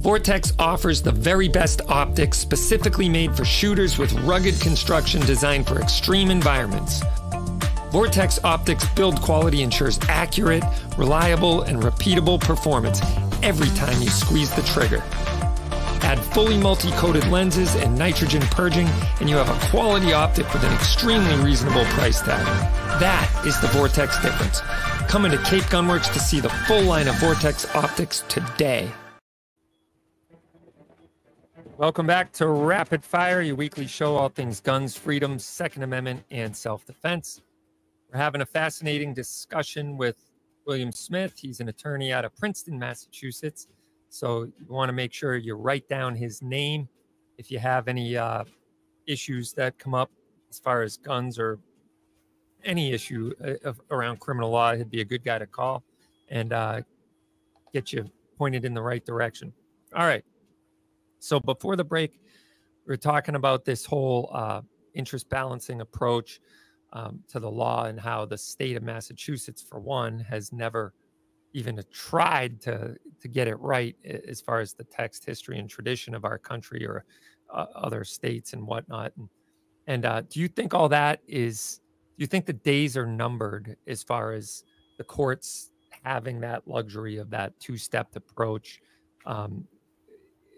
Vortex 0.00 0.52
offers 0.58 1.02
the 1.02 1.12
very 1.12 1.46
best 1.46 1.80
optics 1.88 2.36
specifically 2.36 3.08
made 3.08 3.36
for 3.36 3.44
shooters 3.44 3.96
with 3.96 4.12
rugged 4.24 4.60
construction 4.60 5.20
designed 5.20 5.68
for 5.68 5.80
extreme 5.80 6.32
environments. 6.32 7.00
Vortex 7.92 8.42
Optics 8.42 8.88
build 8.94 9.20
quality 9.20 9.62
ensures 9.62 10.00
accurate, 10.08 10.64
reliable, 10.96 11.60
and 11.60 11.82
repeatable 11.82 12.40
performance 12.40 13.02
every 13.42 13.68
time 13.76 14.00
you 14.00 14.08
squeeze 14.08 14.50
the 14.54 14.62
trigger. 14.62 15.02
Add 16.00 16.18
fully 16.18 16.56
multi-coated 16.56 17.28
lenses 17.28 17.74
and 17.74 17.94
nitrogen 17.98 18.40
purging, 18.50 18.88
and 19.20 19.28
you 19.28 19.36
have 19.36 19.50
a 19.50 19.66
quality 19.68 20.14
optic 20.14 20.50
with 20.54 20.64
an 20.64 20.72
extremely 20.72 21.34
reasonable 21.44 21.84
price 21.84 22.22
tag. 22.22 22.42
That 22.98 23.30
is 23.46 23.60
the 23.60 23.66
Vortex 23.66 24.18
difference. 24.22 24.60
Come 25.10 25.26
into 25.26 25.36
Cape 25.42 25.64
Gunworks 25.64 26.10
to 26.14 26.18
see 26.18 26.40
the 26.40 26.48
full 26.48 26.84
line 26.84 27.08
of 27.08 27.16
Vortex 27.16 27.66
optics 27.74 28.24
today. 28.26 28.90
Welcome 31.76 32.06
back 32.06 32.32
to 32.32 32.46
Rapid 32.46 33.04
Fire, 33.04 33.42
your 33.42 33.56
weekly 33.56 33.86
show, 33.86 34.16
all 34.16 34.30
things 34.30 34.62
guns, 34.62 34.96
freedom, 34.96 35.38
Second 35.38 35.82
Amendment, 35.82 36.24
and 36.30 36.56
self 36.56 36.86
defense. 36.86 37.42
We're 38.12 38.18
having 38.18 38.42
a 38.42 38.46
fascinating 38.46 39.14
discussion 39.14 39.96
with 39.96 40.16
William 40.66 40.92
Smith. 40.92 41.32
He's 41.38 41.60
an 41.60 41.68
attorney 41.68 42.12
out 42.12 42.26
of 42.26 42.36
Princeton, 42.36 42.78
Massachusetts. 42.78 43.68
So 44.10 44.42
you 44.42 44.66
want 44.68 44.90
to 44.90 44.92
make 44.92 45.14
sure 45.14 45.36
you 45.36 45.54
write 45.54 45.88
down 45.88 46.14
his 46.14 46.42
name 46.42 46.88
if 47.38 47.50
you 47.50 47.58
have 47.58 47.88
any 47.88 48.14
uh, 48.18 48.44
issues 49.06 49.54
that 49.54 49.78
come 49.78 49.94
up 49.94 50.10
as 50.50 50.58
far 50.58 50.82
as 50.82 50.98
guns 50.98 51.38
or 51.38 51.58
any 52.64 52.92
issue 52.92 53.32
uh, 53.64 53.72
around 53.90 54.20
criminal 54.20 54.50
law. 54.50 54.74
He'd 54.74 54.90
be 54.90 55.00
a 55.00 55.06
good 55.06 55.24
guy 55.24 55.38
to 55.38 55.46
call 55.46 55.82
and 56.28 56.52
uh, 56.52 56.82
get 57.72 57.94
you 57.94 58.04
pointed 58.36 58.66
in 58.66 58.74
the 58.74 58.82
right 58.82 59.04
direction. 59.06 59.54
All 59.96 60.04
right. 60.04 60.24
So 61.18 61.40
before 61.40 61.76
the 61.76 61.84
break, 61.84 62.20
we 62.86 62.92
are 62.92 62.98
talking 62.98 63.36
about 63.36 63.64
this 63.64 63.86
whole 63.86 64.28
uh, 64.34 64.60
interest 64.92 65.30
balancing 65.30 65.80
approach 65.80 66.40
um, 66.92 67.20
to 67.28 67.40
the 67.40 67.50
law 67.50 67.84
and 67.84 67.98
how 67.98 68.24
the 68.24 68.38
state 68.38 68.76
of 68.76 68.82
Massachusetts, 68.82 69.62
for 69.62 69.80
one, 69.80 70.18
has 70.20 70.52
never 70.52 70.92
even 71.54 71.82
tried 71.92 72.60
to 72.62 72.96
to 73.20 73.28
get 73.28 73.46
it 73.48 73.56
right 73.60 73.96
as 74.28 74.40
far 74.40 74.60
as 74.60 74.72
the 74.74 74.84
text, 74.84 75.24
history, 75.24 75.58
and 75.58 75.68
tradition 75.68 76.14
of 76.14 76.24
our 76.24 76.38
country 76.38 76.86
or 76.86 77.04
uh, 77.52 77.66
other 77.74 78.04
states 78.04 78.52
and 78.52 78.66
whatnot. 78.66 79.12
And, 79.16 79.28
and 79.86 80.04
uh, 80.06 80.22
do 80.28 80.40
you 80.40 80.48
think 80.48 80.74
all 80.74 80.88
that 80.88 81.20
is? 81.26 81.80
Do 82.18 82.22
you 82.22 82.26
think 82.26 82.46
the 82.46 82.52
days 82.52 82.96
are 82.96 83.06
numbered 83.06 83.76
as 83.86 84.02
far 84.02 84.32
as 84.32 84.64
the 84.98 85.04
courts 85.04 85.70
having 86.04 86.40
that 86.40 86.66
luxury 86.66 87.16
of 87.16 87.30
that 87.30 87.58
two-step 87.60 88.14
approach, 88.16 88.80
um, 89.26 89.66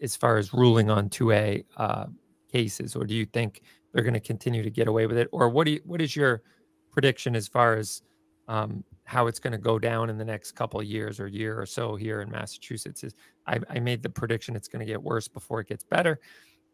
as 0.03 0.17
far 0.17 0.37
as 0.37 0.53
ruling 0.53 0.91
on 0.91 1.09
two 1.09 1.33
A 1.33 1.65
uh, 1.77 2.07
cases, 2.53 2.97
or 2.97 3.05
do 3.05 3.15
you 3.15 3.27
think 3.27 3.63
they're 3.95 4.03
going 4.03 4.13
to 4.15 4.21
continue 4.21 4.63
to 4.63 4.71
get 4.71 4.89
away 4.89 5.07
with 5.07 5.17
it? 5.17 5.29
Or 5.33 5.49
what 5.49 5.65
do 5.65 5.71
you, 5.73 5.81
what 5.87 6.03
is 6.03 6.15
your 6.15 6.43
prediction 6.91 7.37
as 7.37 7.47
far 7.49 7.77
as 7.77 8.03
um, 8.49 8.85
how 9.05 9.29
it's 9.29 9.39
going 9.39 9.53
to 9.53 9.59
go 9.59 9.79
down 9.79 10.11
in 10.11 10.19
the 10.19 10.25
next 10.25 10.53
couple 10.53 10.83
years 10.83 11.21
or 11.21 11.29
year 11.29 11.59
or 11.59 11.65
so 11.65 11.95
here 11.95 12.21
in 12.21 12.31
Massachusetts? 12.31 13.05
Is 13.05 13.15
I, 13.47 13.61
I 13.71 13.79
made 13.79 14.03
the 14.03 14.11
prediction 14.11 14.57
it's 14.57 14.69
going 14.69 14.81
to 14.81 14.93
get 14.93 15.01
worse 15.01 15.29
before 15.29 15.61
it 15.61 15.69
gets 15.69 15.85
better. 15.85 16.19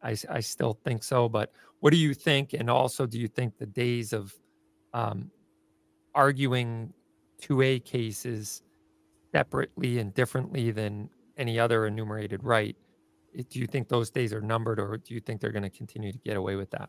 I, 0.02 0.16
I 0.30 0.40
still 0.40 0.72
think 0.82 1.04
so, 1.04 1.28
but 1.28 1.52
what 1.80 1.90
do 1.90 1.98
you 1.98 2.14
think? 2.14 2.54
And 2.54 2.70
also, 2.70 3.06
do 3.06 3.18
you 3.18 3.28
think 3.28 3.58
the 3.58 3.66
days 3.66 4.14
of 4.14 4.34
um, 4.94 5.30
arguing 6.14 6.94
2A 7.42 7.84
cases 7.84 8.62
separately 9.30 9.98
and 9.98 10.14
differently 10.14 10.70
than 10.70 11.10
any 11.36 11.58
other 11.58 11.86
enumerated 11.86 12.42
right, 12.42 12.76
do 13.50 13.58
you 13.58 13.66
think 13.66 13.88
those 13.88 14.10
days 14.10 14.32
are 14.32 14.40
numbered 14.40 14.80
or 14.80 14.96
do 14.96 15.14
you 15.14 15.20
think 15.20 15.40
they're 15.40 15.52
going 15.52 15.62
to 15.62 15.70
continue 15.70 16.12
to 16.12 16.18
get 16.18 16.36
away 16.36 16.56
with 16.56 16.70
that? 16.70 16.88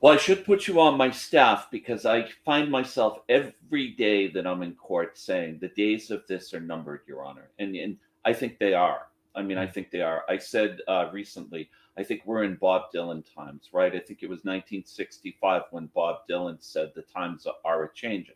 Well, 0.00 0.12
I 0.12 0.18
should 0.18 0.44
put 0.44 0.68
you 0.68 0.78
on 0.80 0.98
my 0.98 1.10
staff 1.10 1.68
because 1.70 2.04
I 2.04 2.28
find 2.44 2.70
myself 2.70 3.20
every 3.30 3.88
day 3.92 4.28
that 4.28 4.46
I'm 4.46 4.62
in 4.62 4.74
court 4.74 5.16
saying 5.16 5.58
the 5.58 5.68
days 5.68 6.10
of 6.10 6.26
this 6.26 6.52
are 6.52 6.60
numbered, 6.60 7.00
Your 7.06 7.24
Honor. 7.24 7.48
And, 7.58 7.74
and 7.74 7.96
I 8.24 8.34
think 8.34 8.58
they 8.58 8.74
are. 8.74 9.08
I 9.34 9.42
mean, 9.42 9.56
I 9.56 9.66
mm. 9.66 9.72
think 9.72 9.90
they 9.90 10.02
are. 10.02 10.24
I 10.28 10.36
said 10.36 10.80
uh, 10.86 11.08
recently, 11.12 11.70
I 11.96 12.02
think 12.02 12.22
we're 12.24 12.44
in 12.44 12.56
Bob 12.56 12.92
Dylan 12.94 13.24
times, 13.34 13.70
right? 13.72 13.94
I 13.94 13.98
think 13.98 14.22
it 14.22 14.28
was 14.28 14.44
1965 14.44 15.62
when 15.70 15.86
Bob 15.94 16.28
Dylan 16.28 16.56
said 16.60 16.92
the 16.94 17.02
times 17.02 17.46
are 17.64 17.84
a 17.84 17.94
changing. 17.94 18.34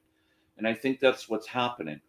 And 0.57 0.67
I 0.67 0.73
think 0.73 0.99
that's 0.99 1.29
what's 1.29 1.47
happening. 1.47 2.01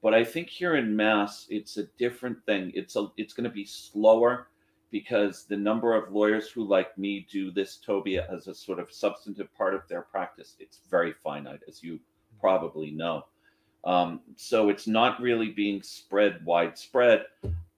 But 0.00 0.14
I 0.14 0.24
think 0.24 0.48
here 0.48 0.76
in 0.76 0.94
Mass, 0.94 1.46
it's 1.50 1.76
a 1.76 1.84
different 1.98 2.44
thing. 2.46 2.70
It's 2.74 2.94
a, 2.96 3.08
it's 3.16 3.32
going 3.32 3.48
to 3.48 3.54
be 3.54 3.64
slower 3.64 4.48
because 4.92 5.46
the 5.46 5.56
number 5.56 5.94
of 5.94 6.12
lawyers 6.12 6.50
who, 6.50 6.62
like 6.62 6.96
me, 6.98 7.26
do 7.32 7.50
this, 7.50 7.78
Toby, 7.78 8.18
as 8.18 8.46
a 8.46 8.54
sort 8.54 8.78
of 8.78 8.92
substantive 8.92 9.52
part 9.54 9.74
of 9.74 9.88
their 9.88 10.02
practice, 10.02 10.54
it's 10.60 10.80
very 10.90 11.14
finite, 11.24 11.62
as 11.66 11.82
you 11.82 11.98
probably 12.38 12.90
know. 12.90 13.24
Um, 13.84 14.20
so 14.36 14.68
it's 14.68 14.86
not 14.86 15.20
really 15.20 15.48
being 15.48 15.82
spread 15.82 16.44
widespread. 16.44 17.24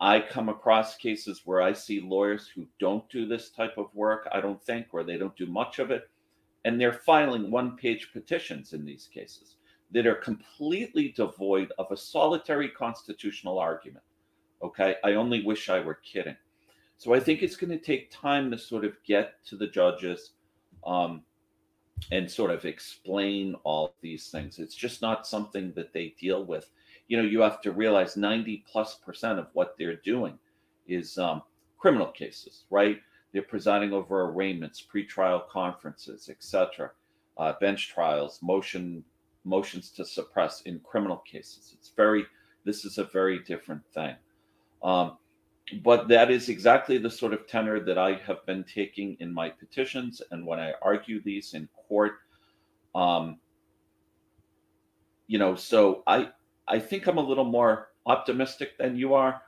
I 0.01 0.21
come 0.21 0.49
across 0.49 0.97
cases 0.97 1.43
where 1.45 1.63
I 1.63 1.73
see 1.73 2.01
lawyers 2.01 2.49
who 2.49 2.67
don't 2.81 3.09
do 3.09 3.27
this 3.27 3.49
type 3.51 3.79
of 3.79 3.95
work, 3.95 4.29
I 4.33 4.41
don't 4.41 4.63
think, 4.63 4.89
or 4.93 5.05
they 5.05 5.17
don't 5.17 5.37
do 5.37 5.47
much 5.47 5.79
of 5.79 5.93
it. 5.93 6.11
And 6.65 6.81
they're 6.81 6.93
filing 6.93 7.51
one 7.51 7.77
page 7.77 8.11
petitions 8.13 8.73
in 8.73 8.85
these 8.85 9.09
cases 9.13 9.57
that 9.93 10.07
are 10.07 10.17
completely 10.17 11.11
devoid 11.17 11.73
of 11.79 11.87
a 11.93 11.97
solitary 11.97 12.69
constitutional 12.71 13.59
argument. 13.59 14.05
Okay. 14.63 14.97
I 15.05 15.13
only 15.13 15.45
wish 15.45 15.69
I 15.69 15.79
were 15.79 16.01
kidding. 16.03 16.37
So 16.97 17.15
I 17.15 17.21
think 17.21 17.43
it's 17.43 17.57
going 17.57 17.71
to 17.71 17.85
take 17.85 18.11
time 18.11 18.51
to 18.51 18.59
sort 18.59 18.85
of 18.85 18.97
get 19.05 19.45
to 19.47 19.57
the 19.57 19.67
judges 19.67 20.33
um, 20.87 21.23
and 22.13 22.31
sort 22.31 22.51
of 22.51 22.65
explain 22.65 23.55
all 23.65 23.95
these 24.01 24.31
things. 24.31 24.59
It's 24.59 24.75
just 24.75 25.03
not 25.03 25.27
something 25.27 25.73
that 25.77 25.93
they 25.93 26.15
deal 26.19 26.45
with. 26.45 26.71
You 27.09 27.17
know, 27.17 27.23
you 27.25 27.41
have 27.41 27.61
to 27.63 27.73
realize 27.73 28.17
90 28.17 28.65
plus 28.71 28.97
percent 28.97 29.39
of 29.39 29.49
what 29.53 29.75
they're 29.79 29.97
doing 29.97 30.39
is 30.87 31.19
um, 31.19 31.43
criminal 31.79 32.09
cases, 32.09 32.65
right? 32.71 33.01
They're 33.33 33.43
presiding 33.43 33.93
over 33.93 34.23
arraignments, 34.23 34.83
pretrial 34.83 35.49
conferences, 35.49 36.29
etc., 36.29 36.93
uh, 37.37 37.55
bench 37.61 37.89
trials, 37.93 38.39
motion 38.43 39.05
motions 39.45 39.91
to 39.91 40.05
suppress 40.05 40.63
in 40.63 40.81
criminal 40.81 41.19
cases. 41.19 41.75
It's 41.75 41.91
very. 41.97 42.25
This 42.65 42.85
is 42.85 42.97
a 42.97 43.05
very 43.05 43.41
different 43.41 43.83
thing. 43.93 44.15
Um, 44.83 45.19
but 45.83 46.09
that 46.09 46.31
is 46.31 46.49
exactly 46.49 46.99
the 46.99 47.11
sort 47.11 47.33
of 47.33 47.47
tenor 47.47 47.81
that 47.81 47.99
I 47.99 48.15
have 48.27 48.45
been 48.47 48.65
taking 48.65 49.17
in 49.21 49.33
my 49.33 49.49
petitions 49.49 50.21
and 50.31 50.47
when 50.47 50.61
I 50.61 50.73
argue 50.83 51.23
these 51.23 51.55
in 51.55 51.69
court. 51.89 52.17
Um, 52.95 53.39
you 55.27 55.39
know, 55.39 55.55
so 55.55 56.03
I 56.07 56.31
I 56.69 56.79
think 56.79 57.07
I'm 57.07 57.19
a 57.19 57.27
little 57.27 57.45
more 57.45 57.91
optimistic 58.07 58.77
than 58.79 58.97
you 58.97 59.15
are. 59.15 59.43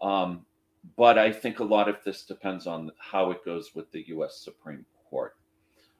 Um, 0.00 0.46
but 0.96 1.18
I 1.18 1.32
think 1.32 1.58
a 1.58 1.64
lot 1.64 1.88
of 1.88 1.96
this 2.04 2.24
depends 2.24 2.66
on 2.66 2.90
how 2.98 3.30
it 3.30 3.44
goes 3.44 3.74
with 3.74 3.90
the 3.92 4.04
U.S. 4.08 4.40
Supreme 4.42 4.86
Court. 5.10 5.36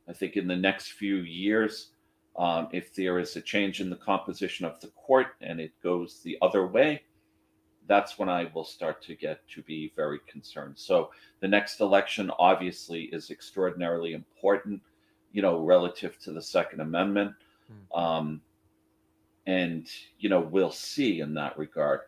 I 0.08 0.12
think 0.12 0.36
in 0.36 0.46
the 0.46 0.56
next 0.56 0.92
few 0.92 1.16
years, 1.16 1.90
um, 2.38 2.68
if 2.72 2.94
there 2.94 3.18
is 3.18 3.36
a 3.36 3.42
change 3.42 3.80
in 3.80 3.90
the 3.90 3.96
composition 3.96 4.64
of 4.64 4.80
the 4.80 4.88
court 4.88 5.28
and 5.40 5.60
it 5.60 5.72
goes 5.82 6.20
the 6.22 6.38
other 6.40 6.66
way, 6.66 7.02
that's 7.88 8.18
when 8.18 8.28
I 8.28 8.50
will 8.54 8.64
start 8.64 9.02
to 9.02 9.14
get 9.14 9.46
to 9.48 9.62
be 9.62 9.92
very 9.96 10.20
concerned. 10.26 10.74
So 10.76 11.10
the 11.40 11.48
next 11.48 11.80
election 11.80 12.30
obviously 12.38 13.04
is 13.04 13.30
extraordinarily 13.30 14.12
important, 14.12 14.80
you 15.32 15.42
know, 15.42 15.58
relative 15.58 16.18
to 16.20 16.32
the 16.32 16.42
Second 16.42 16.80
Amendment. 16.80 17.32
Hmm. 17.66 18.00
Um, 18.00 18.40
and, 19.46 19.88
you 20.18 20.28
know, 20.28 20.40
we'll 20.40 20.70
see 20.70 21.20
in 21.20 21.34
that 21.34 21.58
regard. 21.58 22.00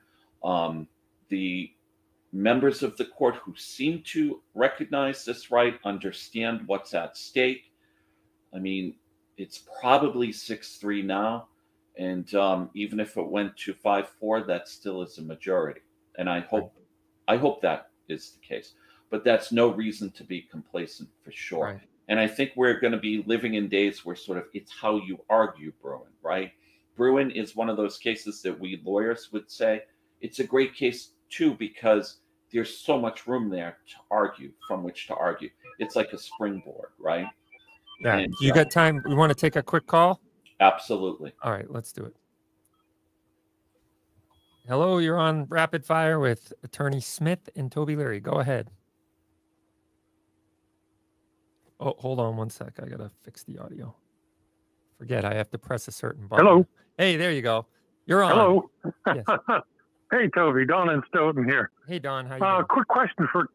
Um, 0.45 0.87
the 1.31 1.73
members 2.33 2.83
of 2.83 2.97
the 2.97 3.07
court 3.07 3.37
who 3.37 3.55
seem 3.57 4.03
to 4.03 4.41
recognize 4.55 5.25
this 5.25 5.51
right 5.51 5.79
understand 5.85 6.61
what's 6.67 6.95
at 6.95 7.17
stake. 7.17 7.73
I 8.55 8.59
mean, 8.59 8.95
it's 9.37 9.65
probably 9.81 10.33
6 10.33 10.77
3 10.77 11.03
now. 11.03 11.49
And 11.99 12.33
um, 12.35 12.71
even 12.75 13.01
if 13.01 13.17
it 13.17 13.27
went 13.27 13.57
to 13.59 13.75
5 13.75 14.09
4, 14.09 14.43
that 14.45 14.69
still 14.69 15.03
is 15.03 15.19
a 15.19 15.23
majority. 15.23 15.81
And 16.19 16.29
I 16.29 16.41
hope 16.41 16.75
I 17.29 17.37
hope 17.37 17.63
that 17.63 17.91
is 18.09 18.33
the 18.33 18.47
case. 18.47 18.73
But 19.11 19.25
that's 19.25 19.53
no 19.53 19.69
reason 19.69 20.11
to 20.13 20.25
be 20.25 20.43
complacent 20.43 21.09
for 21.23 21.33
sure. 21.33 21.65
Right. 21.65 21.81
And 22.09 22.19
I 22.19 22.27
think 22.27 22.53
we're 22.57 22.81
going 22.81 22.93
to 22.93 22.99
be 22.99 23.23
living 23.27 23.55
in 23.55 23.69
days 23.69 24.05
where 24.05 24.17
sort 24.17 24.39
of 24.39 24.45
it's 24.53 24.73
how 24.73 24.97
you 24.97 25.19
argue 25.29 25.73
Bruen, 25.81 26.11
right? 26.23 26.53
Bruen 26.97 27.31
is 27.31 27.55
one 27.55 27.71
of 27.71 27.77
those 27.77 27.99
cases 27.99 28.43
that 28.43 28.59
we 28.59 28.81
lawyers 28.85 29.31
would 29.33 29.51
say 29.51 29.83
it's 30.21 30.41
a 30.41 30.45
great 30.45 30.75
case 30.75 31.11
too 31.29 31.55
because 31.55 32.17
there's 32.53 32.77
so 32.77 32.99
much 32.99 33.27
room 33.27 33.49
there 33.49 33.79
to 33.89 33.97
argue 34.11 34.51
from 34.67 34.83
which 34.83 35.07
to 35.07 35.15
argue. 35.15 35.51
It's 35.79 35.95
like 35.95 36.13
a 36.13 36.19
springboard, 36.19 36.89
right? 36.99 37.27
Yeah. 38.01 38.19
And, 38.19 38.35
you 38.41 38.51
uh, 38.51 38.57
got 38.57 38.71
time? 38.71 39.03
We 39.07 39.15
want 39.15 39.31
to 39.31 39.37
take 39.37 39.57
a 39.57 39.63
quick 39.63 39.87
call? 39.87 40.21
Absolutely. 40.61 41.33
All 41.43 41.53
right, 41.53 41.71
let's 41.71 41.93
do 41.93 42.05
it. 42.05 42.15
Hello, 44.69 44.99
you're 44.99 45.19
on 45.19 45.47
Rapid 45.47 45.85
Fire 45.85 46.21
with 46.21 46.53
Attorney 46.63 47.01
Smith 47.01 47.49
and 47.57 47.73
Toby 47.73 47.97
Leary. 47.97 48.21
Go 48.21 48.33
ahead. 48.33 48.71
Oh, 51.81 51.95
hold 51.99 52.21
on 52.21 52.37
one 52.37 52.51
sec. 52.51 52.75
I 52.81 52.87
got 52.87 52.99
to 52.99 53.11
fix 53.23 53.43
the 53.43 53.59
audio. 53.59 53.95
Forget 54.99 55.25
I 55.25 55.35
have 55.35 55.51
to 55.51 55.59
press 55.59 55.89
a 55.89 55.93
certain 55.93 56.27
button. 56.27 56.47
Hello. 56.47 56.67
Hey, 56.99 57.17
there 57.17 57.33
you 57.33 57.41
go. 57.41 57.67
You're 58.05 58.23
on. 58.23 58.33
Hello. 58.33 58.71
Yes. 59.07 59.25
hey, 60.13 60.29
Toby. 60.35 60.67
Don 60.67 60.91
and 60.91 61.03
Stoughton 61.09 61.49
here. 61.49 61.71
Hey, 61.89 61.99
Don. 61.99 62.27
How 62.27 62.37
you 62.37 62.45
uh, 62.45 62.57
doing? 62.57 62.67
Quick 62.69 62.89
question 62.89 63.27
for. 63.33 63.49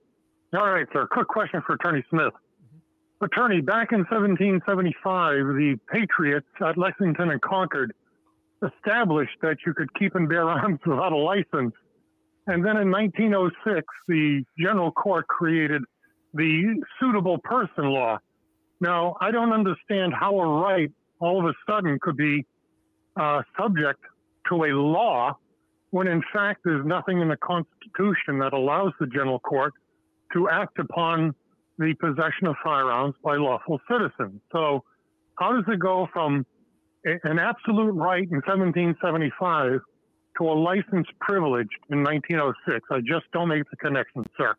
All 0.57 0.72
right, 0.72 0.88
sir. 0.91 1.07
Quick 1.11 1.27
question 1.27 1.61
for 1.65 1.73
Attorney 1.73 2.03
Smith. 2.10 2.34
Attorney, 3.22 3.62
back 3.62 3.92
in 3.92 4.00
1775, 4.00 5.36
the 5.56 5.80
Patriots 5.92 6.48
at 6.66 6.78
Lexington 6.78 7.32
and 7.32 7.42
Concord 7.42 7.94
established 8.62 9.38
that 9.42 9.58
you 9.66 9.74
could 9.74 9.94
keep 9.96 10.16
and 10.16 10.28
bear 10.28 10.50
arms 10.50 10.80
without 10.86 11.14
a 11.14 11.18
license. 11.18 11.74
And 12.48 12.64
then 12.64 12.78
in 12.78 12.92
1906, 12.92 13.86
the 14.08 14.44
General 14.60 14.92
Court 14.92 15.28
created 15.28 15.82
the 16.34 16.84
suitable 17.00 17.38
person 17.40 17.86
law. 17.86 18.20
Now, 18.82 19.16
I 19.22 19.32
don't 19.32 19.54
understand 19.54 20.14
how 20.14 20.38
a 20.40 20.62
right 20.62 20.92
all 21.20 21.40
of 21.40 21.46
a 21.46 21.54
sudden 21.68 21.98
could 22.02 22.18
be 22.18 22.46
uh, 23.16 23.42
subject 23.58 24.02
to 24.50 24.66
a 24.66 24.72
law 24.76 25.38
when 25.92 26.08
in 26.08 26.22
fact 26.34 26.60
there's 26.66 26.86
nothing 26.86 27.22
in 27.22 27.30
the 27.30 27.38
Constitution 27.38 28.38
that 28.40 28.52
allows 28.52 28.92
the 29.00 29.08
general 29.08 29.40
court 29.40 29.74
to 30.34 30.50
act 30.50 30.78
upon 30.78 31.34
the 31.78 31.94
possession 31.96 32.48
of 32.48 32.56
firearms 32.64 33.16
by 33.24 33.36
lawful 33.36 33.80
citizens. 33.90 34.42
So, 34.52 34.84
how 35.38 35.54
does 35.54 35.66
it 35.68 35.80
go 35.80 36.08
from 36.14 36.46
an 37.04 37.40
absolute 37.40 37.92
right 37.92 38.24
in 38.24 38.42
1775 38.46 39.80
to 40.38 40.44
a 40.44 40.54
license 40.54 41.08
privilege 41.20 41.70
in 41.90 42.04
1906? 42.04 42.88
I 42.90 43.00
just 43.02 43.30
don't 43.34 43.50
make 43.50 43.64
the 43.70 43.78
connection, 43.78 44.26
sir. 44.38 44.56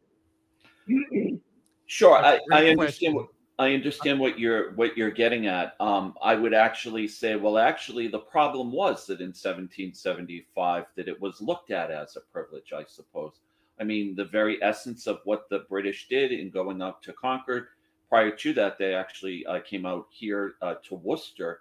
Sure, 1.87 2.17
I, 2.17 2.41
I 2.53 2.67
understand. 2.67 3.15
What, 3.15 3.29
I 3.59 3.73
understand 3.73 4.21
what 4.21 4.39
you're 4.39 4.73
what 4.75 4.97
you're 4.97 5.11
getting 5.11 5.47
at. 5.47 5.75
Um, 5.81 6.15
I 6.23 6.35
would 6.35 6.53
actually 6.53 7.09
say, 7.09 7.37
well, 7.37 7.57
actually, 7.57 8.09
the 8.09 8.19
problem 8.19 8.71
was 8.71 9.07
that 9.07 9.21
in 9.21 9.29
1775 9.29 10.85
that 10.97 11.09
it 11.09 11.21
was 11.21 11.41
looked 11.41 11.71
at 11.71 11.91
as 11.91 12.17
a 12.17 12.21
privilege. 12.33 12.73
I 12.77 12.85
suppose. 12.87 13.41
I 13.81 13.85
mean, 13.85 14.15
the 14.15 14.25
very 14.25 14.63
essence 14.63 15.07
of 15.07 15.21
what 15.25 15.49
the 15.49 15.61
British 15.69 16.09
did 16.09 16.33
in 16.33 16.51
going 16.51 16.81
up 16.81 17.03
to 17.03 17.13
Concord. 17.13 17.69
Prior 18.09 18.31
to 18.31 18.53
that, 18.55 18.79
they 18.79 18.95
actually 18.95 19.45
uh, 19.47 19.61
came 19.61 19.85
out 19.85 20.07
here 20.11 20.55
uh, 20.63 20.75
to 20.85 20.95
Worcester. 20.95 21.61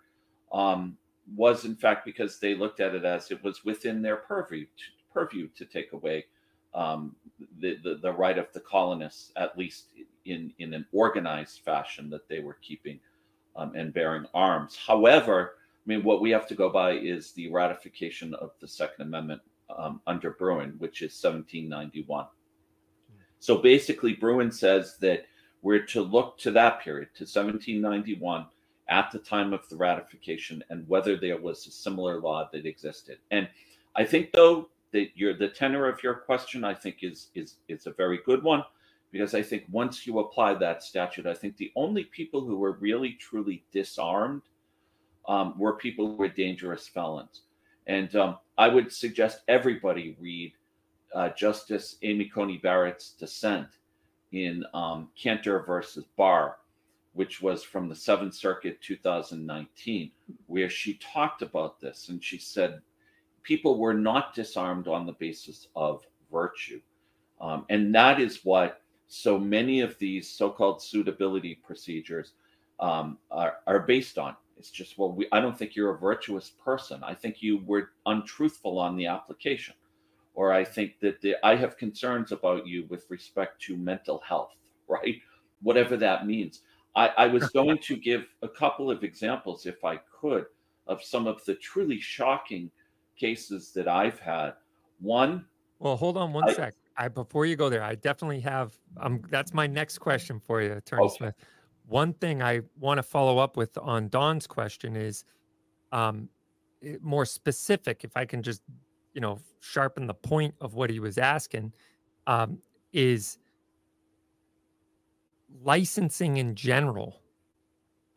Um, 0.54 0.98
was 1.36 1.66
in 1.66 1.76
fact 1.76 2.06
because 2.06 2.40
they 2.40 2.54
looked 2.54 2.80
at 2.80 2.94
it 2.94 3.04
as 3.04 3.32
it 3.32 3.44
was 3.44 3.66
within 3.66 4.02
their 4.02 4.18
purview 4.18 4.66
to, 4.66 4.84
purview 5.12 5.48
to 5.58 5.66
take 5.66 5.94
away 5.94 6.26
um, 6.74 7.16
the, 7.60 7.78
the, 7.84 7.96
the 7.96 8.12
right 8.12 8.38
of 8.38 8.52
the 8.54 8.60
colonists, 8.60 9.32
at 9.38 9.58
least 9.58 9.94
in 10.26 10.54
in 10.60 10.74
an 10.74 10.86
organized 10.92 11.62
fashion, 11.62 12.10
that 12.10 12.28
they 12.28 12.40
were 12.40 12.58
keeping 12.62 13.00
um, 13.56 13.74
and 13.76 13.94
bearing 13.94 14.26
arms. 14.34 14.76
However, 14.76 15.56
I 15.86 15.90
mean, 15.90 16.04
what 16.04 16.22
we 16.22 16.32
have 16.32 16.48
to 16.48 16.56
go 16.56 16.70
by 16.70 16.92
is 16.92 17.32
the 17.32 17.50
ratification 17.50 18.34
of 18.36 18.52
the 18.60 18.68
Second 18.68 19.06
Amendment 19.06 19.42
um, 19.76 20.02
under 20.08 20.32
Bruen, 20.32 20.76
which 20.80 21.02
is 21.02 21.12
1791. 21.22 22.28
So 23.40 23.58
basically, 23.58 24.14
Bruen 24.14 24.52
says 24.52 24.98
that 25.02 25.26
we're 25.62 25.86
to 25.88 26.02
look 26.02 26.38
to 26.40 26.52
that 26.52 26.82
period, 26.82 27.10
to 27.16 27.24
1791, 27.24 28.46
at 28.88 29.12
the 29.12 29.20
time 29.20 29.54
of 29.54 29.68
the 29.70 29.76
ratification, 29.76 30.64
and 30.70 30.88
whether 30.88 31.18
there 31.18 31.40
was 31.40 31.66
a 31.66 31.72
similar 31.72 32.20
law 32.20 32.50
that 32.52 32.66
existed. 32.66 33.18
And 33.32 33.48
I 33.96 34.04
think, 34.04 34.32
though, 34.32 34.70
that 34.92 35.10
your 35.16 35.34
the 35.34 35.48
tenor 35.48 35.88
of 35.88 36.04
your 36.04 36.14
question, 36.14 36.64
I 36.64 36.74
think, 36.74 36.98
is 37.02 37.30
is 37.34 37.56
is 37.68 37.88
a 37.88 37.92
very 37.92 38.20
good 38.26 38.44
one, 38.44 38.64
because 39.12 39.34
I 39.34 39.42
think 39.42 39.64
once 39.72 40.06
you 40.06 40.20
apply 40.20 40.56
that 40.56 40.84
statute, 40.84 41.26
I 41.26 41.34
think 41.34 41.58
the 41.58 41.72
only 41.76 42.04
people 42.06 42.42
who 42.42 42.58
were 42.58 42.74
really 42.74 43.14
truly 43.14 43.64
disarmed 43.72 44.44
um, 45.28 45.58
were 45.58 45.74
people 45.74 46.08
who 46.08 46.16
were 46.16 46.28
dangerous 46.28 46.88
felons, 46.88 47.42
and 47.88 48.16
um, 48.16 48.38
I 48.58 48.68
would 48.68 48.92
suggest 48.92 49.42
everybody 49.48 50.16
read 50.20 50.54
uh, 51.14 51.30
Justice 51.30 51.98
Amy 52.02 52.26
Coney 52.26 52.58
Barrett's 52.58 53.12
dissent 53.12 53.68
in 54.32 54.66
um, 54.74 55.10
Kanter 55.18 55.66
versus 55.66 56.06
Barr, 56.18 56.58
which 57.14 57.42
was 57.42 57.64
from 57.64 57.88
the 57.88 57.96
Seventh 57.96 58.34
Circuit 58.34 58.82
2019, 58.82 60.12
where 60.48 60.70
she 60.70 60.96
talked 60.96 61.42
about 61.42 61.80
this 61.80 62.10
and 62.10 62.24
she 62.24 62.38
said 62.38 62.82
people 63.44 63.78
were 63.78 63.94
not 63.94 64.34
disarmed 64.34 64.88
on 64.88 65.06
the 65.06 65.14
basis 65.14 65.68
of 65.76 66.04
virtue. 66.32 66.82
Um, 67.40 67.66
and 67.70 67.94
that 67.96 68.20
is 68.20 68.42
what 68.44 68.82
so 69.08 69.38
many 69.38 69.82
of 69.82 69.98
these 70.00 70.30
so-called 70.30 70.82
suitability 70.82 71.56
procedures 71.56 72.34
um, 72.80 73.18
are, 73.32 73.58
are 73.68 73.82
based 73.82 74.18
on. 74.18 74.36
It's 74.58 74.70
just, 74.70 74.98
well, 74.98 75.12
we, 75.12 75.28
I 75.32 75.42
don't 75.42 75.58
think 75.58 75.76
you're 75.76 75.96
a 75.96 76.00
virtuous 76.00 76.52
person. 76.64 77.04
I 77.04 77.14
think 77.14 77.42
you 77.42 77.62
were 77.66 77.92
untruthful 78.06 78.80
on 78.80 78.96
the 78.96 79.08
application. 79.08 79.76
Or 80.34 80.52
I 80.52 80.64
think 80.64 81.00
that 81.02 81.22
the, 81.22 81.36
I 81.44 81.56
have 81.56 81.78
concerns 81.78 82.32
about 82.32 82.68
you 82.68 82.86
with 82.90 83.06
respect 83.10 83.62
to 83.64 83.78
mental 83.78 84.22
health, 84.28 84.56
right? 84.88 85.16
Whatever 85.62 85.98
that 85.98 86.26
means. 86.26 86.62
I, 86.96 87.08
I 87.18 87.28
was 87.28 87.50
going 87.54 87.80
to 87.80 87.96
give 87.96 88.26
a 88.42 88.48
couple 88.48 88.90
of 88.90 89.04
examples, 89.04 89.66
if 89.66 89.84
I 89.84 90.00
could, 90.20 90.46
of 90.88 91.04
some 91.04 91.28
of 91.28 91.44
the 91.46 91.56
truly 91.56 92.00
shocking 92.00 92.72
cases 93.18 93.72
that 93.76 93.88
I've 93.88 94.20
had. 94.20 94.54
One. 95.00 95.46
Well, 95.80 95.98
hold 95.98 96.18
on 96.18 96.32
one 96.32 96.50
I, 96.50 96.54
sec. 96.54 96.74
I 96.98 97.10
before 97.10 97.46
you 97.46 97.56
go 97.56 97.70
there, 97.70 97.84
I 97.84 97.96
definitely 97.96 98.40
have. 98.42 98.78
Um, 98.98 99.22
that's 99.30 99.54
my 99.54 99.68
next 99.68 99.98
question 99.98 100.40
for 100.40 100.62
you, 100.62 100.74
Attorney 100.74 101.04
okay. 101.04 101.16
Smith. 101.18 101.36
One 101.88 102.14
thing 102.14 102.42
I 102.42 102.62
want 102.80 102.98
to 102.98 103.04
follow 103.04 103.38
up 103.38 103.58
with 103.58 103.78
on 103.78 104.10
Don's 104.10 104.48
question 104.48 104.96
is, 104.96 105.24
um, 105.92 106.30
more 107.02 107.26
specific. 107.26 108.04
If 108.04 108.16
I 108.16 108.26
can 108.26 108.44
just, 108.44 108.62
you 109.14 109.22
know, 109.22 109.40
sharpen 109.60 110.08
the 110.08 110.14
point 110.14 110.54
of 110.62 110.74
what 110.74 110.90
he 110.90 111.00
was 111.00 111.18
asking, 111.18 111.74
um, 112.28 112.60
is 112.94 113.38
licensing 115.64 116.38
in 116.38 116.56
general. 116.56 117.22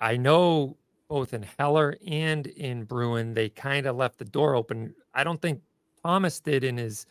I 0.00 0.16
know 0.16 0.76
both 1.08 1.34
in 1.34 1.44
Heller 1.58 1.96
and 2.06 2.46
in 2.46 2.84
Bruen, 2.84 3.34
they 3.34 3.48
kind 3.48 3.86
of 3.86 3.96
left 3.96 4.18
the 4.18 4.24
door 4.24 4.54
open. 4.54 4.94
I 5.14 5.24
don't 5.24 5.40
think 5.40 5.60
Thomas 6.02 6.40
did 6.40 6.64
in 6.64 6.76
his 6.76 7.06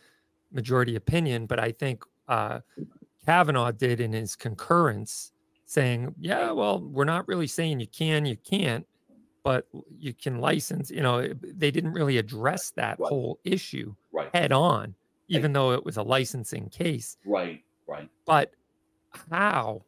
majority 0.52 0.96
opinion, 0.96 1.46
but 1.46 1.58
I 1.58 1.72
think 1.72 2.04
uh, 2.28 2.60
Kavanaugh 3.24 3.72
did 3.72 4.00
in 4.00 4.12
his 4.12 4.36
concurrence, 4.36 5.32
saying, 5.68 6.16
"Yeah, 6.18 6.52
well, 6.52 6.80
we're 6.82 7.04
not 7.06 7.28
really 7.28 7.46
saying 7.48 7.80
you 7.80 7.88
can, 7.88 8.26
you 8.26 8.36
can't, 8.38 8.86
but 9.44 9.68
you 9.98 10.14
can 10.14 10.40
license. 10.40 10.90
You 10.90 11.02
know, 11.02 11.28
they 11.42 11.70
didn't 11.70 11.92
really 11.92 12.18
address 12.18 12.72
that 12.72 13.00
Right. 13.00 13.08
whole 13.10 13.40
issue 13.44 13.94
Right. 14.12 14.34
head 14.34 14.52
on, 14.52 14.96
even 15.28 15.52
though 15.54 15.72
it 15.74 15.84
was 15.84 15.96
a 15.98 16.04
licensing 16.04 16.70
case. 16.70 17.16
Right. 17.24 17.64
Right. 17.86 18.10
But 18.26 18.54
how 19.10 19.86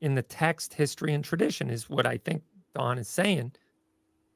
in 0.00 0.14
the 0.16 0.22
text, 0.22 0.74
history, 0.74 1.14
and 1.14 1.24
tradition 1.24 1.70
is 1.70 1.90
what 1.90 2.06
I 2.06 2.18
think 2.18 2.44
Don 2.74 2.98
is 2.98 3.08
saying. 3.08 3.54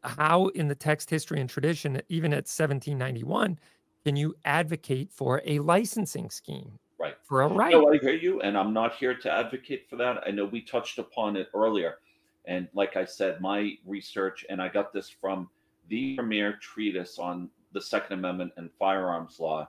How 0.04 0.48
in 0.48 0.68
the 0.68 0.74
text, 0.74 1.10
history, 1.10 1.40
and 1.40 1.50
tradition, 1.50 2.00
even 2.08 2.32
at 2.32 2.48
1791, 2.48 3.58
can 4.04 4.16
you 4.16 4.34
advocate 4.46 5.12
for 5.12 5.42
a 5.44 5.58
licensing 5.60 6.30
scheme 6.30 6.78
Right. 7.10 7.16
for 7.22 7.42
a 7.42 7.48
right? 7.48 7.72
No, 7.72 7.92
I 7.92 7.98
hear 7.98 8.14
you, 8.14 8.40
and 8.40 8.56
I'm 8.56 8.72
not 8.72 8.94
here 8.96 9.14
to 9.14 9.32
advocate 9.32 9.88
for 9.88 9.96
that. 9.96 10.22
I 10.26 10.30
know 10.30 10.44
we 10.44 10.62
touched 10.62 10.98
upon 10.98 11.36
it 11.36 11.48
earlier, 11.54 11.98
and 12.46 12.68
like 12.74 12.96
I 12.96 13.04
said, 13.04 13.40
my 13.40 13.76
research, 13.86 14.44
and 14.48 14.60
I 14.60 14.68
got 14.68 14.92
this 14.92 15.08
from 15.08 15.48
the 15.88 16.16
premier 16.16 16.58
treatise 16.60 17.18
on 17.18 17.50
the 17.72 17.80
Second 17.80 18.18
Amendment 18.18 18.52
and 18.56 18.70
firearms 18.78 19.38
law, 19.40 19.68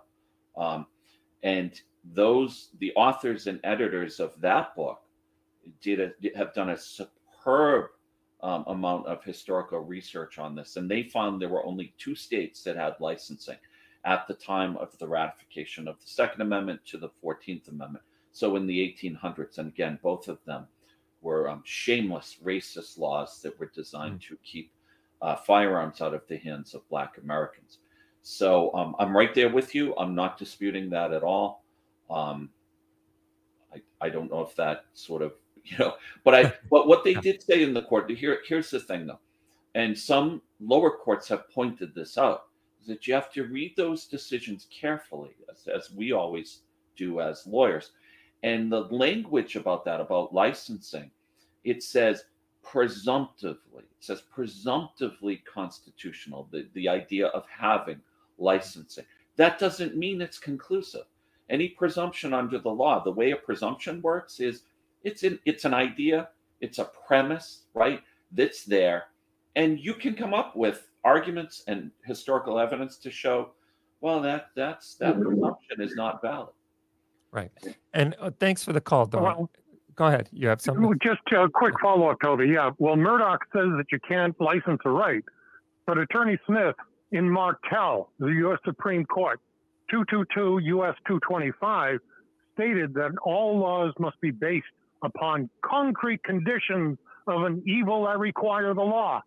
um, 0.58 0.86
and 1.44 1.80
those 2.14 2.70
the 2.80 2.94
authors 2.96 3.48
and 3.48 3.60
editors 3.64 4.20
of 4.20 4.40
that 4.42 4.76
book 4.76 5.02
did 5.82 6.00
a, 6.00 6.38
have 6.38 6.54
done 6.54 6.72
a 6.72 6.78
superb 6.78 7.92
um, 8.42 8.64
amount 8.68 9.06
of 9.06 9.24
historical 9.24 9.80
research 9.80 10.40
on 10.40 10.56
this, 10.56 10.78
and 10.78 10.90
they 10.90 11.04
found 11.04 11.42
there 11.42 11.50
were 11.50 11.66
only 11.66 11.94
two 11.98 12.16
states 12.16 12.64
that 12.64 12.76
had 12.76 12.96
licensing 13.00 13.58
at 14.06 14.28
the 14.28 14.34
time 14.34 14.78
of 14.78 14.98
the 14.98 15.08
ratification 15.08 15.88
of 15.88 16.00
the 16.00 16.08
Second 16.08 16.42
Amendment 16.42 16.82
to 16.86 16.98
the 16.98 17.10
14th 17.24 17.68
Amendment. 17.70 18.04
So 18.32 18.56
in 18.56 18.66
the 18.66 18.80
1800s, 18.80 19.58
and 19.58 19.68
again, 19.68 20.00
both 20.02 20.28
of 20.28 20.40
them 20.46 20.68
were 21.22 21.50
um, 21.50 21.62
shameless 21.66 22.38
racist 22.44 22.98
laws 22.98 23.42
that 23.42 23.60
were 23.60 23.72
designed 23.76 24.22
to 24.22 24.38
keep 24.44 24.72
uh, 25.22 25.36
firearms 25.36 26.02
out 26.02 26.14
of 26.14 26.26
the 26.28 26.38
hands 26.38 26.74
of 26.74 26.88
Black 26.90 27.18
Americans. 27.22 27.80
So 28.24 28.74
um, 28.74 28.96
I'm 29.00 29.16
right 29.16 29.34
there 29.34 29.50
with 29.50 29.76
you. 29.76 29.96
I'm 29.98 30.16
not 30.16 30.38
disputing 30.38 30.90
that 30.92 31.12
at 31.12 31.24
all. 31.24 31.64
Um, 32.10 32.50
I, 33.74 33.82
I 34.06 34.10
don't 34.10 34.32
know 34.32 34.42
if 34.42 34.56
that 34.56 34.86
sort 34.94 35.22
of 35.22 35.34
you 35.64 35.78
know, 35.78 35.94
but 36.24 36.34
I 36.34 36.54
but 36.72 36.88
what 36.88 37.04
they 37.04 37.14
did 37.14 37.42
say 37.42 37.64
in 37.64 37.74
the 37.74 37.84
court. 37.84 38.10
Here 38.10 38.40
here's 38.48 38.72
the 38.72 38.80
thing 38.80 39.06
though, 39.06 39.20
and 39.76 39.98
some 39.98 40.42
lower 40.60 40.92
courts 40.92 41.28
have 41.30 41.50
pointed 41.50 41.94
this 41.94 42.18
out 42.18 42.46
that 42.88 43.08
you 43.08 43.14
have 43.14 43.32
to 43.34 43.44
read 43.46 43.76
those 43.76 44.06
decisions 44.06 44.68
carefully, 44.72 45.36
as, 45.52 45.68
as 45.68 45.92
we 45.92 46.12
always 46.12 46.62
do 46.96 47.22
as 47.22 47.48
lawyers. 47.48 47.92
And 48.44 48.72
the 48.72 48.82
language 48.90 49.56
about 49.56 49.86
that, 49.86 50.02
about 50.02 50.34
licensing, 50.34 51.12
it 51.64 51.84
says 51.84 52.26
presumptively, 52.64 53.84
it 53.84 54.04
says 54.04 54.22
presumptively 54.22 55.44
constitutional, 55.52 56.48
the, 56.52 56.68
the 56.74 56.90
idea 56.90 57.28
of 57.28 57.46
having 57.48 58.02
licensing. 58.38 59.06
That 59.36 59.60
doesn't 59.60 59.96
mean 59.96 60.22
it's 60.22 60.40
conclusive. 60.40 61.06
Any 61.50 61.70
presumption 61.70 62.34
under 62.34 62.60
the 62.60 62.70
law, 62.70 63.04
the 63.04 63.12
way 63.12 63.32
a 63.32 63.36
presumption 63.36 64.02
works 64.02 64.40
is 64.40 64.64
it's 65.04 65.24
an 65.24 65.40
it's 65.46 65.66
an 65.66 65.74
idea, 65.74 66.30
it's 66.62 66.80
a 66.80 66.90
premise, 67.08 67.64
right? 67.74 68.02
That's 68.32 68.64
there. 68.64 69.06
And 69.56 69.80
you 69.80 69.94
can 69.94 70.16
come 70.16 70.34
up 70.34 70.56
with 70.56 70.88
arguments 71.04 71.64
and 71.68 71.92
historical 72.06 72.60
evidence 72.60 72.98
to 72.98 73.12
show, 73.12 73.52
well, 74.02 74.22
that 74.22 74.48
that's 74.56 74.96
that 74.96 75.20
presumption 75.22 75.80
is 75.80 75.96
not 75.96 76.22
valid. 76.22 76.54
Right. 77.32 77.52
And 77.94 78.16
uh, 78.20 78.32
thanks 78.40 78.64
for 78.64 78.74
the 78.74 78.82
call, 78.82 79.06
Don. 79.06 79.24
Well, 79.24 79.50
Go 79.96 80.08
ahead. 80.08 80.30
You 80.32 80.48
have 80.48 80.62
something. 80.62 80.98
Just 81.04 81.22
a 81.34 81.48
quick 81.48 81.74
follow 81.82 82.10
up, 82.10 82.18
Toby. 82.24 82.48
Yeah. 82.48 82.72
Well, 82.80 82.96
Murdock 82.96 83.42
says 83.54 83.70
that 83.78 83.86
you 83.92 84.00
can't 84.00 84.40
license 84.40 84.80
a 84.86 84.90
right, 84.90 85.24
but 85.86 85.98
Attorney 85.98 86.40
Smith 86.48 86.76
in 87.12 87.30
Martel, 87.30 88.10
the 88.20 88.28
U.S. 88.28 88.60
Supreme 88.66 89.06
Court, 89.06 89.40
222 89.90 90.66
U.S. 90.76 90.96
225, 91.08 92.00
stated 92.56 92.94
that 92.94 93.12
all 93.24 93.60
laws 93.60 93.94
must 94.00 94.20
be 94.22 94.32
based 94.32 94.66
upon 95.04 95.50
concrete 95.62 96.24
conditions 96.24 96.98
of 97.28 97.44
an 97.44 97.62
evil 97.66 98.06
that 98.06 98.18
require 98.18 98.74
the 98.74 98.82
law. 98.82 99.22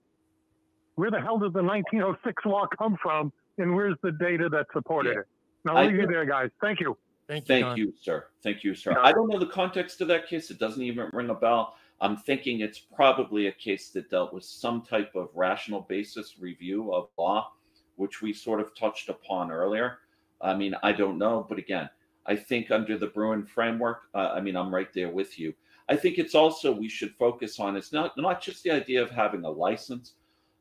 Where 0.97 1.11
the 1.11 1.21
hell 1.21 1.39
did 1.39 1.53
the 1.53 1.63
1906 1.63 2.45
law 2.47 2.67
come 2.79 2.97
from, 3.03 3.33
and 3.59 3.75
where's 3.75 3.97
the 4.03 4.13
data 4.13 4.49
that 4.51 4.67
supported 4.73 5.15
Yeah. 5.15 5.21
it? 5.21 5.27
Now, 5.65 5.77
I 5.77 5.81
I'll 5.83 5.87
leave 5.89 5.97
you 6.01 6.07
there, 6.07 6.25
guys. 6.25 6.51
Thank 6.61 6.81
you. 6.81 6.97
Thank 7.27 7.45
you. 7.45 7.55
Thank 7.55 7.65
Don. 7.65 7.77
you, 7.79 7.93
sir. 7.97 8.27
Thank 8.43 8.63
you, 8.65 8.75
sir. 8.75 8.93
Yeah. 8.93 9.01
I 9.01 9.13
don't 9.13 9.29
know 9.29 9.39
the 9.39 9.47
context 9.47 10.01
of 10.03 10.09
that 10.09 10.29
case. 10.29 10.51
It 10.51 10.59
doesn't 10.59 10.83
even 10.83 11.09
ring 11.13 11.31
a 11.31 11.35
bell. 11.35 11.77
I'm 12.01 12.17
thinking 12.19 12.61
it's 12.61 12.79
probably 12.79 13.47
a 13.47 13.53
case 13.53 13.91
that 13.91 14.11
dealt 14.11 14.33
with 14.35 14.45
some 14.45 14.83
type 14.83 15.15
of 15.15 15.31
rational 15.35 15.83
basis 15.83 16.39
review 16.39 16.93
of 16.93 17.09
law, 17.17 17.53
which 17.97 18.21
we 18.21 18.33
sort 18.33 18.61
of 18.61 18.75
touched 18.77 19.09
upon 19.09 19.51
earlier. 19.51 20.01
I 20.41 20.55
mean, 20.55 20.75
I 20.83 20.93
don't 20.93 21.17
know, 21.17 21.47
but 21.49 21.59
again, 21.59 21.89
I 22.27 22.37
think 22.37 22.71
under 22.71 22.99
the 22.99 23.07
Bruen 23.07 23.47
framework, 23.47 24.03
uh, 24.15 24.33
I 24.35 24.41
mean, 24.41 24.57
I'm 24.57 24.75
right 24.75 24.93
there 24.93 25.09
with 25.09 25.39
you. 25.39 25.55
I 25.89 25.97
think 25.97 26.19
it's 26.19 26.35
also 26.35 26.73
we 26.73 26.89
should 26.89 27.15
focus 27.15 27.59
on 27.59 27.77
it's 27.77 27.93
not 27.93 28.17
not 28.17 28.41
just 28.43 28.63
the 28.65 28.71
idea 28.71 29.03
of 29.03 29.11
having 29.11 29.45
a 29.45 29.51
license, 29.51 30.15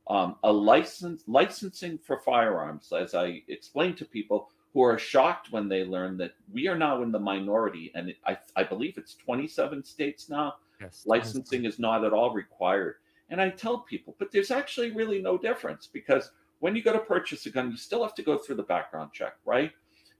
um, 0.07 0.35
a 0.43 0.51
license 0.51 1.23
licensing 1.27 1.97
for 1.97 2.19
firearms, 2.19 2.91
as 2.91 3.15
I 3.15 3.41
explained 3.47 3.97
to 3.97 4.05
people 4.05 4.49
who 4.73 4.81
are 4.81 4.97
shocked 4.97 5.51
when 5.51 5.69
they 5.69 5.83
learn 5.83 6.17
that 6.17 6.33
we 6.51 6.67
are 6.67 6.77
now 6.77 7.03
in 7.03 7.11
the 7.11 7.19
minority, 7.19 7.91
and 7.95 8.09
it, 8.09 8.17
I 8.25 8.37
I 8.55 8.63
believe 8.63 8.97
it's 8.97 9.15
27 9.15 9.83
states 9.83 10.29
now 10.29 10.55
Yes. 10.83 11.03
licensing 11.05 11.65
is 11.65 11.79
not 11.79 12.03
at 12.03 12.13
all 12.13 12.33
required. 12.33 12.95
And 13.29 13.41
I 13.41 13.49
tell 13.49 13.79
people, 13.79 14.15
but 14.19 14.31
there's 14.31 14.51
actually 14.51 14.91
really 14.91 15.21
no 15.21 15.37
difference 15.37 15.87
because 15.87 16.31
when 16.59 16.75
you 16.75 16.83
go 16.83 16.93
to 16.93 16.99
purchase 16.99 17.45
a 17.45 17.49
gun, 17.49 17.71
you 17.71 17.77
still 17.77 18.03
have 18.03 18.15
to 18.15 18.21
go 18.23 18.37
through 18.37 18.55
the 18.55 18.63
background 18.63 19.11
check, 19.13 19.35
right? 19.45 19.71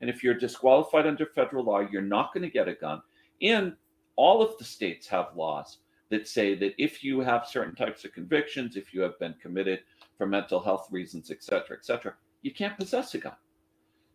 And 0.01 0.09
if 0.09 0.23
you're 0.23 0.33
disqualified 0.33 1.05
under 1.05 1.25
federal 1.25 1.65
law, 1.65 1.79
you're 1.79 2.01
not 2.01 2.33
going 2.33 2.43
to 2.43 2.49
get 2.49 2.67
a 2.67 2.73
gun. 2.73 3.01
And 3.41 3.75
all 4.15 4.41
of 4.41 4.57
the 4.57 4.63
states 4.63 5.07
have 5.07 5.35
laws 5.35 5.79
that 6.13 6.27
say 6.27 6.47
that 6.61 6.73
if 6.77 7.03
you 7.03 7.15
have 7.19 7.53
certain 7.55 7.75
types 7.75 8.05
of 8.05 8.13
convictions, 8.19 8.75
if 8.75 8.93
you 8.93 9.01
have 9.01 9.17
been 9.23 9.35
committed 9.41 9.79
for 10.17 10.25
mental 10.25 10.61
health 10.67 10.87
reasons, 10.97 11.31
et 11.31 11.41
cetera, 11.43 11.75
et 11.79 11.85
cetera, 11.89 12.13
you 12.45 12.51
can't 12.59 12.77
possess 12.77 13.15
a 13.15 13.19
gun. 13.25 13.39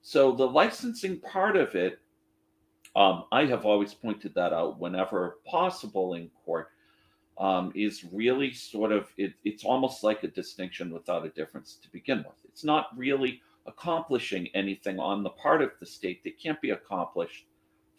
So 0.02 0.20
the 0.32 0.50
licensing 0.60 1.16
part 1.20 1.56
of 1.56 1.74
it 1.74 1.94
um, 2.96 3.24
I 3.30 3.44
have 3.46 3.64
always 3.64 3.94
pointed 3.94 4.34
that 4.34 4.52
out 4.52 4.80
whenever 4.80 5.38
possible 5.46 6.14
in 6.14 6.30
court. 6.44 6.68
Um, 7.48 7.70
is 7.76 8.04
really 8.12 8.52
sort 8.52 8.90
of 8.90 9.02
it, 9.16 9.32
it's 9.44 9.64
almost 9.64 10.02
like 10.02 10.24
a 10.24 10.28
distinction 10.40 10.90
without 10.90 11.24
a 11.24 11.28
difference 11.28 11.78
to 11.82 11.88
begin 11.92 12.18
with. 12.18 12.38
It's 12.44 12.64
not 12.64 12.86
really 12.96 13.40
accomplishing 13.64 14.48
anything 14.54 14.98
on 14.98 15.22
the 15.22 15.30
part 15.44 15.62
of 15.62 15.70
the 15.78 15.86
state 15.86 16.24
that 16.24 16.42
can't 16.42 16.60
be 16.60 16.70
accomplished 16.70 17.46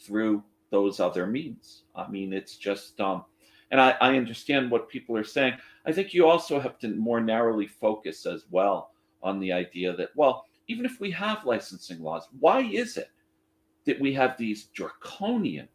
through 0.06 0.44
those 0.72 1.00
other 1.00 1.26
means. 1.26 1.84
I 1.96 2.06
mean, 2.10 2.34
it's 2.34 2.58
just 2.58 3.00
um, 3.00 3.24
and 3.72 3.80
I, 3.80 3.92
I 4.02 4.18
understand 4.18 4.72
what 4.72 4.90
people 4.90 5.16
are 5.18 5.24
saying. 5.24 5.54
I 5.86 5.92
think 5.92 6.14
you 6.14 6.28
also 6.28 6.60
have 6.60 6.80
to 6.80 6.90
more 6.90 7.22
narrowly 7.22 7.68
focus 7.68 8.26
as 8.26 8.46
well 8.50 8.92
on 9.22 9.40
the 9.40 9.52
idea 9.52 9.96
that 9.96 10.10
well, 10.16 10.46
even 10.68 10.86
if 10.86 11.00
we 11.00 11.12
have 11.12 11.46
licensing 11.46 12.02
laws, 12.02 12.28
why 12.40 12.62
is 12.62 12.98
it 12.98 13.10
that 13.86 14.00
we 14.00 14.14
have 14.14 14.38
these 14.38 14.66
draconian 14.66 15.68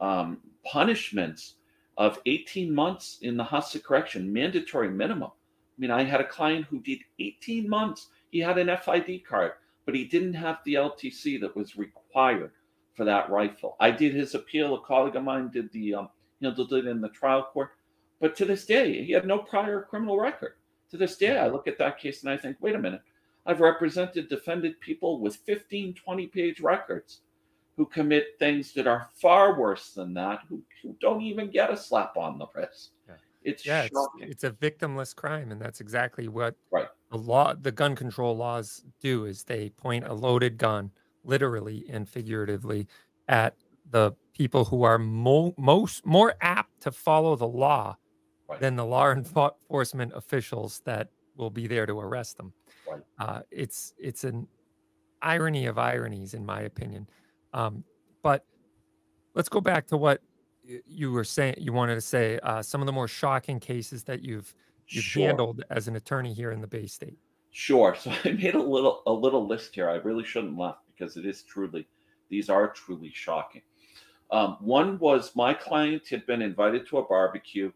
um, 0.00 0.38
punishments 0.64 1.54
of 1.96 2.18
18 2.26 2.74
months 2.74 3.18
in 3.22 3.36
the 3.36 3.44
house 3.44 3.76
correction, 3.84 4.32
mandatory 4.32 4.90
minimum. 4.90 5.30
I 5.30 5.80
mean, 5.80 5.90
I 5.90 6.04
had 6.04 6.20
a 6.20 6.26
client 6.26 6.66
who 6.66 6.80
did 6.80 7.00
18 7.18 7.68
months. 7.68 8.08
He 8.30 8.40
had 8.40 8.58
an 8.58 8.76
FID 8.76 9.24
card, 9.26 9.52
but 9.84 9.94
he 9.94 10.04
didn't 10.04 10.34
have 10.34 10.58
the 10.64 10.74
LTC 10.74 11.40
that 11.40 11.54
was 11.56 11.76
required 11.76 12.50
for 12.94 13.04
that 13.04 13.30
rifle. 13.30 13.76
I 13.80 13.90
did 13.90 14.14
his 14.14 14.34
appeal. 14.34 14.74
A 14.74 14.80
colleague 14.80 15.16
of 15.16 15.24
mine 15.24 15.50
did 15.52 15.70
the, 15.72 15.94
um, 15.94 16.08
you 16.40 16.48
know, 16.48 16.54
did 16.54 16.72
it 16.72 16.86
in 16.86 17.00
the 17.00 17.08
trial 17.10 17.48
court. 17.52 17.70
But 18.20 18.36
to 18.36 18.44
this 18.44 18.64
day, 18.66 19.02
he 19.04 19.12
had 19.12 19.26
no 19.26 19.38
prior 19.38 19.82
criminal 19.82 20.18
record. 20.18 20.54
To 20.90 20.96
this 20.96 21.16
day, 21.16 21.38
I 21.38 21.48
look 21.48 21.66
at 21.66 21.78
that 21.78 21.98
case 21.98 22.22
and 22.22 22.30
I 22.30 22.36
think, 22.36 22.56
wait 22.60 22.74
a 22.74 22.78
minute. 22.78 23.02
I've 23.46 23.60
represented 23.60 24.28
defended 24.28 24.80
people 24.80 25.20
with 25.20 25.36
15, 25.36 25.94
20 25.94 26.26
page 26.28 26.60
records 26.60 27.20
who 27.76 27.84
commit 27.86 28.36
things 28.38 28.72
that 28.72 28.86
are 28.86 29.10
far 29.14 29.58
worse 29.58 29.90
than 29.92 30.14
that, 30.14 30.40
who, 30.48 30.62
who 30.82 30.96
don't 31.00 31.20
even 31.22 31.50
get 31.50 31.70
a 31.72 31.76
slap 31.76 32.16
on 32.16 32.38
the 32.38 32.46
wrist. 32.54 32.90
Yeah. 33.08 33.14
It's 33.42 33.66
Yeah, 33.66 33.82
it's, 33.82 33.92
shocking. 33.94 34.28
it's 34.30 34.44
a 34.44 34.50
victimless 34.52 35.14
crime, 35.14 35.50
and 35.52 35.60
that's 35.60 35.80
exactly 35.80 36.28
what 36.28 36.54
Right. 36.70 36.88
the 37.10 37.18
law, 37.18 37.52
the 37.54 37.72
gun 37.72 37.94
control 37.96 38.34
laws 38.36 38.84
do. 39.00 39.26
Is 39.26 39.42
they 39.42 39.70
point 39.70 40.06
a 40.06 40.14
loaded 40.14 40.56
gun, 40.56 40.90
literally 41.24 41.84
and 41.90 42.08
figuratively, 42.08 42.86
at 43.28 43.56
the 43.90 44.12
people 44.32 44.64
who 44.64 44.82
are 44.82 44.98
mo- 44.98 45.54
most 45.56 46.04
more 46.06 46.34
apt 46.40 46.80
to 46.82 46.90
follow 46.92 47.36
the 47.36 47.46
law 47.48 47.96
Right. 48.46 48.60
than 48.60 48.76
the 48.76 48.84
law 48.84 49.10
enforcement 49.12 50.12
officials 50.14 50.82
that 50.84 51.08
will 51.36 51.48
be 51.50 51.66
there 51.66 51.86
to 51.86 51.98
arrest 51.98 52.36
them. 52.36 52.52
Right. 52.90 53.00
Uh, 53.18 53.40
it's 53.50 53.94
it's 53.98 54.24
an 54.24 54.46
irony 55.22 55.64
of 55.66 55.78
ironies, 55.78 56.34
in 56.34 56.44
my 56.44 56.60
opinion. 56.62 57.08
Um, 57.54 57.84
but 58.22 58.44
let's 59.34 59.48
go 59.48 59.60
back 59.62 59.86
to 59.88 59.96
what 59.96 60.20
you 60.86 61.10
were 61.12 61.24
saying. 61.24 61.54
You 61.58 61.72
wanted 61.72 61.94
to 61.94 62.00
say 62.02 62.38
uh, 62.42 62.60
some 62.60 62.82
of 62.82 62.86
the 62.86 62.92
more 62.92 63.08
shocking 63.08 63.58
cases 63.60 64.04
that 64.04 64.22
you've 64.22 64.54
you've 64.88 65.04
Sure. 65.04 65.26
handled 65.28 65.64
as 65.70 65.88
an 65.88 65.96
attorney 65.96 66.34
here 66.34 66.50
in 66.50 66.60
the 66.60 66.66
Bay 66.66 66.86
State. 66.86 67.16
Sure. 67.50 67.94
So 67.94 68.10
I 68.24 68.32
made 68.32 68.54
a 68.54 68.62
little 68.62 69.02
a 69.06 69.12
little 69.12 69.46
list 69.46 69.74
here. 69.74 69.88
I 69.88 69.94
really 69.96 70.24
shouldn't 70.24 70.58
laugh 70.58 70.76
because 70.86 71.16
it 71.16 71.24
is 71.24 71.42
truly 71.44 71.88
these 72.28 72.50
are 72.50 72.68
truly 72.72 73.10
shocking. 73.14 73.62
Um, 74.30 74.56
one 74.60 74.98
was 74.98 75.36
my 75.36 75.54
client 75.54 76.08
had 76.08 76.26
been 76.26 76.42
invited 76.42 76.86
to 76.88 76.98
a 76.98 77.04
barbecue 77.04 77.70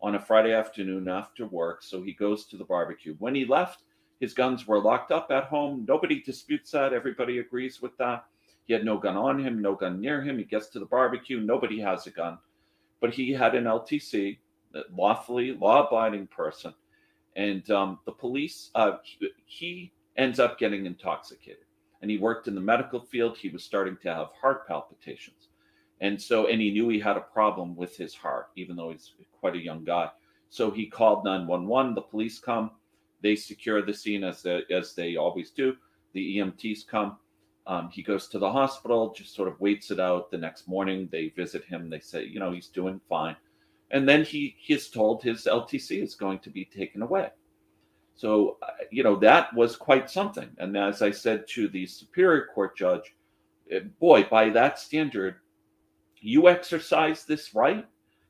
on 0.00 0.14
a 0.14 0.20
Friday 0.20 0.52
afternoon 0.52 1.08
after 1.08 1.46
work, 1.46 1.82
so 1.82 2.02
he 2.02 2.12
goes 2.12 2.44
to 2.46 2.56
the 2.56 2.64
barbecue. 2.64 3.16
When 3.18 3.34
he 3.34 3.44
left, 3.44 3.82
his 4.20 4.34
guns 4.34 4.66
were 4.66 4.80
locked 4.80 5.10
up 5.10 5.30
at 5.30 5.44
home. 5.44 5.84
Nobody 5.88 6.22
disputes 6.22 6.70
that. 6.70 6.92
Everybody 6.92 7.38
agrees 7.38 7.80
with 7.80 7.96
that. 7.98 8.26
He 8.66 8.72
had 8.72 8.84
no 8.84 8.96
gun 8.96 9.16
on 9.16 9.38
him, 9.38 9.60
no 9.60 9.74
gun 9.74 10.00
near 10.00 10.22
him. 10.22 10.38
He 10.38 10.44
gets 10.44 10.68
to 10.68 10.78
the 10.78 10.86
barbecue. 10.86 11.40
Nobody 11.40 11.80
has 11.80 12.06
a 12.06 12.10
gun, 12.10 12.38
but 13.00 13.12
he 13.12 13.32
had 13.32 13.54
an 13.54 13.64
LTC, 13.64 14.38
lawfully 14.92 15.52
law-abiding 15.52 16.26
person 16.28 16.74
and 17.36 17.68
um, 17.70 17.98
the 18.04 18.12
police 18.12 18.70
uh, 18.74 18.98
he 19.46 19.92
ends 20.16 20.38
up 20.38 20.58
getting 20.58 20.86
intoxicated 20.86 21.64
and 22.02 22.10
he 22.10 22.18
worked 22.18 22.48
in 22.48 22.54
the 22.54 22.60
medical 22.60 23.00
field 23.00 23.36
he 23.36 23.48
was 23.48 23.64
starting 23.64 23.96
to 24.02 24.12
have 24.12 24.28
heart 24.40 24.66
palpitations 24.66 25.43
and 26.04 26.20
so 26.20 26.48
and 26.48 26.60
he 26.60 26.70
knew 26.70 26.90
he 26.90 27.00
had 27.00 27.16
a 27.16 27.32
problem 27.32 27.74
with 27.74 27.96
his 27.96 28.14
heart 28.14 28.48
even 28.56 28.76
though 28.76 28.90
he's 28.90 29.12
quite 29.40 29.56
a 29.56 29.64
young 29.64 29.84
guy. 29.84 30.10
So 30.50 30.70
he 30.70 30.86
called 30.86 31.24
911 31.24 31.94
the 31.94 32.02
police 32.02 32.38
come. 32.38 32.70
They 33.22 33.34
secure 33.36 33.80
the 33.80 33.94
scene 33.94 34.22
as 34.22 34.42
they, 34.42 34.62
as 34.70 34.94
they 34.94 35.16
always 35.16 35.50
do. 35.50 35.74
The 36.12 36.38
emts 36.38 36.86
come. 36.86 37.16
Um, 37.66 37.88
he 37.90 38.02
goes 38.02 38.28
to 38.28 38.38
the 38.38 38.52
hospital 38.52 39.14
just 39.16 39.34
sort 39.34 39.48
of 39.48 39.58
waits 39.60 39.90
it 39.90 39.98
out 39.98 40.30
the 40.30 40.36
next 40.36 40.68
morning. 40.68 41.08
They 41.10 41.28
visit 41.28 41.64
him. 41.64 41.88
They 41.88 42.00
say 42.00 42.24
you 42.24 42.38
know 42.38 42.52
he's 42.52 42.68
doing 42.68 43.00
fine. 43.08 43.36
And 43.90 44.06
then 44.06 44.24
he 44.24 44.56
is 44.68 44.90
told 44.90 45.22
his 45.22 45.46
LTC 45.50 46.02
is 46.02 46.14
going 46.14 46.40
to 46.40 46.50
be 46.50 46.66
taken 46.66 47.00
away. 47.00 47.30
So 48.14 48.58
uh, 48.60 48.84
you 48.90 49.02
know 49.02 49.16
that 49.20 49.54
was 49.54 49.74
quite 49.74 50.10
something. 50.10 50.50
And 50.58 50.76
as 50.76 51.00
I 51.00 51.12
said 51.12 51.48
to 51.54 51.68
the 51.68 51.86
Superior 51.86 52.48
Court 52.54 52.76
judge, 52.76 53.14
eh, 53.70 53.80
boy, 53.98 54.24
by 54.24 54.50
that 54.50 54.78
standard, 54.78 55.36
you 56.24 56.48
exercise 56.48 57.24
this 57.24 57.54
right, 57.54 57.86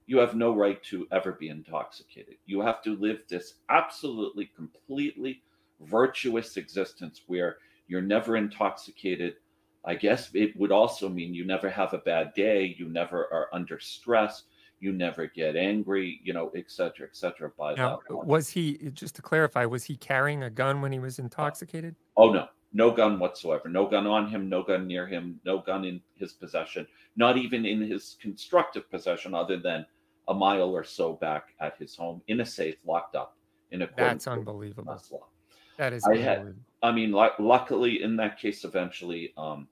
you 0.07 0.19
have 0.19 0.35
no 0.35 0.55
right 0.55 0.83
to 0.85 1.07
ever 1.13 1.33
be 1.33 1.49
intoxicated. 1.49 2.37
You 2.47 2.61
have 2.61 2.83
to 2.83 2.97
live 2.97 3.23
this 3.29 3.55
absolutely, 3.71 4.51
completely 4.55 5.43
virtuous 5.81 6.57
existence 6.57 7.23
where 7.27 7.57
you're 7.87 8.03
never 8.03 8.37
intoxicated. 8.37 9.37
I 9.85 9.95
guess 9.95 10.31
it 10.35 10.57
would 10.57 10.73
also 10.73 11.09
mean 11.09 11.35
you 11.35 11.47
never 11.47 11.71
have 11.71 11.95
a 11.95 11.99
bad 11.99 12.35
day, 12.35 12.75
you 12.79 12.89
never 12.89 13.33
are 13.33 13.49
under 13.53 13.79
stress 13.79 14.45
you 14.81 14.93
never 14.93 15.27
get 15.27 15.57
angry, 15.57 16.21
you 16.23 16.35
know, 16.35 16.51
et 16.55 16.71
cetera, 16.71 17.07
et 17.07 17.17
cetera. 17.17 17.51
By 17.59 17.75
Now, 17.75 18.01
that 18.09 18.17
was 18.27 18.51
he 18.51 18.91
just 18.93 19.17
to 19.17 19.23
clarify? 19.23 19.65
Was 19.65 19.85
he 19.85 19.97
carrying 19.97 20.43
a 20.43 20.51
gun 20.51 20.83
when 20.83 20.93
he 20.93 20.99
was 20.99 21.19
intoxicated? 21.19 21.97
Oh 22.17 22.31
no, 22.31 22.49
no 22.75 22.91
gun 22.91 23.19
whatsoever. 23.19 23.69
No 23.69 23.87
gun 23.87 24.07
on 24.07 24.29
him. 24.29 24.49
No 24.49 24.63
gun 24.63 24.87
near 24.87 25.07
him. 25.07 25.41
No 25.45 25.59
gun 25.59 25.85
in 25.85 26.03
his 26.15 26.33
possession. 26.33 26.87
Not 27.17 27.39
even 27.39 27.65
in 27.65 27.81
his 27.81 28.17
constructive 28.21 28.91
possession, 28.91 29.33
other 29.33 29.57
than 29.57 29.87
a 30.29 30.35
mile 30.35 30.71
or 30.71 30.83
so 30.85 31.15
back 31.15 31.55
at 31.61 31.77
his 31.79 31.95
home 31.95 32.21
in 32.27 32.41
a 32.41 32.47
safe, 32.47 32.77
locked 32.85 33.15
up 33.15 33.37
in 33.71 33.83
accordance 33.83 34.25
That's 34.25 34.37
unbelievable. 34.39 35.01
law. 35.11 35.29
That 35.77 35.93
is 35.93 36.05
I 36.05 36.17
had- 36.17 36.55
I 36.83 36.93
mean, 36.93 37.13
lu- 37.13 37.31
luckily 37.39 38.03
in 38.03 38.17
that 38.17 38.39
case, 38.39 38.65
eventually, 38.65 39.33
um, 39.37 39.69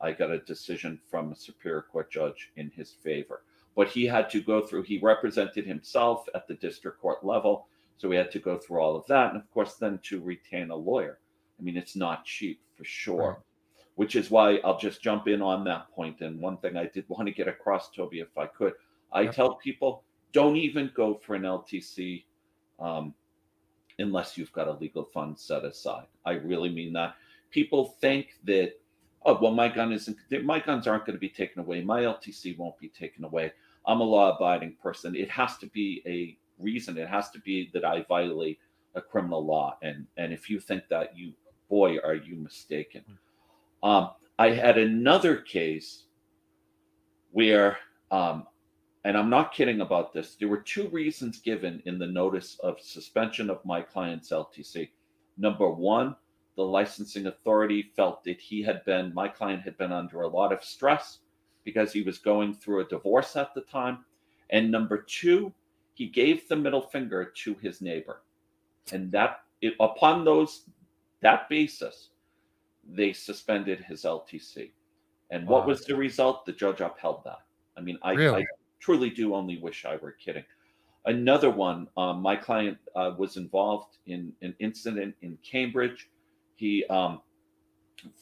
I 0.00 0.12
got 0.12 0.30
a 0.30 0.38
decision 0.38 1.00
from 1.08 1.32
a 1.32 1.36
superior 1.36 1.82
court 1.82 2.10
judge 2.10 2.52
in 2.56 2.70
his 2.70 2.92
favor. 2.92 3.44
But 3.76 3.88
he 3.88 4.04
had 4.06 4.28
to 4.30 4.42
go 4.42 4.66
through. 4.66 4.82
He 4.82 4.98
represented 4.98 5.64
himself 5.66 6.28
at 6.34 6.46
the 6.48 6.54
district 6.54 7.00
court 7.00 7.24
level, 7.24 7.68
so 7.96 8.10
he 8.10 8.16
had 8.16 8.30
to 8.32 8.38
go 8.40 8.58
through 8.58 8.80
all 8.80 8.96
of 8.96 9.06
that, 9.06 9.32
and 9.32 9.40
of 9.40 9.48
course, 9.50 9.76
then 9.76 9.98
to 10.04 10.20
retain 10.20 10.70
a 10.70 10.76
lawyer. 10.76 11.20
I 11.60 11.62
mean, 11.62 11.76
it's 11.76 11.96
not 11.96 12.24
cheap 12.24 12.60
for 12.74 12.84
sure. 12.84 13.28
Right. 13.28 13.36
Which 13.96 14.16
is 14.16 14.30
why 14.30 14.56
I'll 14.64 14.78
just 14.78 15.02
jump 15.02 15.28
in 15.28 15.42
on 15.42 15.62
that 15.64 15.90
point. 15.92 16.22
And 16.22 16.40
one 16.40 16.56
thing 16.56 16.76
I 16.76 16.86
did 16.86 17.04
want 17.08 17.26
to 17.26 17.34
get 17.34 17.48
across, 17.48 17.90
Toby, 17.90 18.20
if 18.20 18.36
I 18.38 18.46
could, 18.46 18.72
I 19.12 19.22
Yep. 19.22 19.34
tell 19.34 19.54
people 19.56 20.04
don't 20.32 20.56
even 20.56 20.90
go 20.94 21.14
for 21.14 21.34
an 21.34 21.42
LTC 21.42 22.24
um, 22.78 23.12
unless 23.98 24.38
you've 24.38 24.52
got 24.52 24.68
a 24.68 24.72
legal 24.72 25.04
fund 25.04 25.38
set 25.38 25.64
aside. 25.64 26.06
I 26.24 26.32
really 26.32 26.70
mean 26.70 26.92
that. 26.94 27.16
People 27.50 27.96
think 28.00 28.36
that, 28.44 28.74
oh, 29.26 29.38
well, 29.42 29.52
my 29.52 29.68
gun 29.68 29.92
isn't, 29.92 30.16
my 30.44 30.60
guns 30.60 30.86
aren't 30.86 31.04
going 31.04 31.16
to 31.16 31.20
be 31.20 31.28
taken 31.28 31.60
away. 31.60 31.82
My 31.82 32.02
LTC 32.02 32.56
won't 32.56 32.78
be 32.78 32.88
taken 32.88 33.24
away. 33.24 33.52
I'm 33.86 34.00
a 34.00 34.04
law 34.04 34.34
abiding 34.36 34.76
person. 34.82 35.16
It 35.16 35.28
has 35.30 35.58
to 35.58 35.66
be 35.66 36.02
a 36.06 36.38
reason. 36.62 36.96
It 36.96 37.08
has 37.08 37.30
to 37.30 37.40
be 37.40 37.70
that 37.74 37.84
I 37.84 38.04
violate 38.08 38.60
a 38.94 39.00
criminal 39.00 39.44
law. 39.44 39.76
And, 39.82 40.06
and 40.16 40.32
if 40.32 40.48
you 40.48 40.60
think 40.60 40.84
that, 40.90 41.16
you, 41.16 41.32
boy, 41.70 41.96
are 42.04 42.16
you 42.16 42.36
mistaken. 42.36 43.04
Um, 43.82 44.10
I 44.38 44.50
had 44.50 44.76
another 44.76 45.36
case 45.36 46.04
where, 47.30 47.78
um, 48.10 48.46
and 49.04 49.16
I'm 49.16 49.30
not 49.30 49.54
kidding 49.54 49.80
about 49.80 50.12
this, 50.12 50.34
there 50.34 50.48
were 50.48 50.58
two 50.58 50.88
reasons 50.88 51.38
given 51.38 51.80
in 51.86 51.98
the 51.98 52.06
notice 52.06 52.58
of 52.62 52.80
suspension 52.80 53.48
of 53.48 53.64
my 53.64 53.80
client's 53.80 54.30
LTC. 54.30 54.90
Number 55.38 55.70
one, 55.70 56.16
the 56.56 56.62
licensing 56.62 57.26
authority 57.26 57.90
felt 57.96 58.24
that 58.24 58.40
he 58.40 58.62
had 58.62 58.84
been, 58.84 59.14
my 59.14 59.28
client 59.28 59.62
had 59.62 59.78
been 59.78 59.92
under 59.92 60.22
a 60.22 60.28
lot 60.28 60.52
of 60.52 60.64
stress 60.64 61.20
because 61.64 61.92
he 61.92 62.02
was 62.02 62.18
going 62.18 62.52
through 62.52 62.80
a 62.80 62.88
divorce 62.88 63.36
at 63.36 63.54
the 63.54 63.62
time. 63.62 64.04
And 64.50 64.70
number 64.70 64.98
two, 64.98 65.54
he 65.94 66.06
gave 66.06 66.48
the 66.48 66.56
middle 66.56 66.82
finger 66.82 67.32
to 67.44 67.54
his 67.62 67.80
neighbor. 67.80 68.22
And 68.92 69.12
that, 69.12 69.42
it, 69.62 69.74
upon 69.78 70.24
those, 70.24 70.64
that 71.22 71.48
basis, 71.48 72.10
they 72.88 73.12
suspended 73.12 73.80
his 73.80 74.04
LTC. 74.04 74.70
And 75.30 75.46
what 75.46 75.66
was 75.66 75.84
the 75.84 75.94
result? 75.94 76.44
The 76.44 76.52
judge 76.52 76.80
upheld 76.80 77.22
that. 77.24 77.40
I 77.76 77.80
mean, 77.80 77.98
I, 78.02 78.12
Really? 78.12 78.42
I 78.42 78.46
truly 78.80 79.10
do 79.10 79.34
only 79.34 79.58
wish 79.58 79.84
I 79.84 79.96
were 79.96 80.12
kidding. 80.12 80.44
Another 81.06 81.50
one, 81.50 81.88
um, 81.96 82.20
my 82.20 82.36
client 82.36 82.78
uh, 82.94 83.12
was 83.16 83.36
involved 83.36 83.98
in 84.06 84.32
an 84.42 84.54
incident 84.58 85.14
in 85.22 85.38
Cambridge. 85.42 86.10
He, 86.56 86.84
um, 86.86 87.20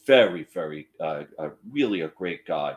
very, 0.07 0.47
very, 0.53 0.89
uh, 1.01 1.25
uh, 1.39 1.51
really 1.70 2.03
a 2.03 2.09
great 2.09 2.47
guy. 2.47 2.77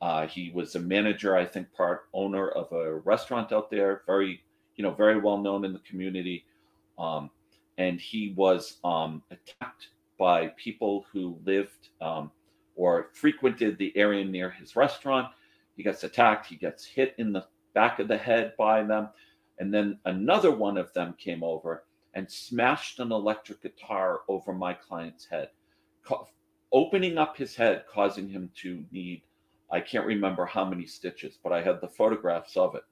Uh, 0.00 0.26
he 0.26 0.50
was 0.54 0.74
a 0.74 0.80
manager, 0.80 1.36
I 1.36 1.44
think, 1.44 1.72
part 1.72 2.06
owner 2.12 2.48
of 2.50 2.72
a 2.72 2.96
restaurant 2.98 3.52
out 3.52 3.70
there, 3.70 4.02
very, 4.06 4.42
you 4.76 4.82
know, 4.82 4.92
very 4.92 5.18
well 5.18 5.38
known 5.38 5.64
in 5.64 5.72
the 5.72 5.78
community. 5.80 6.44
Um, 6.98 7.30
and 7.78 8.00
he 8.00 8.34
was 8.36 8.78
um, 8.84 9.22
attacked 9.30 9.88
by 10.18 10.48
people 10.56 11.06
who 11.12 11.38
lived 11.44 11.88
um, 12.00 12.30
or 12.76 13.10
frequented 13.12 13.78
the 13.78 13.96
area 13.96 14.24
near 14.24 14.50
his 14.50 14.76
restaurant. 14.76 15.28
He 15.76 15.82
gets 15.82 16.04
attacked. 16.04 16.46
He 16.46 16.56
gets 16.56 16.84
hit 16.84 17.14
in 17.18 17.32
the 17.32 17.46
back 17.74 17.98
of 17.98 18.08
the 18.08 18.16
head 18.16 18.54
by 18.56 18.82
them. 18.82 19.08
And 19.58 19.72
then 19.72 19.98
another 20.04 20.50
one 20.50 20.76
of 20.76 20.92
them 20.92 21.14
came 21.18 21.42
over 21.42 21.84
and 22.14 22.30
smashed 22.30 23.00
an 23.00 23.12
electric 23.12 23.62
guitar 23.62 24.20
over 24.28 24.52
my 24.52 24.72
client's 24.72 25.26
head, 25.26 25.50
ca- 26.04 26.24
opening 26.72 27.18
up 27.18 27.36
his 27.36 27.54
head, 27.54 27.84
causing 27.92 28.28
him 28.28 28.50
to 28.62 28.84
need, 28.92 29.22
I 29.70 29.80
can't 29.80 30.06
remember 30.06 30.46
how 30.46 30.64
many 30.64 30.86
stitches, 30.86 31.38
but 31.42 31.52
I 31.52 31.62
had 31.62 31.80
the 31.80 31.88
photographs 31.88 32.56
of 32.56 32.76
it. 32.76 32.82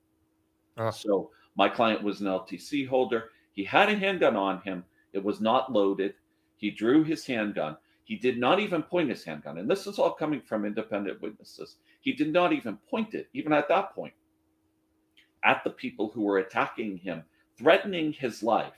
Ah. 0.76 0.90
So 0.90 1.30
my 1.56 1.68
client 1.68 2.02
was 2.02 2.20
an 2.20 2.26
LTC 2.26 2.88
holder. 2.88 3.30
He 3.52 3.64
had 3.64 3.88
a 3.88 3.96
handgun 3.96 4.36
on 4.36 4.60
him. 4.62 4.84
It 5.12 5.22
was 5.22 5.40
not 5.40 5.72
loaded. 5.72 6.14
He 6.56 6.70
drew 6.70 7.04
his 7.04 7.26
handgun. 7.26 7.76
He 8.04 8.16
did 8.16 8.38
not 8.38 8.60
even 8.60 8.82
point 8.82 9.10
his 9.10 9.24
handgun. 9.24 9.58
And 9.58 9.70
this 9.70 9.86
is 9.86 9.98
all 9.98 10.12
coming 10.12 10.40
from 10.40 10.64
independent 10.64 11.20
witnesses. 11.22 11.76
He 12.00 12.12
did 12.12 12.32
not 12.32 12.52
even 12.52 12.78
point 12.90 13.14
it, 13.14 13.28
even 13.32 13.52
at 13.52 13.68
that 13.68 13.94
point, 13.94 14.14
at 15.44 15.62
the 15.64 15.70
people 15.70 16.10
who 16.10 16.22
were 16.22 16.38
attacking 16.38 16.98
him, 16.98 17.22
threatening 17.56 18.12
his 18.12 18.42
life. 18.42 18.72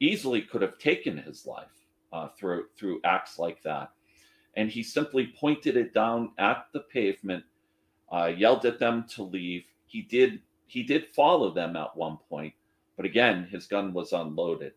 Easily 0.00 0.42
could 0.42 0.62
have 0.62 0.78
taken 0.78 1.16
his 1.16 1.46
life 1.46 1.86
uh, 2.12 2.28
through 2.28 2.66
through 2.76 3.00
acts 3.04 3.38
like 3.38 3.62
that. 3.62 3.92
And 4.54 4.70
he 4.70 4.82
simply 4.82 5.32
pointed 5.38 5.76
it 5.76 5.94
down 5.94 6.32
at 6.38 6.66
the 6.72 6.80
pavement, 6.80 7.44
uh, 8.10 8.32
yelled 8.36 8.64
at 8.64 8.78
them 8.78 9.06
to 9.14 9.22
leave. 9.22 9.64
He 9.86 10.02
did 10.02 10.40
he 10.66 10.82
did 10.82 11.06
follow 11.06 11.52
them 11.52 11.76
at 11.76 11.96
one 11.96 12.18
point, 12.28 12.54
but 12.96 13.06
again, 13.06 13.48
his 13.50 13.66
gun 13.66 13.92
was 13.92 14.12
unloaded. 14.12 14.72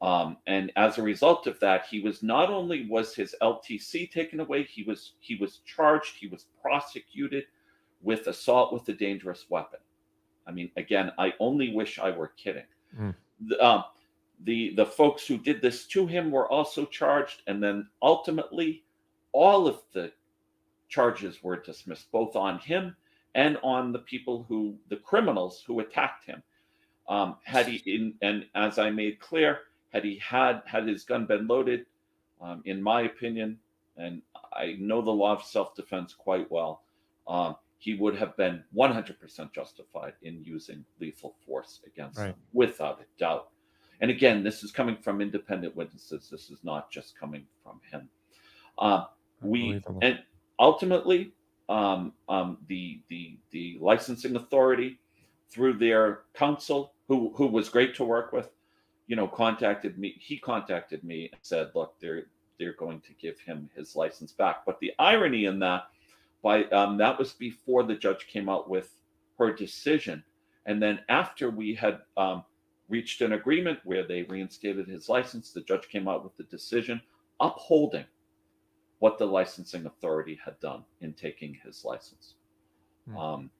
Um, 0.00 0.36
and 0.46 0.70
as 0.76 0.98
a 0.98 1.02
result 1.02 1.46
of 1.46 1.58
that, 1.60 1.86
he 1.86 2.00
was 2.00 2.22
not 2.22 2.50
only 2.50 2.86
was 2.88 3.14
his 3.14 3.34
LTC 3.42 4.10
taken 4.12 4.38
away, 4.38 4.62
he 4.62 4.84
was 4.84 5.14
he 5.18 5.34
was 5.34 5.60
charged, 5.66 6.16
he 6.16 6.28
was 6.28 6.46
prosecuted 6.62 7.44
with 8.00 8.28
assault 8.28 8.72
with 8.72 8.88
a 8.88 8.92
dangerous 8.92 9.46
weapon. 9.48 9.80
I 10.46 10.52
mean, 10.52 10.70
again, 10.76 11.10
I 11.18 11.34
only 11.40 11.74
wish 11.74 11.98
I 11.98 12.10
were 12.10 12.28
kidding. 12.28 12.64
Mm. 12.98 13.14
The, 13.48 13.64
um, 13.64 13.84
the 14.44 14.74
the 14.76 14.86
folks 14.86 15.26
who 15.26 15.36
did 15.36 15.60
this 15.60 15.86
to 15.88 16.06
him 16.06 16.30
were 16.30 16.48
also 16.48 16.84
charged, 16.84 17.42
and 17.48 17.60
then 17.62 17.88
ultimately, 18.00 18.84
all 19.32 19.66
of 19.66 19.82
the 19.92 20.12
charges 20.88 21.42
were 21.42 21.56
dismissed, 21.56 22.10
both 22.12 22.36
on 22.36 22.60
him 22.60 22.96
and 23.34 23.58
on 23.62 23.92
the 23.92 23.98
people 24.00 24.46
who 24.48 24.76
the 24.88 24.96
criminals 24.96 25.62
who 25.66 25.80
attacked 25.80 26.24
him. 26.24 26.42
Um, 27.08 27.36
had 27.44 27.66
he 27.66 27.76
in 27.86 28.14
and 28.22 28.46
as 28.54 28.78
I 28.78 28.90
made 28.90 29.18
clear, 29.18 29.60
had 29.92 30.04
he 30.04 30.18
had 30.18 30.62
had 30.66 30.86
his 30.86 31.04
gun 31.04 31.26
been 31.26 31.46
loaded, 31.46 31.86
um, 32.40 32.62
in 32.66 32.82
my 32.82 33.02
opinion, 33.02 33.58
and 33.96 34.22
I 34.52 34.76
know 34.78 35.00
the 35.00 35.10
law 35.10 35.32
of 35.32 35.42
self-defense 35.42 36.14
quite 36.14 36.50
well, 36.50 36.82
um, 37.26 37.56
he 37.78 37.94
would 37.94 38.16
have 38.16 38.36
been 38.36 38.62
100% 38.74 39.52
justified 39.52 40.14
in 40.22 40.42
using 40.42 40.84
lethal 41.00 41.36
force 41.46 41.80
against 41.86 42.18
Right. 42.18 42.28
him, 42.28 42.34
without 42.52 43.00
a 43.00 43.04
doubt. 43.18 43.50
And 44.00 44.10
again, 44.10 44.42
this 44.42 44.62
is 44.62 44.70
coming 44.70 44.96
from 44.96 45.20
independent 45.20 45.74
witnesses. 45.74 46.28
This 46.30 46.50
is 46.50 46.62
not 46.62 46.90
just 46.90 47.18
coming 47.18 47.46
from 47.62 47.80
him. 47.90 48.08
Uh, 48.76 49.06
we 49.40 49.82
and 50.02 50.22
ultimately, 50.58 51.32
um, 51.68 52.12
um, 52.28 52.58
the 52.68 53.00
the 53.08 53.38
the 53.50 53.78
licensing 53.80 54.36
authority, 54.36 54.98
through 55.48 55.74
their 55.78 56.22
counsel, 56.34 56.92
who 57.08 57.32
who 57.34 57.46
was 57.46 57.68
great 57.68 57.94
to 57.96 58.04
work 58.04 58.32
with, 58.32 58.50
you 59.06 59.16
know, 59.16 59.26
contacted 59.26 59.98
me. 59.98 60.14
He 60.20 60.38
contacted 60.38 61.02
me 61.02 61.30
and 61.32 61.40
said, 61.42 61.70
"Look, 61.74 61.98
they're 62.00 62.26
they're 62.58 62.74
going 62.74 63.00
to 63.00 63.12
give 63.14 63.40
him 63.40 63.68
his 63.74 63.96
license 63.96 64.32
back." 64.32 64.64
But 64.66 64.78
the 64.80 64.92
irony 64.98 65.46
in 65.46 65.58
that, 65.60 65.88
by 66.42 66.64
um, 66.64 66.98
that 66.98 67.18
was 67.18 67.32
before 67.32 67.82
the 67.82 67.96
judge 67.96 68.26
came 68.26 68.48
out 68.48 68.68
with 68.68 68.94
her 69.38 69.52
decision, 69.52 70.22
and 70.66 70.82
then 70.82 71.00
after 71.08 71.50
we 71.50 71.74
had 71.74 72.00
um, 72.16 72.44
reached 72.88 73.22
an 73.22 73.32
agreement 73.32 73.78
where 73.84 74.06
they 74.06 74.22
reinstated 74.24 74.86
his 74.86 75.08
license, 75.08 75.52
the 75.52 75.62
judge 75.62 75.88
came 75.88 76.08
out 76.08 76.22
with 76.22 76.36
the 76.36 76.44
decision 76.44 77.00
upholding 77.40 78.04
what 78.98 79.16
the 79.16 79.24
licensing 79.24 79.86
authority 79.86 80.38
had 80.44 80.58
done 80.60 80.84
in 81.00 81.12
taking 81.12 81.56
his 81.64 81.84
license. 81.84 82.34
Hmm. 83.08 83.16
Um, 83.16 83.50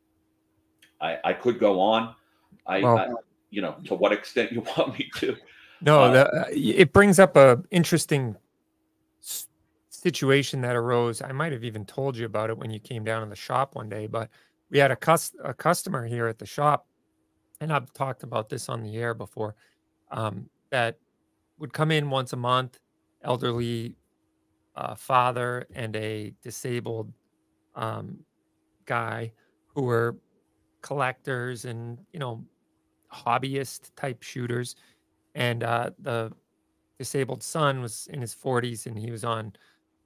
I, 1.00 1.18
I 1.24 1.32
could 1.32 1.60
go 1.60 1.80
on. 1.80 2.14
I, 2.66 2.80
Well- 2.80 2.98
I, 2.98 3.08
you 3.50 3.62
know, 3.62 3.76
to 3.84 3.94
what 3.94 4.12
extent 4.12 4.52
you 4.52 4.62
want 4.76 4.98
me 4.98 5.10
to. 5.16 5.36
No, 5.80 6.02
Uh, 6.02 6.12
the, 6.12 6.40
uh, 6.40 6.44
it 6.50 6.92
brings 6.92 7.18
up 7.18 7.36
a 7.36 7.62
interesting 7.70 8.36
situation 9.90 10.60
that 10.62 10.76
arose. 10.76 11.22
I 11.22 11.32
might 11.32 11.52
have 11.52 11.64
even 11.64 11.84
told 11.84 12.16
you 12.16 12.26
about 12.26 12.50
it 12.50 12.58
when 12.58 12.70
you 12.70 12.80
came 12.80 13.04
down 13.04 13.22
in 13.22 13.28
the 13.28 13.36
shop 13.36 13.74
one 13.74 13.88
day, 13.88 14.06
but 14.06 14.28
we 14.70 14.78
had 14.78 14.90
a 14.90 14.96
cus- 14.96 15.34
a 15.42 15.54
customer 15.54 16.06
here 16.06 16.26
at 16.26 16.38
the 16.38 16.46
shop, 16.46 16.86
and 17.60 17.72
I've 17.72 17.92
talked 17.92 18.22
about 18.22 18.48
this 18.48 18.68
on 18.68 18.82
the 18.82 18.96
air 18.96 19.14
before, 19.14 19.54
um, 20.10 20.48
that 20.70 20.98
would 21.58 21.72
come 21.72 21.90
in 21.90 22.10
once 22.10 22.32
a 22.32 22.36
month, 22.36 22.78
elderly 23.22 23.96
uh, 24.76 24.94
father 24.94 25.66
and 25.74 25.96
a 25.96 26.32
disabled 26.42 27.12
um, 27.74 28.18
guy 28.84 29.32
who 29.74 29.82
were 29.82 30.16
collectors 30.82 31.64
and 31.64 31.98
you 32.12 32.20
know 32.20 32.44
hobbyist 33.12 33.90
type 33.96 34.22
shooters. 34.22 34.76
And 35.34 35.62
uh, 35.62 35.90
the 35.98 36.32
disabled 36.98 37.42
son 37.42 37.80
was 37.80 38.08
in 38.12 38.20
his 38.20 38.34
40s 38.34 38.86
and 38.86 38.98
he 38.98 39.10
was 39.10 39.24
on 39.24 39.52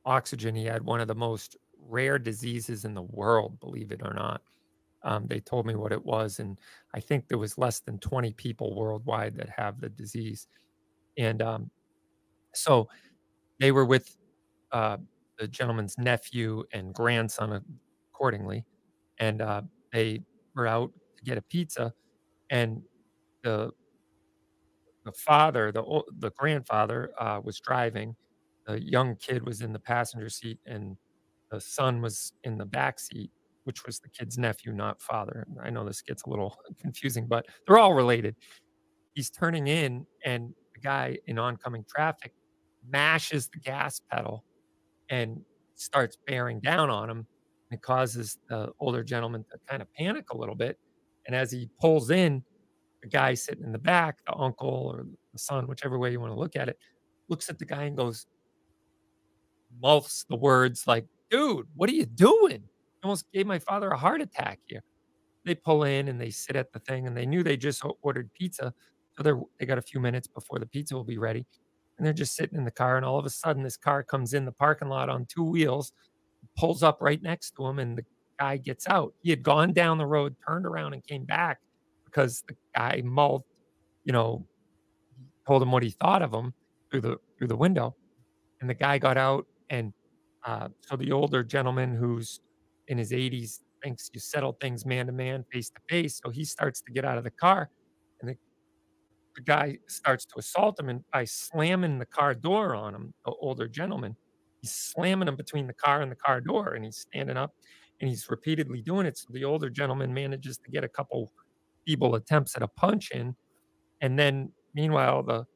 oxygen. 0.05 0.55
He 0.55 0.65
had 0.65 0.83
one 0.83 1.01
of 1.01 1.09
the 1.09 1.15
most 1.15 1.57
rare 1.89 2.19
diseases 2.19 2.85
in 2.85 2.95
the 2.95 3.03
world 3.03 3.59
believe 3.61 3.93
it 3.93 4.03
or 4.05 4.15
not. 4.15 4.43
Um, 5.05 5.27
they 5.27 5.41
told 5.41 5.67
me 5.67 5.75
what 5.75 5.91
it 5.91 6.05
was 6.05 6.39
and 6.39 6.61
i 6.95 7.01
think 7.01 7.27
there 7.27 7.37
was 7.37 7.59
less 7.59 7.81
than 7.81 7.99
20 7.99 8.35
people 8.35 8.77
worldwide 8.77 9.37
that 9.37 9.49
have 9.49 9.81
the 9.81 9.89
disease. 9.89 10.47
And 11.19 11.43
um, 11.43 11.71
so 12.55 12.89
they 13.59 13.73
were 13.73 13.85
with 13.85 14.17
uh, 14.71 14.99
the 15.39 15.49
gentleman's 15.49 15.99
nephew 15.99 16.65
and 16.73 16.95
grandson 16.95 17.65
accordingly. 18.13 18.65
And 19.19 19.43
uh, 19.43 19.63
they 19.93 20.21
were 20.55 20.67
out 20.67 20.93
to 21.17 21.25
get 21.25 21.39
a 21.39 21.43
pizza 21.43 21.93
and 22.51 22.83
the 23.43 23.73
the 25.05 25.13
father, 25.13 25.73
the 25.73 26.03
the 26.19 26.31
grandfather, 26.31 27.11
uh, 27.19 27.41
was 27.43 27.61
driving. 27.61 28.15
The 28.67 28.81
young 28.81 29.17
kid 29.17 29.45
was 29.45 29.61
in 29.61 29.73
the 29.73 29.79
passenger 29.79 30.29
seat, 30.29 30.59
and 30.67 30.97
the 31.51 31.61
son 31.61 32.01
was 32.01 32.33
in 32.45 32.59
the 32.59 32.65
back 32.65 33.01
seat, 33.01 33.31
which 33.65 33.85
was 33.85 33.99
the 33.99 34.09
kid's 34.09 34.39
nephew, 34.39 34.73
not 34.73 35.03
father. 35.03 35.47
I 35.63 35.71
know 35.71 35.85
this 35.85 36.03
gets 36.03 36.23
a 36.25 36.31
little 36.31 36.57
confusing, 36.81 37.27
but 37.27 37.47
they're 37.67 37.79
all 37.79 37.95
related. 37.95 38.37
He's 39.15 39.31
turning 39.31 39.67
in, 39.67 40.07
and 40.25 40.55
the 40.75 40.81
guy 40.81 41.19
in 41.27 41.39
oncoming 41.39 41.85
traffic 41.89 42.33
mashes 42.89 43.49
the 43.49 43.59
gas 43.59 44.01
pedal 44.11 44.45
and 45.11 45.41
starts 45.75 46.17
bearing 46.27 46.61
down 46.61 46.91
on 46.91 47.11
him. 47.11 47.19
And 47.71 47.79
it 47.79 47.83
causes 47.83 48.39
the 48.49 48.71
older 48.81 49.03
gentleman 49.03 49.45
to 49.51 49.59
kind 49.69 49.83
of 49.83 49.93
panic 49.95 50.31
a 50.31 50.37
little 50.37 50.55
bit. 50.55 50.79
And 51.27 51.37
as 51.37 51.51
he 51.51 51.69
pulls 51.81 52.11
in, 52.11 52.43
the 53.03 53.09
guy 53.09 53.35
sitting 53.35 53.65
in 53.65 53.73
the 53.73 53.79
back, 53.79 54.19
the 54.27 54.35
uncle 54.37 54.93
or 54.95 55.05
the 55.33 55.39
son, 55.39 55.67
whichever 55.67 55.99
way 55.99 56.13
you 56.13 56.21
want 56.21 56.33
to 56.33 56.39
look 56.39 56.57
at 56.57 56.69
it, 56.69 56.79
looks 57.29 57.49
at 57.49 57.59
the 57.59 57.65
guy 57.65 57.85
and 57.85 57.97
goes, 57.97 58.27
mouths 59.83 60.25
the 60.29 60.37
words 60.37 60.87
like, 60.87 61.07
dude, 61.31 61.67
what 61.75 61.91
are 61.91 61.95
you 61.95 62.07
doing? 62.07 62.63
Almost 63.03 63.31
gave 63.33 63.47
my 63.47 63.59
father 63.59 63.91
a 63.91 63.99
heart 63.99 64.21
attack 64.21 64.61
here. 64.67 64.83
They 65.45 65.57
pull 65.57 65.83
in 65.85 66.09
and 66.09 66.21
they 66.21 66.31
sit 66.31 66.55
at 66.55 66.73
the 66.73 66.79
thing 66.79 67.07
and 67.07 67.17
they 67.17 67.27
knew 67.27 67.43
they 67.43 67.57
just 67.57 67.83
ordered 68.03 68.33
pizza. 68.33 68.73
So 69.17 69.23
they're, 69.23 69.41
they 69.59 69.67
got 69.67 69.79
a 69.79 69.83
few 69.83 69.99
minutes 69.99 70.29
before 70.29 70.61
the 70.61 70.67
pizza 70.67 70.95
will 70.95 71.05
be 71.05 71.19
ready. 71.19 71.45
And 71.99 72.07
they're 72.07 72.13
just 72.13 72.37
sitting 72.37 72.57
in 72.57 72.65
the 72.65 72.71
car. 72.71 72.97
And 72.97 73.05
all 73.05 73.19
of 73.19 73.27
a 73.27 73.31
sudden, 73.31 73.63
this 73.63 73.77
car 73.77 74.05
comes 74.05 74.35
in 74.35 74.45
the 74.45 74.53
parking 74.53 74.89
lot 74.89 75.09
on 75.09 75.27
two 75.27 75.43
wheels, 75.43 75.93
pulls 76.57 76.83
up 76.83 76.99
right 77.01 77.21
next 77.21 77.57
to 77.57 77.67
him, 77.67 77.81
and 77.81 77.99
the 77.99 78.05
guy 78.39 78.57
gets 78.57 78.89
out. 78.89 79.13
He 79.23 79.31
had 79.31 79.43
gone 79.43 79.73
down 79.73 79.99
the 79.99 80.07
road, 80.07 80.37
turned 80.47 80.65
around, 80.65 80.95
and 80.95 81.05
came 81.05 81.25
back 81.25 81.59
because 82.13 82.43
the 82.47 82.57
guy 82.75 83.03
mouthed, 83.05 83.45
you 84.05 84.13
know, 84.13 84.47
told 85.47 85.63
him 85.63 85.73
what 85.73 85.83
he 85.83 85.91
thought 85.91 86.23
of 86.23 86.33
him 86.33 86.53
through 86.91 87.01
the 87.01 87.17
through 87.39 87.49
the 87.49 87.57
window, 87.57 87.97
and 88.61 88.69
the 88.69 88.75
guy 88.75 88.99
got 88.99 89.17
out, 89.17 89.47
and 89.71 89.93
uh, 90.45 90.69
so 90.81 90.97
the 90.97 91.13
older 91.13 91.43
gentleman 91.43 91.95
who's 91.95 92.41
in 92.89 92.99
his 92.99 93.13
80s 93.13 93.61
thinks 93.83 94.11
you 94.13 94.21
settle 94.21 94.57
things 94.61 94.85
man 94.85 95.07
to 95.07 95.13
man, 95.13 95.45
face 95.53 95.71
to 95.71 95.81
face, 95.89 96.21
so 96.23 96.31
he 96.31 96.45
starts 96.45 96.81
to 96.83 96.93
get 96.93 97.05
out 97.05 97.19
of 97.19 97.25
the 97.25 97.31
car, 97.31 97.71
and 98.21 98.31
the 98.31 98.37
the 99.35 99.43
guy 99.43 99.79
starts 99.89 100.27
to 100.27 100.39
assault 100.39 100.79
him, 100.79 100.89
and 100.89 101.03
by 101.13 101.25
slamming 101.25 101.99
the 101.99 102.07
car 102.07 102.35
door 102.35 102.75
on 102.75 102.95
him, 102.95 103.15
the 103.25 103.33
older 103.41 103.67
gentleman, 103.67 104.17
he's 104.61 104.73
slamming 104.73 105.29
him 105.29 105.37
between 105.37 105.67
the 105.67 105.73
car 105.73 106.03
and 106.03 106.11
the 106.13 106.17
car 106.17 106.41
door, 106.41 106.75
and 106.75 106.85
he's 106.85 106.99
standing 106.99 107.37
up, 107.37 107.55
and 108.01 108.11
he's 108.11 108.29
repeatedly 108.29 108.83
doing 108.83 109.07
it. 109.07 109.17
So 109.17 109.29
the 109.31 109.45
older 109.45 109.71
gentleman 109.71 110.13
manages 110.13 110.59
to 110.59 110.71
get 110.71 110.85
a 110.85 110.89
couple 110.89 111.33
feeble 111.87 112.15
attempts 112.15 112.57
at 112.57 112.63
a 112.63 112.69
punch 112.69 113.11
in. 113.13 113.35
And 114.01 114.19
then 114.19 114.53
meanwhile, 114.75 115.23
the 115.23 115.47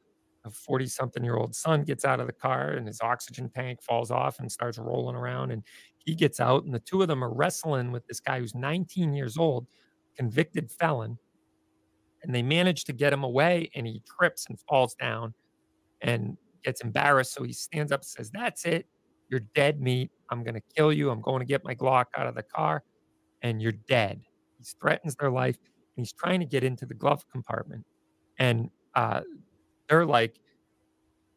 40 0.51 0.86
something 0.86 1.24
year 1.24 1.36
old 1.36 1.55
son 1.55 1.82
gets 1.82 2.05
out 2.05 2.20
of 2.20 2.27
the 2.27 2.32
car 2.32 2.70
and 2.70 2.86
his 2.86 3.01
oxygen 3.01 3.51
tank 3.51 3.82
falls 3.82 4.11
off 4.11 4.39
and 4.39 4.51
starts 4.51 4.78
rolling 4.78 5.16
around. 5.16 5.51
And 5.51 5.62
he 5.98 6.15
gets 6.15 6.39
out, 6.40 6.65
and 6.65 6.73
the 6.73 6.81
two 6.81 7.03
of 7.03 7.09
them 7.09 7.24
are 7.24 7.32
wrestling 7.32 7.90
with 7.90 8.07
this 8.07 8.20
guy 8.20 8.39
who's 8.39 8.55
19 8.55 9.12
years 9.12 9.36
old, 9.36 9.66
convicted 10.16 10.70
felon. 10.70 11.19
And 12.23 12.35
they 12.35 12.43
manage 12.43 12.85
to 12.85 12.93
get 12.93 13.12
him 13.12 13.24
away, 13.24 13.70
and 13.74 13.86
he 13.86 14.03
trips 14.19 14.47
and 14.48 14.59
falls 14.69 14.94
down 14.94 15.35
and 16.01 16.36
gets 16.65 16.81
embarrassed. 16.81 17.35
So 17.35 17.43
he 17.43 17.53
stands 17.53 17.93
up 17.93 18.01
and 18.01 18.07
says, 18.07 18.31
That's 18.32 18.65
it. 18.65 18.86
You're 19.28 19.43
dead 19.55 19.81
meat. 19.81 20.11
I'm 20.31 20.43
going 20.43 20.55
to 20.55 20.62
kill 20.77 20.93
you. 20.93 21.11
I'm 21.11 21.20
going 21.20 21.40
to 21.40 21.44
get 21.44 21.65
my 21.65 21.74
Glock 21.74 22.07
out 22.16 22.27
of 22.27 22.35
the 22.35 22.43
car, 22.43 22.82
and 23.43 23.61
you're 23.61 23.73
dead. 23.73 24.20
He 24.59 24.65
threatens 24.81 25.16
their 25.16 25.31
life 25.31 25.59
and 25.97 26.05
he's 26.05 26.12
trying 26.12 26.40
to 26.40 26.47
get 26.47 26.64
into 26.64 26.86
the 26.86 26.94
glove 26.94 27.24
compartment. 27.31 27.85
And 28.39 28.70
uh, 28.94 29.23
they're 29.89 30.06
like, 30.06 30.39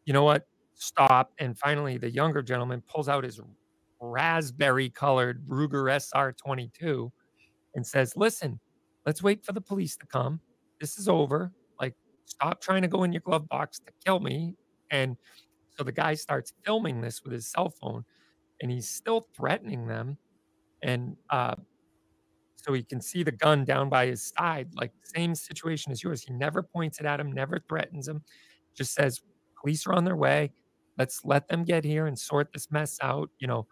you 0.06 0.14
know 0.14 0.24
what? 0.24 0.48
Stop. 0.76 1.34
And 1.40 1.58
finally, 1.58 1.98
the 1.98 2.10
younger 2.12 2.42
gentleman 2.42 2.82
pulls 2.88 3.10
out 3.10 3.24
his 3.24 3.40
raspberry 4.02 4.90
colored 4.90 5.48
Ruger 5.48 5.92
SR 5.92 6.34
22 6.34 7.12
and 7.76 7.86
says, 7.86 8.16
Listen, 8.18 8.60
let's 9.06 9.24
wait 9.24 9.46
for 9.46 9.54
the 9.54 9.62
police 9.62 9.98
to 9.98 10.06
come. 10.08 10.40
This 10.80 10.98
is 10.98 11.10
over. 11.10 11.52
Like, 11.80 11.96
stop 12.26 12.62
trying 12.62 12.82
to 12.84 12.88
go 12.88 13.04
in 13.04 13.14
your 13.14 13.22
glove 13.22 13.48
box 13.50 13.80
to 13.80 13.94
kill 14.06 14.20
me. 14.20 14.56
And 14.92 15.18
so 15.78 15.84
the 15.84 15.92
guy 15.92 16.16
starts 16.16 16.54
filming 16.66 17.02
this 17.02 17.24
with 17.24 17.34
his 17.34 17.48
cell 17.52 17.70
phone 17.70 18.06
and 18.62 18.72
he's 18.72 18.90
still 18.90 19.28
threatening 19.36 19.88
them. 19.88 20.18
And 20.84 21.18
uh, 21.30 21.56
so 22.66 22.74
he 22.74 22.84
can 22.84 23.02
see 23.02 23.24
the 23.24 23.32
gun 23.32 23.64
down 23.66 23.90
by 23.90 24.08
his 24.08 24.34
side, 24.38 24.70
like 24.76 24.92
same 25.04 25.36
situation 25.36 25.92
as 25.92 26.04
yours. 26.04 26.24
He 26.24 26.34
never 26.34 26.62
points 26.62 27.00
it 27.00 27.06
at 27.06 27.20
him, 27.20 27.32
never 27.32 27.60
threatens 27.70 28.08
him, 28.08 28.22
just 28.76 28.94
says, 28.94 29.22
Police 29.62 29.86
are 29.88 29.94
on 29.94 30.06
their 30.06 30.16
way. 30.16 30.52
Let's 30.98 31.26
let 31.26 31.48
them 31.50 31.64
get 31.64 31.84
here 31.84 32.08
and 32.08 32.18
sort 32.18 32.52
this 32.54 32.72
mess 32.72 32.98
out. 33.02 33.30
You 33.40 33.48
know, 33.48 33.68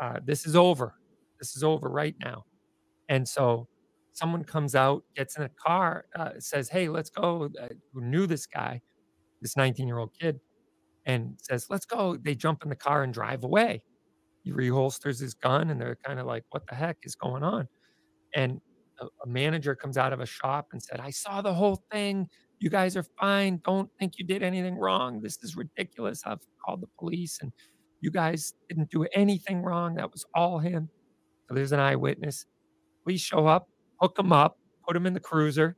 uh, 0.00 0.20
this 0.24 0.46
is 0.46 0.56
over. 0.56 0.94
This 1.40 1.56
is 1.56 1.64
over 1.64 1.88
right 1.88 2.14
now. 2.22 2.44
And 3.08 3.28
so 3.28 3.68
someone 4.12 4.44
comes 4.44 4.74
out, 4.74 5.04
gets 5.16 5.36
in 5.36 5.44
a 5.44 5.50
car, 5.50 6.06
uh, 6.16 6.30
says, 6.38 6.68
Hey, 6.68 6.88
let's 6.88 7.10
go. 7.10 7.50
Uh, 7.60 7.68
who 7.92 8.02
knew 8.02 8.26
this 8.26 8.46
guy, 8.46 8.80
this 9.42 9.56
19 9.56 9.86
year 9.86 9.98
old 9.98 10.10
kid, 10.18 10.40
and 11.06 11.38
says, 11.42 11.66
Let's 11.70 11.86
go. 11.86 12.16
They 12.16 12.34
jump 12.34 12.62
in 12.62 12.68
the 12.70 12.76
car 12.76 13.02
and 13.02 13.14
drive 13.14 13.44
away. 13.44 13.82
He 14.44 14.52
reholsters 14.52 15.20
his 15.20 15.34
gun, 15.34 15.70
and 15.70 15.80
they're 15.80 15.98
kind 16.04 16.20
of 16.20 16.26
like, 16.26 16.44
What 16.50 16.66
the 16.68 16.74
heck 16.74 16.98
is 17.04 17.14
going 17.14 17.42
on? 17.42 17.68
And 18.34 18.60
a, 19.00 19.06
a 19.06 19.26
manager 19.26 19.74
comes 19.74 19.96
out 19.96 20.12
of 20.12 20.20
a 20.20 20.26
shop 20.26 20.68
and 20.72 20.82
said, 20.82 21.00
"I 21.00 21.10
saw 21.10 21.42
the 21.42 21.54
whole 21.54 21.82
thing. 21.90 22.28
You 22.60 22.70
guys 22.70 22.96
are 22.96 23.04
fine. 23.20 23.60
Don't 23.64 23.90
think 23.98 24.18
you 24.18 24.24
did 24.24 24.42
anything 24.42 24.76
wrong. 24.76 25.20
This 25.20 25.38
is 25.42 25.56
ridiculous. 25.56 26.22
I've 26.24 26.40
called 26.64 26.80
the 26.80 26.88
police 26.98 27.38
and 27.42 27.52
you 28.00 28.10
guys 28.10 28.54
didn't 28.68 28.90
do 28.90 29.06
anything 29.14 29.62
wrong. 29.62 29.94
That 29.96 30.10
was 30.12 30.24
all 30.34 30.58
him." 30.58 30.88
So 31.48 31.54
there's 31.54 31.72
an 31.72 31.80
eyewitness. 31.80 32.46
We 33.04 33.18
show 33.18 33.46
up, 33.46 33.68
hook 34.00 34.18
him 34.18 34.32
up, 34.32 34.58
put 34.86 34.96
him 34.96 35.06
in 35.06 35.12
the 35.14 35.20
cruiser. 35.20 35.76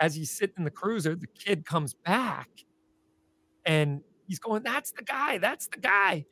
As 0.00 0.14
he's 0.14 0.30
sitting 0.30 0.54
in 0.58 0.64
the 0.64 0.70
cruiser, 0.70 1.14
the 1.14 1.26
kid 1.26 1.66
comes 1.66 1.94
back 1.94 2.48
and 3.66 4.00
he's 4.26 4.38
going, 4.38 4.62
That's 4.62 4.92
the 4.92 5.02
guy. 5.02 5.38
That's 5.38 5.68
the 5.68 5.78
guy. 5.78 6.24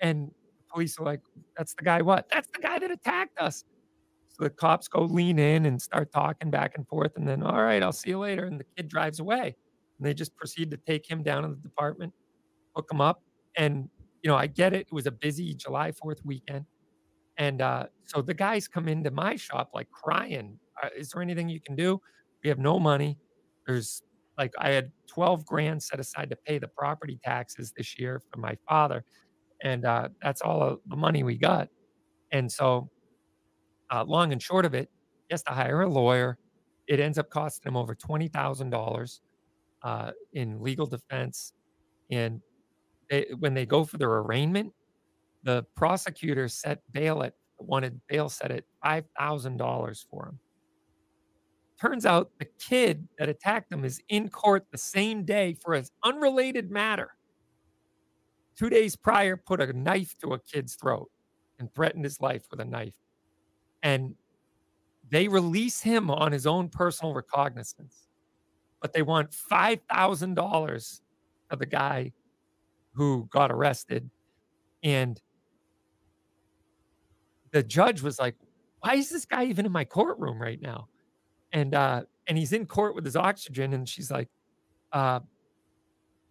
And 0.00 0.28
the 0.28 0.64
police 0.72 0.98
are 0.98 1.04
like, 1.04 1.20
That's 1.56 1.74
the 1.74 1.84
guy 1.84 2.02
what? 2.02 2.28
That's 2.32 2.48
the 2.48 2.60
guy 2.60 2.78
that 2.78 2.90
attacked 2.90 3.38
us. 3.38 3.64
The 4.38 4.50
cops 4.50 4.88
go 4.88 5.02
lean 5.02 5.38
in 5.38 5.66
and 5.66 5.80
start 5.80 6.12
talking 6.12 6.50
back 6.50 6.72
and 6.76 6.86
forth. 6.86 7.12
And 7.16 7.26
then, 7.26 7.42
all 7.42 7.62
right, 7.62 7.82
I'll 7.82 7.92
see 7.92 8.10
you 8.10 8.18
later. 8.18 8.44
And 8.44 8.60
the 8.60 8.64
kid 8.76 8.88
drives 8.88 9.20
away. 9.20 9.56
And 9.98 10.06
they 10.06 10.14
just 10.14 10.36
proceed 10.36 10.70
to 10.70 10.76
take 10.76 11.10
him 11.10 11.22
down 11.22 11.42
to 11.42 11.48
the 11.48 11.56
department, 11.56 12.12
hook 12.74 12.88
him 12.90 13.00
up. 13.00 13.22
And, 13.56 13.88
you 14.22 14.30
know, 14.30 14.36
I 14.36 14.46
get 14.46 14.72
it. 14.72 14.86
It 14.86 14.92
was 14.92 15.06
a 15.06 15.10
busy 15.10 15.54
July 15.54 15.90
4th 15.90 16.24
weekend. 16.24 16.66
And 17.36 17.62
uh, 17.62 17.86
so 18.04 18.20
the 18.20 18.34
guys 18.34 18.68
come 18.68 18.88
into 18.88 19.10
my 19.10 19.36
shop 19.36 19.70
like 19.74 19.90
crying. 19.90 20.58
Uh, 20.82 20.88
is 20.96 21.10
there 21.10 21.22
anything 21.22 21.48
you 21.48 21.60
can 21.60 21.76
do? 21.76 22.00
We 22.42 22.48
have 22.48 22.58
no 22.58 22.78
money. 22.78 23.18
There's 23.66 24.02
like 24.36 24.52
I 24.58 24.70
had 24.70 24.92
12 25.08 25.44
grand 25.44 25.82
set 25.82 25.98
aside 25.98 26.30
to 26.30 26.36
pay 26.36 26.58
the 26.58 26.68
property 26.68 27.18
taxes 27.24 27.72
this 27.76 27.98
year 27.98 28.22
for 28.30 28.38
my 28.38 28.56
father. 28.68 29.04
And 29.62 29.84
uh, 29.84 30.08
that's 30.22 30.40
all 30.40 30.78
the 30.86 30.96
money 30.96 31.22
we 31.24 31.36
got. 31.36 31.68
And 32.30 32.50
so, 32.50 32.90
uh, 33.90 34.04
long 34.04 34.32
and 34.32 34.42
short 34.42 34.64
of 34.64 34.74
it, 34.74 34.90
he 35.28 35.32
has 35.34 35.42
to 35.44 35.52
hire 35.52 35.82
a 35.82 35.88
lawyer. 35.88 36.38
It 36.86 37.00
ends 37.00 37.18
up 37.18 37.30
costing 37.30 37.70
him 37.70 37.76
over 37.76 37.94
$20,000 37.94 39.20
uh, 39.82 40.10
in 40.32 40.62
legal 40.62 40.86
defense. 40.86 41.52
And 42.10 42.40
they, 43.10 43.26
when 43.38 43.54
they 43.54 43.66
go 43.66 43.84
for 43.84 43.98
their 43.98 44.10
arraignment, 44.10 44.72
the 45.44 45.64
prosecutor 45.76 46.48
set 46.48 46.80
bail 46.92 47.22
at 47.22 47.34
wanted 47.60 48.00
bail 48.08 48.28
set 48.28 48.50
at 48.50 48.64
five 48.84 49.04
thousand 49.18 49.56
dollars 49.56 50.06
for 50.10 50.26
him. 50.28 50.38
Turns 51.80 52.06
out 52.06 52.30
the 52.38 52.48
kid 52.58 53.08
that 53.18 53.28
attacked 53.28 53.72
him 53.72 53.84
is 53.84 54.00
in 54.08 54.28
court 54.28 54.66
the 54.72 54.78
same 54.78 55.24
day 55.24 55.54
for 55.54 55.74
an 55.74 55.84
unrelated 56.04 56.70
matter. 56.70 57.12
Two 58.56 58.68
days 58.68 58.96
prior, 58.96 59.36
put 59.36 59.60
a 59.60 59.72
knife 59.72 60.16
to 60.18 60.32
a 60.34 60.38
kid's 60.40 60.74
throat 60.74 61.08
and 61.60 61.72
threatened 61.74 62.04
his 62.04 62.20
life 62.20 62.42
with 62.50 62.60
a 62.60 62.64
knife. 62.64 62.94
And 63.82 64.14
they 65.10 65.28
release 65.28 65.80
him 65.80 66.10
on 66.10 66.32
his 66.32 66.46
own 66.46 66.68
personal 66.68 67.14
recognizance, 67.14 68.08
but 68.80 68.92
they 68.92 69.02
want 69.02 69.30
$5,000 69.30 71.00
of 71.50 71.58
the 71.58 71.66
guy 71.66 72.12
who 72.92 73.28
got 73.30 73.50
arrested. 73.50 74.10
And 74.82 75.20
the 77.52 77.62
judge 77.62 78.02
was 78.02 78.18
like, 78.18 78.34
why 78.80 78.94
is 78.94 79.08
this 79.08 79.24
guy 79.24 79.44
even 79.44 79.66
in 79.66 79.72
my 79.72 79.84
courtroom 79.84 80.40
right 80.40 80.60
now? 80.60 80.88
And 81.52 81.74
uh, 81.74 82.02
and 82.26 82.36
he's 82.36 82.52
in 82.52 82.66
court 82.66 82.94
with 82.94 83.04
his 83.04 83.16
oxygen, 83.16 83.72
and 83.72 83.88
she's 83.88 84.10
like, 84.10 84.28
uh, 84.92 85.20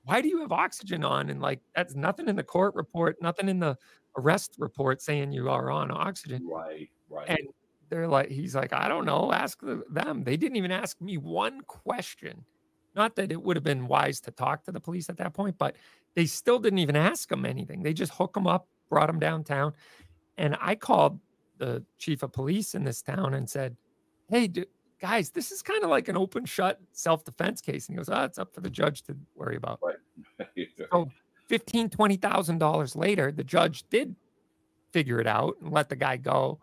why 0.03 0.22
do 0.22 0.30
you 0.30 0.40
have 0.41 0.52
oxygen 0.52 1.03
on? 1.03 1.30
And 1.30 1.41
like 1.41 1.60
that's 1.76 1.95
nothing 1.95 2.30
in 2.30 2.36
the 2.36 2.44
court 2.44 2.76
report, 2.76 3.18
nothing 3.22 3.49
in 3.49 3.60
the 3.60 3.76
arrest 4.18 4.56
report 4.57 5.02
saying 5.02 5.32
you 5.32 5.49
are 5.49 5.72
on 5.72 5.91
oxygen. 5.91 6.48
Right, 6.48 6.90
right. 7.09 7.29
And 7.29 7.39
they're 7.89 8.07
like, 8.07 8.29
he's 8.29 8.55
like, 8.55 8.73
I 8.73 8.88
don't 8.88 9.05
know, 9.05 9.31
ask 9.31 9.59
them. 9.61 10.23
They 10.23 10.38
didn't 10.38 10.57
even 10.57 10.71
ask 10.71 10.99
me 11.01 11.17
one 11.17 11.61
question. 11.61 12.43
Not 12.95 13.15
that 13.15 13.31
it 13.31 13.41
would 13.41 13.55
have 13.55 13.63
been 13.63 13.88
wise 13.88 14.19
to 14.21 14.31
talk 14.31 14.63
to 14.65 14.71
the 14.71 14.79
police 14.79 15.09
at 15.09 15.17
that 15.17 15.34
point, 15.34 15.57
but 15.57 15.75
they 16.15 16.25
still 16.25 16.59
didn't 16.59 16.79
even 16.79 16.95
ask 16.95 17.31
him 17.31 17.45
anything. 17.45 17.84
They 17.84 17.93
just 17.93 18.11
hook 18.13 18.35
him 18.35 18.47
up, 18.47 18.67
brought 18.89 19.09
him 19.09 19.19
downtown. 19.19 19.73
And 20.38 20.57
I 20.59 20.75
called 20.75 21.19
the 21.57 21.84
chief 21.97 22.23
of 22.23 22.34
police 22.34 22.75
in 22.75 22.84
this 22.84 23.01
town 23.01 23.35
and 23.35 23.49
said, 23.49 23.77
Hey, 24.29 24.47
do, 24.47 24.65
guys, 24.99 25.29
this 25.29 25.51
is 25.51 25.61
kind 25.61 25.84
of 25.84 25.89
like 25.89 26.07
an 26.07 26.17
open 26.17 26.45
shut 26.45 26.79
self 26.91 27.23
defense 27.23 27.61
case. 27.61 27.88
And 27.88 27.93
he 27.93 27.97
goes, 27.97 28.09
Oh, 28.09 28.23
it's 28.23 28.39
up 28.39 28.53
for 28.53 28.61
the 28.61 28.69
judge 28.69 29.03
to 29.03 29.15
worry 29.35 29.55
about. 29.55 29.79
Right. 29.81 30.47
so 30.91 31.09
fifteen, 31.47 31.89
twenty 31.89 32.17
thousand 32.17 32.57
dollars 32.57 32.95
later, 32.95 33.31
the 33.31 33.43
judge 33.43 33.85
did 33.89 34.15
figure 34.91 35.19
it 35.19 35.27
out 35.27 35.55
and 35.61 35.71
let 35.71 35.89
the 35.89 35.95
guy 35.95 36.17
go. 36.17 36.59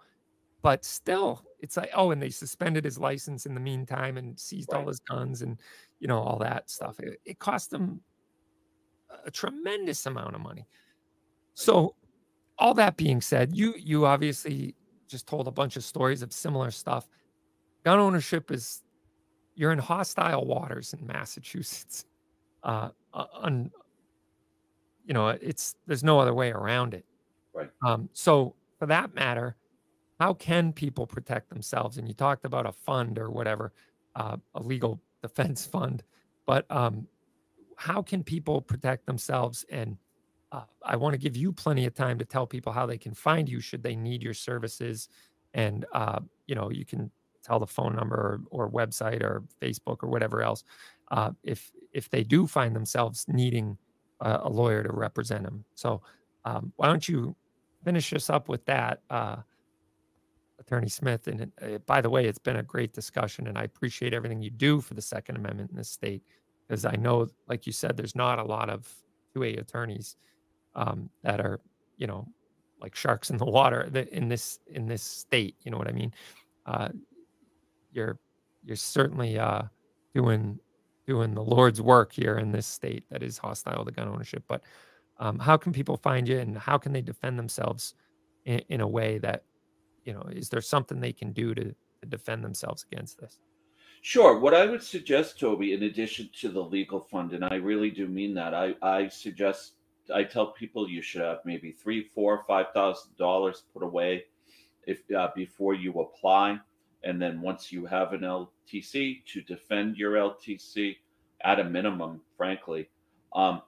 But 0.65 0.83
still, 0.83 1.45
it's 1.61 1.77
like, 1.77 1.91
oh, 1.95 2.11
and 2.11 2.23
they 2.23 2.31
suspended 2.31 2.87
his 2.87 2.99
license 2.99 3.45
in 3.45 3.53
the 3.53 3.61
meantime 3.61 4.17
and 4.17 4.41
seized 4.41 4.73
right. 4.73 4.81
all 4.81 4.89
his 4.89 4.99
guns 4.99 5.43
and 5.43 5.61
you 6.01 6.09
know, 6.09 6.19
all 6.19 6.39
that 6.39 6.71
stuff. 6.71 6.99
It, 7.01 7.21
it 7.27 7.39
cost 7.39 7.71
them 7.71 8.01
a 9.27 9.31
tremendous 9.31 10.07
amount 10.07 10.35
of 10.35 10.41
money. 10.41 10.67
So 11.53 11.97
all 12.59 12.73
that 12.75 12.97
being 12.97 13.21
said, 13.21 13.55
you 13.55 13.75
you 13.77 14.07
obviously 14.07 14.75
just 15.07 15.27
told 15.27 15.49
a 15.49 15.51
bunch 15.51 15.77
of 15.77 15.85
stories 15.85 16.23
of 16.23 16.33
similar 16.33 16.71
stuff. 16.71 17.09
Gun 17.85 17.99
ownership 17.99 18.51
is 18.51 18.83
you're 19.55 19.73
in 19.73 19.79
hostile 19.79 20.47
waters 20.47 20.95
in 20.95 21.07
Massachusetts. 21.07 22.07
Uh, 22.67 22.89
on, 23.13 23.71
you 25.05 25.13
know, 25.13 25.29
it's 25.29 25.77
there's 25.87 26.03
no 26.03 26.19
other 26.19 26.33
way 26.33 26.51
around 26.51 26.95
it. 26.95 27.05
Right. 27.53 27.69
Um, 27.87 28.09
so 28.15 28.55
for 28.79 28.87
that 28.87 29.15
matter, 29.15 29.55
how 30.25 30.33
can 30.33 30.73
people 30.73 31.07
protect 31.07 31.51
themselves? 31.51 31.99
And 31.99 32.09
you 32.09 32.15
talked 32.15 32.47
about 32.47 32.65
a 32.65 32.73
fund 32.73 33.19
or 33.19 33.31
whatever, 33.31 33.75
uh, 34.17 34.39
a 34.55 34.63
legal 34.63 34.99
defense 35.23 35.67
fund, 35.67 36.03
but 36.47 36.65
um, 36.71 37.07
how 37.77 38.01
can 38.01 38.25
people 38.25 38.63
protect 38.63 39.05
themselves 39.05 39.67
and 39.71 39.99
uh, 40.51 40.63
I 40.83 40.97
want 40.97 41.13
to 41.13 41.19
give 41.19 41.37
you 41.37 41.53
plenty 41.53 41.85
of 41.85 41.95
time 41.95 42.19
to 42.21 42.25
tell 42.25 42.47
people 42.47 42.73
how 42.73 42.87
they 42.87 42.97
can 42.97 43.13
find 43.13 43.51
you 43.51 43.61
should 43.61 43.83
they 43.83 43.97
need 43.97 44.23
your 44.23 44.33
services. 44.33 45.09
And, 45.53 45.85
uh, 45.93 46.21
you 46.47 46.55
know, 46.55 46.71
you 46.71 46.87
can 46.87 47.11
tell 47.43 47.59
the 47.59 47.67
phone 47.67 47.95
number 47.95 48.41
or, 48.51 48.67
or 48.67 48.71
website 48.71 49.23
or 49.23 49.43
Facebook 49.61 49.99
or 50.03 50.09
whatever 50.09 50.43
else 50.43 50.65
uh, 51.11 51.33
if 51.43 51.71
if 51.93 52.09
they 52.09 52.23
do 52.23 52.47
find 52.47 52.75
themselves 52.75 53.27
needing 53.29 53.77
a, 54.21 54.41
a 54.45 54.49
lawyer 54.49 54.83
to 54.85 54.93
represent 54.93 55.43
them. 55.43 55.65
So 55.75 56.01
um, 56.47 56.73
why 56.77 56.87
don't 56.87 57.07
you 57.07 57.37
finish 57.85 58.13
us 58.15 58.31
up 58.31 58.49
with 58.49 58.65
that, 58.67 59.01
uh, 59.11 59.37
Attorney 60.67 60.89
Smith? 60.89 61.27
And 61.29 61.53
uh, 61.63 61.79
by 61.87 62.01
the 62.01 62.11
way, 62.11 62.27
it's 62.27 62.39
been 62.39 62.57
a 62.57 62.63
great 62.63 62.93
discussion, 62.93 63.47
and 63.47 63.59
I 63.59 63.65
appreciate 63.65 64.15
everything 64.15 64.43
you 64.43 64.51
do 64.51 64.81
for 64.81 64.95
the 64.95 65.03
Second 65.03 65.37
Amendment 65.37 65.71
in 65.71 65.77
this 65.77 65.91
state 65.91 66.23
because 66.67 66.85
I 66.85 66.97
know, 66.97 67.29
like 67.49 67.67
you 67.67 67.73
said, 67.73 67.97
there's 67.97 68.17
not 68.17 68.39
a 68.39 68.45
lot 68.45 68.71
of 68.71 68.89
2A 69.37 69.61
attorneys 69.61 70.17
um, 70.75 71.11
that 71.23 71.41
are 71.41 71.61
you 71.97 72.07
know 72.07 72.27
like 72.81 72.95
sharks 72.95 73.31
in 73.31 73.37
the 73.37 73.45
water 73.45 73.91
in 74.13 74.29
this 74.29 74.59
in 74.67 74.87
this 74.87 75.03
state 75.03 75.57
you 75.63 75.71
know 75.71 75.79
what 75.79 75.89
i 75.89 75.93
mean 75.93 76.13
uh, 76.67 76.89
you're 77.93 78.19
you're 78.65 78.77
certainly 78.77 79.39
uh, 79.39 79.63
doing 80.15 80.59
doing 81.07 81.35
the 81.35 81.43
lord's 81.43 81.81
work 81.81 82.13
here 82.13 82.39
in 82.39 82.51
this 82.51 82.67
state 82.67 83.05
that 83.11 83.23
is 83.23 83.39
hostile 83.39 83.85
to 83.85 83.93
gun 83.93 84.09
ownership 84.09 84.43
but 84.49 84.63
um, 85.19 85.39
how 85.39 85.57
can 85.57 85.73
people 85.73 85.97
find 85.97 86.29
you 86.29 86.39
and 86.39 86.59
how 86.59 86.77
can 86.77 86.93
they 86.93 87.01
defend 87.03 87.39
themselves 87.39 87.95
in, 88.47 88.59
in 88.69 88.81
a 88.81 88.89
way 88.89 89.19
that 89.19 89.45
you 90.05 90.13
know 90.13 90.27
is 90.31 90.49
there 90.49 90.61
something 90.61 91.01
they 91.01 91.13
can 91.13 91.33
do 91.33 91.55
to, 91.55 91.75
defend 92.09 92.45
themselves 92.45 92.85
against 92.93 93.19
this 93.19 93.39
Sure. 94.07 94.39
What 94.39 94.53
I 94.53 94.67
would 94.67 94.83
suggest, 94.83 95.41
Toby, 95.41 95.73
in 95.73 95.85
addition 95.85 96.29
to 96.41 96.51
the 96.51 96.61
legal 96.61 97.01
fund, 97.01 97.33
and 97.33 97.43
I 97.43 97.55
really 97.55 97.91
do 97.91 98.07
mean 98.07 98.35
that, 98.35 98.53
I, 98.53 98.75
I 98.83 99.09
suggest 99.09 99.77
I 100.15 100.25
tell 100.25 100.49
people 100.49 100.89
you 100.89 101.01
should 101.01 101.23
have 101.23 101.39
maybe 101.47 101.73
three, 101.73 102.03
four, 102.15 102.45
five 102.47 102.67
thousand 102.75 103.17
dollars 103.17 103.63
put 103.73 103.83
away 103.83 104.25
if 104.87 105.11
uh, 105.17 105.29
before 105.35 105.73
you 105.73 105.93
apply, 106.01 106.59
and 107.03 107.21
then 107.21 107.41
once 107.41 107.73
you 107.73 107.87
have 107.87 108.13
an 108.13 108.21
LTC 108.21 109.25
to 109.25 109.41
defend 109.41 109.97
your 109.97 110.13
LTC 110.13 110.97
at 111.43 111.61
a 111.61 111.65
minimum, 111.65 112.21
frankly. 112.37 112.91
Um, 113.35 113.63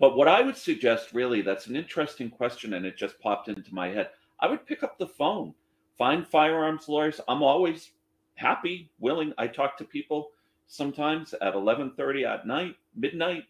but 0.00 0.16
what 0.16 0.28
I 0.28 0.42
would 0.42 0.56
suggest, 0.56 1.12
really, 1.12 1.42
that's 1.42 1.68
an 1.68 1.76
interesting 1.76 2.30
question, 2.30 2.74
and 2.74 2.84
it 2.84 2.96
just 2.96 3.20
popped 3.20 3.48
into 3.48 3.72
my 3.72 3.88
head. 3.88 4.10
I 4.42 4.48
would 4.48 4.66
pick 4.66 4.82
up 4.82 4.98
the 4.98 5.06
phone, 5.06 5.54
find 5.96 6.26
firearms 6.26 6.88
lawyers. 6.88 7.20
I'm 7.28 7.42
always 7.42 7.92
happy, 8.34 8.90
willing. 8.98 9.32
I 9.38 9.46
talk 9.46 9.78
to 9.78 9.84
people 9.84 10.32
sometimes 10.66 11.32
at 11.34 11.54
11:30 11.54 12.26
at 12.26 12.46
night, 12.46 12.76
midnight. 12.94 13.44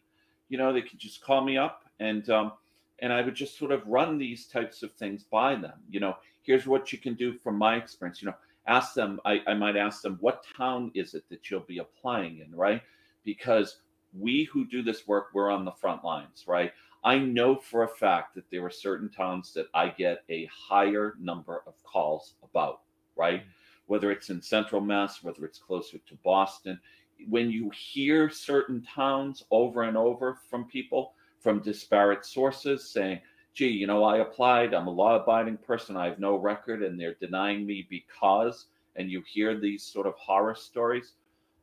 You 0.48 0.58
know, 0.58 0.72
they 0.72 0.82
could 0.82 0.98
just 0.98 1.22
call 1.22 1.42
me 1.42 1.56
up 1.56 1.84
and 1.98 2.28
um, 2.30 2.52
and 3.00 3.12
I 3.12 3.22
would 3.22 3.34
just 3.34 3.58
sort 3.58 3.72
of 3.72 3.86
run 3.86 4.18
these 4.18 4.46
types 4.46 4.82
of 4.82 4.92
things 4.92 5.24
by 5.24 5.56
them. 5.56 5.80
You 5.90 6.00
know, 6.00 6.16
here's 6.42 6.66
what 6.66 6.92
you 6.92 6.98
can 6.98 7.14
do 7.14 7.32
from 7.32 7.56
my 7.56 7.76
experience. 7.76 8.22
You 8.22 8.28
know, 8.28 8.36
ask 8.66 8.94
them. 8.94 9.20
I, 9.24 9.40
I 9.46 9.54
might 9.54 9.76
ask 9.76 10.02
them, 10.02 10.18
what 10.20 10.44
town 10.56 10.92
is 10.94 11.14
it 11.14 11.24
that 11.30 11.50
you'll 11.50 11.60
be 11.60 11.78
applying 11.78 12.38
in, 12.38 12.54
right? 12.54 12.82
Because 13.24 13.78
we 14.16 14.44
who 14.44 14.66
do 14.66 14.82
this 14.82 15.08
work, 15.08 15.28
we're 15.32 15.50
on 15.50 15.64
the 15.64 15.72
front 15.72 16.04
lines, 16.04 16.44
right? 16.46 16.72
I 17.04 17.18
know 17.18 17.56
for 17.56 17.82
a 17.82 17.88
fact 17.88 18.34
that 18.34 18.50
there 18.50 18.64
are 18.64 18.70
certain 18.70 19.10
towns 19.10 19.52
that 19.54 19.66
I 19.74 19.88
get 19.88 20.24
a 20.28 20.48
higher 20.52 21.14
number 21.20 21.62
of 21.66 21.74
calls 21.84 22.34
about, 22.42 22.80
right? 23.16 23.42
whether 23.86 24.10
it's 24.10 24.30
in 24.30 24.40
central 24.40 24.80
Mass, 24.80 25.22
whether 25.22 25.44
it's 25.44 25.58
closer 25.58 25.98
to 25.98 26.14
Boston. 26.24 26.80
When 27.28 27.50
you 27.50 27.70
hear 27.70 28.30
certain 28.30 28.82
towns 28.82 29.44
over 29.50 29.82
and 29.82 29.96
over 29.96 30.38
from 30.48 30.64
people 30.64 31.12
from 31.40 31.60
disparate 31.60 32.24
sources 32.24 32.88
saying, 32.88 33.20
gee, 33.52 33.68
you 33.68 33.86
know, 33.86 34.02
I 34.04 34.18
applied, 34.18 34.72
I'm 34.72 34.86
a 34.86 34.90
law 34.90 35.16
abiding 35.16 35.58
person, 35.58 35.96
I 35.96 36.06
have 36.06 36.18
no 36.18 36.36
record, 36.36 36.82
and 36.82 36.98
they're 36.98 37.16
denying 37.20 37.66
me 37.66 37.86
because, 37.90 38.66
and 38.96 39.10
you 39.10 39.22
hear 39.26 39.60
these 39.60 39.82
sort 39.82 40.06
of 40.06 40.14
horror 40.14 40.54
stories, 40.54 41.12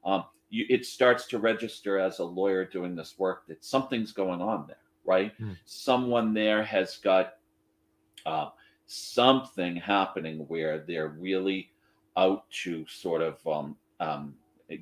um, 0.05 0.25
you, 0.51 0.65
it 0.69 0.85
starts 0.85 1.25
to 1.27 1.39
register 1.39 1.97
as 1.97 2.19
a 2.19 2.23
lawyer 2.23 2.63
doing 2.63 2.95
this 2.95 3.17
work 3.17 3.47
that 3.47 3.65
something's 3.65 4.11
going 4.11 4.39
on 4.41 4.65
there, 4.67 4.77
right? 5.09 5.33
Mm. 5.41 5.57
Someone 5.65 6.35
there 6.35 6.63
has 6.63 6.97
got 6.97 7.33
uh, 8.27 8.49
something 8.85 9.75
happening 9.75 10.45
where 10.47 10.85
they're 10.87 11.09
really 11.09 11.71
out 12.15 12.43
to 12.63 12.85
sort 12.87 13.23
of 13.23 13.45
um, 13.47 13.75
um, 13.99 14.35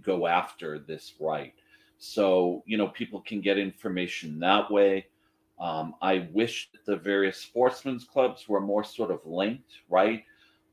go 0.03 0.27
after 0.27 0.79
this 0.79 1.13
right. 1.19 1.53
So, 1.97 2.61
you 2.65 2.77
know, 2.77 2.89
people 2.89 3.21
can 3.21 3.39
get 3.39 3.57
information 3.57 4.37
that 4.39 4.69
way. 4.69 5.07
Um, 5.59 5.95
I 6.01 6.27
wish 6.33 6.69
that 6.73 6.85
the 6.85 6.97
various 6.97 7.37
sportsmen's 7.37 8.03
clubs 8.03 8.49
were 8.49 8.59
more 8.59 8.83
sort 8.83 9.11
of 9.11 9.25
linked, 9.25 9.79
right? 9.89 10.23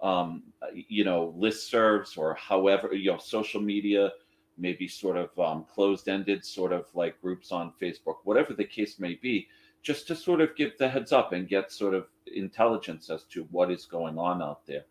Um, 0.02 0.42
you 0.88 1.04
know, 1.04 1.34
listservs 1.38 2.18
or 2.18 2.34
however, 2.34 2.92
you 2.92 3.12
know, 3.12 3.18
social 3.18 3.62
media, 3.62 4.10
maybe 4.56 4.86
sort 4.88 5.16
of 5.16 5.38
um, 5.38 5.64
closed 5.72 6.08
ended, 6.08 6.44
sort 6.44 6.72
of 6.72 6.86
like 6.94 7.20
groups 7.20 7.52
on 7.52 7.72
Facebook, 7.80 8.16
whatever 8.24 8.54
the 8.54 8.64
case 8.64 8.98
may 8.98 9.14
be, 9.14 9.48
just 9.82 10.06
to 10.08 10.16
sort 10.16 10.40
of 10.40 10.56
give 10.56 10.76
the 10.78 10.88
heads 10.88 11.12
up 11.12 11.32
and 11.32 11.48
get 11.48 11.72
sort 11.72 11.94
of 11.94 12.06
intelligence 12.34 13.10
as 13.10 13.24
to 13.24 13.46
what 13.50 13.70
is 13.70 13.84
going 13.84 14.18
on 14.18 14.40
out 14.42 14.66
there. 14.66 14.84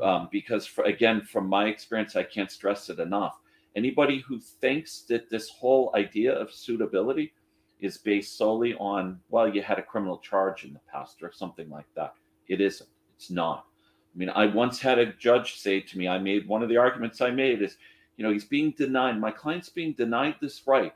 Um, 0.00 0.28
because, 0.30 0.66
for, 0.66 0.84
again, 0.84 1.20
from 1.22 1.48
my 1.48 1.66
experience, 1.66 2.16
I 2.16 2.22
can't 2.22 2.50
stress 2.50 2.88
it 2.88 3.00
enough. 3.00 3.38
Anybody 3.76 4.20
who 4.20 4.40
thinks 4.40 5.02
that 5.02 5.28
this 5.28 5.48
whole 5.50 5.92
idea 5.94 6.32
of 6.32 6.52
suitability 6.52 7.32
is 7.80 7.98
based 7.98 8.36
solely 8.38 8.74
on, 8.74 9.20
well, 9.28 9.52
you 9.52 9.62
had 9.62 9.78
a 9.78 9.82
criminal 9.82 10.18
charge 10.18 10.64
in 10.64 10.72
the 10.72 10.80
past 10.90 11.22
or 11.22 11.32
something 11.32 11.68
like 11.68 11.86
that. 11.96 12.14
It 12.48 12.60
isn't. 12.60 12.88
It's 13.16 13.30
not. 13.30 13.66
I 14.14 14.18
mean, 14.18 14.30
I 14.30 14.46
once 14.46 14.80
had 14.80 14.98
a 14.98 15.12
judge 15.12 15.58
say 15.60 15.80
to 15.80 15.98
me, 15.98 16.08
I 16.08 16.18
made 16.18 16.48
one 16.48 16.62
of 16.62 16.68
the 16.68 16.76
arguments 16.76 17.20
I 17.20 17.30
made 17.30 17.62
is, 17.62 17.76
you 18.16 18.24
know, 18.24 18.32
he's 18.32 18.44
being 18.44 18.72
denied, 18.72 19.18
my 19.18 19.30
client's 19.30 19.68
being 19.68 19.92
denied 19.92 20.36
this 20.40 20.66
right 20.66 20.92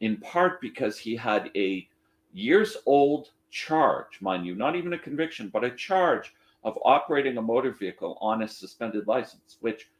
in 0.00 0.16
part 0.18 0.60
because 0.60 0.98
he 0.98 1.16
had 1.16 1.50
a 1.56 1.88
years 2.32 2.76
old 2.86 3.30
charge, 3.50 4.20
mind 4.20 4.46
you, 4.46 4.54
not 4.54 4.76
even 4.76 4.92
a 4.92 4.98
conviction, 4.98 5.48
but 5.48 5.64
a 5.64 5.70
charge 5.70 6.34
of 6.62 6.78
operating 6.84 7.36
a 7.38 7.42
motor 7.42 7.72
vehicle 7.72 8.18
on 8.20 8.42
a 8.42 8.48
suspended 8.48 9.06
license, 9.06 9.56
which, 9.60 9.90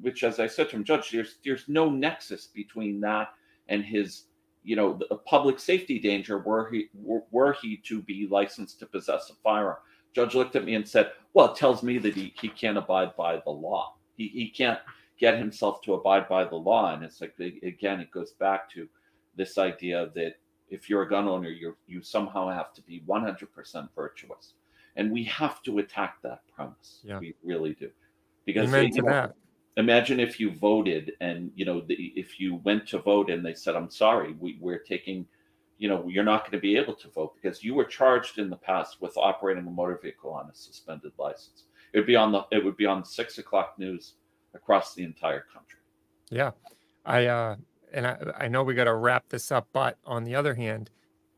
which, 0.00 0.24
as 0.24 0.40
I 0.40 0.46
said 0.46 0.70
to 0.70 0.76
him, 0.76 0.84
Judge, 0.84 1.10
there's 1.10 1.36
there's 1.44 1.68
no 1.68 1.90
nexus 1.90 2.46
between 2.46 3.00
that 3.00 3.34
and 3.68 3.84
his 3.84 4.24
you 4.64 4.76
know, 4.76 4.98
the 5.10 5.16
public 5.16 5.60
safety 5.60 5.98
danger 5.98 6.38
were 6.38 6.70
he 6.70 6.88
were 6.94 7.52
he 7.60 7.76
to 7.84 8.00
be 8.00 8.26
licensed 8.30 8.78
to 8.80 8.86
possess 8.86 9.30
a 9.30 9.34
firearm. 9.44 9.76
Judge 10.14 10.34
looked 10.34 10.56
at 10.56 10.64
me 10.64 10.74
and 10.74 10.88
said, 10.88 11.12
"Well, 11.34 11.52
it 11.52 11.56
tells 11.56 11.82
me 11.82 11.98
that 11.98 12.14
he, 12.14 12.32
he 12.40 12.48
can't 12.48 12.78
abide 12.78 13.14
by 13.14 13.42
the 13.44 13.50
law. 13.50 13.94
He, 14.16 14.28
he 14.28 14.48
can't 14.48 14.80
get 15.18 15.38
himself 15.38 15.82
to 15.82 15.94
abide 15.94 16.28
by 16.28 16.44
the 16.44 16.56
law." 16.56 16.94
And 16.94 17.04
it's 17.04 17.20
like 17.20 17.34
again, 17.38 18.00
it 18.00 18.10
goes 18.10 18.32
back 18.32 18.70
to 18.72 18.88
this 19.36 19.58
idea 19.58 20.10
that 20.14 20.34
if 20.68 20.88
you're 20.88 21.02
a 21.02 21.08
gun 21.08 21.28
owner, 21.28 21.48
you 21.48 21.76
you 21.86 22.02
somehow 22.02 22.48
have 22.48 22.72
to 22.74 22.82
be 22.82 23.02
100% 23.06 23.88
virtuous, 23.94 24.54
and 24.96 25.10
we 25.10 25.24
have 25.24 25.62
to 25.62 25.78
attack 25.78 26.22
that 26.22 26.42
premise. 26.54 27.00
Yeah. 27.04 27.18
We 27.18 27.34
really 27.42 27.74
do, 27.74 27.90
because 28.44 28.68
Amen 28.68 28.90
to 28.92 29.02
that 29.02 29.34
imagine 29.76 30.20
if 30.20 30.38
you 30.38 30.52
voted 30.52 31.12
and 31.20 31.50
you 31.54 31.64
know 31.64 31.80
the, 31.80 31.94
if 32.16 32.38
you 32.38 32.56
went 32.64 32.86
to 32.86 32.98
vote 32.98 33.30
and 33.30 33.44
they 33.44 33.54
said 33.54 33.74
i'm 33.74 33.90
sorry 33.90 34.34
we, 34.38 34.56
we're 34.60 34.78
taking 34.78 35.26
you 35.78 35.88
know 35.88 36.06
you're 36.08 36.24
not 36.24 36.42
going 36.42 36.52
to 36.52 36.58
be 36.58 36.76
able 36.76 36.94
to 36.94 37.08
vote 37.08 37.34
because 37.40 37.64
you 37.64 37.74
were 37.74 37.84
charged 37.84 38.38
in 38.38 38.48
the 38.48 38.56
past 38.56 39.00
with 39.00 39.16
operating 39.16 39.66
a 39.66 39.70
motor 39.70 39.98
vehicle 40.00 40.30
on 40.30 40.48
a 40.48 40.54
suspended 40.54 41.12
license 41.18 41.64
it 41.92 41.98
would 41.98 42.06
be 42.06 42.16
on 42.16 42.30
the 42.30 42.42
it 42.52 42.64
would 42.64 42.76
be 42.76 42.86
on 42.86 43.04
six 43.04 43.38
o'clock 43.38 43.74
news 43.78 44.14
across 44.54 44.94
the 44.94 45.02
entire 45.02 45.44
country 45.52 45.80
yeah 46.30 46.50
i 47.04 47.26
uh 47.26 47.56
and 47.92 48.06
i, 48.06 48.16
I 48.38 48.48
know 48.48 48.62
we 48.62 48.74
got 48.74 48.84
to 48.84 48.94
wrap 48.94 49.28
this 49.28 49.52
up 49.52 49.68
but 49.72 49.98
on 50.04 50.24
the 50.24 50.34
other 50.34 50.54
hand 50.54 50.90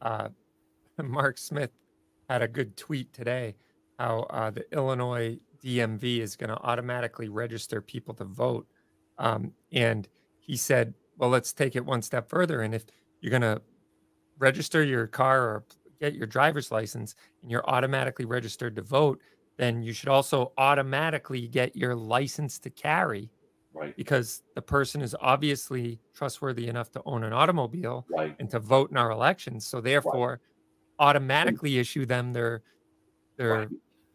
uh 0.02 0.28
mark 1.02 1.38
smith 1.38 1.70
had 2.28 2.42
a 2.42 2.48
good 2.48 2.76
tweet 2.76 3.12
today 3.12 3.54
how 3.98 4.26
uh, 4.30 4.50
the 4.50 4.70
illinois 4.72 5.38
DMV 5.66 6.20
is 6.20 6.36
going 6.36 6.50
to 6.50 6.62
automatically 6.62 7.28
register 7.28 7.80
people 7.80 8.14
to 8.14 8.24
vote. 8.24 8.66
Um, 9.18 9.52
and 9.72 10.08
he 10.38 10.56
said, 10.56 10.94
well, 11.18 11.30
let's 11.30 11.52
take 11.52 11.74
it 11.76 11.84
one 11.84 12.02
step 12.02 12.28
further. 12.28 12.62
And 12.62 12.74
if 12.74 12.84
you're 13.20 13.30
going 13.30 13.42
to 13.42 13.60
register 14.38 14.84
your 14.84 15.06
car 15.06 15.42
or 15.42 15.64
get 16.00 16.14
your 16.14 16.26
driver's 16.26 16.70
license 16.70 17.16
and 17.42 17.50
you're 17.50 17.68
automatically 17.68 18.24
registered 18.24 18.76
to 18.76 18.82
vote, 18.82 19.20
then 19.56 19.82
you 19.82 19.92
should 19.92 20.08
also 20.08 20.52
automatically 20.58 21.48
get 21.48 21.76
your 21.76 21.94
license 21.94 22.58
to 22.60 22.70
carry. 22.70 23.30
Right. 23.72 23.96
Because 23.96 24.42
the 24.54 24.62
person 24.62 25.02
is 25.02 25.14
obviously 25.20 26.00
trustworthy 26.14 26.68
enough 26.68 26.90
to 26.92 27.02
own 27.04 27.24
an 27.24 27.34
automobile 27.34 28.06
right. 28.08 28.34
and 28.38 28.50
to 28.50 28.58
vote 28.58 28.90
in 28.90 28.96
our 28.96 29.10
elections. 29.10 29.66
So 29.66 29.82
therefore, 29.82 30.30
right. 30.30 31.08
automatically 31.08 31.78
issue 31.78 32.06
them 32.06 32.32
their 32.32 32.62
their 33.36 33.68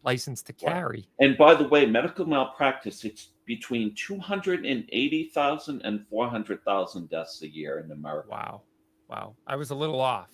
license 0.04 0.42
to 0.42 0.52
carry. 0.52 1.08
And 1.20 1.38
by 1.38 1.54
the 1.54 1.68
way, 1.68 1.86
medical 1.86 2.26
malpractice, 2.26 3.04
it's 3.04 3.28
between 3.46 3.94
280,000 3.94 5.82
and 5.82 6.06
400,000 6.08 7.10
deaths 7.10 7.42
a 7.42 7.48
year 7.48 7.78
in 7.80 7.90
America. 7.92 8.28
Wow. 8.30 8.62
Wow. 9.08 9.36
I 9.46 9.56
was 9.56 9.70
a 9.70 9.74
little 9.74 10.00
off. 10.00 10.30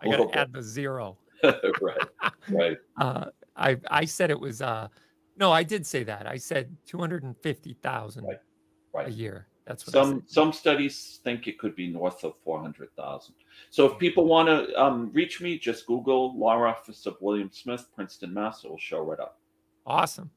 I 0.00 0.08
got 0.08 0.32
to 0.32 0.38
add 0.38 0.52
the 0.52 0.62
zero. 0.62 1.16
right. 1.42 2.08
Right. 2.48 2.76
Uh, 3.00 3.26
I 3.56 3.78
I 3.90 4.04
said 4.04 4.30
it 4.30 4.40
was 4.40 4.62
uh 4.62 4.88
no, 5.36 5.50
I 5.50 5.62
did 5.62 5.84
say 5.84 6.04
that. 6.04 6.28
I 6.28 6.36
said 6.36 6.76
250,000 6.86 8.24
right. 8.24 8.38
right. 8.92 9.08
a 9.08 9.10
year. 9.10 9.48
That's 9.66 9.90
some 9.90 10.22
some 10.26 10.52
studies 10.52 11.20
think 11.24 11.46
it 11.46 11.58
could 11.58 11.74
be 11.74 11.88
north 11.88 12.22
of 12.22 12.34
four 12.44 12.60
hundred 12.60 12.94
thousand. 12.96 13.34
So 13.70 13.90
if 13.90 13.98
people 13.98 14.26
want 14.26 14.48
to 14.48 14.80
um, 14.80 15.10
reach 15.14 15.40
me, 15.40 15.58
just 15.58 15.86
Google 15.86 16.38
Law 16.38 16.62
Office 16.62 17.06
of 17.06 17.16
William 17.20 17.50
Smith, 17.50 17.88
Princeton, 17.94 18.34
Mass. 18.34 18.64
It 18.64 18.70
will 18.70 18.78
show 18.78 19.00
right 19.00 19.18
up. 19.18 19.40
Awesome. 19.86 20.30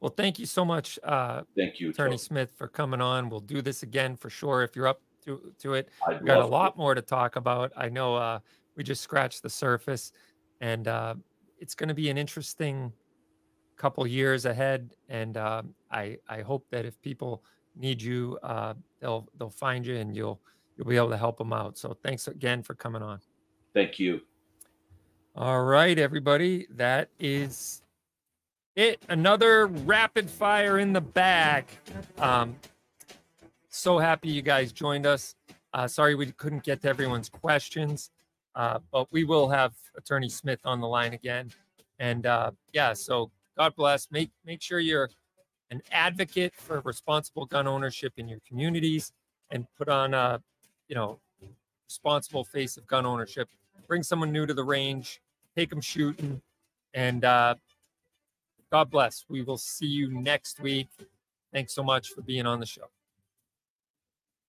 Well, 0.00 0.12
thank 0.16 0.40
you 0.40 0.46
so 0.46 0.64
much, 0.64 0.98
uh, 1.04 1.42
thank 1.56 1.78
you, 1.78 1.90
Attorney 1.90 2.18
Smith, 2.18 2.50
for 2.56 2.66
coming 2.66 3.00
on. 3.00 3.28
We'll 3.28 3.38
do 3.38 3.62
this 3.62 3.84
again 3.84 4.16
for 4.16 4.30
sure 4.30 4.64
if 4.64 4.74
you're 4.74 4.88
up 4.88 5.00
to 5.26 5.52
to 5.60 5.74
it. 5.74 5.88
I've 6.06 6.24
got 6.24 6.40
a 6.40 6.46
lot 6.46 6.72
to. 6.72 6.78
more 6.78 6.96
to 6.96 7.02
talk 7.02 7.36
about. 7.36 7.72
I 7.76 7.88
know 7.88 8.16
uh, 8.16 8.40
we 8.74 8.82
just 8.82 9.02
scratched 9.02 9.44
the 9.44 9.50
surface, 9.50 10.10
and 10.60 10.88
uh, 10.88 11.14
it's 11.62 11.76
going 11.76 11.88
to 11.88 11.94
be 11.94 12.10
an 12.10 12.18
interesting 12.18 12.92
couple 13.76 14.06
years 14.06 14.44
ahead. 14.44 14.94
And 15.08 15.36
uh, 15.36 15.62
I 15.90 16.18
I 16.28 16.42
hope 16.42 16.66
that 16.70 16.84
if 16.84 17.00
people 17.00 17.42
need 17.76 18.02
you, 18.02 18.38
uh, 18.42 18.74
they'll 19.00 19.28
they'll 19.38 19.48
find 19.48 19.86
you 19.86 19.96
and 19.96 20.14
you'll 20.14 20.40
you'll 20.76 20.88
be 20.88 20.96
able 20.96 21.10
to 21.10 21.16
help 21.16 21.38
them 21.38 21.52
out. 21.52 21.78
So 21.78 21.96
thanks 22.02 22.26
again 22.28 22.62
for 22.62 22.74
coming 22.74 23.02
on. 23.02 23.20
Thank 23.72 23.98
you. 23.98 24.20
All 25.34 25.62
right, 25.62 25.98
everybody, 25.98 26.66
that 26.70 27.08
is 27.18 27.82
it. 28.76 29.02
Another 29.08 29.66
rapid 29.66 30.28
fire 30.28 30.78
in 30.78 30.92
the 30.92 31.00
bag. 31.00 31.64
Um, 32.18 32.56
so 33.70 33.98
happy 33.98 34.28
you 34.28 34.42
guys 34.42 34.72
joined 34.72 35.06
us. 35.06 35.34
Uh, 35.72 35.86
sorry 35.86 36.14
we 36.14 36.26
couldn't 36.32 36.64
get 36.64 36.82
to 36.82 36.88
everyone's 36.88 37.30
questions, 37.30 38.10
uh, 38.54 38.78
but 38.90 39.10
we 39.12 39.24
will 39.24 39.48
have 39.48 39.72
Attorney 39.96 40.28
Smith 40.28 40.60
on 40.64 40.80
the 40.80 40.88
line 40.88 41.12
again. 41.12 41.50
And 41.98 42.26
uh, 42.26 42.50
yeah, 42.72 42.92
so 42.92 43.30
God 43.56 43.74
bless. 43.76 44.10
Make 44.10 44.30
make 44.44 44.62
sure 44.62 44.80
you're 44.80 45.10
an 45.70 45.82
advocate 45.90 46.52
for 46.54 46.80
responsible 46.80 47.46
gun 47.46 47.66
ownership 47.66 48.12
in 48.16 48.28
your 48.28 48.40
communities 48.46 49.12
and 49.50 49.66
put 49.78 49.88
on 49.88 50.12
a, 50.12 50.42
you 50.88 50.94
know, 50.94 51.18
responsible 51.88 52.44
face 52.44 52.76
of 52.76 52.86
gun 52.86 53.06
ownership. 53.06 53.48
Bring 53.88 54.02
someone 54.02 54.32
new 54.32 54.46
to 54.46 54.54
the 54.54 54.64
range, 54.64 55.20
take 55.56 55.70
them 55.70 55.80
shooting, 55.80 56.42
and 56.94 57.24
uh, 57.24 57.54
God 58.70 58.90
bless. 58.90 59.24
We 59.28 59.42
will 59.42 59.58
see 59.58 59.86
you 59.86 60.10
next 60.10 60.60
week. 60.60 60.88
Thanks 61.52 61.74
so 61.74 61.82
much 61.82 62.10
for 62.10 62.22
being 62.22 62.46
on 62.46 62.60
the 62.60 62.66
show. 62.66 62.88